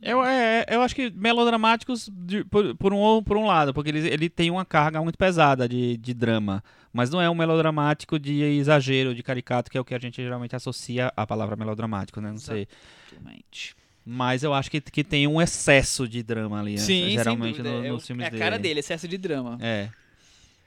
Eu, 0.00 0.24
é, 0.24 0.64
eu 0.68 0.82
acho 0.82 0.94
que 0.96 1.10
melodramáticos 1.10 2.08
de- 2.12 2.44
por, 2.44 2.74
por 2.76 2.92
um, 2.92 3.22
por 3.22 3.36
um 3.36 3.46
lado, 3.46 3.72
porque 3.72 3.88
ele, 3.90 4.08
ele 4.08 4.28
tem 4.28 4.50
uma 4.50 4.64
carga 4.64 5.00
muito 5.00 5.16
pesada 5.16 5.68
de, 5.68 5.96
de 5.96 6.12
drama. 6.12 6.62
Mas 6.92 7.08
não 7.08 7.20
é 7.22 7.30
um 7.30 7.34
melodramático 7.34 8.18
de 8.18 8.42
exagero, 8.42 9.14
de 9.14 9.22
caricato, 9.22 9.70
que 9.70 9.78
é 9.78 9.80
o 9.80 9.84
que 9.84 9.94
a 9.94 9.98
gente 9.98 10.16
geralmente 10.22 10.54
associa 10.56 11.10
à 11.16 11.26
palavra 11.26 11.56
melodramático, 11.56 12.20
né? 12.20 12.30
Não 12.30 12.38
sei. 12.38 12.66
Exatamente. 13.10 13.74
Mas 14.04 14.42
eu 14.42 14.52
acho 14.52 14.68
que, 14.70 14.80
que 14.80 15.04
tem 15.04 15.26
um 15.28 15.40
excesso 15.40 16.06
de 16.08 16.22
drama 16.22 16.58
ali, 16.60 16.72
né? 16.72 16.78
Sim, 16.78 17.10
geralmente 17.10 17.62
no- 17.62 17.84
é, 17.84 17.88
nos 17.88 18.04
filmes 18.06 18.24
é 18.24 18.26
a 18.26 18.30
dele. 18.30 18.42
cara 18.42 18.58
dele, 18.58 18.80
excesso 18.80 19.06
de 19.08 19.16
drama. 19.16 19.56
É. 19.60 19.88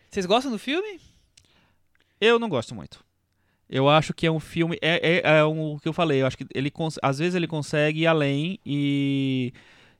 Vocês 0.09 0.25
gostam 0.25 0.49
do 0.51 0.57
filme? 0.57 0.99
Eu 2.19 2.39
não 2.39 2.47
gosto 2.47 2.73
muito. 2.73 3.03
Eu 3.69 3.89
acho 3.89 4.13
que 4.13 4.27
é 4.27 4.31
um 4.31 4.39
filme. 4.39 4.77
É, 4.81 5.21
é, 5.27 5.37
é 5.39 5.45
um- 5.45 5.73
o 5.73 5.79
que 5.79 5.87
eu 5.87 5.93
falei. 5.93 6.21
Eu 6.21 6.27
acho 6.27 6.37
que 6.37 6.45
ele 6.53 6.71
às 7.01 7.19
vezes 7.19 7.35
ele 7.35 7.47
consegue 7.47 8.01
ir 8.01 8.07
além 8.07 8.59
e, 8.65 9.53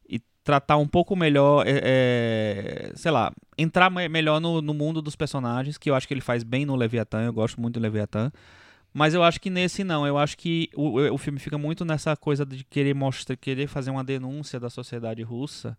e 0.09 0.19
tratar 0.43 0.77
um 0.77 0.87
pouco 0.87 1.15
melhor. 1.15 1.65
é, 1.67 1.81
é, 1.83 2.93
sei 2.95 3.11
lá, 3.11 3.31
entrar 3.57 3.89
me- 3.89 4.09
melhor 4.09 4.39
no, 4.39 4.61
no 4.61 4.73
mundo 4.73 5.01
dos 5.01 5.15
personagens, 5.15 5.77
que 5.77 5.89
eu 5.89 5.95
acho 5.95 6.07
que 6.07 6.13
ele 6.13 6.21
faz 6.21 6.43
bem 6.43 6.65
no 6.65 6.75
Leviatã. 6.75 7.23
Eu 7.25 7.33
gosto 7.33 7.59
muito 7.61 7.75
do 7.79 7.83
Leviatã. 7.83 8.31
Mas 8.93 9.13
eu 9.13 9.23
acho 9.23 9.41
que 9.41 9.49
nesse 9.49 9.83
não. 9.83 10.07
Eu 10.07 10.17
acho 10.17 10.37
que 10.37 10.69
o, 10.75 10.99
o 11.13 11.17
filme 11.17 11.39
fica 11.39 11.57
muito 11.57 11.83
nessa 11.85 12.15
coisa 12.15 12.45
de 12.45 12.63
querer 12.63 12.93
mostrar, 12.95 13.35
querer 13.35 13.67
fazer 13.67 13.91
uma 13.91 14.03
denúncia 14.03 14.59
da 14.59 14.69
sociedade 14.69 15.21
russa. 15.23 15.77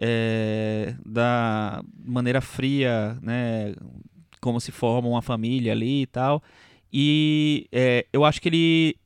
é, 0.00 0.94
da 1.04 1.82
maneira 2.04 2.40
fria, 2.40 3.18
né? 3.22 3.74
Como 4.40 4.60
se 4.60 4.70
forma 4.72 5.08
uma 5.08 5.22
família 5.22 5.72
ali 5.72 6.02
e 6.02 6.06
tal. 6.06 6.42
E 6.92 7.66
é, 7.72 8.06
eu 8.12 8.24
acho 8.24 8.40
que 8.40 8.48
ele, 8.48 8.96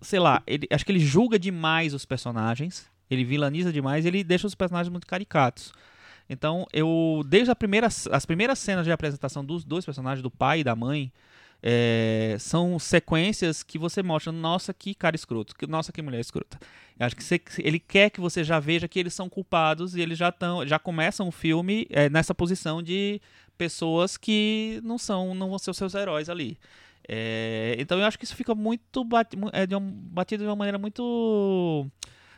sei 0.00 0.18
lá, 0.18 0.42
ele, 0.46 0.66
acho 0.70 0.84
que 0.84 0.92
ele 0.92 1.00
julga 1.00 1.38
demais 1.38 1.92
os 1.94 2.04
personagens, 2.04 2.88
ele 3.10 3.24
vilaniza 3.24 3.72
demais, 3.72 4.06
ele 4.06 4.24
deixa 4.24 4.46
os 4.46 4.54
personagens 4.54 4.90
muito 4.90 5.06
caricatos. 5.06 5.72
Então, 6.28 6.66
eu 6.72 7.22
desde 7.26 7.50
a 7.50 7.56
primeira, 7.56 7.86
as 7.86 8.26
primeiras 8.26 8.58
cenas 8.58 8.84
de 8.84 8.92
apresentação 8.92 9.44
dos 9.44 9.64
dois 9.64 9.84
personagens, 9.84 10.22
do 10.22 10.30
pai 10.30 10.60
e 10.60 10.64
da 10.64 10.74
mãe, 10.74 11.12
é, 11.62 12.36
são 12.38 12.78
sequências 12.78 13.62
que 13.62 13.78
você 13.78 14.02
mostra, 14.02 14.30
nossa, 14.32 14.74
que 14.74 14.94
cara 14.94 15.16
escroto, 15.16 15.54
que, 15.54 15.66
nossa, 15.66 15.92
que 15.92 16.02
mulher 16.02 16.20
escrota. 16.20 16.58
Eu 16.98 17.06
acho 17.06 17.16
que 17.16 17.22
você- 17.24 17.40
ele 17.58 17.78
quer 17.78 18.10
que 18.10 18.20
você 18.20 18.42
já 18.44 18.58
veja 18.60 18.88
que 18.88 18.98
eles 18.98 19.14
são 19.14 19.28
culpados 19.28 19.94
e 19.94 20.00
eles 20.00 20.18
já 20.18 20.28
estão, 20.28 20.66
já 20.66 20.78
começam 20.78 21.28
o 21.28 21.32
filme 21.32 21.86
é, 21.90 22.08
nessa 22.08 22.34
posição 22.34 22.82
de 22.82 23.20
pessoas 23.56 24.16
que 24.16 24.80
não 24.84 24.98
são, 24.98 25.34
não 25.34 25.48
vão 25.48 25.58
ser 25.58 25.70
os 25.70 25.76
seus 25.76 25.94
heróis 25.94 26.28
ali. 26.28 26.58
É, 27.08 27.76
então 27.78 27.98
eu 27.98 28.04
acho 28.04 28.18
que 28.18 28.24
isso 28.24 28.34
fica 28.34 28.54
muito 28.54 29.06
é, 29.52 29.66
de 29.66 29.76
um- 29.76 29.90
batido 29.90 30.42
de 30.42 30.48
uma 30.48 30.56
maneira 30.56 30.78
muito 30.78 31.86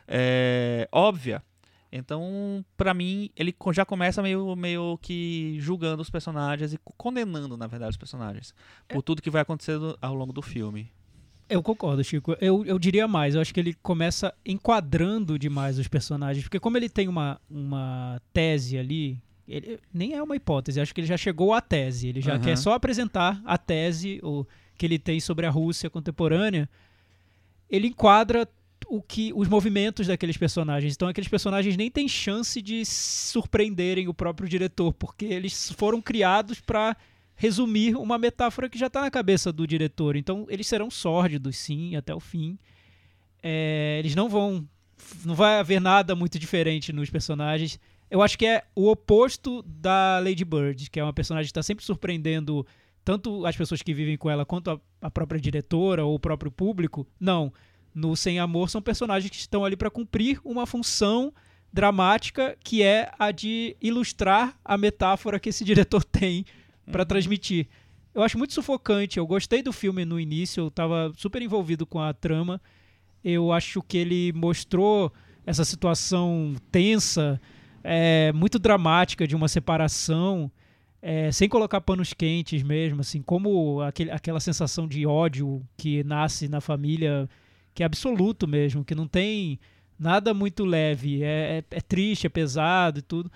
é, 0.07 0.87
óbvia. 0.91 1.41
Então, 1.91 2.63
pra 2.77 2.93
mim, 2.93 3.31
ele 3.35 3.55
já 3.73 3.83
começa 3.83 4.21
meio, 4.21 4.55
meio 4.55 4.97
que 5.01 5.57
julgando 5.59 6.01
os 6.03 6.09
personagens 6.09 6.71
e 6.73 6.77
co- 6.77 6.93
condenando, 6.95 7.57
na 7.57 7.65
verdade, 7.65 7.91
os 7.91 7.97
personagens 7.97 8.53
por 8.87 9.01
tudo 9.01 9.23
que 9.23 9.29
vai 9.31 9.41
acontecendo 9.41 9.97
ao 9.99 10.13
longo 10.13 10.31
do 10.31 10.41
filme. 10.41 10.91
Eu 11.49 11.63
concordo, 11.63 12.03
Chico. 12.03 12.37
Eu, 12.39 12.63
eu 12.63 12.77
diria 12.77 13.07
mais. 13.07 13.33
Eu 13.33 13.41
acho 13.41 13.51
que 13.51 13.59
ele 13.59 13.73
começa 13.81 14.31
enquadrando 14.45 15.39
demais 15.39 15.79
os 15.79 15.87
personagens. 15.87 16.43
Porque 16.43 16.59
como 16.59 16.77
ele 16.77 16.87
tem 16.87 17.07
uma, 17.07 17.41
uma 17.49 18.21
tese 18.31 18.77
ali, 18.77 19.19
ele 19.49 19.79
nem 19.93 20.13
é 20.13 20.21
uma 20.21 20.35
hipótese. 20.35 20.79
Acho 20.79 20.93
que 20.93 21.01
ele 21.01 21.07
já 21.07 21.17
chegou 21.17 21.53
à 21.53 21.59
tese. 21.59 22.07
Ele 22.07 22.21
já 22.21 22.33
Aham. 22.33 22.43
quer 22.43 22.57
só 22.57 22.73
apresentar 22.73 23.41
a 23.43 23.57
tese 23.57 24.19
o, 24.23 24.45
que 24.77 24.85
ele 24.85 24.99
tem 24.99 25.19
sobre 25.19 25.45
a 25.45 25.49
Rússia 25.49 25.89
contemporânea. 25.89 26.69
Ele 27.69 27.87
enquadra 27.87 28.47
o 28.87 29.01
que 29.01 29.33
os 29.33 29.47
movimentos 29.47 30.07
daqueles 30.07 30.37
personagens. 30.37 30.93
Então 30.93 31.07
aqueles 31.07 31.27
personagens 31.27 31.75
nem 31.75 31.91
têm 31.91 32.07
chance 32.07 32.61
de 32.61 32.85
surpreenderem 32.85 34.07
o 34.07 34.13
próprio 34.13 34.47
diretor, 34.47 34.93
porque 34.93 35.25
eles 35.25 35.71
foram 35.71 36.01
criados 36.01 36.59
para 36.59 36.95
resumir 37.35 37.95
uma 37.95 38.17
metáfora 38.17 38.69
que 38.69 38.77
já 38.77 38.87
está 38.87 39.01
na 39.01 39.11
cabeça 39.11 39.51
do 39.51 39.67
diretor. 39.67 40.15
Então 40.15 40.45
eles 40.49 40.67
serão 40.67 40.89
sórdidos, 40.89 41.57
sim, 41.57 41.95
até 41.95 42.13
o 42.13 42.19
fim. 42.19 42.57
É, 43.41 43.97
eles 43.99 44.15
não 44.15 44.27
vão, 44.29 44.67
não 45.23 45.35
vai 45.35 45.59
haver 45.59 45.79
nada 45.79 46.15
muito 46.15 46.39
diferente 46.39 46.91
nos 46.91 47.09
personagens. 47.09 47.79
Eu 48.09 48.21
acho 48.21 48.37
que 48.37 48.45
é 48.45 48.63
o 48.75 48.89
oposto 48.89 49.61
da 49.63 50.19
Lady 50.19 50.43
Bird, 50.43 50.89
que 50.89 50.99
é 50.99 51.03
uma 51.03 51.13
personagem 51.13 51.47
que 51.47 51.51
está 51.51 51.63
sempre 51.63 51.85
surpreendendo 51.85 52.65
tanto 53.05 53.45
as 53.45 53.55
pessoas 53.55 53.81
que 53.81 53.93
vivem 53.93 54.17
com 54.17 54.29
ela 54.29 54.45
quanto 54.45 54.71
a, 54.71 54.79
a 55.01 55.11
própria 55.11 55.39
diretora 55.39 56.05
ou 56.05 56.15
o 56.15 56.19
próprio 56.19 56.51
público. 56.51 57.07
Não, 57.19 57.53
no 57.93 58.15
Sem 58.15 58.39
Amor 58.39 58.69
são 58.69 58.81
personagens 58.81 59.29
que 59.29 59.37
estão 59.37 59.63
ali 59.63 59.75
para 59.75 59.89
cumprir 59.89 60.39
uma 60.43 60.65
função 60.65 61.33
dramática 61.71 62.57
que 62.63 62.81
é 62.81 63.11
a 63.17 63.31
de 63.31 63.75
ilustrar 63.79 64.57
a 64.65 64.77
metáfora 64.77 65.39
que 65.39 65.49
esse 65.49 65.63
diretor 65.65 66.03
tem 66.03 66.45
para 66.91 67.05
transmitir. 67.05 67.67
Eu 68.13 68.23
acho 68.23 68.37
muito 68.37 68.53
sufocante. 68.53 69.17
Eu 69.17 69.27
gostei 69.27 69.61
do 69.61 69.71
filme 69.71 70.03
no 70.03 70.19
início, 70.19 70.61
eu 70.61 70.67
estava 70.67 71.13
super 71.15 71.41
envolvido 71.41 71.85
com 71.85 71.99
a 71.99 72.11
trama. 72.11 72.59
Eu 73.23 73.51
acho 73.51 73.81
que 73.83 73.97
ele 73.97 74.33
mostrou 74.33 75.13
essa 75.45 75.63
situação 75.63 76.55
tensa, 76.71 77.39
é, 77.83 78.31
muito 78.33 78.57
dramática 78.59 79.27
de 79.27 79.35
uma 79.35 79.47
separação, 79.47 80.51
é, 81.01 81.31
sem 81.31 81.47
colocar 81.47 81.79
panos 81.81 82.13
quentes 82.13 82.61
mesmo, 82.63 83.01
assim, 83.01 83.21
como 83.21 83.81
aquele, 83.81 84.11
aquela 84.11 84.39
sensação 84.39 84.87
de 84.87 85.05
ódio 85.05 85.61
que 85.77 86.03
nasce 86.03 86.47
na 86.49 86.59
família, 86.61 87.29
que 87.73 87.83
é 87.83 87.85
absoluto 87.85 88.47
mesmo, 88.47 88.83
que 88.83 88.93
não 88.95 89.07
tem 89.07 89.59
nada 89.97 90.33
muito 90.33 90.65
leve, 90.65 91.23
é, 91.23 91.59
é- 91.71 91.77
é 91.77 91.81
triste, 91.81 92.25
é 92.27 92.29
pesado 92.29 92.99
e 92.99 93.01
tudo. 93.01 93.31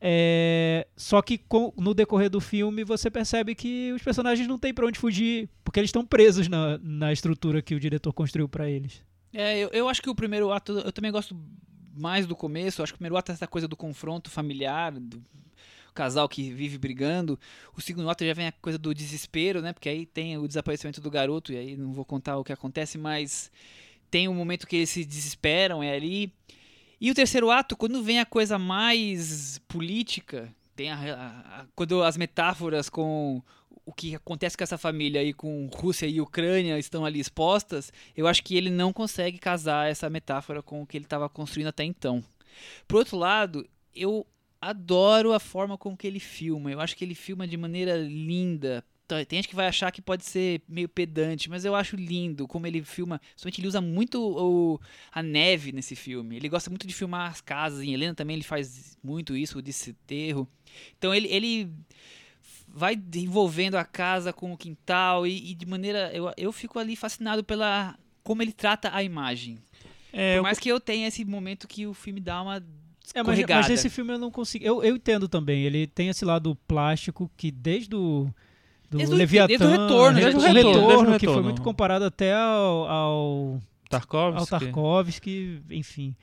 É, 0.00 0.86
só 0.96 1.20
que 1.20 1.36
com- 1.38 1.72
no 1.76 1.92
decorrer 1.92 2.30
do 2.30 2.40
filme 2.40 2.84
você 2.84 3.10
percebe 3.10 3.54
que 3.54 3.92
os 3.92 4.00
personagens 4.02 4.46
não 4.46 4.56
têm 4.58 4.72
pra 4.72 4.86
onde 4.86 4.98
fugir, 4.98 5.48
porque 5.64 5.80
eles 5.80 5.88
estão 5.88 6.04
presos 6.06 6.46
na, 6.46 6.78
na 6.78 7.12
estrutura 7.12 7.60
que 7.60 7.74
o 7.74 7.80
diretor 7.80 8.12
construiu 8.12 8.48
pra 8.48 8.70
eles. 8.70 9.02
É, 9.32 9.58
eu, 9.58 9.68
eu 9.72 9.88
acho 9.88 10.00
que 10.00 10.08
o 10.08 10.14
primeiro 10.14 10.52
ato, 10.52 10.72
eu 10.78 10.92
também 10.92 11.10
gosto 11.10 11.36
mais 11.96 12.26
do 12.26 12.36
começo. 12.36 12.82
Acho 12.82 12.92
que 12.92 12.96
o 12.96 12.98
primeiro 12.98 13.16
ato 13.16 13.32
é 13.32 13.34
essa 13.34 13.46
coisa 13.46 13.66
do 13.68 13.76
confronto 13.76 14.30
familiar, 14.30 14.92
do 14.92 15.22
casal 15.94 16.28
que 16.28 16.50
vive 16.52 16.78
brigando. 16.78 17.38
O 17.76 17.80
segundo 17.80 18.08
ato 18.08 18.24
já 18.24 18.32
vem 18.32 18.46
a 18.46 18.52
coisa 18.52 18.78
do 18.78 18.94
desespero, 18.94 19.60
né? 19.60 19.72
Porque 19.72 19.88
aí 19.88 20.06
tem 20.06 20.38
o 20.38 20.46
desaparecimento 20.46 21.00
do 21.00 21.10
garoto, 21.10 21.52
e 21.52 21.56
aí 21.56 21.76
não 21.76 21.92
vou 21.92 22.04
contar 22.04 22.36
o 22.36 22.44
que 22.44 22.52
acontece, 22.52 22.96
mas 22.96 23.50
tem 24.10 24.28
um 24.28 24.34
momento 24.34 24.66
que 24.66 24.76
eles 24.76 24.90
se 24.90 25.04
desesperam, 25.04 25.82
é 25.82 25.94
ali. 25.94 26.32
E 27.00 27.10
o 27.10 27.14
terceiro 27.14 27.50
ato, 27.50 27.76
quando 27.76 28.02
vem 28.02 28.20
a 28.20 28.26
coisa 28.26 28.58
mais 28.58 29.58
política, 29.68 30.52
tem 30.74 30.90
a, 30.90 30.96
a- 30.96 31.60
a- 31.60 31.66
quando 31.74 32.02
as 32.02 32.16
metáforas 32.16 32.88
com 32.88 33.42
o 33.88 33.92
que 33.92 34.14
acontece 34.14 34.56
com 34.56 34.64
essa 34.64 34.76
família 34.76 35.20
aí 35.22 35.32
com 35.32 35.66
Rússia 35.74 36.06
e 36.06 36.20
Ucrânia 36.20 36.78
estão 36.78 37.04
ali 37.06 37.18
expostas, 37.20 37.90
eu 38.14 38.26
acho 38.26 38.42
que 38.44 38.54
ele 38.56 38.68
não 38.70 38.92
consegue 38.92 39.38
casar 39.38 39.90
essa 39.90 40.10
metáfora 40.10 40.62
com 40.62 40.82
o 40.82 40.86
que 40.86 40.98
ele 40.98 41.06
estava 41.06 41.26
construindo 41.28 41.68
até 41.68 41.84
então. 41.84 42.22
Por 42.86 42.98
outro 42.98 43.16
lado, 43.16 43.66
eu 43.94 44.26
adoro 44.60 45.32
a 45.32 45.40
forma 45.40 45.78
com 45.78 45.96
que 45.96 46.06
ele 46.06 46.20
filma. 46.20 46.70
Eu 46.70 46.80
acho 46.80 46.96
que 46.96 47.04
ele 47.04 47.14
filma 47.14 47.46
de 47.46 47.56
maneira 47.56 47.96
linda. 47.96 48.84
Tá, 49.06 49.24
Tem 49.24 49.38
gente 49.38 49.48
que 49.48 49.56
vai 49.56 49.66
achar 49.66 49.90
que 49.90 50.02
pode 50.02 50.22
ser 50.26 50.60
meio 50.68 50.86
pedante, 50.86 51.48
mas 51.48 51.64
eu 51.64 51.74
acho 51.74 51.96
lindo 51.96 52.46
como 52.46 52.66
ele 52.66 52.82
filma. 52.82 53.18
Somente 53.34 53.58
ele 53.58 53.68
usa 53.68 53.80
muito 53.80 54.20
o- 54.20 54.78
a 55.10 55.22
neve 55.22 55.72
nesse 55.72 55.96
filme. 55.96 56.36
Ele 56.36 56.48
gosta 56.50 56.68
muito 56.68 56.86
de 56.86 56.92
filmar 56.92 57.30
as 57.30 57.40
casas. 57.40 57.80
Em 57.80 57.94
Helena 57.94 58.14
também 58.14 58.36
ele 58.36 58.44
faz 58.44 58.98
muito 59.02 59.34
isso, 59.34 59.58
o 59.58 59.62
desterro. 59.62 60.46
Então 60.98 61.14
ele, 61.14 61.26
ele 61.28 61.70
vai 62.78 62.98
envolvendo 63.16 63.74
a 63.76 63.84
casa 63.84 64.32
com 64.32 64.52
o 64.52 64.56
quintal 64.56 65.26
e, 65.26 65.50
e 65.50 65.54
de 65.54 65.66
maneira. 65.66 66.10
Eu, 66.14 66.32
eu 66.36 66.52
fico 66.52 66.78
ali 66.78 66.94
fascinado 66.96 67.42
pela 67.42 67.96
como 68.22 68.42
ele 68.42 68.52
trata 68.52 68.90
a 68.94 69.02
imagem. 69.02 69.58
É, 70.12 70.32
Por 70.34 70.38
eu- 70.38 70.42
mais 70.44 70.58
que 70.58 70.68
eu 70.68 70.78
tenha 70.80 71.08
esse 71.08 71.24
momento 71.24 71.66
que 71.68 71.86
o 71.86 71.92
filme 71.94 72.20
dá 72.20 72.40
uma 72.40 72.56
É, 73.14 73.22
mas, 73.22 73.40
mas 73.46 73.70
esse 73.70 73.90
filme 73.90 74.12
eu 74.12 74.18
não 74.18 74.30
consigo. 74.30 74.64
Eu, 74.64 74.82
eu 74.82 74.96
entendo 74.96 75.28
também. 75.28 75.64
Ele 75.64 75.86
tem 75.86 76.08
esse 76.08 76.24
lado 76.24 76.54
plástico 76.66 77.30
que 77.36 77.50
desde 77.50 77.94
o 77.96 78.28
do 78.90 78.96
Desde 78.98 79.16
desde 79.16 79.64
o 79.64 79.68
retorno, 79.68 80.18
desde 80.18 80.40
já 80.40 80.50
o 80.50 80.52
retorno, 80.54 80.86
Desde 80.88 81.04
o 81.04 81.06
que 81.06 81.12
retorno. 81.12 81.32
foi 81.34 81.42
muito 81.42 81.62
comparado 81.62 82.04
até 82.06 82.34
ao, 82.34 82.88
ao, 82.88 82.88
ao 82.88 83.60
Tarkovsky. 83.90 84.50
Tarkovsky, 84.50 85.62
enfim. 85.70 86.14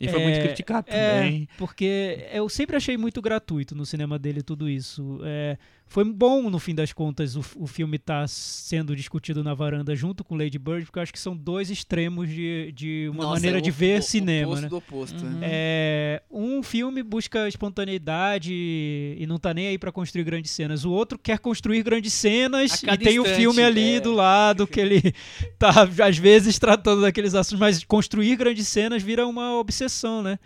E 0.00 0.08
foi 0.08 0.18
É, 0.20 0.22
muito 0.24 0.40
criticado 0.40 0.86
também. 0.86 1.48
É, 1.50 1.56
porque 1.58 2.26
eu 2.32 2.48
sempre 2.48 2.76
achei 2.76 2.96
muito 2.96 3.20
gratuito 3.20 3.74
no 3.74 3.84
cinema 3.84 4.18
dele 4.18 4.42
tudo 4.42 4.68
isso. 4.68 5.20
É, 5.22 5.58
foi 5.92 6.04
bom, 6.04 6.48
no 6.48 6.60
fim 6.60 6.72
das 6.72 6.92
contas, 6.92 7.34
o, 7.34 7.40
o 7.56 7.66
filme 7.66 7.96
estar 7.96 8.28
sendo 8.28 8.94
discutido 8.94 9.42
na 9.42 9.54
varanda 9.54 9.92
junto 9.96 10.22
com 10.22 10.36
Lady 10.36 10.56
Bird, 10.56 10.84
porque 10.86 11.00
eu 11.00 11.02
acho 11.02 11.12
que 11.12 11.18
são 11.18 11.36
dois 11.36 11.68
extremos 11.68 12.28
de, 12.28 12.70
de 12.70 13.08
uma 13.10 13.24
Nossa, 13.24 13.34
maneira 13.34 13.58
é 13.58 13.60
de 13.60 13.70
o- 13.70 13.72
ver 13.72 13.98
o- 13.98 14.02
cinema, 14.02 14.46
oposto 14.52 14.62
né? 14.62 14.68
do 14.68 14.76
oposto. 14.76 15.24
Uhum. 15.26 15.38
É, 15.42 16.22
um 16.30 16.62
filme 16.62 17.02
busca 17.02 17.48
espontaneidade 17.48 18.52
e 18.54 19.26
não 19.26 19.36
tá 19.38 19.52
nem 19.52 19.66
aí 19.66 19.78
pra 19.78 19.90
construir 19.90 20.22
grandes 20.22 20.52
cenas. 20.52 20.84
O 20.84 20.92
outro 20.92 21.18
quer 21.18 21.40
construir 21.40 21.82
grandes 21.82 22.12
cenas 22.12 22.82
e 22.84 22.96
tem 22.96 23.18
o 23.18 23.22
instante, 23.22 23.36
filme 23.36 23.60
ali 23.62 23.94
é. 23.96 24.00
do 24.00 24.12
lado 24.12 24.68
que 24.68 24.78
ele 24.80 25.02
tá 25.58 25.88
às 26.06 26.16
vezes 26.16 26.56
tratando 26.56 27.02
daqueles 27.02 27.34
assuntos, 27.34 27.58
mas 27.58 27.82
construir 27.82 28.36
grandes 28.36 28.68
cenas 28.68 29.02
vira 29.02 29.26
uma 29.26 29.58
obsessão, 29.58 30.22
né? 30.22 30.38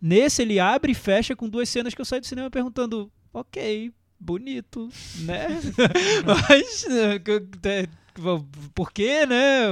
Nesse 0.00 0.42
ele 0.42 0.60
abre 0.60 0.92
e 0.92 0.94
fecha 0.94 1.34
com 1.34 1.48
duas 1.48 1.68
cenas 1.68 1.92
que 1.92 2.00
eu 2.00 2.04
saio 2.04 2.20
do 2.20 2.26
cinema 2.28 2.48
perguntando, 2.50 3.10
ok, 3.34 3.90
bonito, 4.22 4.88
né? 5.20 5.48
mas 6.24 6.84
que- 7.24 7.68
é, 7.68 7.86
por 8.74 8.92
quê, 8.92 9.26
né? 9.26 9.64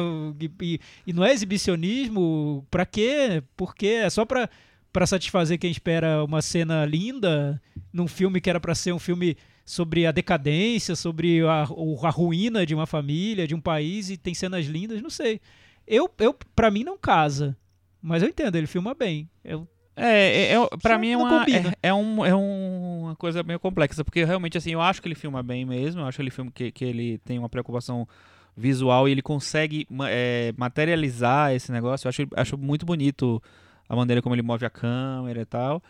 E, 0.61 0.81
e- 1.07 1.13
não 1.13 1.25
é 1.25 1.33
exibicionismo? 1.33 2.67
Pra 2.71 2.85
quê? 2.85 3.43
Por 3.57 3.75
quê? 3.75 4.01
É 4.05 4.11
só 4.11 4.25
pra, 4.25 4.49
pra 4.93 5.07
satisfazer 5.07 5.59
quem 5.59 5.71
espera 5.71 6.25
uma 6.25 6.43
cena 6.43 6.85
linda 6.85 7.61
num 7.93 8.09
filme 8.09 8.41
que 8.41 8.51
era 8.51 8.61
pra 8.61 8.75
ser 8.75 8.93
um 8.93 8.99
filme 8.99 9.37
sobre 9.65 10.05
a 10.07 10.13
decadência, 10.13 10.97
sobre 10.97 11.41
a, 11.47 11.63
a 11.63 12.11
ruína 12.11 12.67
de 12.67 12.75
uma 12.75 12.87
família, 12.87 13.47
de 13.47 13.55
um 13.55 13.61
país 13.61 14.11
e 14.11 14.17
tem 14.17 14.35
cenas 14.35 14.67
lindas, 14.67 15.01
não 15.01 15.11
sei. 15.11 15.41
Eu, 15.87 16.11
eu 16.19 16.35
para 16.55 16.71
mim 16.71 16.83
não 16.83 16.99
casa, 16.99 17.57
mas 18.03 18.23
eu 18.23 18.29
entendo, 18.29 18.57
ele 18.57 18.67
filma 18.67 18.95
bem. 18.95 19.29
Eu, 19.45 19.69
É, 20.01 20.53
é, 20.53 20.55
é 20.55 20.69
pra 20.83 20.95
Só 20.95 20.99
mim 20.99 21.11
é 21.11 21.17
uma, 21.17 21.45
é, 21.83 21.89
é 21.89 21.95
um, 21.95 22.25
é 22.27 22.35
um- 22.35 23.01
uma 23.05 23.17
coisa 23.17 23.43
meio 23.43 23.61
complexa, 23.61 24.05
porque 24.05 24.25
realmente, 24.25 24.57
assim, 24.57 24.73
eu 24.73 24.81
acho 24.81 25.01
que 25.03 25.09
ele 25.09 25.15
filma 25.15 25.43
bem 25.43 25.65
mesmo, 25.65 26.01
eu 26.01 26.07
acho 26.07 26.17
que 26.17 26.23
ele 26.23 26.31
filma 26.31 26.51
que, 26.53 26.71
que 26.73 26.85
ele 26.85 27.19
tem 27.19 27.39
uma 27.39 27.49
preocupação 27.49 28.09
visual 28.57 29.09
e 29.09 29.13
ele 29.13 29.23
consegue 29.23 29.87
é, 30.09 30.53
materializar 30.57 31.53
esse 31.55 31.71
negócio, 31.73 32.07
eu 32.07 32.09
acho, 32.11 32.23
acho 32.37 32.59
muito 32.59 32.85
bonito 32.85 33.43
a 33.89 33.95
maneira 33.97 34.23
como 34.23 34.35
ele 34.35 34.43
move 34.43 34.65
a 34.65 34.71
câmera 34.71 35.41
e 35.41 35.45
tal. 35.45 35.83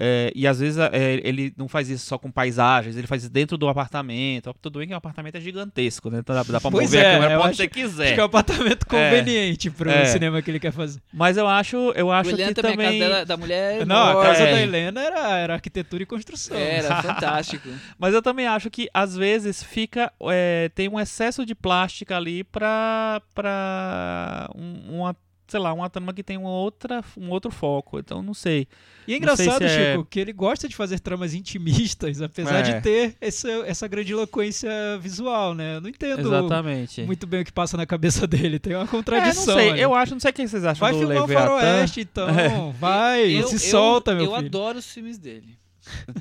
É, 0.00 0.30
e 0.32 0.46
às 0.46 0.60
vezes 0.60 0.78
é, 0.78 1.20
ele 1.24 1.52
não 1.56 1.66
faz 1.66 1.88
isso 1.90 2.06
só 2.06 2.16
com 2.16 2.30
paisagens, 2.30 2.96
ele 2.96 3.08
faz 3.08 3.24
isso 3.24 3.32
dentro 3.32 3.58
do 3.58 3.68
apartamento. 3.68 4.54
Tudo 4.62 4.78
bem 4.78 4.86
que 4.86 4.94
o 4.94 4.96
apartamento 4.96 5.34
é 5.34 5.40
gigantesco, 5.40 6.08
né? 6.08 6.20
Então 6.20 6.36
dá, 6.36 6.44
dá 6.44 6.60
pra 6.60 6.70
Pois 6.70 6.84
mover 6.84 7.04
é, 7.04 7.08
a 7.08 7.12
câmera 7.14 7.30
pra 7.30 7.38
onde 7.40 7.48
acho- 7.48 7.56
você 7.56 7.62
acho 7.64 7.70
quiser. 7.72 8.14
que 8.14 8.20
é 8.20 8.22
o 8.22 8.26
apartamento 8.26 8.86
conveniente 8.86 9.70
pro 9.70 9.90
É. 9.90 10.04
cinema 10.04 10.40
que 10.40 10.50
ele 10.50 10.60
quer 10.60 10.70
fazer. 10.70 11.00
Mas 11.12 11.36
eu 11.36 11.48
acho, 11.48 11.76
eu 11.96 12.12
acho 12.12 12.30
que 12.36 12.54
também, 12.54 12.76
também... 12.76 12.86
a 12.86 12.90
casa 12.92 12.98
dela- 12.98 13.24
da 13.26 13.36
mulher. 13.36 13.82
é 13.82 13.84
Não, 13.84 13.96
a 13.96 14.10
enorme. 14.12 14.28
casa 14.30 14.42
É. 14.44 14.52
da 14.52 14.60
Helena 14.62 15.00
era, 15.02 15.38
era 15.38 15.54
arquitetura 15.54 16.02
e 16.02 16.06
construção. 16.06 16.56
Era 16.56 17.02
fantástico. 17.02 17.68
Mas 17.98 18.14
eu 18.14 18.22
também 18.22 18.46
acho 18.46 18.70
que 18.70 18.88
às 18.94 19.16
vezes 19.16 19.62
fica. 19.64 20.12
é, 20.30 20.70
tem 20.76 20.88
um 20.88 21.00
excesso 21.00 21.44
de 21.44 21.56
plástica 21.56 22.16
ali 22.16 22.44
pra. 22.44 23.20
pra 23.34 24.48
um- 24.54 24.98
uma. 25.00 25.16
Sei 25.48 25.58
lá, 25.58 25.72
uma 25.72 25.88
trama 25.88 26.12
que 26.12 26.22
tem 26.22 26.36
uma 26.36 26.50
outra, 26.50 27.02
um 27.16 27.30
outro 27.30 27.50
foco. 27.50 27.98
Então 27.98 28.22
não 28.22 28.34
sei. 28.34 28.68
E 29.06 29.14
é 29.14 29.16
engraçado, 29.16 29.58
se 29.58 29.64
é- 29.64 29.92
Chico, 29.92 30.04
que 30.04 30.20
ele 30.20 30.32
gosta 30.34 30.68
de 30.68 30.76
fazer 30.76 31.00
tramas 31.00 31.32
intimistas, 31.32 32.20
apesar 32.22 32.58
É. 32.58 32.62
de 32.62 32.80
ter 32.82 33.16
essa, 33.20 33.48
essa 33.66 33.88
grandiloquência 33.88 34.70
visual, 35.00 35.54
né? 35.54 35.76
Eu 35.76 35.80
não 35.80 35.88
entendo 35.88 36.20
Exatamente. 36.20 37.02
muito 37.04 37.26
bem 37.26 37.40
o 37.40 37.44
que 37.46 37.52
passa 37.52 37.76
na 37.78 37.86
cabeça 37.86 38.26
dele. 38.28 38.58
Tem 38.58 38.74
uma 38.74 38.84
É, 38.84 38.86
contradição. 38.86 39.46
não 39.46 39.54
sei. 39.62 39.70
ali. 39.70 39.80
Eu 39.80 39.94
acho, 39.94 40.12
não 40.12 40.20
sei 40.20 40.30
o 40.30 40.34
que 40.34 40.46
vocês 40.46 40.64
acham 40.64 40.80
Vai 40.80 40.92
do 40.92 40.98
filmar 40.98 41.24
o 41.24 41.28
faroeste, 41.28 42.00
então. 42.02 42.26
Vai, 42.78 43.30
Eu- 43.40 43.48
se 43.48 43.54
eu- 43.54 43.58
solta, 43.70 44.14
meu 44.14 44.24
Eu 44.26 44.34
filho. 44.34 44.46
adoro 44.46 44.78
os 44.78 44.86
filmes 44.92 45.16
dele. 45.18 45.56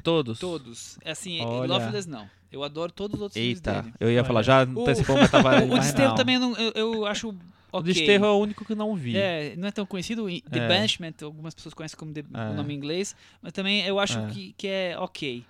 Todos. 0.02 0.40
Todos. 0.40 0.98
Assim, 1.06 1.42
Olha. 1.42 1.68
Loveless 1.68 2.08
não. 2.10 2.26
Eu 2.50 2.64
adoro 2.64 2.90
todos 2.94 3.16
os 3.16 3.22
outros 3.22 3.36
Eita, 3.42 3.74
filmes 3.74 3.92
dele. 3.92 3.96
eu 4.00 4.10
ia 4.10 4.20
Olha. 4.20 4.24
falar, 4.26 4.42
já 4.42 4.64
O- 4.64 4.82
antecipou 4.82 5.18
o 5.18 5.20
Metavaranda. 5.20 5.66
O 5.66 5.70
mas 5.76 5.88
Desterro 5.88 6.16
também 6.16 6.36
eu, 6.36 6.42
não- 6.42 6.56
eu, 6.56 6.72
eu 6.76 7.06
acho 7.06 7.36
O 7.72 7.80
ok. 7.80 7.94
Desterro 7.94 8.26
é 8.26 8.30
o 8.32 8.38
único 8.38 8.64
que 8.64 8.74
não 8.76 8.96
vi. 8.96 9.18
É, 9.18 9.54
não 9.58 9.68
é 9.68 9.72
tão 9.72 9.86
conhecido. 9.86 10.30
e 10.30 10.42
The 10.42 10.60
É. 10.60 10.68
Banishment, 10.68 11.14
algumas 11.22 11.54
pessoas 11.54 11.74
conhecem 11.74 11.98
como 12.00 12.14
The- 12.14 12.24
É. 12.34 12.50
o 12.50 12.54
nome 12.54 12.74
em 12.74 12.78
inglês, 12.78 13.16
mas 13.42 13.52
também 13.54 13.82
eu 13.86 14.00
acho 14.00 14.18
É. 14.20 14.28
que, 14.28 14.54
que 14.58 14.68
é 14.68 14.96
ok. 14.98 15.44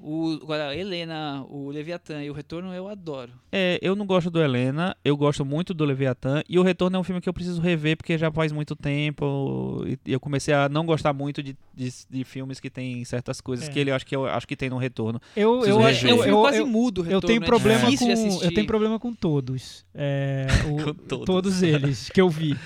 O, 0.00 0.38
agora, 0.42 0.68
a 0.68 0.76
Helena, 0.76 1.44
o 1.48 1.70
Leviatã 1.70 2.22
e 2.22 2.30
o 2.30 2.32
Retorno 2.32 2.72
eu 2.72 2.86
adoro. 2.88 3.32
É, 3.50 3.78
eu 3.82 3.96
não 3.96 4.06
gosto 4.06 4.30
do 4.30 4.40
Helena, 4.40 4.96
eu 5.04 5.16
gosto 5.16 5.44
muito 5.44 5.74
do 5.74 5.84
Leviatã, 5.84 6.42
e 6.48 6.58
o 6.58 6.62
Retorno 6.62 6.96
é 6.96 7.00
um 7.00 7.02
filme 7.04 7.20
que 7.20 7.28
eu 7.28 7.32
preciso 7.32 7.60
rever 7.60 7.96
porque 7.96 8.16
já 8.16 8.30
faz 8.30 8.52
muito 8.52 8.76
tempo, 8.76 9.82
e 9.86 9.98
e 10.06 10.12
eu 10.12 10.20
comecei 10.20 10.54
a 10.54 10.68
não 10.68 10.86
gostar 10.86 11.12
muito 11.12 11.42
de, 11.42 11.56
de, 11.74 11.92
de 12.08 12.24
filmes 12.24 12.60
que 12.60 12.70
tem 12.70 13.04
certas 13.04 13.40
coisas 13.40 13.68
É. 13.68 13.72
que 13.72 13.78
ele 13.78 13.90
acho 13.90 14.06
que 14.06 14.14
eu 14.14 14.26
acho 14.26 14.46
que 14.46 14.54
tem 14.56 14.70
no 14.70 14.78
Retorno. 14.78 15.20
Eu, 15.34 15.58
Preciso 15.58 15.78
eu. 15.78 15.82
É 15.82 15.84
um 15.84 15.88
eu, 15.90 15.94
filme 15.96 16.28
eu, 16.30 16.40
quase 16.40 16.58
eu, 16.58 16.66
mudo, 16.66 16.98
o 16.98 17.00
eu 17.02 17.04
Retorno. 17.04 17.26
tenho 17.26 17.42
é 17.42 17.46
problema 17.46 17.80
com 17.96 18.44
eu 18.44 18.52
tenho 18.54 18.66
problema 18.66 18.98
com 19.00 19.12
todos. 19.12 19.84
É, 19.94 20.46
o- 20.70 20.84
Com 20.84 20.94
todos. 20.94 21.26
todos 21.26 21.62
eles 21.62 22.08
que 22.14 22.20
eu 22.20 22.28
vi. 22.30 22.56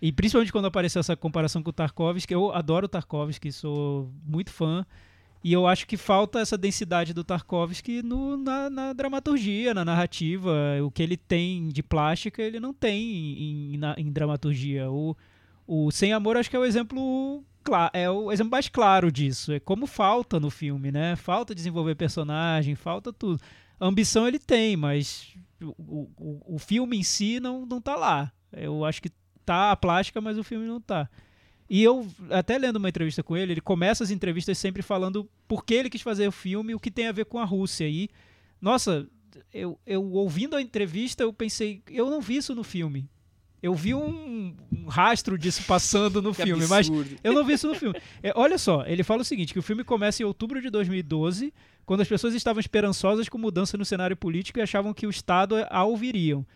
E 0.00 0.12
principalmente 0.12 0.52
quando 0.52 0.66
apareceu 0.66 1.00
essa 1.00 1.16
comparação 1.16 1.62
com 1.62 1.70
o 1.70 1.72
Tarkovsky, 1.72 2.32
eu 2.32 2.52
adoro 2.52 2.86
o 2.86 2.88
Tarkovsky, 2.88 3.50
sou 3.52 4.10
muito 4.24 4.50
fã. 4.50 4.86
E 5.42 5.52
eu 5.52 5.66
acho 5.66 5.86
que 5.86 5.96
falta 5.96 6.40
essa 6.40 6.58
densidade 6.58 7.14
do 7.14 7.22
Tarkovsky 7.22 8.02
no, 8.02 8.36
na, 8.36 8.68
na 8.68 8.92
dramaturgia, 8.92 9.72
na 9.72 9.84
narrativa. 9.84 10.52
O 10.84 10.90
que 10.90 11.02
ele 11.02 11.16
tem 11.16 11.68
de 11.68 11.82
plástica, 11.82 12.42
ele 12.42 12.58
não 12.58 12.74
tem 12.74 13.00
em, 13.00 13.74
em, 13.74 13.76
na- 13.78 13.94
em 13.96 14.10
dramaturgia. 14.10 14.90
O, 14.90 15.16
o 15.66 15.90
Sem 15.92 16.12
Amor 16.12 16.36
acho 16.36 16.50
que 16.50 16.56
é 16.56 16.58
o 16.58 16.64
exemplo 16.64 17.42
é 17.92 18.08
o 18.10 18.32
exemplo 18.32 18.50
mais 18.50 18.68
claro 18.68 19.12
disso. 19.12 19.52
É 19.52 19.60
como 19.60 19.86
falta 19.86 20.40
no 20.40 20.50
filme, 20.50 20.90
né? 20.90 21.14
Falta 21.16 21.54
desenvolver 21.54 21.94
personagem, 21.94 22.74
falta 22.74 23.12
tudo. 23.12 23.40
A 23.78 23.86
ambição 23.86 24.26
ele 24.26 24.38
tem, 24.38 24.76
mas 24.76 25.34
o, 25.62 26.08
o, 26.16 26.54
o 26.56 26.58
filme 26.58 26.96
em 26.98 27.02
si 27.02 27.38
não, 27.38 27.64
não 27.66 27.80
tá 27.80 27.94
lá. 27.94 28.32
Eu 28.52 28.84
acho 28.84 29.02
que 29.02 29.10
tá 29.44 29.70
a 29.70 29.76
plástica, 29.76 30.20
mas 30.20 30.38
o 30.38 30.42
filme 30.44 30.66
não 30.66 30.80
tá. 30.80 31.08
E 31.68 31.82
eu, 31.82 32.06
até 32.30 32.56
lendo 32.56 32.76
uma 32.76 32.88
entrevista 32.88 33.22
com 33.22 33.36
ele, 33.36 33.52
ele 33.52 33.60
começa 33.60 34.02
as 34.02 34.10
entrevistas 34.10 34.56
sempre 34.56 34.80
falando 34.80 35.28
por 35.46 35.64
que 35.64 35.74
ele 35.74 35.90
quis 35.90 36.00
fazer 36.00 36.26
o 36.26 36.32
filme 36.32 36.74
o 36.74 36.80
que 36.80 36.90
tem 36.90 37.06
a 37.06 37.12
ver 37.12 37.26
com 37.26 37.38
a 37.38 37.44
Rússia. 37.44 37.86
E, 37.86 38.08
nossa, 38.60 39.06
eu, 39.52 39.78
eu 39.86 40.02
ouvindo 40.12 40.56
a 40.56 40.62
entrevista, 40.62 41.22
eu 41.22 41.32
pensei, 41.32 41.82
eu 41.90 42.08
não 42.08 42.20
vi 42.20 42.36
isso 42.36 42.54
no 42.54 42.64
filme. 42.64 43.08
Eu 43.62 43.74
vi 43.74 43.92
um, 43.92 44.54
um 44.72 44.86
rastro 44.86 45.36
disso 45.36 45.62
passando 45.66 46.22
no 46.22 46.32
Que 46.34 46.44
filme, 46.44 46.66
mas 46.68 46.88
absurdo. 46.88 47.16
eu 47.22 47.32
não 47.32 47.44
vi 47.44 47.54
isso 47.54 47.66
no 47.66 47.74
filme. 47.74 48.00
É, 48.22 48.32
olha 48.36 48.56
só, 48.56 48.84
ele 48.86 49.02
fala 49.02 49.22
o 49.22 49.24
seguinte, 49.24 49.52
que 49.52 49.58
o 49.58 49.62
filme 49.62 49.82
começa 49.82 50.22
em 50.22 50.26
outubro 50.26 50.62
de 50.62 50.70
2012, 50.70 51.52
quando 51.84 52.00
as 52.00 52.08
pessoas 52.08 52.34
estavam 52.34 52.60
esperançosas 52.60 53.28
com 53.28 53.36
mudança 53.36 53.76
no 53.76 53.84
cenário 53.84 54.16
político 54.16 54.58
e 54.58 54.62
achavam 54.62 54.94
que 54.94 55.06
o 55.06 55.10
Estado 55.10 55.56
a 55.68 55.84
ouviriam. 55.84 56.46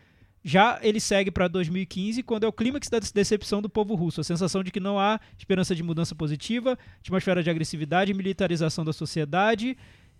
Já 0.44 0.78
ele 0.82 0.98
segue 0.98 1.30
para 1.30 1.46
2015, 1.46 2.22
quando 2.24 2.44
é 2.44 2.48
o 2.48 2.52
clímax 2.52 2.88
da 2.88 2.98
decepção 2.98 3.62
do 3.62 3.68
povo 3.68 3.94
russo, 3.94 4.20
a 4.20 4.24
sensação 4.24 4.62
de 4.64 4.72
que 4.72 4.80
não 4.80 4.98
há 4.98 5.20
esperança 5.38 5.72
de 5.74 5.82
mudança 5.84 6.14
positiva, 6.16 6.76
atmosfera 7.00 7.42
de 7.42 7.48
agressividade 7.50 8.10
e 8.10 8.14
militarização 8.14 8.84
da 8.84 8.92
sociedade, 8.92 9.76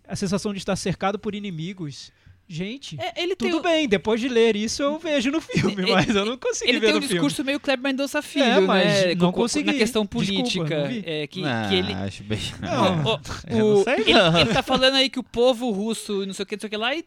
a 0.06 0.14
sensação 0.14 0.52
de 0.52 0.58
estar 0.58 0.76
cercado 0.76 1.18
por 1.18 1.34
inimigos. 1.34 2.12
Gente, 2.48 3.00
É, 3.00 3.22
ele 3.22 3.34
tudo 3.34 3.58
o- 3.58 3.62
bem, 3.62 3.88
depois 3.88 4.20
de 4.20 4.28
ler 4.28 4.56
isso 4.56 4.82
eu 4.82 4.98
vejo 4.98 5.30
no 5.30 5.40
filme, 5.40 5.82
Ele- 5.84 5.92
mas 5.92 6.08
eu 6.14 6.24
não 6.24 6.36
consegui 6.36 6.70
ele 6.70 6.80
ver 6.80 6.86
tem 6.86 6.94
um 6.94 6.98
no 6.98 7.02
filme. 7.02 7.14
discurso 7.14 7.44
meio 7.44 7.58
Kleber 7.58 7.82
Mendonça 7.90 8.20
Filho, 8.20 8.44
É, 8.44 8.60
mas 8.60 8.84
né? 9.06 9.14
não 9.14 9.32
consegui. 9.32 9.72
Na 9.72 9.78
questão 9.78 10.02
Desculpa, 10.04 10.26
política. 10.26 10.78
não 10.82 10.88
vi. 10.88 11.02
é, 11.06 11.26
que, 11.26 11.42
Ah, 11.44 11.66
que 11.68 11.74
ele, 11.76 11.92
acho 11.94 12.22
bem. 12.24 12.38
Não. 12.60 13.14
O- 13.50 13.76
não 13.76 13.84
sei, 13.84 13.94
ele, 13.94 14.12
não. 14.12 14.38
ele 14.40 14.52
tá 14.52 14.62
falando 14.62 14.94
aí 14.96 15.08
que 15.08 15.18
o 15.18 15.22
povo 15.22 15.70
russo, 15.70 16.26
não 16.26 16.34
sei 16.34 16.42
o 16.42 16.46
que, 16.46 16.56
não 16.56 16.60
sei 16.60 16.66
o 16.66 16.70
que 16.70 16.76
lá, 16.76 16.94
e 16.94 17.04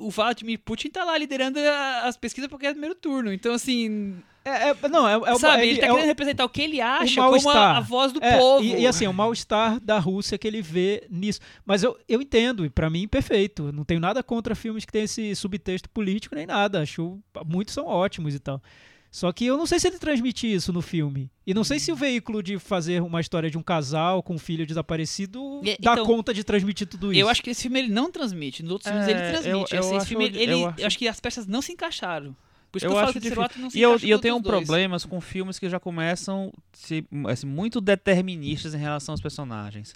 o 0.00 0.10
Vladimir 0.10 0.58
Putin 0.64 0.88
tá 0.90 1.04
lá 1.04 1.16
liderando 1.16 1.58
as 2.04 2.16
pesquisas 2.16 2.48
porque 2.50 2.66
é 2.66 2.70
primeiro 2.72 2.94
turno. 2.94 3.32
Então, 3.32 3.52
assim, 3.52 4.16
É, 4.44 4.70
é- 4.70 4.88
não, 4.88 5.06
é, 5.06 5.12
é, 5.12 5.32
o- 5.34 5.38
sabe, 5.38 5.62
ele, 5.62 5.72
ele 5.72 5.80
tá 5.80 5.86
é 5.86 5.90
o- 5.90 5.94
querendo 5.96 6.08
representar 6.08 6.44
o 6.44 6.48
que 6.48 6.62
ele 6.62 6.80
acha 6.80 7.20
como 7.20 7.50
a, 7.50 7.76
a 7.76 7.80
voz 7.80 8.10
do 8.12 8.24
É, 8.24 8.38
povo. 8.38 8.64
E, 8.64 8.80
e 8.80 8.86
assim, 8.86 9.04
é 9.04 9.08
o 9.08 9.12
mal-estar 9.14 9.78
da 9.80 9.98
Rússia 9.98 10.38
que 10.38 10.48
ele 10.48 10.62
vê 10.62 11.06
nisso. 11.10 11.40
Mas 11.64 11.82
eu, 11.82 11.98
eu 12.08 12.22
entendo, 12.22 12.64
e 12.64 12.70
pra 12.70 12.88
mim, 12.88 13.06
perfeito. 13.06 13.70
Não 13.70 13.84
tenho 13.84 14.00
nada 14.00 14.22
contra 14.22 14.54
filmes 14.54 14.84
que 14.86 14.92
tem 14.92 15.02
esse 15.04 15.34
subtexto 15.36 15.90
político 15.90 16.34
nem 16.34 16.46
nada. 16.46 16.80
Acho 16.82 17.18
muitos 17.46 17.74
são 17.74 17.84
ótimos 17.86 18.34
e 18.34 18.38
tal. 18.38 18.62
Só 19.10 19.32
que 19.32 19.44
eu 19.44 19.56
não 19.56 19.66
sei 19.66 19.80
se 19.80 19.88
ele 19.88 19.98
transmite 19.98 20.46
isso 20.52 20.72
no 20.72 20.80
filme. 20.80 21.28
E 21.44 21.52
não 21.52 21.64
sei 21.64 21.80
se 21.80 21.90
o 21.90 21.96
veículo 21.96 22.42
de 22.42 22.58
fazer 22.60 23.02
uma 23.02 23.20
história 23.20 23.50
de 23.50 23.58
um 23.58 23.62
casal 23.62 24.22
com 24.22 24.34
um 24.34 24.38
filho 24.38 24.64
desaparecido 24.64 25.60
E- 25.64 25.76
dá 25.80 25.92
então, 25.94 26.06
conta 26.06 26.32
de 26.32 26.44
transmitir 26.44 26.86
tudo 26.86 27.12
isso. 27.12 27.20
Eu 27.20 27.28
acho 27.28 27.42
que 27.42 27.50
esse 27.50 27.62
filme 27.62 27.80
ele 27.80 27.92
não 27.92 28.10
transmite. 28.10 28.62
Nos 28.62 28.72
outros 28.72 28.90
filmes 28.90 29.08
ele 29.08 29.18
É, 29.18 29.30
transmite. 29.32 29.74
eu- 29.74 29.78
eu 29.80 29.84
esse, 29.86 29.96
acho- 29.96 30.06
filme, 30.06 30.24
ele, 30.26 30.44
eu 30.52 30.58
eu 30.60 30.68
acho- 30.68 30.86
acho 30.86 30.98
que 30.98 31.08
as 31.08 31.18
peças 31.18 31.46
não 31.46 31.60
se 31.60 31.72
encaixaram. 31.72 32.36
Por 32.70 32.78
isso 32.78 32.86
eu 32.86 32.90
que 32.90 32.92
eu 32.92 32.96
falo 32.98 33.04
acho 33.10 33.12
que 33.14 33.18
o 33.18 33.20
difícil. 33.22 33.62
Não 33.62 33.70
se 33.70 33.78
E 33.78 33.82
eu, 33.82 33.90
encaixa 33.90 34.06
e 34.06 34.10
eu 34.10 34.18
tenho 34.20 34.40
problemas 34.40 35.04
com 35.04 35.20
filmes 35.20 35.58
que 35.58 35.68
já 35.68 35.80
começam 35.80 36.52
se, 36.72 37.04
assim, 37.28 37.46
muito 37.48 37.80
deterministas 37.80 38.74
em 38.74 38.78
relação 38.78 39.12
aos 39.12 39.20
personagens. 39.20 39.92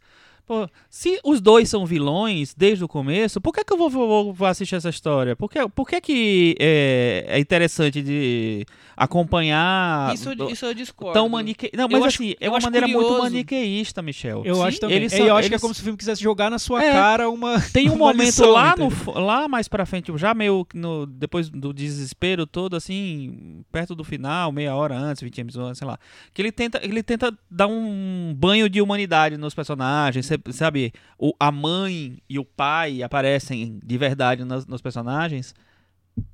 Pô, 0.47 0.69
se 0.91 1.19
os 1.25 1.41
dois 1.41 1.71
são 1.71 1.87
vilões 1.87 2.55
desde 2.55 2.85
o 2.85 2.89
começo, 2.89 3.41
por 3.41 3.51
que, 3.53 3.65
que 3.65 3.73
eu 3.73 3.79
vou, 3.79 3.89
vou- 3.89 4.33
vou 4.35 4.47
assistir 4.47 4.75
essa 4.75 4.91
história? 4.91 5.35
Por 5.35 5.51
que, 5.51 5.67
por 5.71 5.89
que, 5.89 6.01
que 6.03 6.55
é, 6.61 7.25
é 7.29 7.39
interessante 7.41 8.03
de 8.03 8.67
acompanhar 8.95 10.13
Isso, 10.15 10.35
do- 10.35 10.51
isso 10.51 10.67
eu 10.67 10.75
discordo. 10.75 11.15
tão 11.15 11.29
manique... 11.29 11.71
Não, 11.75 11.85
Eu 11.85 11.89
mas 11.89 12.05
acho- 12.05 12.23
assim, 12.23 12.35
é 12.41 12.47
eu 12.47 12.51
uma 12.51 12.59
acho 12.59 12.67
maneira 12.67 12.87
muito 12.87 13.01
curioso. 13.07 13.23
maniqueísta, 13.23 14.03
Michel. 14.03 14.43
Eu 14.45 14.57
Sim, 14.57 14.63
acho 14.65 14.81
também. 14.81 14.97
eles 14.97 15.13
É, 15.13 15.17
são- 15.17 15.27
eu 15.27 15.37
acho 15.37 15.49
que 15.49 15.55
é 15.55 15.59
como 15.59 15.75
se 15.75 15.81
o 15.81 15.85
filme 15.85 15.97
quisesse 15.99 16.23
jogar 16.23 16.51
na 16.51 16.59
sua 16.59 16.85
É. 16.85 16.93
cara 16.93 17.29
uma. 17.31 17.59
Tem 17.73 17.89
um 17.89 17.95
uma 17.95 18.09
momento 18.09 18.27
lição, 18.27 18.51
lá, 18.51 18.75
no, 18.77 18.87
entendeu? 18.87 19.21
lá 19.23 19.49
mais 19.49 19.67
pra 19.69 19.87
frente, 19.87 20.13
já 20.17 20.35
meio 20.35 20.65
que 20.65 20.77
no, 20.77 21.07
depois 21.07 21.49
do 21.49 21.73
desespero 21.73 22.47
todo, 22.47 22.77
assim, 22.77 23.65
perto 23.73 23.95
do 23.95 24.05
final, 24.05 24.53
meia 24.53 24.75
hora 24.75 24.97
antes, 24.97 25.23
20 25.23 25.39
minutos 25.43 25.79
sei 25.79 25.87
lá, 25.87 25.99
que 26.33 26.43
ele 26.43 26.53
tenta, 26.53 26.81
ele 26.83 27.03
tenta 27.03 27.33
dar 27.51 27.67
um 27.67 28.35
banho 28.37 28.69
de 28.69 28.81
humanidade 28.83 29.37
nos 29.37 29.55
personagens, 29.55 30.27
cê- 30.45 30.53
sabe? 30.53 30.93
O, 31.19 31.33
a 31.39 31.51
mãe 31.53 32.19
e 32.29 32.39
o 32.39 32.45
pai 32.45 33.03
aparecem 33.03 33.79
de 33.85 33.99
verdade 33.99 34.45
nos, 34.45 34.67
nos 34.67 34.81
personagens, 34.81 35.55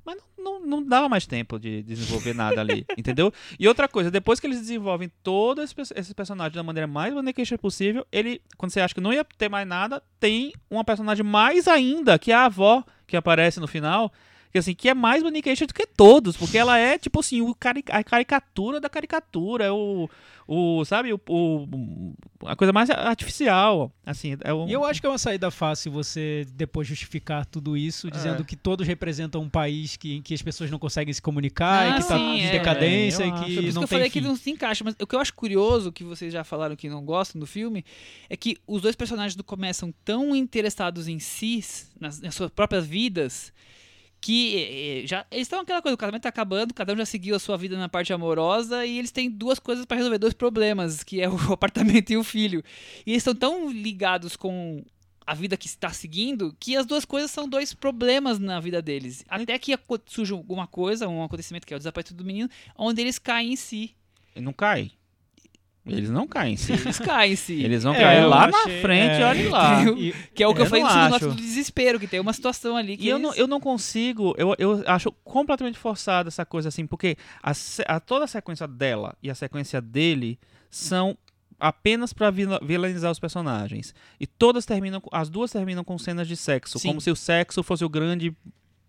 mas 0.05 0.15
não, 0.37 0.59
não, 0.59 0.65
não 0.65 0.83
dava 0.83 1.09
mais 1.09 1.25
tempo 1.25 1.59
de 1.59 1.81
desenvolver 1.83 2.33
nada 2.35 2.61
ali, 2.61 2.85
entendeu? 2.97 3.33
E 3.59 3.67
outra 3.67 3.87
coisa, 3.87 4.11
depois 4.11 4.39
que 4.39 4.47
eles 4.47 4.59
desenvolvem 4.59 5.11
todos 5.23 5.63
esses, 5.63 5.73
pe- 5.73 5.99
esses 5.99 6.13
personagens 6.13 6.55
da 6.55 6.63
maneira 6.63 6.87
mais 6.87 7.13
maniqueixa 7.13 7.57
possível, 7.57 8.05
ele, 8.11 8.41
quando 8.57 8.71
você 8.71 8.79
acha 8.81 8.93
que 8.93 9.01
não 9.01 9.11
ia 9.13 9.25
ter 9.37 9.49
mais 9.49 9.67
nada, 9.67 10.01
tem 10.19 10.53
uma 10.69 10.83
personagem 10.83 11.25
mais 11.25 11.67
ainda, 11.67 12.17
que 12.19 12.31
é 12.31 12.35
a 12.35 12.45
avó, 12.45 12.83
que 13.07 13.17
aparece 13.17 13.59
no 13.59 13.67
final, 13.67 14.11
que 14.51 14.57
assim, 14.59 14.73
que 14.75 14.89
é 14.89 14.93
mais 14.93 15.23
maniqueixa 15.23 15.65
do 15.65 15.73
que 15.73 15.85
todos, 15.87 16.35
porque 16.37 16.57
ela 16.57 16.77
é, 16.77 16.97
tipo 16.97 17.19
assim, 17.19 17.41
o 17.41 17.53
cari 17.55 17.83
a 17.89 18.03
caricatura 18.03 18.79
da 18.79 18.89
caricatura, 18.89 19.65
é 19.65 19.71
o, 19.71 20.09
o 20.47 20.83
sabe, 20.85 21.13
o, 21.13 21.19
o- 21.29 22.13
a 22.45 22.55
coisa 22.55 22.73
mais 22.73 22.89
artificial, 22.89 23.91
assim, 24.05 24.35
é 24.43 24.53
o... 24.53 24.67
E 24.67 24.73
eu 24.73 24.83
acho 24.83 24.99
que 24.99 25.05
é 25.07 25.09
uma 25.09 25.17
saída 25.17 25.49
fácil 25.51 25.91
você 25.91 26.45
depois 26.53 26.87
justificar 26.87 27.45
tudo 27.45 27.77
isso, 27.77 28.09
dizendo 28.09 28.41
É. 28.41 28.45
que 28.45 28.55
todos 28.55 28.85
representam 28.87 29.41
um 29.41 29.49
país 29.49 29.95
que, 29.95 30.15
em 30.15 30.21
que 30.21 30.33
as 30.33 30.41
pessoas 30.41 30.69
não 30.71 30.79
conseguem 30.79 31.13
se 31.13 31.21
comunicar 31.21 31.83
Ah, 31.85 31.89
e 31.89 31.93
que 31.93 31.99
está 32.01 32.17
em 32.17 32.43
é. 32.45 32.51
decadência 32.51 33.23
Eu 33.23 33.29
e 33.29 33.31
que 33.31 33.55
Por 33.55 33.63
isso 33.63 33.75
não 33.75 33.81
que 33.81 33.85
eu 33.85 33.87
tem 33.87 33.87
falei 33.87 34.09
fim. 34.09 34.19
que 34.19 34.27
não 34.27 34.35
se 34.35 34.49
encaixa, 34.49 34.83
mas 34.83 34.95
o 34.99 35.05
que 35.07 35.15
eu 35.15 35.19
acho 35.19 35.33
curioso, 35.33 35.91
que 35.91 36.03
vocês 36.03 36.33
já 36.33 36.43
falaram 36.43 36.75
que 36.75 36.89
não 36.89 37.05
gostam 37.05 37.39
do 37.39 37.45
filme, 37.45 37.85
é 38.29 38.35
que 38.35 38.57
os 38.67 38.81
dois 38.81 38.95
personagens 38.95 39.35
do 39.35 39.43
começam 39.43 39.93
tão 40.03 40.35
interessados 40.35 41.07
em 41.07 41.19
si, 41.19 41.63
nas, 41.99 42.19
nas 42.19 42.33
suas 42.35 42.49
próprias 42.51 42.85
vidas, 42.85 43.53
que 44.21 45.03
já 45.07 45.25
eles 45.31 45.47
estão 45.47 45.61
aquela 45.61 45.81
coisa, 45.81 45.95
o 45.95 45.97
casamento 45.97 46.21
tá 46.21 46.29
acabando, 46.29 46.73
cada 46.75 46.93
um 46.93 46.97
já 46.97 47.05
seguiu 47.05 47.35
a 47.35 47.39
sua 47.39 47.57
vida 47.57 47.75
na 47.75 47.89
parte 47.89 48.13
amorosa 48.13 48.85
e 48.85 48.99
eles 48.99 49.11
têm 49.11 49.29
duas 49.29 49.57
coisas 49.57 49.83
para 49.83 49.97
resolver, 49.97 50.19
dois 50.19 50.35
problemas, 50.35 51.03
que 51.03 51.19
é 51.19 51.27
o 51.27 51.35
apartamento 51.51 52.11
e 52.11 52.17
o 52.17 52.23
filho. 52.23 52.63
E 53.05 53.11
eles 53.11 53.21
estão 53.21 53.33
tão 53.33 53.71
ligados 53.71 54.35
com 54.35 54.83
a 55.25 55.33
vida 55.33 55.57
que 55.57 55.67
está 55.67 55.91
seguindo, 55.91 56.55
que 56.59 56.77
as 56.77 56.85
duas 56.85 57.03
coisas 57.03 57.31
são 57.31 57.49
dois 57.49 57.73
problemas 57.73 58.37
na 58.37 58.59
vida 58.59 58.81
deles. 58.81 59.25
Até 59.27 59.57
que 59.57 59.77
surge 60.05 60.33
alguma 60.33 60.67
coisa, 60.67 61.07
um 61.07 61.23
acontecimento 61.23 61.65
que 61.65 61.73
é 61.73 61.77
o 61.77 61.79
desaparecimento 61.79 62.23
do 62.23 62.27
menino, 62.27 62.49
onde 62.77 63.01
eles 63.01 63.17
caem 63.17 63.53
em 63.53 63.55
si. 63.55 63.95
Não 64.35 64.53
cai. 64.53 64.91
Eles 65.85 66.09
não 66.11 66.27
caem, 66.27 66.55
sim. 66.57 66.73
Eles 66.73 66.99
caem 66.99 67.33
em 67.33 67.35
si. 67.35 67.63
Eles 67.63 67.81
vão 67.83 67.93
É, 67.95 67.99
cair 67.99 68.25
lá 68.25 68.45
achei- 68.45 68.75
na 68.75 68.81
frente, 68.81 69.21
é. 69.21 69.25
olha 69.25 69.49
lá. 69.49 69.83
E- 69.97 70.13
Que 70.33 70.43
é 70.43 70.47
o 70.47 70.53
que 70.53 70.61
eu, 70.61 70.65
Eu 70.65 70.69
falei 70.69 70.83
no 70.83 71.19
do 71.19 71.35
desespero, 71.35 71.99
que 71.99 72.07
tem 72.07 72.19
uma 72.19 72.33
situação 72.33 72.77
ali 72.77 72.97
que 72.97 73.05
E 73.05 73.09
eu 73.09 73.17
não, 73.17 73.29
eles- 73.29 73.39
eu 73.39 73.47
não 73.47 73.59
consigo, 73.59 74.35
eu, 74.37 74.55
eu 74.59 74.83
acho 74.85 75.11
completamente 75.23 75.77
forçado 75.79 76.27
essa 76.27 76.45
coisa 76.45 76.69
assim, 76.69 76.85
porque 76.85 77.17
a, 77.41 77.51
a- 77.87 77.99
toda 77.99 78.25
a 78.25 78.27
sequência 78.27 78.67
dela 78.67 79.15
e 79.23 79.29
a 79.31 79.35
sequência 79.35 79.81
dele 79.81 80.37
são 80.69 81.17
apenas 81.59 82.13
pra 82.13 82.29
vila- 82.31 82.59
vilanizar 82.63 83.11
os 83.11 83.19
personagens. 83.19 83.93
E 84.19 84.25
todas 84.27 84.65
terminam, 84.65 85.01
as 85.11 85.29
duas 85.29 85.51
terminam 85.51 85.83
com 85.83 85.97
cenas 85.97 86.27
de 86.27 86.35
sexo, 86.35 86.77
Sim. 86.79 86.89
como 86.89 87.01
se 87.01 87.09
o 87.11 87.15
sexo 87.15 87.61
fosse 87.63 87.83
o 87.83 87.89
grande 87.89 88.35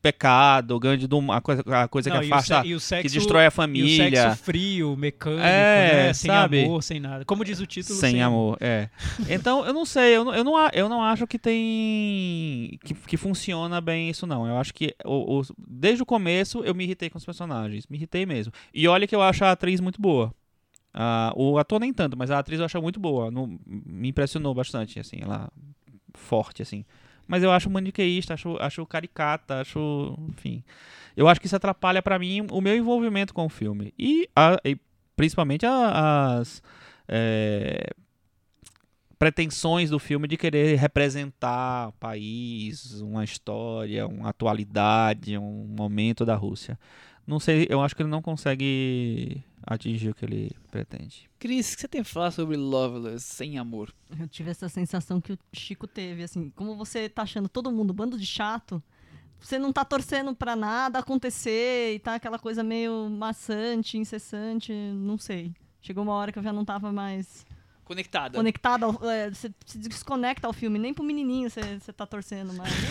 pecado, 0.02 0.72
o 0.74 0.80
grande 0.80 1.06
do, 1.06 1.30
a 1.30 1.40
coisa, 1.40 1.62
a 1.66 1.86
coisa 1.86 2.10
não, 2.10 2.20
que 2.20 2.26
o 2.28 2.34
afasta, 2.34 2.58
o 2.60 2.62
que 2.64 2.80
sexo- 2.80 3.14
destrói 3.14 3.42
a 3.42 3.44
E 3.44 3.48
o 3.48 3.52
família. 3.52 4.10
sexo 4.32 4.42
frio, 4.44 4.96
mecânico, 4.96 5.42
É, 5.42 6.06
né? 6.08 6.12
sem 6.12 6.28
sabe? 6.28 6.64
amor, 6.64 6.82
sem 6.82 6.98
nada. 6.98 7.24
Como 7.24 7.44
diz 7.44 7.60
o 7.60 7.66
título, 7.66 7.98
Sem 7.98 8.20
amor, 8.20 8.58
é. 8.60 8.88
Então, 9.30 9.64
eu 9.64 9.72
não 9.72 9.84
sei, 9.84 10.16
eu 10.16 10.24
não, 10.24 10.34
eu 10.34 10.42
não, 10.42 10.68
eu 10.72 10.88
não 10.88 11.02
acho 11.02 11.24
que 11.26 11.38
tem. 11.38 12.78
Que, 12.84 12.94
que 12.94 13.16
funciona 13.16 13.80
bem 13.80 14.10
isso, 14.10 14.26
não. 14.26 14.46
Eu 14.46 14.58
acho 14.58 14.74
que 14.74 14.94
o, 15.04 15.38
o- 15.40 15.42
desde 15.68 16.02
o 16.02 16.06
começo 16.06 16.64
eu 16.64 16.74
me 16.74 16.84
irritei 16.84 17.08
com 17.08 17.18
os 17.18 17.24
personagens. 17.24 17.86
Me 17.86 17.96
irritei 17.96 18.26
mesmo. 18.26 18.52
E 18.74 18.88
olha 18.88 19.06
que 19.06 19.14
eu 19.14 19.22
acho 19.22 19.44
a 19.44 19.52
atriz 19.52 19.80
muito 19.80 20.00
boa. 20.00 20.34
Ah, 20.94 21.32
o 21.36 21.58
ator 21.58 21.80
nem 21.80 21.92
tanto, 21.92 22.18
mas 22.18 22.30
a 22.30 22.38
atriz 22.38 22.58
eu 22.58 22.66
acho 22.66 22.80
muito 22.82 23.00
boa. 23.00 23.30
No- 23.30 23.58
me 23.66 24.08
impressionou 24.08 24.52
bastante, 24.54 24.98
assim, 24.98 25.18
ela 25.20 25.48
forte, 26.14 26.60
assim. 26.60 26.84
Mas 27.32 27.42
eu 27.42 27.50
acho 27.50 27.70
maniqueísta, 27.70 28.34
acho, 28.34 28.58
acho 28.60 28.84
caricata, 28.84 29.62
acho. 29.62 30.14
Enfim. 30.28 30.62
Eu 31.16 31.26
acho 31.28 31.40
que 31.40 31.46
isso 31.46 31.56
atrapalha 31.56 32.02
pra 32.02 32.18
mim 32.18 32.46
o 32.50 32.60
meu 32.60 32.76
envolvimento 32.76 33.32
com 33.32 33.46
o 33.46 33.48
filme. 33.48 33.94
E, 33.98 34.28
a- 34.36 34.60
e 34.62 34.76
principalmente 35.16 35.64
a- 35.64 36.36
as. 36.38 36.62
é, 37.08 37.88
pretensões 39.18 39.88
do 39.88 39.98
filme 39.98 40.28
de 40.28 40.36
querer 40.36 40.76
representar 40.78 41.88
o 41.88 41.92
país, 41.92 43.00
uma 43.00 43.24
história, 43.24 44.06
uma 44.06 44.28
atualidade, 44.28 45.38
um 45.38 45.64
momento 45.74 46.26
da 46.26 46.34
Rússia. 46.34 46.78
Não 47.26 47.40
sei, 47.40 47.66
eu 47.70 47.80
acho 47.80 47.96
que 47.96 48.02
ele 48.02 48.10
não 48.10 48.20
consegue 48.20 49.42
atingir 49.66 50.10
o 50.10 50.14
que 50.14 50.24
ele 50.24 50.50
pretende. 50.70 51.28
Cris, 51.38 51.72
o 51.72 51.76
que 51.76 51.80
você 51.82 51.88
tem 51.88 52.00
a 52.00 52.04
falar 52.04 52.30
sobre 52.30 52.56
Loveless 52.56 53.24
sem 53.24 53.58
amor? 53.58 53.92
Eu 54.18 54.28
tive 54.28 54.50
essa 54.50 54.68
sensação 54.68 55.20
que 55.20 55.32
o 55.32 55.38
Chico 55.52 55.86
teve, 55.86 56.22
assim, 56.22 56.50
como 56.50 56.76
você 56.76 57.08
tá 57.08 57.22
achando 57.22 57.48
todo 57.48 57.72
mundo 57.72 57.92
bando 57.92 58.18
de 58.18 58.26
chato, 58.26 58.82
você 59.40 59.58
não 59.58 59.72
tá 59.72 59.84
torcendo 59.84 60.34
pra 60.34 60.54
nada 60.54 61.00
acontecer 61.00 61.94
e 61.94 61.98
tá 61.98 62.14
aquela 62.14 62.38
coisa 62.38 62.62
meio 62.62 63.10
maçante, 63.10 63.98
incessante, 63.98 64.72
não 64.72 65.18
sei. 65.18 65.52
Chegou 65.80 66.04
uma 66.04 66.14
hora 66.14 66.30
que 66.30 66.38
eu 66.38 66.42
já 66.42 66.52
não 66.52 66.64
tava 66.64 66.92
mais 66.92 67.44
Conectada. 67.92 68.36
conectada, 68.38 68.86
ao, 68.86 69.10
é, 69.10 69.28
você 69.30 69.50
se 69.66 69.78
desconecta 69.78 70.46
ao 70.46 70.52
filme, 70.52 70.78
nem 70.78 70.94
pro 70.94 71.04
menininho 71.04 71.50
você, 71.50 71.60
você 71.78 71.92
tá 71.92 72.06
torcendo 72.06 72.52
mais. 72.54 72.72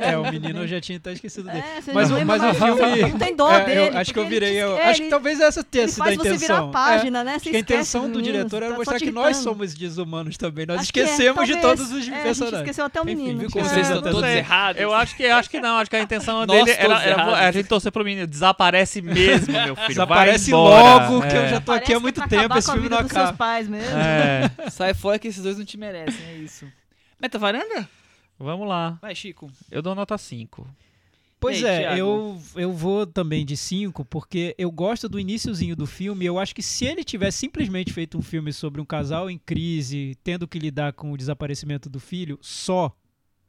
É, 0.00 0.16
o 0.18 0.30
menino 0.30 0.60
eu 0.60 0.68
já 0.68 0.80
tinha 0.80 0.98
até 0.98 1.12
esquecido 1.12 1.46
dele. 1.48 1.58
É, 1.76 1.80
você 1.80 1.92
Mas, 1.92 2.08
não 2.08 2.16
o, 2.16 2.18
lembra 2.20 2.38
mas 2.38 2.56
o 2.56 2.64
filme. 2.64 3.02
Não 3.12 3.18
tem 3.18 3.34
dó 3.36 3.50
É, 3.52 3.64
dele. 3.64 3.80
eu 3.94 3.98
acho 3.98 4.12
que 4.12 4.18
eu 4.18 4.26
virei. 4.26 4.54
eu- 4.62 4.76
é, 4.76 4.90
acho 4.90 5.02
que 5.02 5.08
talvez 5.08 5.40
essa 5.40 5.62
tenha 5.64 5.88
sido 5.88 6.02
a 6.02 6.04
faz 6.04 6.16
você 6.16 6.28
intenção. 6.28 6.56
virar 6.56 6.68
a 6.68 6.72
página, 6.72 7.24
né? 7.24 7.38
Você 7.38 7.50
a 7.56 7.58
intenção 7.58 8.10
do 8.10 8.20
diretor 8.22 8.62
era 8.62 8.72
tá 8.72 8.78
mostrar 8.78 8.98
que 8.98 9.10
nós 9.10 9.36
somos 9.38 9.74
desumanos 9.74 10.36
também. 10.36 10.66
Nós 10.66 10.80
Acho 10.80 10.92
que 10.92 11.00
é, 11.00 11.04
esquecemos 11.04 11.46
de 11.46 11.56
talvez. 11.56 11.78
todos 11.78 11.92
os 11.92 11.92
É, 11.92 11.96
a 11.96 12.02
gente 12.14 12.22
personagens. 12.22 12.60
esqueceu 12.60 12.84
até 12.84 13.00
o 13.00 13.04
Enfim, 13.04 13.14
menino. 13.16 13.38
Viu 13.40 13.48
que 13.48 13.52
como 13.54 13.64
é- 13.64 13.68
vocês 13.68 13.90
É, 13.90 13.94
estão 13.94 14.12
todos 14.12 14.28
errados? 14.28 14.80
Eu 14.82 14.94
acho 14.94 15.16
que 15.16 15.24
acho 15.26 15.50
que 15.50 15.60
não, 15.60 15.76
acho 15.78 15.90
que 15.90 15.96
a 15.96 16.02
intenção 16.02 16.46
dele 16.46 16.70
era, 16.70 17.36
a 17.46 17.50
gente 17.52 17.68
torcer 17.68 17.90
pro 17.92 18.04
menino. 18.04 18.26
Desaparece 18.26 19.00
mesmo, 19.02 19.52
meu 19.52 19.74
filho. 19.76 19.88
Desaparece 19.88 20.52
logo, 20.52 21.20
que 21.22 21.36
eu 21.36 21.40
É. 21.42 21.48
já 21.48 21.60
tô 21.60 21.72
aqui 21.72 21.94
há 21.94 22.00
muito 22.00 22.22
é 22.22 22.26
tempo. 22.26 22.58
Esse 22.58 22.70
a 22.70 22.74
filme 22.74 22.88
não 22.88 22.98
acaba. 22.98 23.32
pais 23.32 23.68
mesmo. 23.68 23.96
É. 24.10 24.50
Sai 24.70 24.94
fora 24.94 25.18
que 25.18 25.28
esses 25.28 25.42
dois 25.42 25.58
não 25.58 25.64
te 25.64 25.76
merecem, 25.76 26.24
é 26.26 26.36
isso. 26.36 26.70
Meta 27.20 27.38
varanda? 27.38 27.88
Vamos 28.38 28.66
lá. 28.66 28.98
Vai, 29.02 29.14
Chico. 29.14 29.50
Eu 29.70 29.82
dou 29.82 29.94
nota 29.94 30.16
5. 30.16 30.66
Pois 31.40 31.64
aí, 31.64 31.70
é, 31.70 31.80
Thiago? 31.80 31.98
eu, 31.98 32.42
eu 32.54 32.72
vou 32.72 33.06
também 33.06 33.46
de 33.46 33.56
5, 33.56 34.04
porque 34.04 34.54
eu 34.58 34.70
gosto 34.70 35.08
do 35.08 35.18
iníciozinho 35.18 35.74
do 35.74 35.86
filme. 35.86 36.26
Eu 36.26 36.38
acho 36.38 36.54
que 36.54 36.62
se 36.62 36.84
ele 36.84 37.02
tivesse 37.02 37.38
simplesmente 37.38 37.92
feito 37.92 38.18
um 38.18 38.22
filme 38.22 38.52
sobre 38.52 38.78
um 38.80 38.84
casal 38.84 39.30
em 39.30 39.38
crise, 39.38 40.18
tendo 40.22 40.46
que 40.46 40.58
lidar 40.58 40.92
com 40.92 41.12
o 41.12 41.16
desaparecimento 41.16 41.88
do 41.88 41.98
filho, 41.98 42.38
só 42.42 42.94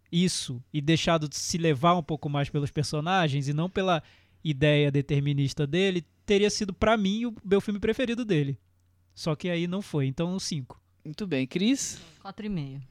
isso, 0.10 0.64
e 0.74 0.82
deixado 0.82 1.28
de 1.28 1.36
se 1.36 1.58
levar 1.58 1.96
um 1.96 2.04
pouco 2.04 2.30
mais 2.30 2.50
pelos 2.50 2.72
personagens 2.72 3.50
e 3.50 3.54
não 3.54 3.70
pela 3.70 4.02
ideia 4.44 4.90
determinista 4.90 5.68
dele, 5.68 6.06
teria 6.26 6.50
sido 6.50 6.74
pra 6.74 6.96
mim 6.96 7.26
o 7.26 7.36
meu 7.44 7.60
filme 7.60 7.80
preferido 7.80 8.24
dele. 8.24 8.58
Só 9.14 9.36
que 9.36 9.50
aí 9.50 9.68
não 9.68 9.82
foi, 9.82 10.06
então 10.08 10.38
5. 10.40 10.80
Muito 11.04 11.26
bem. 11.28 11.46
Cris? 11.48 12.00
4,5. 12.24 12.82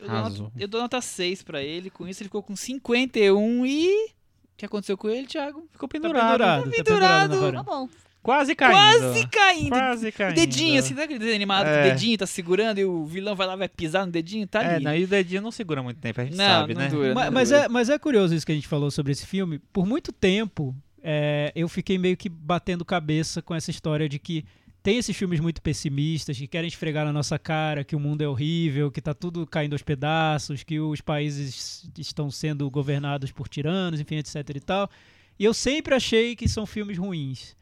Eu 0.00 0.08
dou, 0.08 0.16
nota, 0.20 0.52
eu 0.58 0.68
dou 0.68 0.80
nota 0.80 1.00
6 1.00 1.42
pra 1.42 1.62
ele. 1.62 1.90
Com 1.90 2.08
isso 2.08 2.22
ele 2.22 2.28
ficou 2.28 2.42
com 2.42 2.56
51 2.56 3.66
e... 3.66 4.06
O 4.06 4.56
que 4.56 4.66
aconteceu 4.66 4.96
com 4.96 5.08
ele, 5.08 5.26
Thiago? 5.26 5.66
Ficou 5.72 5.88
Tá 5.88 5.92
pendurado. 5.92 6.30
pendurado, 6.32 6.64
tá 6.64 6.70
pendurado. 6.70 7.30
pendurado 7.30 7.54
Tá 7.56 7.62
bom. 7.62 7.88
Quase 8.22 8.54
caindo. 8.54 9.00
Quase 9.00 9.26
caindo. 9.26 9.68
Quase 9.70 10.08
O 10.08 10.12
caindo. 10.12 10.34
dedinho, 10.36 10.78
assim, 10.78 10.90
sabe 10.90 11.02
aquele 11.02 11.18
desenho 11.18 11.34
animado 11.36 11.64
que 11.64 11.70
É. 11.70 11.80
o 11.80 11.90
dedinho 11.90 12.16
tá 12.18 12.26
segurando 12.26 12.78
e 12.78 12.84
o 12.84 13.04
vilão 13.04 13.34
vai 13.34 13.46
lá 13.48 13.56
vai 13.56 13.68
pisar 13.68 14.06
no 14.06 14.12
dedinho? 14.12 14.46
Tá 14.46 14.62
É, 14.62 14.74
ali. 14.76 14.84
não, 14.84 14.94
e 14.94 15.02
o 15.04 15.08
dedinho 15.08 15.42
não 15.42 15.50
segura 15.50 15.82
muito 15.82 15.98
tempo, 15.98 16.20
a 16.20 16.24
gente 16.24 16.36
Não, 16.36 16.44
sabe, 16.44 16.74
não 16.74 16.82
né? 16.82 16.88
dura. 16.88 17.14
Mas, 17.32 17.48
dura. 17.48 17.62
é, 17.62 17.68
mas 17.68 17.88
é 17.90 17.98
curioso 17.98 18.32
isso 18.34 18.46
que 18.46 18.52
a 18.52 18.54
gente 18.54 18.68
falou 18.68 18.90
sobre 18.92 19.10
esse 19.10 19.26
filme. 19.26 19.58
Por 19.72 19.84
muito 19.84 20.12
tempo, 20.12 20.72
é, 21.02 21.50
eu 21.56 21.68
fiquei 21.68 21.98
meio 21.98 22.16
que 22.16 22.28
batendo 22.28 22.84
cabeça 22.84 23.42
com 23.42 23.54
essa 23.56 23.72
história 23.72 24.08
de 24.08 24.20
que 24.20 24.44
tem 24.82 24.98
esses 24.98 25.16
filmes 25.16 25.38
muito 25.38 25.62
pessimistas 25.62 26.36
que 26.36 26.48
querem 26.48 26.66
esfregar 26.66 27.04
na 27.04 27.12
nossa 27.12 27.38
cara 27.38 27.84
que 27.84 27.94
o 27.94 28.00
mundo 28.00 28.22
é 28.22 28.28
horrível, 28.28 28.90
que 28.90 29.00
tá 29.00 29.14
tudo 29.14 29.46
caindo 29.46 29.74
aos 29.74 29.82
pedaços, 29.82 30.64
que 30.64 30.80
os 30.80 31.00
países 31.00 31.88
estão 31.96 32.30
sendo 32.30 32.68
governados 32.68 33.30
por 33.30 33.48
tiranos, 33.48 34.00
enfim, 34.00 34.16
etc 34.16 34.36
e 34.54 34.60
tal. 34.60 34.90
E 35.38 35.44
eu 35.44 35.54
sempre 35.54 35.94
achei 35.94 36.34
que 36.34 36.48
são 36.48 36.66
filmes 36.66 36.98
ruins. 36.98 37.54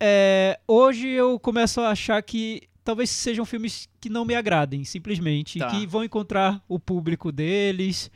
É, 0.00 0.58
hoje 0.66 1.08
eu 1.08 1.38
começo 1.38 1.80
a 1.80 1.90
achar 1.90 2.22
que 2.22 2.62
talvez 2.82 3.10
sejam 3.10 3.44
filmes 3.44 3.88
que 4.00 4.08
não 4.08 4.24
me 4.24 4.34
agradem, 4.34 4.82
simplesmente. 4.84 5.58
Tá. 5.58 5.68
Que 5.68 5.86
vão 5.86 6.04
encontrar 6.04 6.62
o 6.68 6.78
público 6.78 7.30
deles 7.30 8.10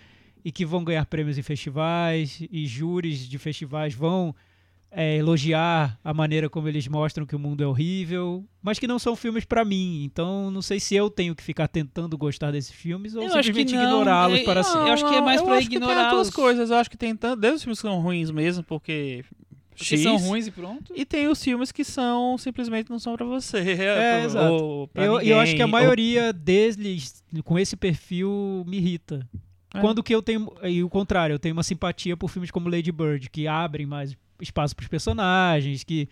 e 0.44 0.50
que 0.50 0.64
vão 0.64 0.82
ganhar 0.82 1.04
prêmios 1.06 1.36
em 1.36 1.42
festivais 1.42 2.40
e 2.50 2.66
júris 2.66 3.28
de 3.28 3.38
festivais 3.38 3.94
vão 3.94 4.34
é, 4.90 5.16
elogiar 5.16 5.98
a 6.02 6.14
maneira 6.14 6.48
como 6.48 6.66
eles 6.68 6.88
mostram 6.88 7.26
que 7.26 7.36
o 7.36 7.38
mundo 7.38 7.62
é 7.62 7.66
horrível, 7.66 8.44
mas 8.62 8.78
que 8.78 8.86
não 8.86 8.98
são 8.98 9.14
filmes 9.14 9.44
pra 9.44 9.64
mim. 9.64 10.02
Então, 10.04 10.50
não 10.50 10.62
sei 10.62 10.80
se 10.80 10.94
eu 10.94 11.10
tenho 11.10 11.34
que 11.34 11.42
ficar 11.42 11.68
tentando 11.68 12.16
gostar 12.16 12.50
desses 12.50 12.70
filmes 12.72 13.14
ou 13.14 13.22
Eu 13.22 13.28
que 13.28 13.42
simplesmente 13.42 13.74
ignorá-los 13.74 14.40
É, 14.40 14.44
para 14.44 14.62
sempre. 14.62 14.80
eu 14.88 14.92
acho 14.92 15.08
que 15.08 15.14
é 15.14 15.20
mais 15.20 15.40
que 15.68 15.78
tem 15.80 15.90
as 15.92 16.10
duas 16.12 16.30
coisas. 16.30 16.70
Eu 16.70 16.76
acho 16.76 16.90
que 16.90 16.96
tem 16.96 17.14
tanto. 17.14 17.40
Desde 17.40 17.56
os 17.56 17.62
filmes 17.62 17.78
que 17.80 17.86
são 17.88 18.00
ruins 18.00 18.30
mesmo, 18.30 18.64
porque. 18.64 19.24
X, 19.80 20.00
são 20.00 20.16
ruins 20.16 20.48
e 20.48 20.50
pronto. 20.50 20.92
E 20.96 21.04
tem 21.04 21.28
os 21.28 21.40
filmes 21.40 21.70
que 21.70 21.84
são 21.84 22.36
simplesmente 22.36 22.90
não 22.90 22.98
são 22.98 23.14
pra 23.14 23.24
você. 23.24 23.58
É, 23.78 24.24
exato. 24.24 24.52
ou 24.52 24.88
pra 24.88 25.04
Eu, 25.04 25.22
e 25.22 25.28
eu 25.30 25.38
acho 25.38 25.54
que 25.54 25.62
a 25.62 25.66
ninguém, 25.66 25.80
ou- 25.80 25.86
maioria 25.86 26.32
deles 26.32 27.22
com 27.44 27.56
esse 27.56 27.76
perfil 27.76 28.64
me 28.66 28.78
irrita. 28.78 29.24
É. 29.74 29.80
Quando 29.80 30.02
que 30.02 30.14
eu 30.14 30.22
tenho. 30.22 30.50
E 30.62 30.82
o 30.82 30.88
contrário, 30.88 31.34
eu 31.34 31.38
tenho 31.38 31.54
uma 31.54 31.62
simpatia 31.62 32.16
por 32.16 32.28
filmes 32.28 32.50
como 32.50 32.68
Lady 32.68 32.92
Bird, 32.92 33.28
que 33.30 33.46
abrem 33.46 33.86
mais 33.86 34.16
espaço 34.40 34.74
para 34.74 34.82
os 34.82 34.88
personagens, 34.88 35.84
que 35.84 36.08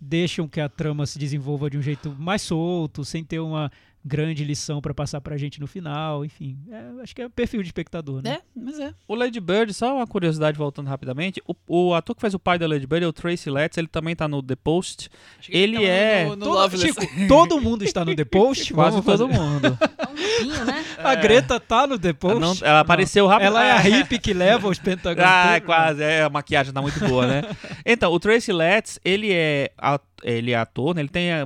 deixam 0.00 0.48
que 0.48 0.60
a 0.60 0.68
trama 0.68 1.04
se 1.06 1.18
desenvolva 1.18 1.68
de 1.68 1.76
um 1.76 1.82
jeito 1.82 2.14
mais 2.18 2.42
solto, 2.42 3.04
sem 3.04 3.22
ter 3.22 3.38
uma 3.38 3.70
grande 4.04 4.44
lição 4.44 4.80
para 4.80 4.94
passar 4.94 5.20
pra 5.20 5.36
gente 5.36 5.60
no 5.60 5.66
final. 5.66 6.24
Enfim, 6.24 6.56
é, 6.70 7.02
acho 7.02 7.14
que 7.14 7.22
é 7.22 7.28
perfil 7.28 7.62
de 7.62 7.68
espectador, 7.68 8.22
né? 8.22 8.38
É, 8.38 8.40
mas 8.56 8.78
é. 8.80 8.94
O 9.06 9.14
Lady 9.14 9.38
Bird, 9.40 9.72
só 9.74 9.96
uma 9.96 10.06
curiosidade 10.06 10.56
voltando 10.56 10.88
rapidamente, 10.88 11.42
o, 11.46 11.54
o 11.66 11.94
ator 11.94 12.14
que 12.16 12.20
faz 12.22 12.32
o 12.34 12.38
pai 12.38 12.58
da 12.58 12.66
Lady 12.66 12.86
Bird 12.86 13.04
é 13.04 13.08
o 13.08 13.12
Tracy 13.12 13.50
Letts, 13.50 13.76
ele 13.78 13.88
também 13.88 14.16
tá 14.16 14.26
no 14.26 14.42
The 14.42 14.56
Post, 14.56 15.10
Ele 15.48 15.84
é- 15.84 16.24
No, 16.24 16.36
no 16.36 16.44
Todo. 16.46 16.78
Chico, 16.78 17.00
todo 17.28 17.60
mundo 17.60 17.84
está 17.84 18.04
no 18.04 18.14
The 18.14 18.24
Post? 18.24 18.72
quase 18.74 18.96
todo 19.02 19.04
fazer- 19.04 19.24
mundo. 19.26 19.78
É 20.00 20.02
um 20.04 20.14
pouquinho, 20.48 20.64
né? 20.64 20.84
A 20.98 21.14
Greta 21.14 21.60
tá 21.60 21.86
no 21.86 21.98
The 21.98 22.12
Post? 22.14 22.40
Não- 22.40 22.54
ela 22.62 22.80
apareceu 22.80 23.26
rápido. 23.26 23.46
Ela 23.48 23.64
é 23.64 23.70
a 23.72 23.78
hippie 23.78 24.18
que 24.18 24.32
leva 24.32 24.68
os 24.68 24.78
pentagramas. 24.78 25.56
Ah, 25.56 25.60
quase, 25.60 26.02
é, 26.02 26.22
a 26.22 26.28
maquiagem 26.30 26.72
tá 26.72 26.80
muito 26.82 26.98
boa, 27.00 27.26
né? 27.26 27.42
Então, 27.84 28.10
o 28.12 28.18
Tracy 28.18 28.52
Letts, 28.52 28.98
ele 29.04 29.30
é, 29.32 29.70
a- 29.78 30.00
ele 30.22 30.52
é 30.52 30.56
ator, 30.56 30.94
né? 30.94 31.02
Ele 31.02 31.08
tem 31.08 31.30
é, 31.30 31.44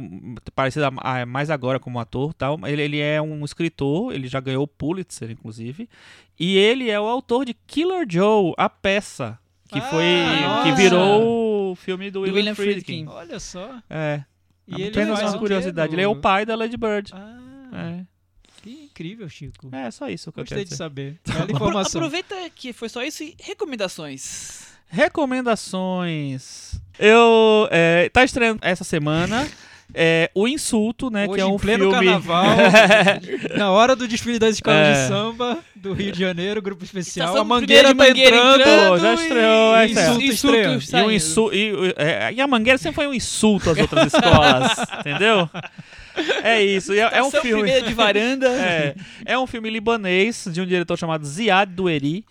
parecido 0.55 0.87
a- 0.87 1.21
a- 1.23 1.27
mais 1.27 1.51
agora 1.51 1.79
como 1.81 1.99
ator, 2.01 2.33
tal. 2.35 2.59
Ele, 2.67 2.83
ele 2.83 3.01
é 3.01 3.21
um 3.23 3.45
escritor, 3.45 4.13
ele 4.15 4.29
já 4.29 4.41
ganhou 4.41 4.65
o 4.65 4.69
Pulitzer, 4.69 5.31
inclusive, 5.31 5.89
e 6.39 6.57
ele 6.57 6.91
é 6.91 6.99
o 7.01 7.05
autor 7.05 7.45
de 7.45 7.55
Killer 7.67 8.07
Joe, 8.09 8.53
a 8.57 8.69
peça, 8.69 9.39
que 9.69 9.79
Ah, 9.79 9.83
foi 9.83 10.05
que 10.05 10.69
nossa. 10.71 10.75
virou 10.75 11.71
o 11.73 11.75
filme 11.75 12.11
do, 12.11 12.21
Do 12.21 12.21
William, 12.23 12.35
William 12.37 12.55
Friedkin. 12.55 13.05
Friedkin. 13.05 13.09
Olha 13.09 13.41
só. 13.41 13.77
É. 13.91 14.23
E 14.67 14.89
Apenas 14.89 15.21
uma 15.21 15.39
curiosidade. 15.39 15.95
Ele 15.95 16.03
é 16.03 16.09
o 16.09 16.17
pai 16.17 16.47
da 16.47 16.55
Lady 16.55 16.77
Bird. 16.77 17.11
Ah, 17.15 17.39
É. 17.73 18.05
que 18.63 18.71
incrível, 18.85 19.29
Chico. 19.29 19.69
É, 19.73 19.91
só 19.91 20.09
isso 20.09 20.33
que 20.33 20.39
eu 20.41 20.43
Gostei 20.45 20.59
quero 20.59 20.71
de 20.71 20.77
saber. 20.77 21.21
Informação. 21.51 22.01
Aproveita 22.01 22.35
que 22.55 22.73
foi 22.73 22.89
só 22.89 23.03
isso 23.03 23.23
e 23.23 23.35
recomendações. 23.41 24.69
Recomendações. 24.89 26.81
Eu. 26.99 27.69
É, 27.71 28.09
tá 28.13 28.25
estreando 28.25 28.59
essa 28.63 28.85
semana. 28.85 29.47
É, 29.97 30.31
o 30.35 30.49
Insulto, 30.49 31.11
né? 31.11 31.25
Hoje, 31.27 31.35
que 31.35 31.41
é 31.41 31.45
um 31.45 31.55
em 31.55 31.59
pleno 31.59 31.91
filme. 31.91 32.07
carnaval, 32.07 32.57
na 33.57 33.71
hora 33.71 33.95
do 33.95 34.09
desfile 34.09 34.39
das 34.41 34.55
escolas 34.57 34.79
É. 34.81 35.03
de 35.03 35.09
samba 35.09 35.59
do 35.77 35.93
Rio 35.93 36.11
de 36.11 36.19
Janeiro, 36.19 36.61
grupo 36.61 36.83
especial, 36.83 37.27
Estação 37.29 37.43
a 37.43 37.45
Mangueira 37.45 37.89
tá 37.89 37.95
Mangueira 37.95 38.37
entrando. 38.37 38.61
entrando 38.61 38.99
já 38.99 39.15
estreou, 39.15 39.77
e 39.77 39.79
é, 39.79 39.85
insulto, 39.87 40.23
insulto 40.23 40.57
estreando. 40.79 41.13
E, 41.13 41.17
insu 41.17 41.51
e, 41.53 41.95
é, 41.97 42.33
e 42.33 42.41
a 42.41 42.47
Mangueira 42.47 42.79
sempre 42.79 42.95
foi 42.97 43.07
um 43.07 43.15
insulto 43.15 43.71
às 43.71 43.79
outras 43.79 44.13
escolas, 44.13 44.73
entendeu? 45.01 45.49
É 46.43 46.63
isso. 46.63 46.93
É, 46.93 46.99
é 47.19 47.23
um 47.23 47.31
filme. 47.31 47.83
de 47.83 47.93
varanda. 47.93 48.49
É, 48.49 48.95
é 49.27 49.39
um 49.39 49.47
filme 49.47 49.69
libanês 49.71 50.49
de 50.51 50.61
um 50.61 50.67
diretor 50.67 50.97
chamado 50.99 51.25
Ziad 51.25 51.71
Doueri, 51.71 52.25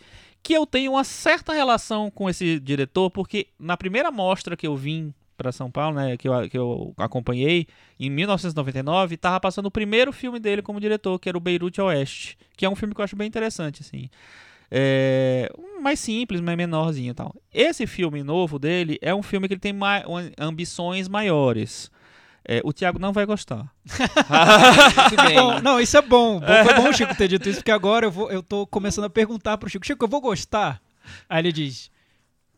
que 0.44 0.54
eu 0.54 0.68
tenho 0.68 0.92
uma 0.92 1.04
certa 1.06 1.54
relação 1.54 2.12
com 2.12 2.30
esse 2.30 2.60
diretor, 2.60 3.10
porque 3.10 3.48
na 3.58 3.78
primeira 3.78 4.12
mostra 4.12 4.58
que 4.58 4.68
eu 4.68 4.76
vim 4.76 5.14
para 5.38 5.52
São 5.52 5.72
Paulo, 5.72 5.96
né, 5.96 6.18
que 6.18 6.28
eu, 6.28 6.50
que 6.50 6.58
eu 6.58 6.94
acompanhei, 6.98 7.66
em 8.00 8.10
1999, 8.10 9.18
tava 9.18 9.40
passando 9.40 9.66
o 9.68 9.72
primeiro 9.72 10.12
filme 10.12 10.40
dele 10.40 10.62
como 10.62 10.80
diretor, 10.80 11.18
que 11.18 11.28
era 11.30 11.38
o 11.38 11.42
Beirute 11.42 11.82
Oeste, 11.82 12.38
que 12.58 12.66
é 12.66 12.70
um 12.70 12.76
filme 12.76 12.94
que 12.94 13.02
eu 13.02 13.06
acho 13.06 13.16
bem 13.16 13.28
interessante, 13.28 13.82
assim. 13.82 14.10
É, 14.70 15.52
mais 15.82 16.00
simples, 16.00 16.42
mais 16.42 16.58
menorzinho 16.58 17.12
e 17.12 17.14
tal. 17.14 17.36
Esse 17.54 17.86
filme 17.88 18.24
novo 18.24 18.58
dele 18.60 18.98
é 19.02 19.14
um 19.14 19.22
filme 19.24 19.48
que 19.48 19.54
ele 19.54 19.62
tem 19.62 19.74
mai- 19.74 20.04
ambições 20.38 21.08
maiores. 21.08 21.92
É, 22.46 22.62
o 22.64 22.74
Thiago 22.74 23.00
não 23.00 23.14
vai 23.14 23.26
gostar. 23.26 23.66
Bom, 25.34 25.62
não, 25.62 25.80
isso 25.80 25.98
é 25.98 26.02
bom. 26.02 26.40
Bom, 26.40 26.46
Foi 26.66 26.74
bom 26.74 26.90
o 26.90 26.94
Chico 26.94 27.16
ter 27.16 27.28
dito 27.30 27.48
isso, 27.48 27.60
porque 27.60 27.72
agora 27.72 28.06
eu, 28.06 28.12
vou, 28.12 28.30
eu 28.30 28.44
tô 28.44 28.68
começando 28.68 29.06
a 29.06 29.10
perguntar 29.10 29.58
pro 29.58 29.70
Chico, 29.70 29.86
Chico, 29.86 30.04
eu 30.04 30.10
vou 30.10 30.20
gostar? 30.20 30.82
Aí 31.30 31.40
ele 31.40 31.52
diz, 31.54 31.90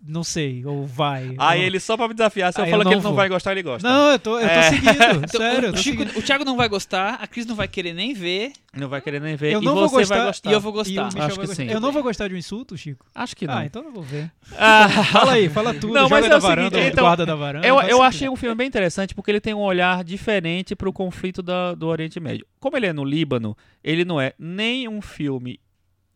não 0.07 0.23
sei, 0.23 0.65
ou 0.65 0.85
vai. 0.85 1.33
Aí 1.37 1.59
ou- 1.61 1.65
ele, 1.65 1.79
só 1.79 1.97
pra 1.97 2.07
me 2.07 2.13
desafiar, 2.13 2.53
se 2.53 2.59
eu 2.59 2.65
Aí 2.65 2.69
falar 2.71 2.83
eu 2.83 2.89
que 2.89 2.95
não 2.95 2.99
ele 2.99 3.03
não 3.03 3.09
vou. 3.11 3.15
vai 3.17 3.29
gostar, 3.29 3.51
ele 3.53 3.63
gosta. 3.63 3.87
Não, 3.87 4.11
eu 4.11 4.19
tô, 4.19 4.37
eu 4.39 4.47
tô 4.47 4.53
É. 4.53 4.61
seguindo, 4.69 4.91
Então, 5.25 5.41
sério. 5.41 5.65
eu 5.65 5.69
o, 5.69 5.73
tô 5.73 5.77
Chico, 5.79 5.97
seguindo. 6.03 6.19
o 6.19 6.21
Thiago 6.21 6.45
não 6.45 6.55
vai 6.55 6.69
gostar, 6.69 7.15
a 7.21 7.27
Cris 7.27 7.45
não 7.45 7.55
vai 7.55 7.67
querer 7.67 7.93
nem 7.93 8.13
ver. 8.13 8.51
Não 8.75 8.87
vai 8.89 9.01
querer 9.01 9.19
nem 9.21 9.35
ver. 9.35 9.53
Eu 9.53 9.61
e 9.61 9.65
não 9.65 9.73
você 9.73 9.79
vou 9.81 9.89
gostar, 9.99 10.15
vai 10.17 10.25
gostar. 10.27 10.49
e 10.49 10.53
eu 10.53 10.61
vou 10.61 10.71
gostar. 10.73 10.91
Michel 11.05 11.05
Acho 11.07 11.17
vai 11.17 11.29
que 11.29 11.35
gostar. 11.37 11.55
sim. 11.55 11.69
Eu 11.71 11.79
não 11.79 11.91
vou 11.91 12.03
gostar 12.03 12.27
de 12.27 12.33
um 12.35 12.37
insulto, 12.37 12.77
Chico? 12.77 13.05
Acho 13.15 13.35
que 13.35 13.47
não. 13.47 13.57
Ah, 13.57 13.65
então 13.65 13.81
eu 13.81 13.85
não 13.87 13.93
vou 13.93 14.03
ver. 14.03 14.31
Ah, 14.57 14.87
Fala 15.05 15.33
aí, 15.33 15.49
fala 15.49 15.73
tudo. 15.73 15.93
Não, 15.93 16.07
mas 16.09 16.25
é 16.25 16.29
da 16.29 16.37
o 16.37 16.41
seguinte, 16.41 16.55
varanda, 16.57 16.87
então, 16.87 17.03
guarda 17.05 17.25
da 17.25 17.35
varanda. 17.35 17.67
eu 17.67 17.79
eu 17.81 18.01
achei 18.03 18.29
um 18.29 18.35
filme 18.35 18.53
bem 18.55 18.67
interessante 18.67 19.15
porque 19.15 19.31
ele 19.31 19.41
tem 19.41 19.53
um 19.53 19.61
olhar 19.61 20.03
diferente 20.03 20.75
pro 20.75 20.93
conflito 20.93 21.41
da- 21.41 21.73
do 21.73 21.87
Oriente 21.87 22.19
Médio. 22.19 22.45
Como 22.59 22.77
ele 22.77 22.85
é 22.87 22.93
no 22.93 23.03
Líbano, 23.03 23.57
ele 23.83 24.05
não 24.05 24.19
é 24.21 24.33
nem 24.37 24.87
um 24.87 25.01
filme 25.01 25.59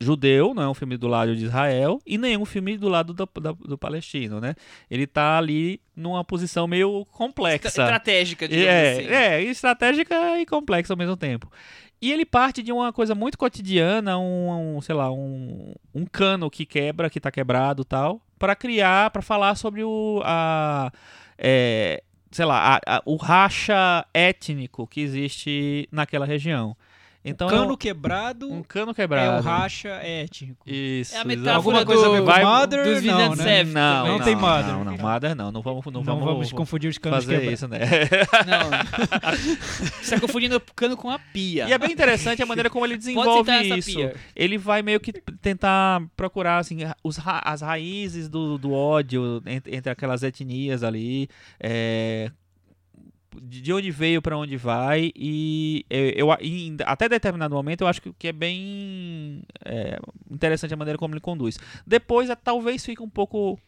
judeu, 0.00 0.54
não 0.54 0.62
é 0.62 0.68
um 0.68 0.74
filme 0.74 0.96
do 0.96 1.06
lado 1.06 1.36
de 1.36 1.44
Israel, 1.44 2.00
e 2.06 2.16
nem 2.16 2.36
um 2.36 2.44
filme 2.46 2.76
do 2.78 2.88
lado 2.88 3.12
do, 3.12 3.28
da- 3.40 3.52
do 3.52 3.76
palestino, 3.76 4.40
né? 4.40 4.54
Ele 4.90 5.06
tá 5.06 5.36
ali 5.36 5.78
numa 5.94 6.24
posição 6.24 6.66
meio 6.66 7.04
complexa. 7.12 7.68
Estratégica, 7.68 8.48
digamos 8.48 8.66
É, 8.72 8.92
assim. 8.92 9.06
é, 9.08 9.42
estratégica 9.42 10.38
e 10.40 10.46
complexa 10.46 10.92
ao 10.92 10.96
mesmo 10.96 11.16
tempo. 11.16 11.50
E 12.00 12.10
ele 12.10 12.24
parte 12.24 12.62
de 12.62 12.72
uma 12.72 12.94
coisa 12.94 13.14
muito 13.14 13.36
cotidiana, 13.36 14.18
um, 14.18 14.76
um, 14.76 14.80
sei 14.80 14.94
lá, 14.94 15.12
um, 15.12 15.74
um 15.94 16.06
cano 16.06 16.48
que 16.50 16.64
quebra, 16.64 17.10
que 17.10 17.20
tá 17.20 17.30
quebrado 17.30 17.84
tal, 17.84 18.22
para 18.38 18.56
criar, 18.56 19.10
para 19.10 19.20
falar 19.20 19.54
sobre 19.54 19.84
o, 19.84 20.22
a, 20.24 20.90
é, 21.36 22.02
sei 22.30 22.46
lá, 22.46 22.76
a- 22.86 22.96
a- 22.96 23.02
o 23.04 23.16
racha 23.16 24.06
étnico 24.14 24.86
que 24.86 25.02
existe 25.02 25.86
naquela 25.92 26.24
região. 26.24 26.74
Então, 27.22 27.48
é 27.48 27.50
Cano 27.50 27.74
um, 27.74 27.76
quebrado 27.76 28.50
um 28.50 28.62
cano 28.62 28.92
é 28.92 28.94
quebrado. 28.94 29.42
o 29.42 29.42
racha 29.42 29.88
étnico. 29.90 30.64
Isso. 30.66 31.14
É 31.14 31.18
a 31.18 31.24
metáfora 31.24 31.54
Alguma 31.56 31.84
coisa 31.84 32.04
do, 32.08 32.24
Vai- 32.24 32.42
Mother? 32.42 32.82
dos 32.84 33.02
não, 33.04 33.34
né? 33.36 33.42
Seven 33.44 33.72
Não, 33.74 33.96
também. 34.04 34.18
Não 34.18 34.24
tem 34.24 34.36
Mother. 34.36 34.66
Não, 34.72 34.84
não, 34.84 34.96
Mother 34.96 35.34
não. 35.36 35.52
Não 35.52 35.60
vamos, 35.60 35.84
não 35.84 35.92
Não, 35.92 36.02
vamos, 36.02 36.24
vamos 36.24 36.52
confundir 36.52 36.88
os 36.88 36.96
canos 36.96 37.24
fazer 37.24 37.40
quebrados. 37.40 37.58
isso, 37.58 37.68
né? 37.68 37.78
Não. 38.46 39.36
Você 40.02 40.14
tá 40.14 40.20
confundindo 40.20 40.56
o 40.56 40.60
cano 40.74 40.96
com 40.96 41.10
a 41.10 41.18
pia. 41.18 41.68
E 41.68 41.72
é 41.72 41.78
bem 41.78 41.92
interessante 41.92 42.42
a 42.42 42.46
maneira 42.46 42.70
como 42.70 42.86
ele 42.86 42.94
Pode 43.12 43.44
desenvolve 43.44 43.78
isso. 43.78 43.94
pia. 43.96 44.14
Ele 44.34 44.56
vai 44.56 44.80
meio 44.80 44.98
que 44.98 45.12
tentar 45.12 46.02
procurar 46.16 46.56
assim, 46.58 46.78
os 47.04 47.18
ra- 47.18 47.42
as 47.44 47.60
raízes 47.60 48.28
do, 48.30 48.56
do 48.56 48.72
ódio 48.72 49.42
entre, 49.44 49.76
entre 49.76 49.90
aquelas 49.92 50.22
etnias 50.22 50.82
ali. 50.82 51.28
é, 51.60 52.30
de 53.40 53.60
de 53.60 53.72
onde 53.72 53.90
veio 53.90 54.20
para 54.20 54.36
onde 54.36 54.56
vai 54.56 55.12
e 55.14 55.84
eu, 55.88 56.28
e 56.40 56.76
até 56.84 57.08
determinado 57.08 57.54
momento 57.54 57.82
eu 57.82 57.86
acho 57.86 58.00
que, 58.00 58.28
é 58.28 58.32
bem 58.32 59.42
é, 59.64 59.98
interessante 60.30 60.74
a 60.74 60.76
maneira 60.76 60.98
como 60.98 61.14
ele 61.14 61.20
conduz. 61.20 61.58
Depois 61.86 62.30
é, 62.30 62.34
talvez 62.34 62.84
fique 62.84 63.02
um 63.02 63.08
pouco 63.08 63.58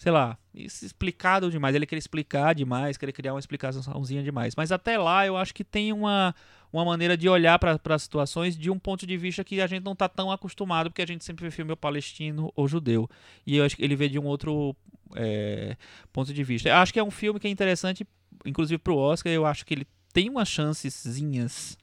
sei 0.00 0.10
lá, 0.10 0.38
explicado 0.54 1.50
demais. 1.50 1.74
Ele 1.74 1.84
queria 1.84 1.98
explicar 1.98 2.54
demais, 2.54 2.96
queria 2.96 3.12
criar 3.12 3.34
uma 3.34 3.38
explicaçãozinha 3.38 4.22
demais. 4.22 4.56
Mas 4.56 4.72
até 4.72 4.96
lá 4.96 5.26
eu 5.26 5.36
acho 5.36 5.52
que 5.52 5.62
tem 5.62 5.92
uma, 5.92 6.34
uma 6.72 6.86
maneira 6.86 7.18
de 7.18 7.28
olhar 7.28 7.58
para 7.58 7.78
as 7.94 8.02
situações 8.02 8.56
de 8.56 8.70
um 8.70 8.78
ponto 8.78 9.06
de 9.06 9.14
vista 9.18 9.44
que 9.44 9.60
a 9.60 9.66
gente 9.66 9.84
não 9.84 9.94
tá 9.94 10.08
tão 10.08 10.32
acostumado, 10.32 10.88
porque 10.88 11.02
a 11.02 11.06
gente 11.06 11.22
sempre 11.22 11.44
vê 11.44 11.50
filme 11.50 11.76
palestino 11.76 12.50
ou 12.56 12.66
judeu. 12.66 13.10
E 13.46 13.58
eu 13.58 13.64
acho 13.66 13.76
que 13.76 13.84
ele 13.84 13.94
vê 13.94 14.08
de 14.08 14.18
um 14.18 14.24
outro 14.24 14.74
é, 15.14 15.76
ponto 16.10 16.32
de 16.32 16.42
vista. 16.42 16.70
Eu 16.70 16.76
acho 16.76 16.94
que 16.94 16.98
é 16.98 17.04
um 17.04 17.10
filme 17.10 17.38
que 17.38 17.46
é 17.46 17.50
interessante, 17.50 18.06
inclusive 18.44 18.78
pro 18.78 18.96
Oscar, 18.96 19.32
eu 19.32 19.44
acho 19.46 19.64
que 19.66 19.74
ele 19.74 19.86
tem 20.12 20.28
umas 20.28 20.48
chancezinhas 20.48 21.78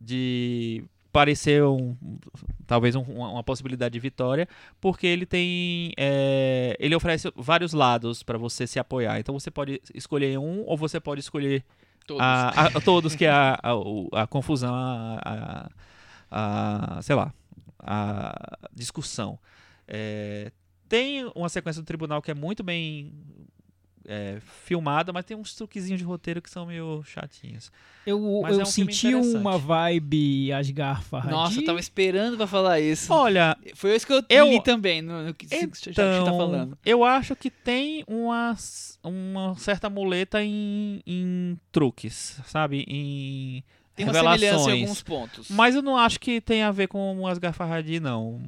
de 0.00 0.84
parecer 1.12 1.62
um, 1.64 1.96
talvez 2.66 2.94
um- 2.94 3.00
uma, 3.02 3.42
possibilidade 3.42 3.94
de 3.94 3.98
vitória, 3.98 4.46
porque 4.80 5.06
ele 5.06 5.24
tem 5.24 5.92
é, 5.96 6.76
ele 6.78 6.94
oferece 6.94 7.32
vários 7.34 7.72
lados 7.72 8.22
para 8.22 8.36
você 8.36 8.66
se 8.66 8.78
apoiar. 8.78 9.18
Então 9.18 9.38
você 9.38 9.50
pode 9.50 9.80
escolher 9.94 10.38
um 10.38 10.62
ou 10.66 10.76
você 10.76 11.00
pode 11.00 11.20
escolher 11.20 11.64
Todos. 12.06 12.22
a, 12.22 12.48
a- 12.66 12.80
todos 12.82 13.14
que 13.14 13.24
é 13.24 13.30
a, 13.30 13.58
a, 13.62 14.22
a 14.22 14.26
confusão, 14.26 14.74
a, 14.74 15.18
a- 15.24 15.70
a- 16.98 17.02
sei 17.02 17.16
lá, 17.16 17.32
a 17.78 18.58
discussão. 18.74 19.38
É, 19.88 20.52
tem 20.88 21.24
uma 21.34 21.48
sequência 21.48 21.80
do 21.80 21.86
tribunal 21.86 22.20
que 22.20 22.30
é 22.30 22.34
muito 22.34 22.62
bem 22.62 23.12
é, 24.06 24.38
filmada, 24.64 25.12
mas 25.12 25.24
tem 25.24 25.36
uns 25.36 25.54
truquezinhos 25.54 25.98
de 25.98 26.04
roteiro 26.04 26.40
que 26.40 26.48
são 26.50 26.66
meio 26.66 27.02
chatinhos. 27.04 27.70
Eu, 28.06 28.40
Mas 28.42 28.54
eu 28.54 28.60
é 28.60 28.62
um 28.62 28.66
senti 28.66 29.14
uma 29.14 29.58
vibe 29.58 30.52
Asghar 30.52 31.02
Farhadi. 31.02 31.32
Nossa, 31.32 31.60
eu 31.60 31.64
tava 31.64 31.80
esperando 31.80 32.36
pra 32.36 32.46
falar 32.46 32.78
isso. 32.80 33.12
Olha, 33.12 33.56
Foi 33.74 33.94
isso 33.96 34.06
que 34.06 34.12
eu, 34.12 34.22
Eu- 34.28 34.46
li 34.48 34.62
também, 34.62 35.02
no, 35.02 35.24
no 35.24 35.34
que 35.34 35.46
você 35.48 35.66
tá 35.92 36.18
então, 36.20 36.36
falando. 36.38 36.78
eu 36.86 37.02
acho 37.04 37.34
que 37.34 37.50
tem 37.50 38.04
uma, 38.06 38.56
uma 39.02 39.54
certa 39.56 39.90
muleta 39.90 40.42
em, 40.42 41.02
em 41.06 41.58
truques, 41.72 42.40
sabe? 42.46 42.84
Em 42.86 43.64
Tem 43.96 44.04
uma 44.06 44.12
revelações. 44.12 44.40
semelhança 44.40 44.70
em 44.70 44.82
alguns 44.82 45.02
pontos. 45.02 45.48
Mas 45.50 45.74
eu 45.74 45.80
não 45.82 45.96
acho 45.96 46.20
que 46.20 46.40
tem 46.40 46.62
a 46.62 46.70
ver 46.70 46.86
com 46.86 47.18
o 47.18 47.26
Asghar 47.26 47.52
Farhadi, 47.52 47.98
não. 47.98 48.40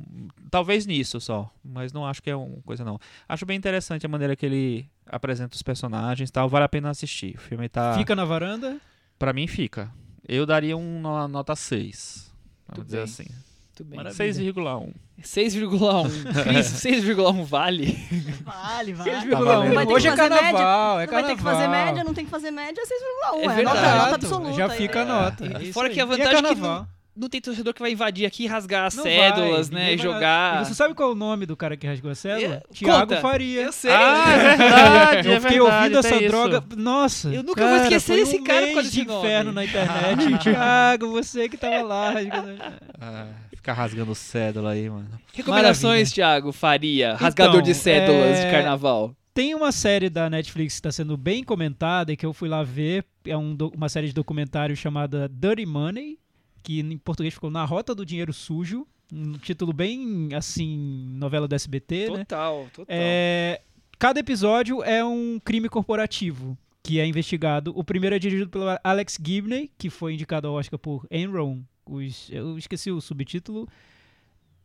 Talvez 0.51 0.85
nisso 0.87 1.21
só, 1.21 1.51
mas 1.65 1.93
não 1.93 2.07
acho 2.07 2.23
que 2.23 2.29
é 2.31 2.37
uma 2.37 2.61
coisa 2.63 2.85
não. 2.85 3.01
Acho 3.29 3.47
bem 3.47 3.57
interessante 3.57 4.05
a 4.05 4.09
maneira 4.09 4.37
que 4.37 4.45
ele 4.45 4.87
apresenta 5.07 5.57
os 5.57 5.63
personagens, 5.63 6.29
e 6.29 6.33
tal. 6.33 6.49
Vale 6.49 6.67
a 6.67 6.69
pena 6.69 6.91
assistir. 6.91 7.35
O 7.37 7.41
filme 7.41 7.69
tá, 7.69 7.95
Fica 7.95 8.15
na 8.15 8.25
varanda? 8.27 8.79
Pra 9.19 9.33
mim 9.33 9.47
fica. 9.47 9.91
Eu 10.29 10.45
daria 10.45 10.77
um, 10.77 10.99
uma 11.01 11.27
nota 11.27 11.57
6. 11.57 12.31
Vamos 12.69 12.77
Muito 12.79 12.85
dizer 12.87 12.97
bem. 12.99 13.05
assim. 13.05 13.48
Muito 13.79 13.85
bem. 13.85 13.97
Maravilha. 13.97 14.33
6,1. 14.35 14.93
6,1. 15.23 16.43
Cris, 16.45 16.67
6,1 16.67 17.45
vale? 17.45 17.99
Vale, 18.45 18.93
vale. 18.93 19.11
6,1. 19.11 19.67
Não 19.67 19.75
vai 19.75 19.87
ter 19.87 19.93
Hoje 19.93 20.09
é 20.09 20.11
fazer 20.17 20.29
carnaval, 20.29 20.97
média. 20.97 21.03
é 21.03 21.07
não 21.07 21.13
vai 21.13 21.25
ter 21.25 21.37
que 21.37 21.43
fazer 21.43 21.69
média, 21.69 22.05
não 22.05 22.15
tem 22.15 22.25
que 22.25 22.31
fazer 22.31 22.51
média, 22.51 22.81
é 22.81 22.85
6,1. 22.85 23.39
É 23.39 23.45
É, 23.45 23.47
nota, 23.47 23.55
verdade. 23.81 23.99
nota 23.99 24.15
absoluta. 24.15 24.53
Já 24.55 24.69
fica 24.69 24.99
a 25.01 25.03
é. 25.03 25.05
nota. 25.07 25.45
É 25.59 25.63
isso 25.63 25.73
fora 25.73 25.89
aí. 25.89 25.95
que 25.95 26.01
a 26.01 26.03
é 26.03 26.07
vantagem 26.07 26.39
é 26.51 26.55
que. 26.55 26.89
Não 27.21 27.29
tem 27.29 27.41
torcedor 27.41 27.75
que 27.75 27.81
vai 27.81 27.91
invadir 27.91 28.25
aqui 28.27 28.45
e 28.45 28.47
rasgar 28.47 28.85
as 28.87 28.95
Não 28.95 29.03
cédulas, 29.03 29.69
vai, 29.69 29.81
né? 29.81 29.95
E 29.95 29.99
jogar. 29.99 30.63
E 30.63 30.67
você 30.67 30.73
sabe 30.75 30.95
qual 30.95 31.09
é 31.09 31.13
o 31.13 31.17
nome 31.17 31.47
do 31.47 31.57
cara 31.57 31.77
que 31.77 31.85
rasgou 31.85 32.13
a 32.13 32.15
cédula? 32.15 32.63
É, 32.71 32.73
Tiago. 32.73 33.17
Faria. 33.17 33.63
Eu 33.63 33.73
sei. 33.73 33.91
Ah, 33.91 34.25
é 34.31 34.57
verdade, 34.57 35.29
Eu 35.29 35.35
é 35.35 35.41
fiquei 35.41 35.59
verdade, 35.59 35.77
ouvindo 35.97 35.99
essa 35.99 36.15
isso. 36.17 36.29
droga. 36.29 36.65
Nossa. 36.77 37.29
Eu 37.35 37.43
nunca 37.43 37.61
cara, 37.61 37.75
vou 37.75 37.83
esquecer 37.83 38.13
foi 38.13 38.21
esse 38.21 38.37
um 38.37 38.45
cara 38.45 38.67
por 38.69 38.75
causa 38.75 38.91
de 38.93 39.05
nome. 39.05 39.19
inferno 39.19 39.53
na 39.53 39.65
internet. 39.65 40.39
Tiago, 40.39 41.11
você 41.11 41.49
que 41.49 41.57
tava 41.57 41.83
lá. 41.83 42.11
rasgando- 42.13 42.57
Ah, 43.01 43.27
ficar 43.59 43.73
rasgando 43.75 44.15
cédula 44.15 44.71
aí, 44.71 44.89
mano. 44.89 45.09
Recomendações, 45.35 46.13
Thiago 46.13 46.53
Faria, 46.53 47.15
rasgador 47.15 47.61
de 47.63 47.71
Então, 47.71 47.83
cédulas 47.83 48.39
é, 48.39 48.45
de 48.47 48.51
carnaval. 48.51 49.15
Tem 49.35 49.55
uma 49.55 49.71
série 49.71 50.09
da 50.11 50.29
Netflix 50.31 50.75
que 50.75 50.79
está 50.79 50.91
sendo 50.91 51.17
bem 51.17 51.45
comentada 51.45 52.13
e 52.13 52.17
que 52.17 52.25
eu 52.27 52.33
fui 52.33 52.49
lá 52.49 52.63
ver. 52.63 53.05
É 53.25 53.37
um 53.37 53.55
do- 53.55 53.69
uma 53.77 53.89
série 53.89 54.07
de 54.09 54.13
documentário 54.13 54.75
chamada 54.77 55.29
Dirty 55.29 55.67
Money, 55.67 56.19
que 56.63 56.81
em 56.81 56.99
português 56.99 57.35
ficou 57.35 57.51
Na 57.51 57.65
Rota 57.65 57.95
do 57.95 58.05
Dinheiro 58.07 58.33
Sujo. 58.33 58.87
Um 59.13 59.33
título 59.35 59.73
bem, 59.73 60.29
assim, 60.35 61.07
novela 61.17 61.47
do 61.49 61.55
SBT, 61.55 62.11
né? 62.11 62.19
Total, 62.25 62.67
total. 62.75 62.87
É, 62.89 63.61
cada 63.99 64.21
episódio 64.21 64.83
é 64.83 65.05
um 65.05 65.39
crime 65.43 65.69
corporativo 65.69 66.57
que 66.83 66.99
é 67.01 67.07
investigado. 67.07 67.73
O 67.77 67.85
primeiro 67.85 68.17
é 68.17 68.19
dirigido 68.19 68.51
pelo 68.51 68.65
Alex 68.83 69.19
Gibney, 69.23 69.71
que 69.79 69.89
foi 69.91 70.15
indicado 70.15 70.49
ao 70.49 70.55
Oscar 70.55 70.79
por 70.79 71.07
Enron. 71.11 71.61
Os, 71.89 72.29
eu 72.31 72.57
esqueci 72.59 72.91
o 72.91 73.01
subtítulo. 73.01 73.69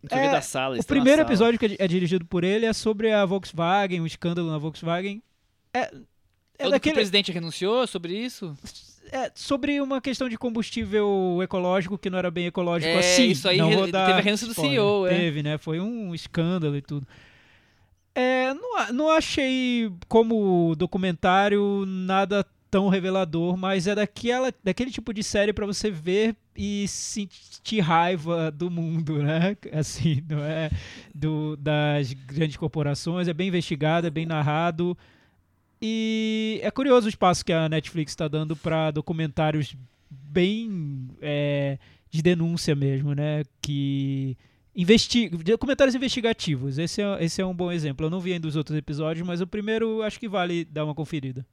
É, 0.10 0.30
da 0.32 0.42
sala, 0.42 0.78
O 0.78 0.86
primeiro 0.86 1.22
sala. 1.22 1.30
episódio 1.30 1.58
que 1.60 1.78
é 1.80 1.88
dirigido 1.88 2.26
por 2.26 2.44
ele 2.44 2.66
é 2.66 2.74
sobre 2.74 3.14
a 3.14 3.26
Volkswagen, 3.26 4.02
o 4.02 4.06
escândalo 4.06 4.52
na 4.52 4.58
Volkswagen. 4.58 5.24
É, 5.74 5.80
É 5.80 5.86
é 5.86 5.88
o 5.88 5.92
do 5.92 6.00
que 6.58 6.68
o 6.68 6.72
daquele, 6.72 6.96
presidente 6.96 7.32
renunciou 7.32 7.88
sobre 7.88 8.14
isso? 8.18 8.54
é 9.12 9.32
sobre 9.36 9.80
uma 9.82 10.02
questão 10.02 10.28
de 10.28 10.38
combustível 10.38 11.40
ecológico 11.42 11.98
que 11.98 12.10
não 12.10 12.18
era 12.18 12.30
bem 12.32 12.48
ecológico 12.48 12.92
É, 12.92 13.00
assim. 13.00 13.30
isso 13.30 13.48
aí 13.48 13.58
não 13.58 13.70
re- 13.70 13.76
vou 13.76 13.88
dar 13.92 14.08
teve 14.08 14.20
a 14.20 14.22
renúncia 14.22 14.48
do. 14.48 14.54
CEO, 14.54 15.08
é. 15.08 15.16
Teve, 15.18 15.42
né? 15.44 15.58
Foi 15.58 15.80
um 15.80 16.14
escândalo 16.14 16.76
e 16.76 16.82
tudo. 16.82 17.08
É, 18.16 18.54
não, 18.54 18.94
não 18.94 19.10
achei 19.10 19.92
como 20.08 20.76
documentário 20.76 21.84
nada 21.88 22.46
tão 22.74 22.90
revelador, 22.90 23.56
mas 23.56 23.86
é 23.86 23.94
daquela, 23.94 24.52
daquele 24.64 24.90
tipo 24.90 25.14
de 25.14 25.22
série 25.22 25.54
pra 25.54 25.64
você 25.64 25.92
ver 25.92 26.36
e 26.58 26.88
sentir 26.88 27.82
raiva 27.82 28.50
do 28.50 28.68
mundo, 28.72 29.22
né? 29.22 29.56
Assim, 29.72 30.24
não 30.28 30.44
é 30.44 30.72
do, 31.14 31.56
das 31.56 32.14
grandes 32.14 32.58
corporações, 32.58 33.28
é 33.28 33.34
bem 33.34 33.50
investigado, 33.50 34.08
é 34.08 34.10
bem 34.10 34.26
narrado. 34.26 34.98
E 35.80 36.60
é 36.64 36.72
curioso 36.72 37.06
o 37.06 37.10
espaço 37.10 37.46
que 37.46 37.54
a 37.54 37.70
Netflix 37.70 38.12
está 38.14 38.28
dando 38.28 38.56
para 38.56 38.90
documentários 38.90 39.76
bem 40.10 41.10
é, 41.22 41.78
de 42.10 42.24
denúncia 42.24 42.74
mesmo, 42.74 43.14
né? 43.14 43.44
Que 43.62 44.36
investi 44.76 45.30
documentários 45.30 45.94
investigativos. 45.94 46.80
Esse 46.80 47.04
é, 47.04 47.24
esse 47.24 47.40
é 47.40 47.46
um 47.46 47.54
bom 47.54 47.72
exemplo. 47.72 48.08
Eu 48.08 48.10
não 48.10 48.20
vi 48.20 48.34
ainda 48.34 48.48
os 48.48 48.56
outros 48.56 48.76
episódios, 48.76 49.28
mas 49.28 49.42
o 49.42 49.46
primeiro 49.46 50.02
acho 50.02 50.20
que 50.20 50.28
vale 50.28 50.66
dar 50.66 50.86
uma 50.86 50.96
conferida. 50.96 51.46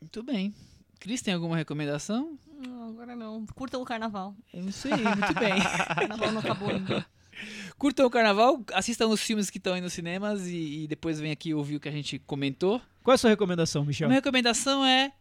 Muito 0.00 0.22
bem. 0.22 0.54
Cris, 1.00 1.22
tem 1.22 1.34
alguma 1.34 1.56
recomendação? 1.56 2.38
Não, 2.66 2.88
agora 2.88 3.14
não. 3.14 3.44
Curtam 3.54 3.82
o 3.82 3.84
carnaval. 3.84 4.34
É 4.52 4.60
isso 4.60 4.88
aí, 4.88 5.02
muito 5.02 5.34
bem. 5.34 5.52
O 5.58 5.94
carnaval 5.94 6.32
não 6.32 6.40
acabou 6.40 6.70
ainda. 6.70 7.06
Curtam 7.76 8.06
o 8.06 8.10
carnaval, 8.10 8.62
assistam 8.72 9.08
os 9.08 9.20
filmes 9.20 9.50
que 9.50 9.58
estão 9.58 9.74
aí 9.74 9.80
nos 9.80 9.92
cinemas 9.92 10.46
e, 10.46 10.84
e 10.84 10.86
depois 10.86 11.18
vem 11.18 11.32
aqui 11.32 11.52
ouvir 11.52 11.76
o 11.76 11.80
que 11.80 11.88
a 11.88 11.92
gente 11.92 12.18
comentou. 12.20 12.80
Qual 13.02 13.12
é 13.12 13.16
a 13.16 13.18
sua 13.18 13.30
recomendação, 13.30 13.84
Michel? 13.84 14.08
Minha 14.08 14.18
recomendação 14.18 14.84
é. 14.84 15.12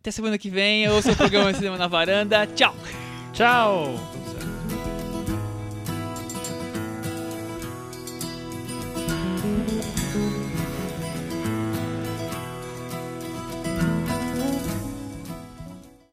Até 0.00 0.10
semana 0.10 0.38
que 0.38 0.48
vem, 0.48 0.88
ouça 0.88 1.12
o 1.12 1.16
programa 1.16 1.52
Cinema 1.52 1.76
na 1.76 1.86
Varanda. 1.86 2.46
Tchau! 2.46 2.74
Tchau! 3.32 4.27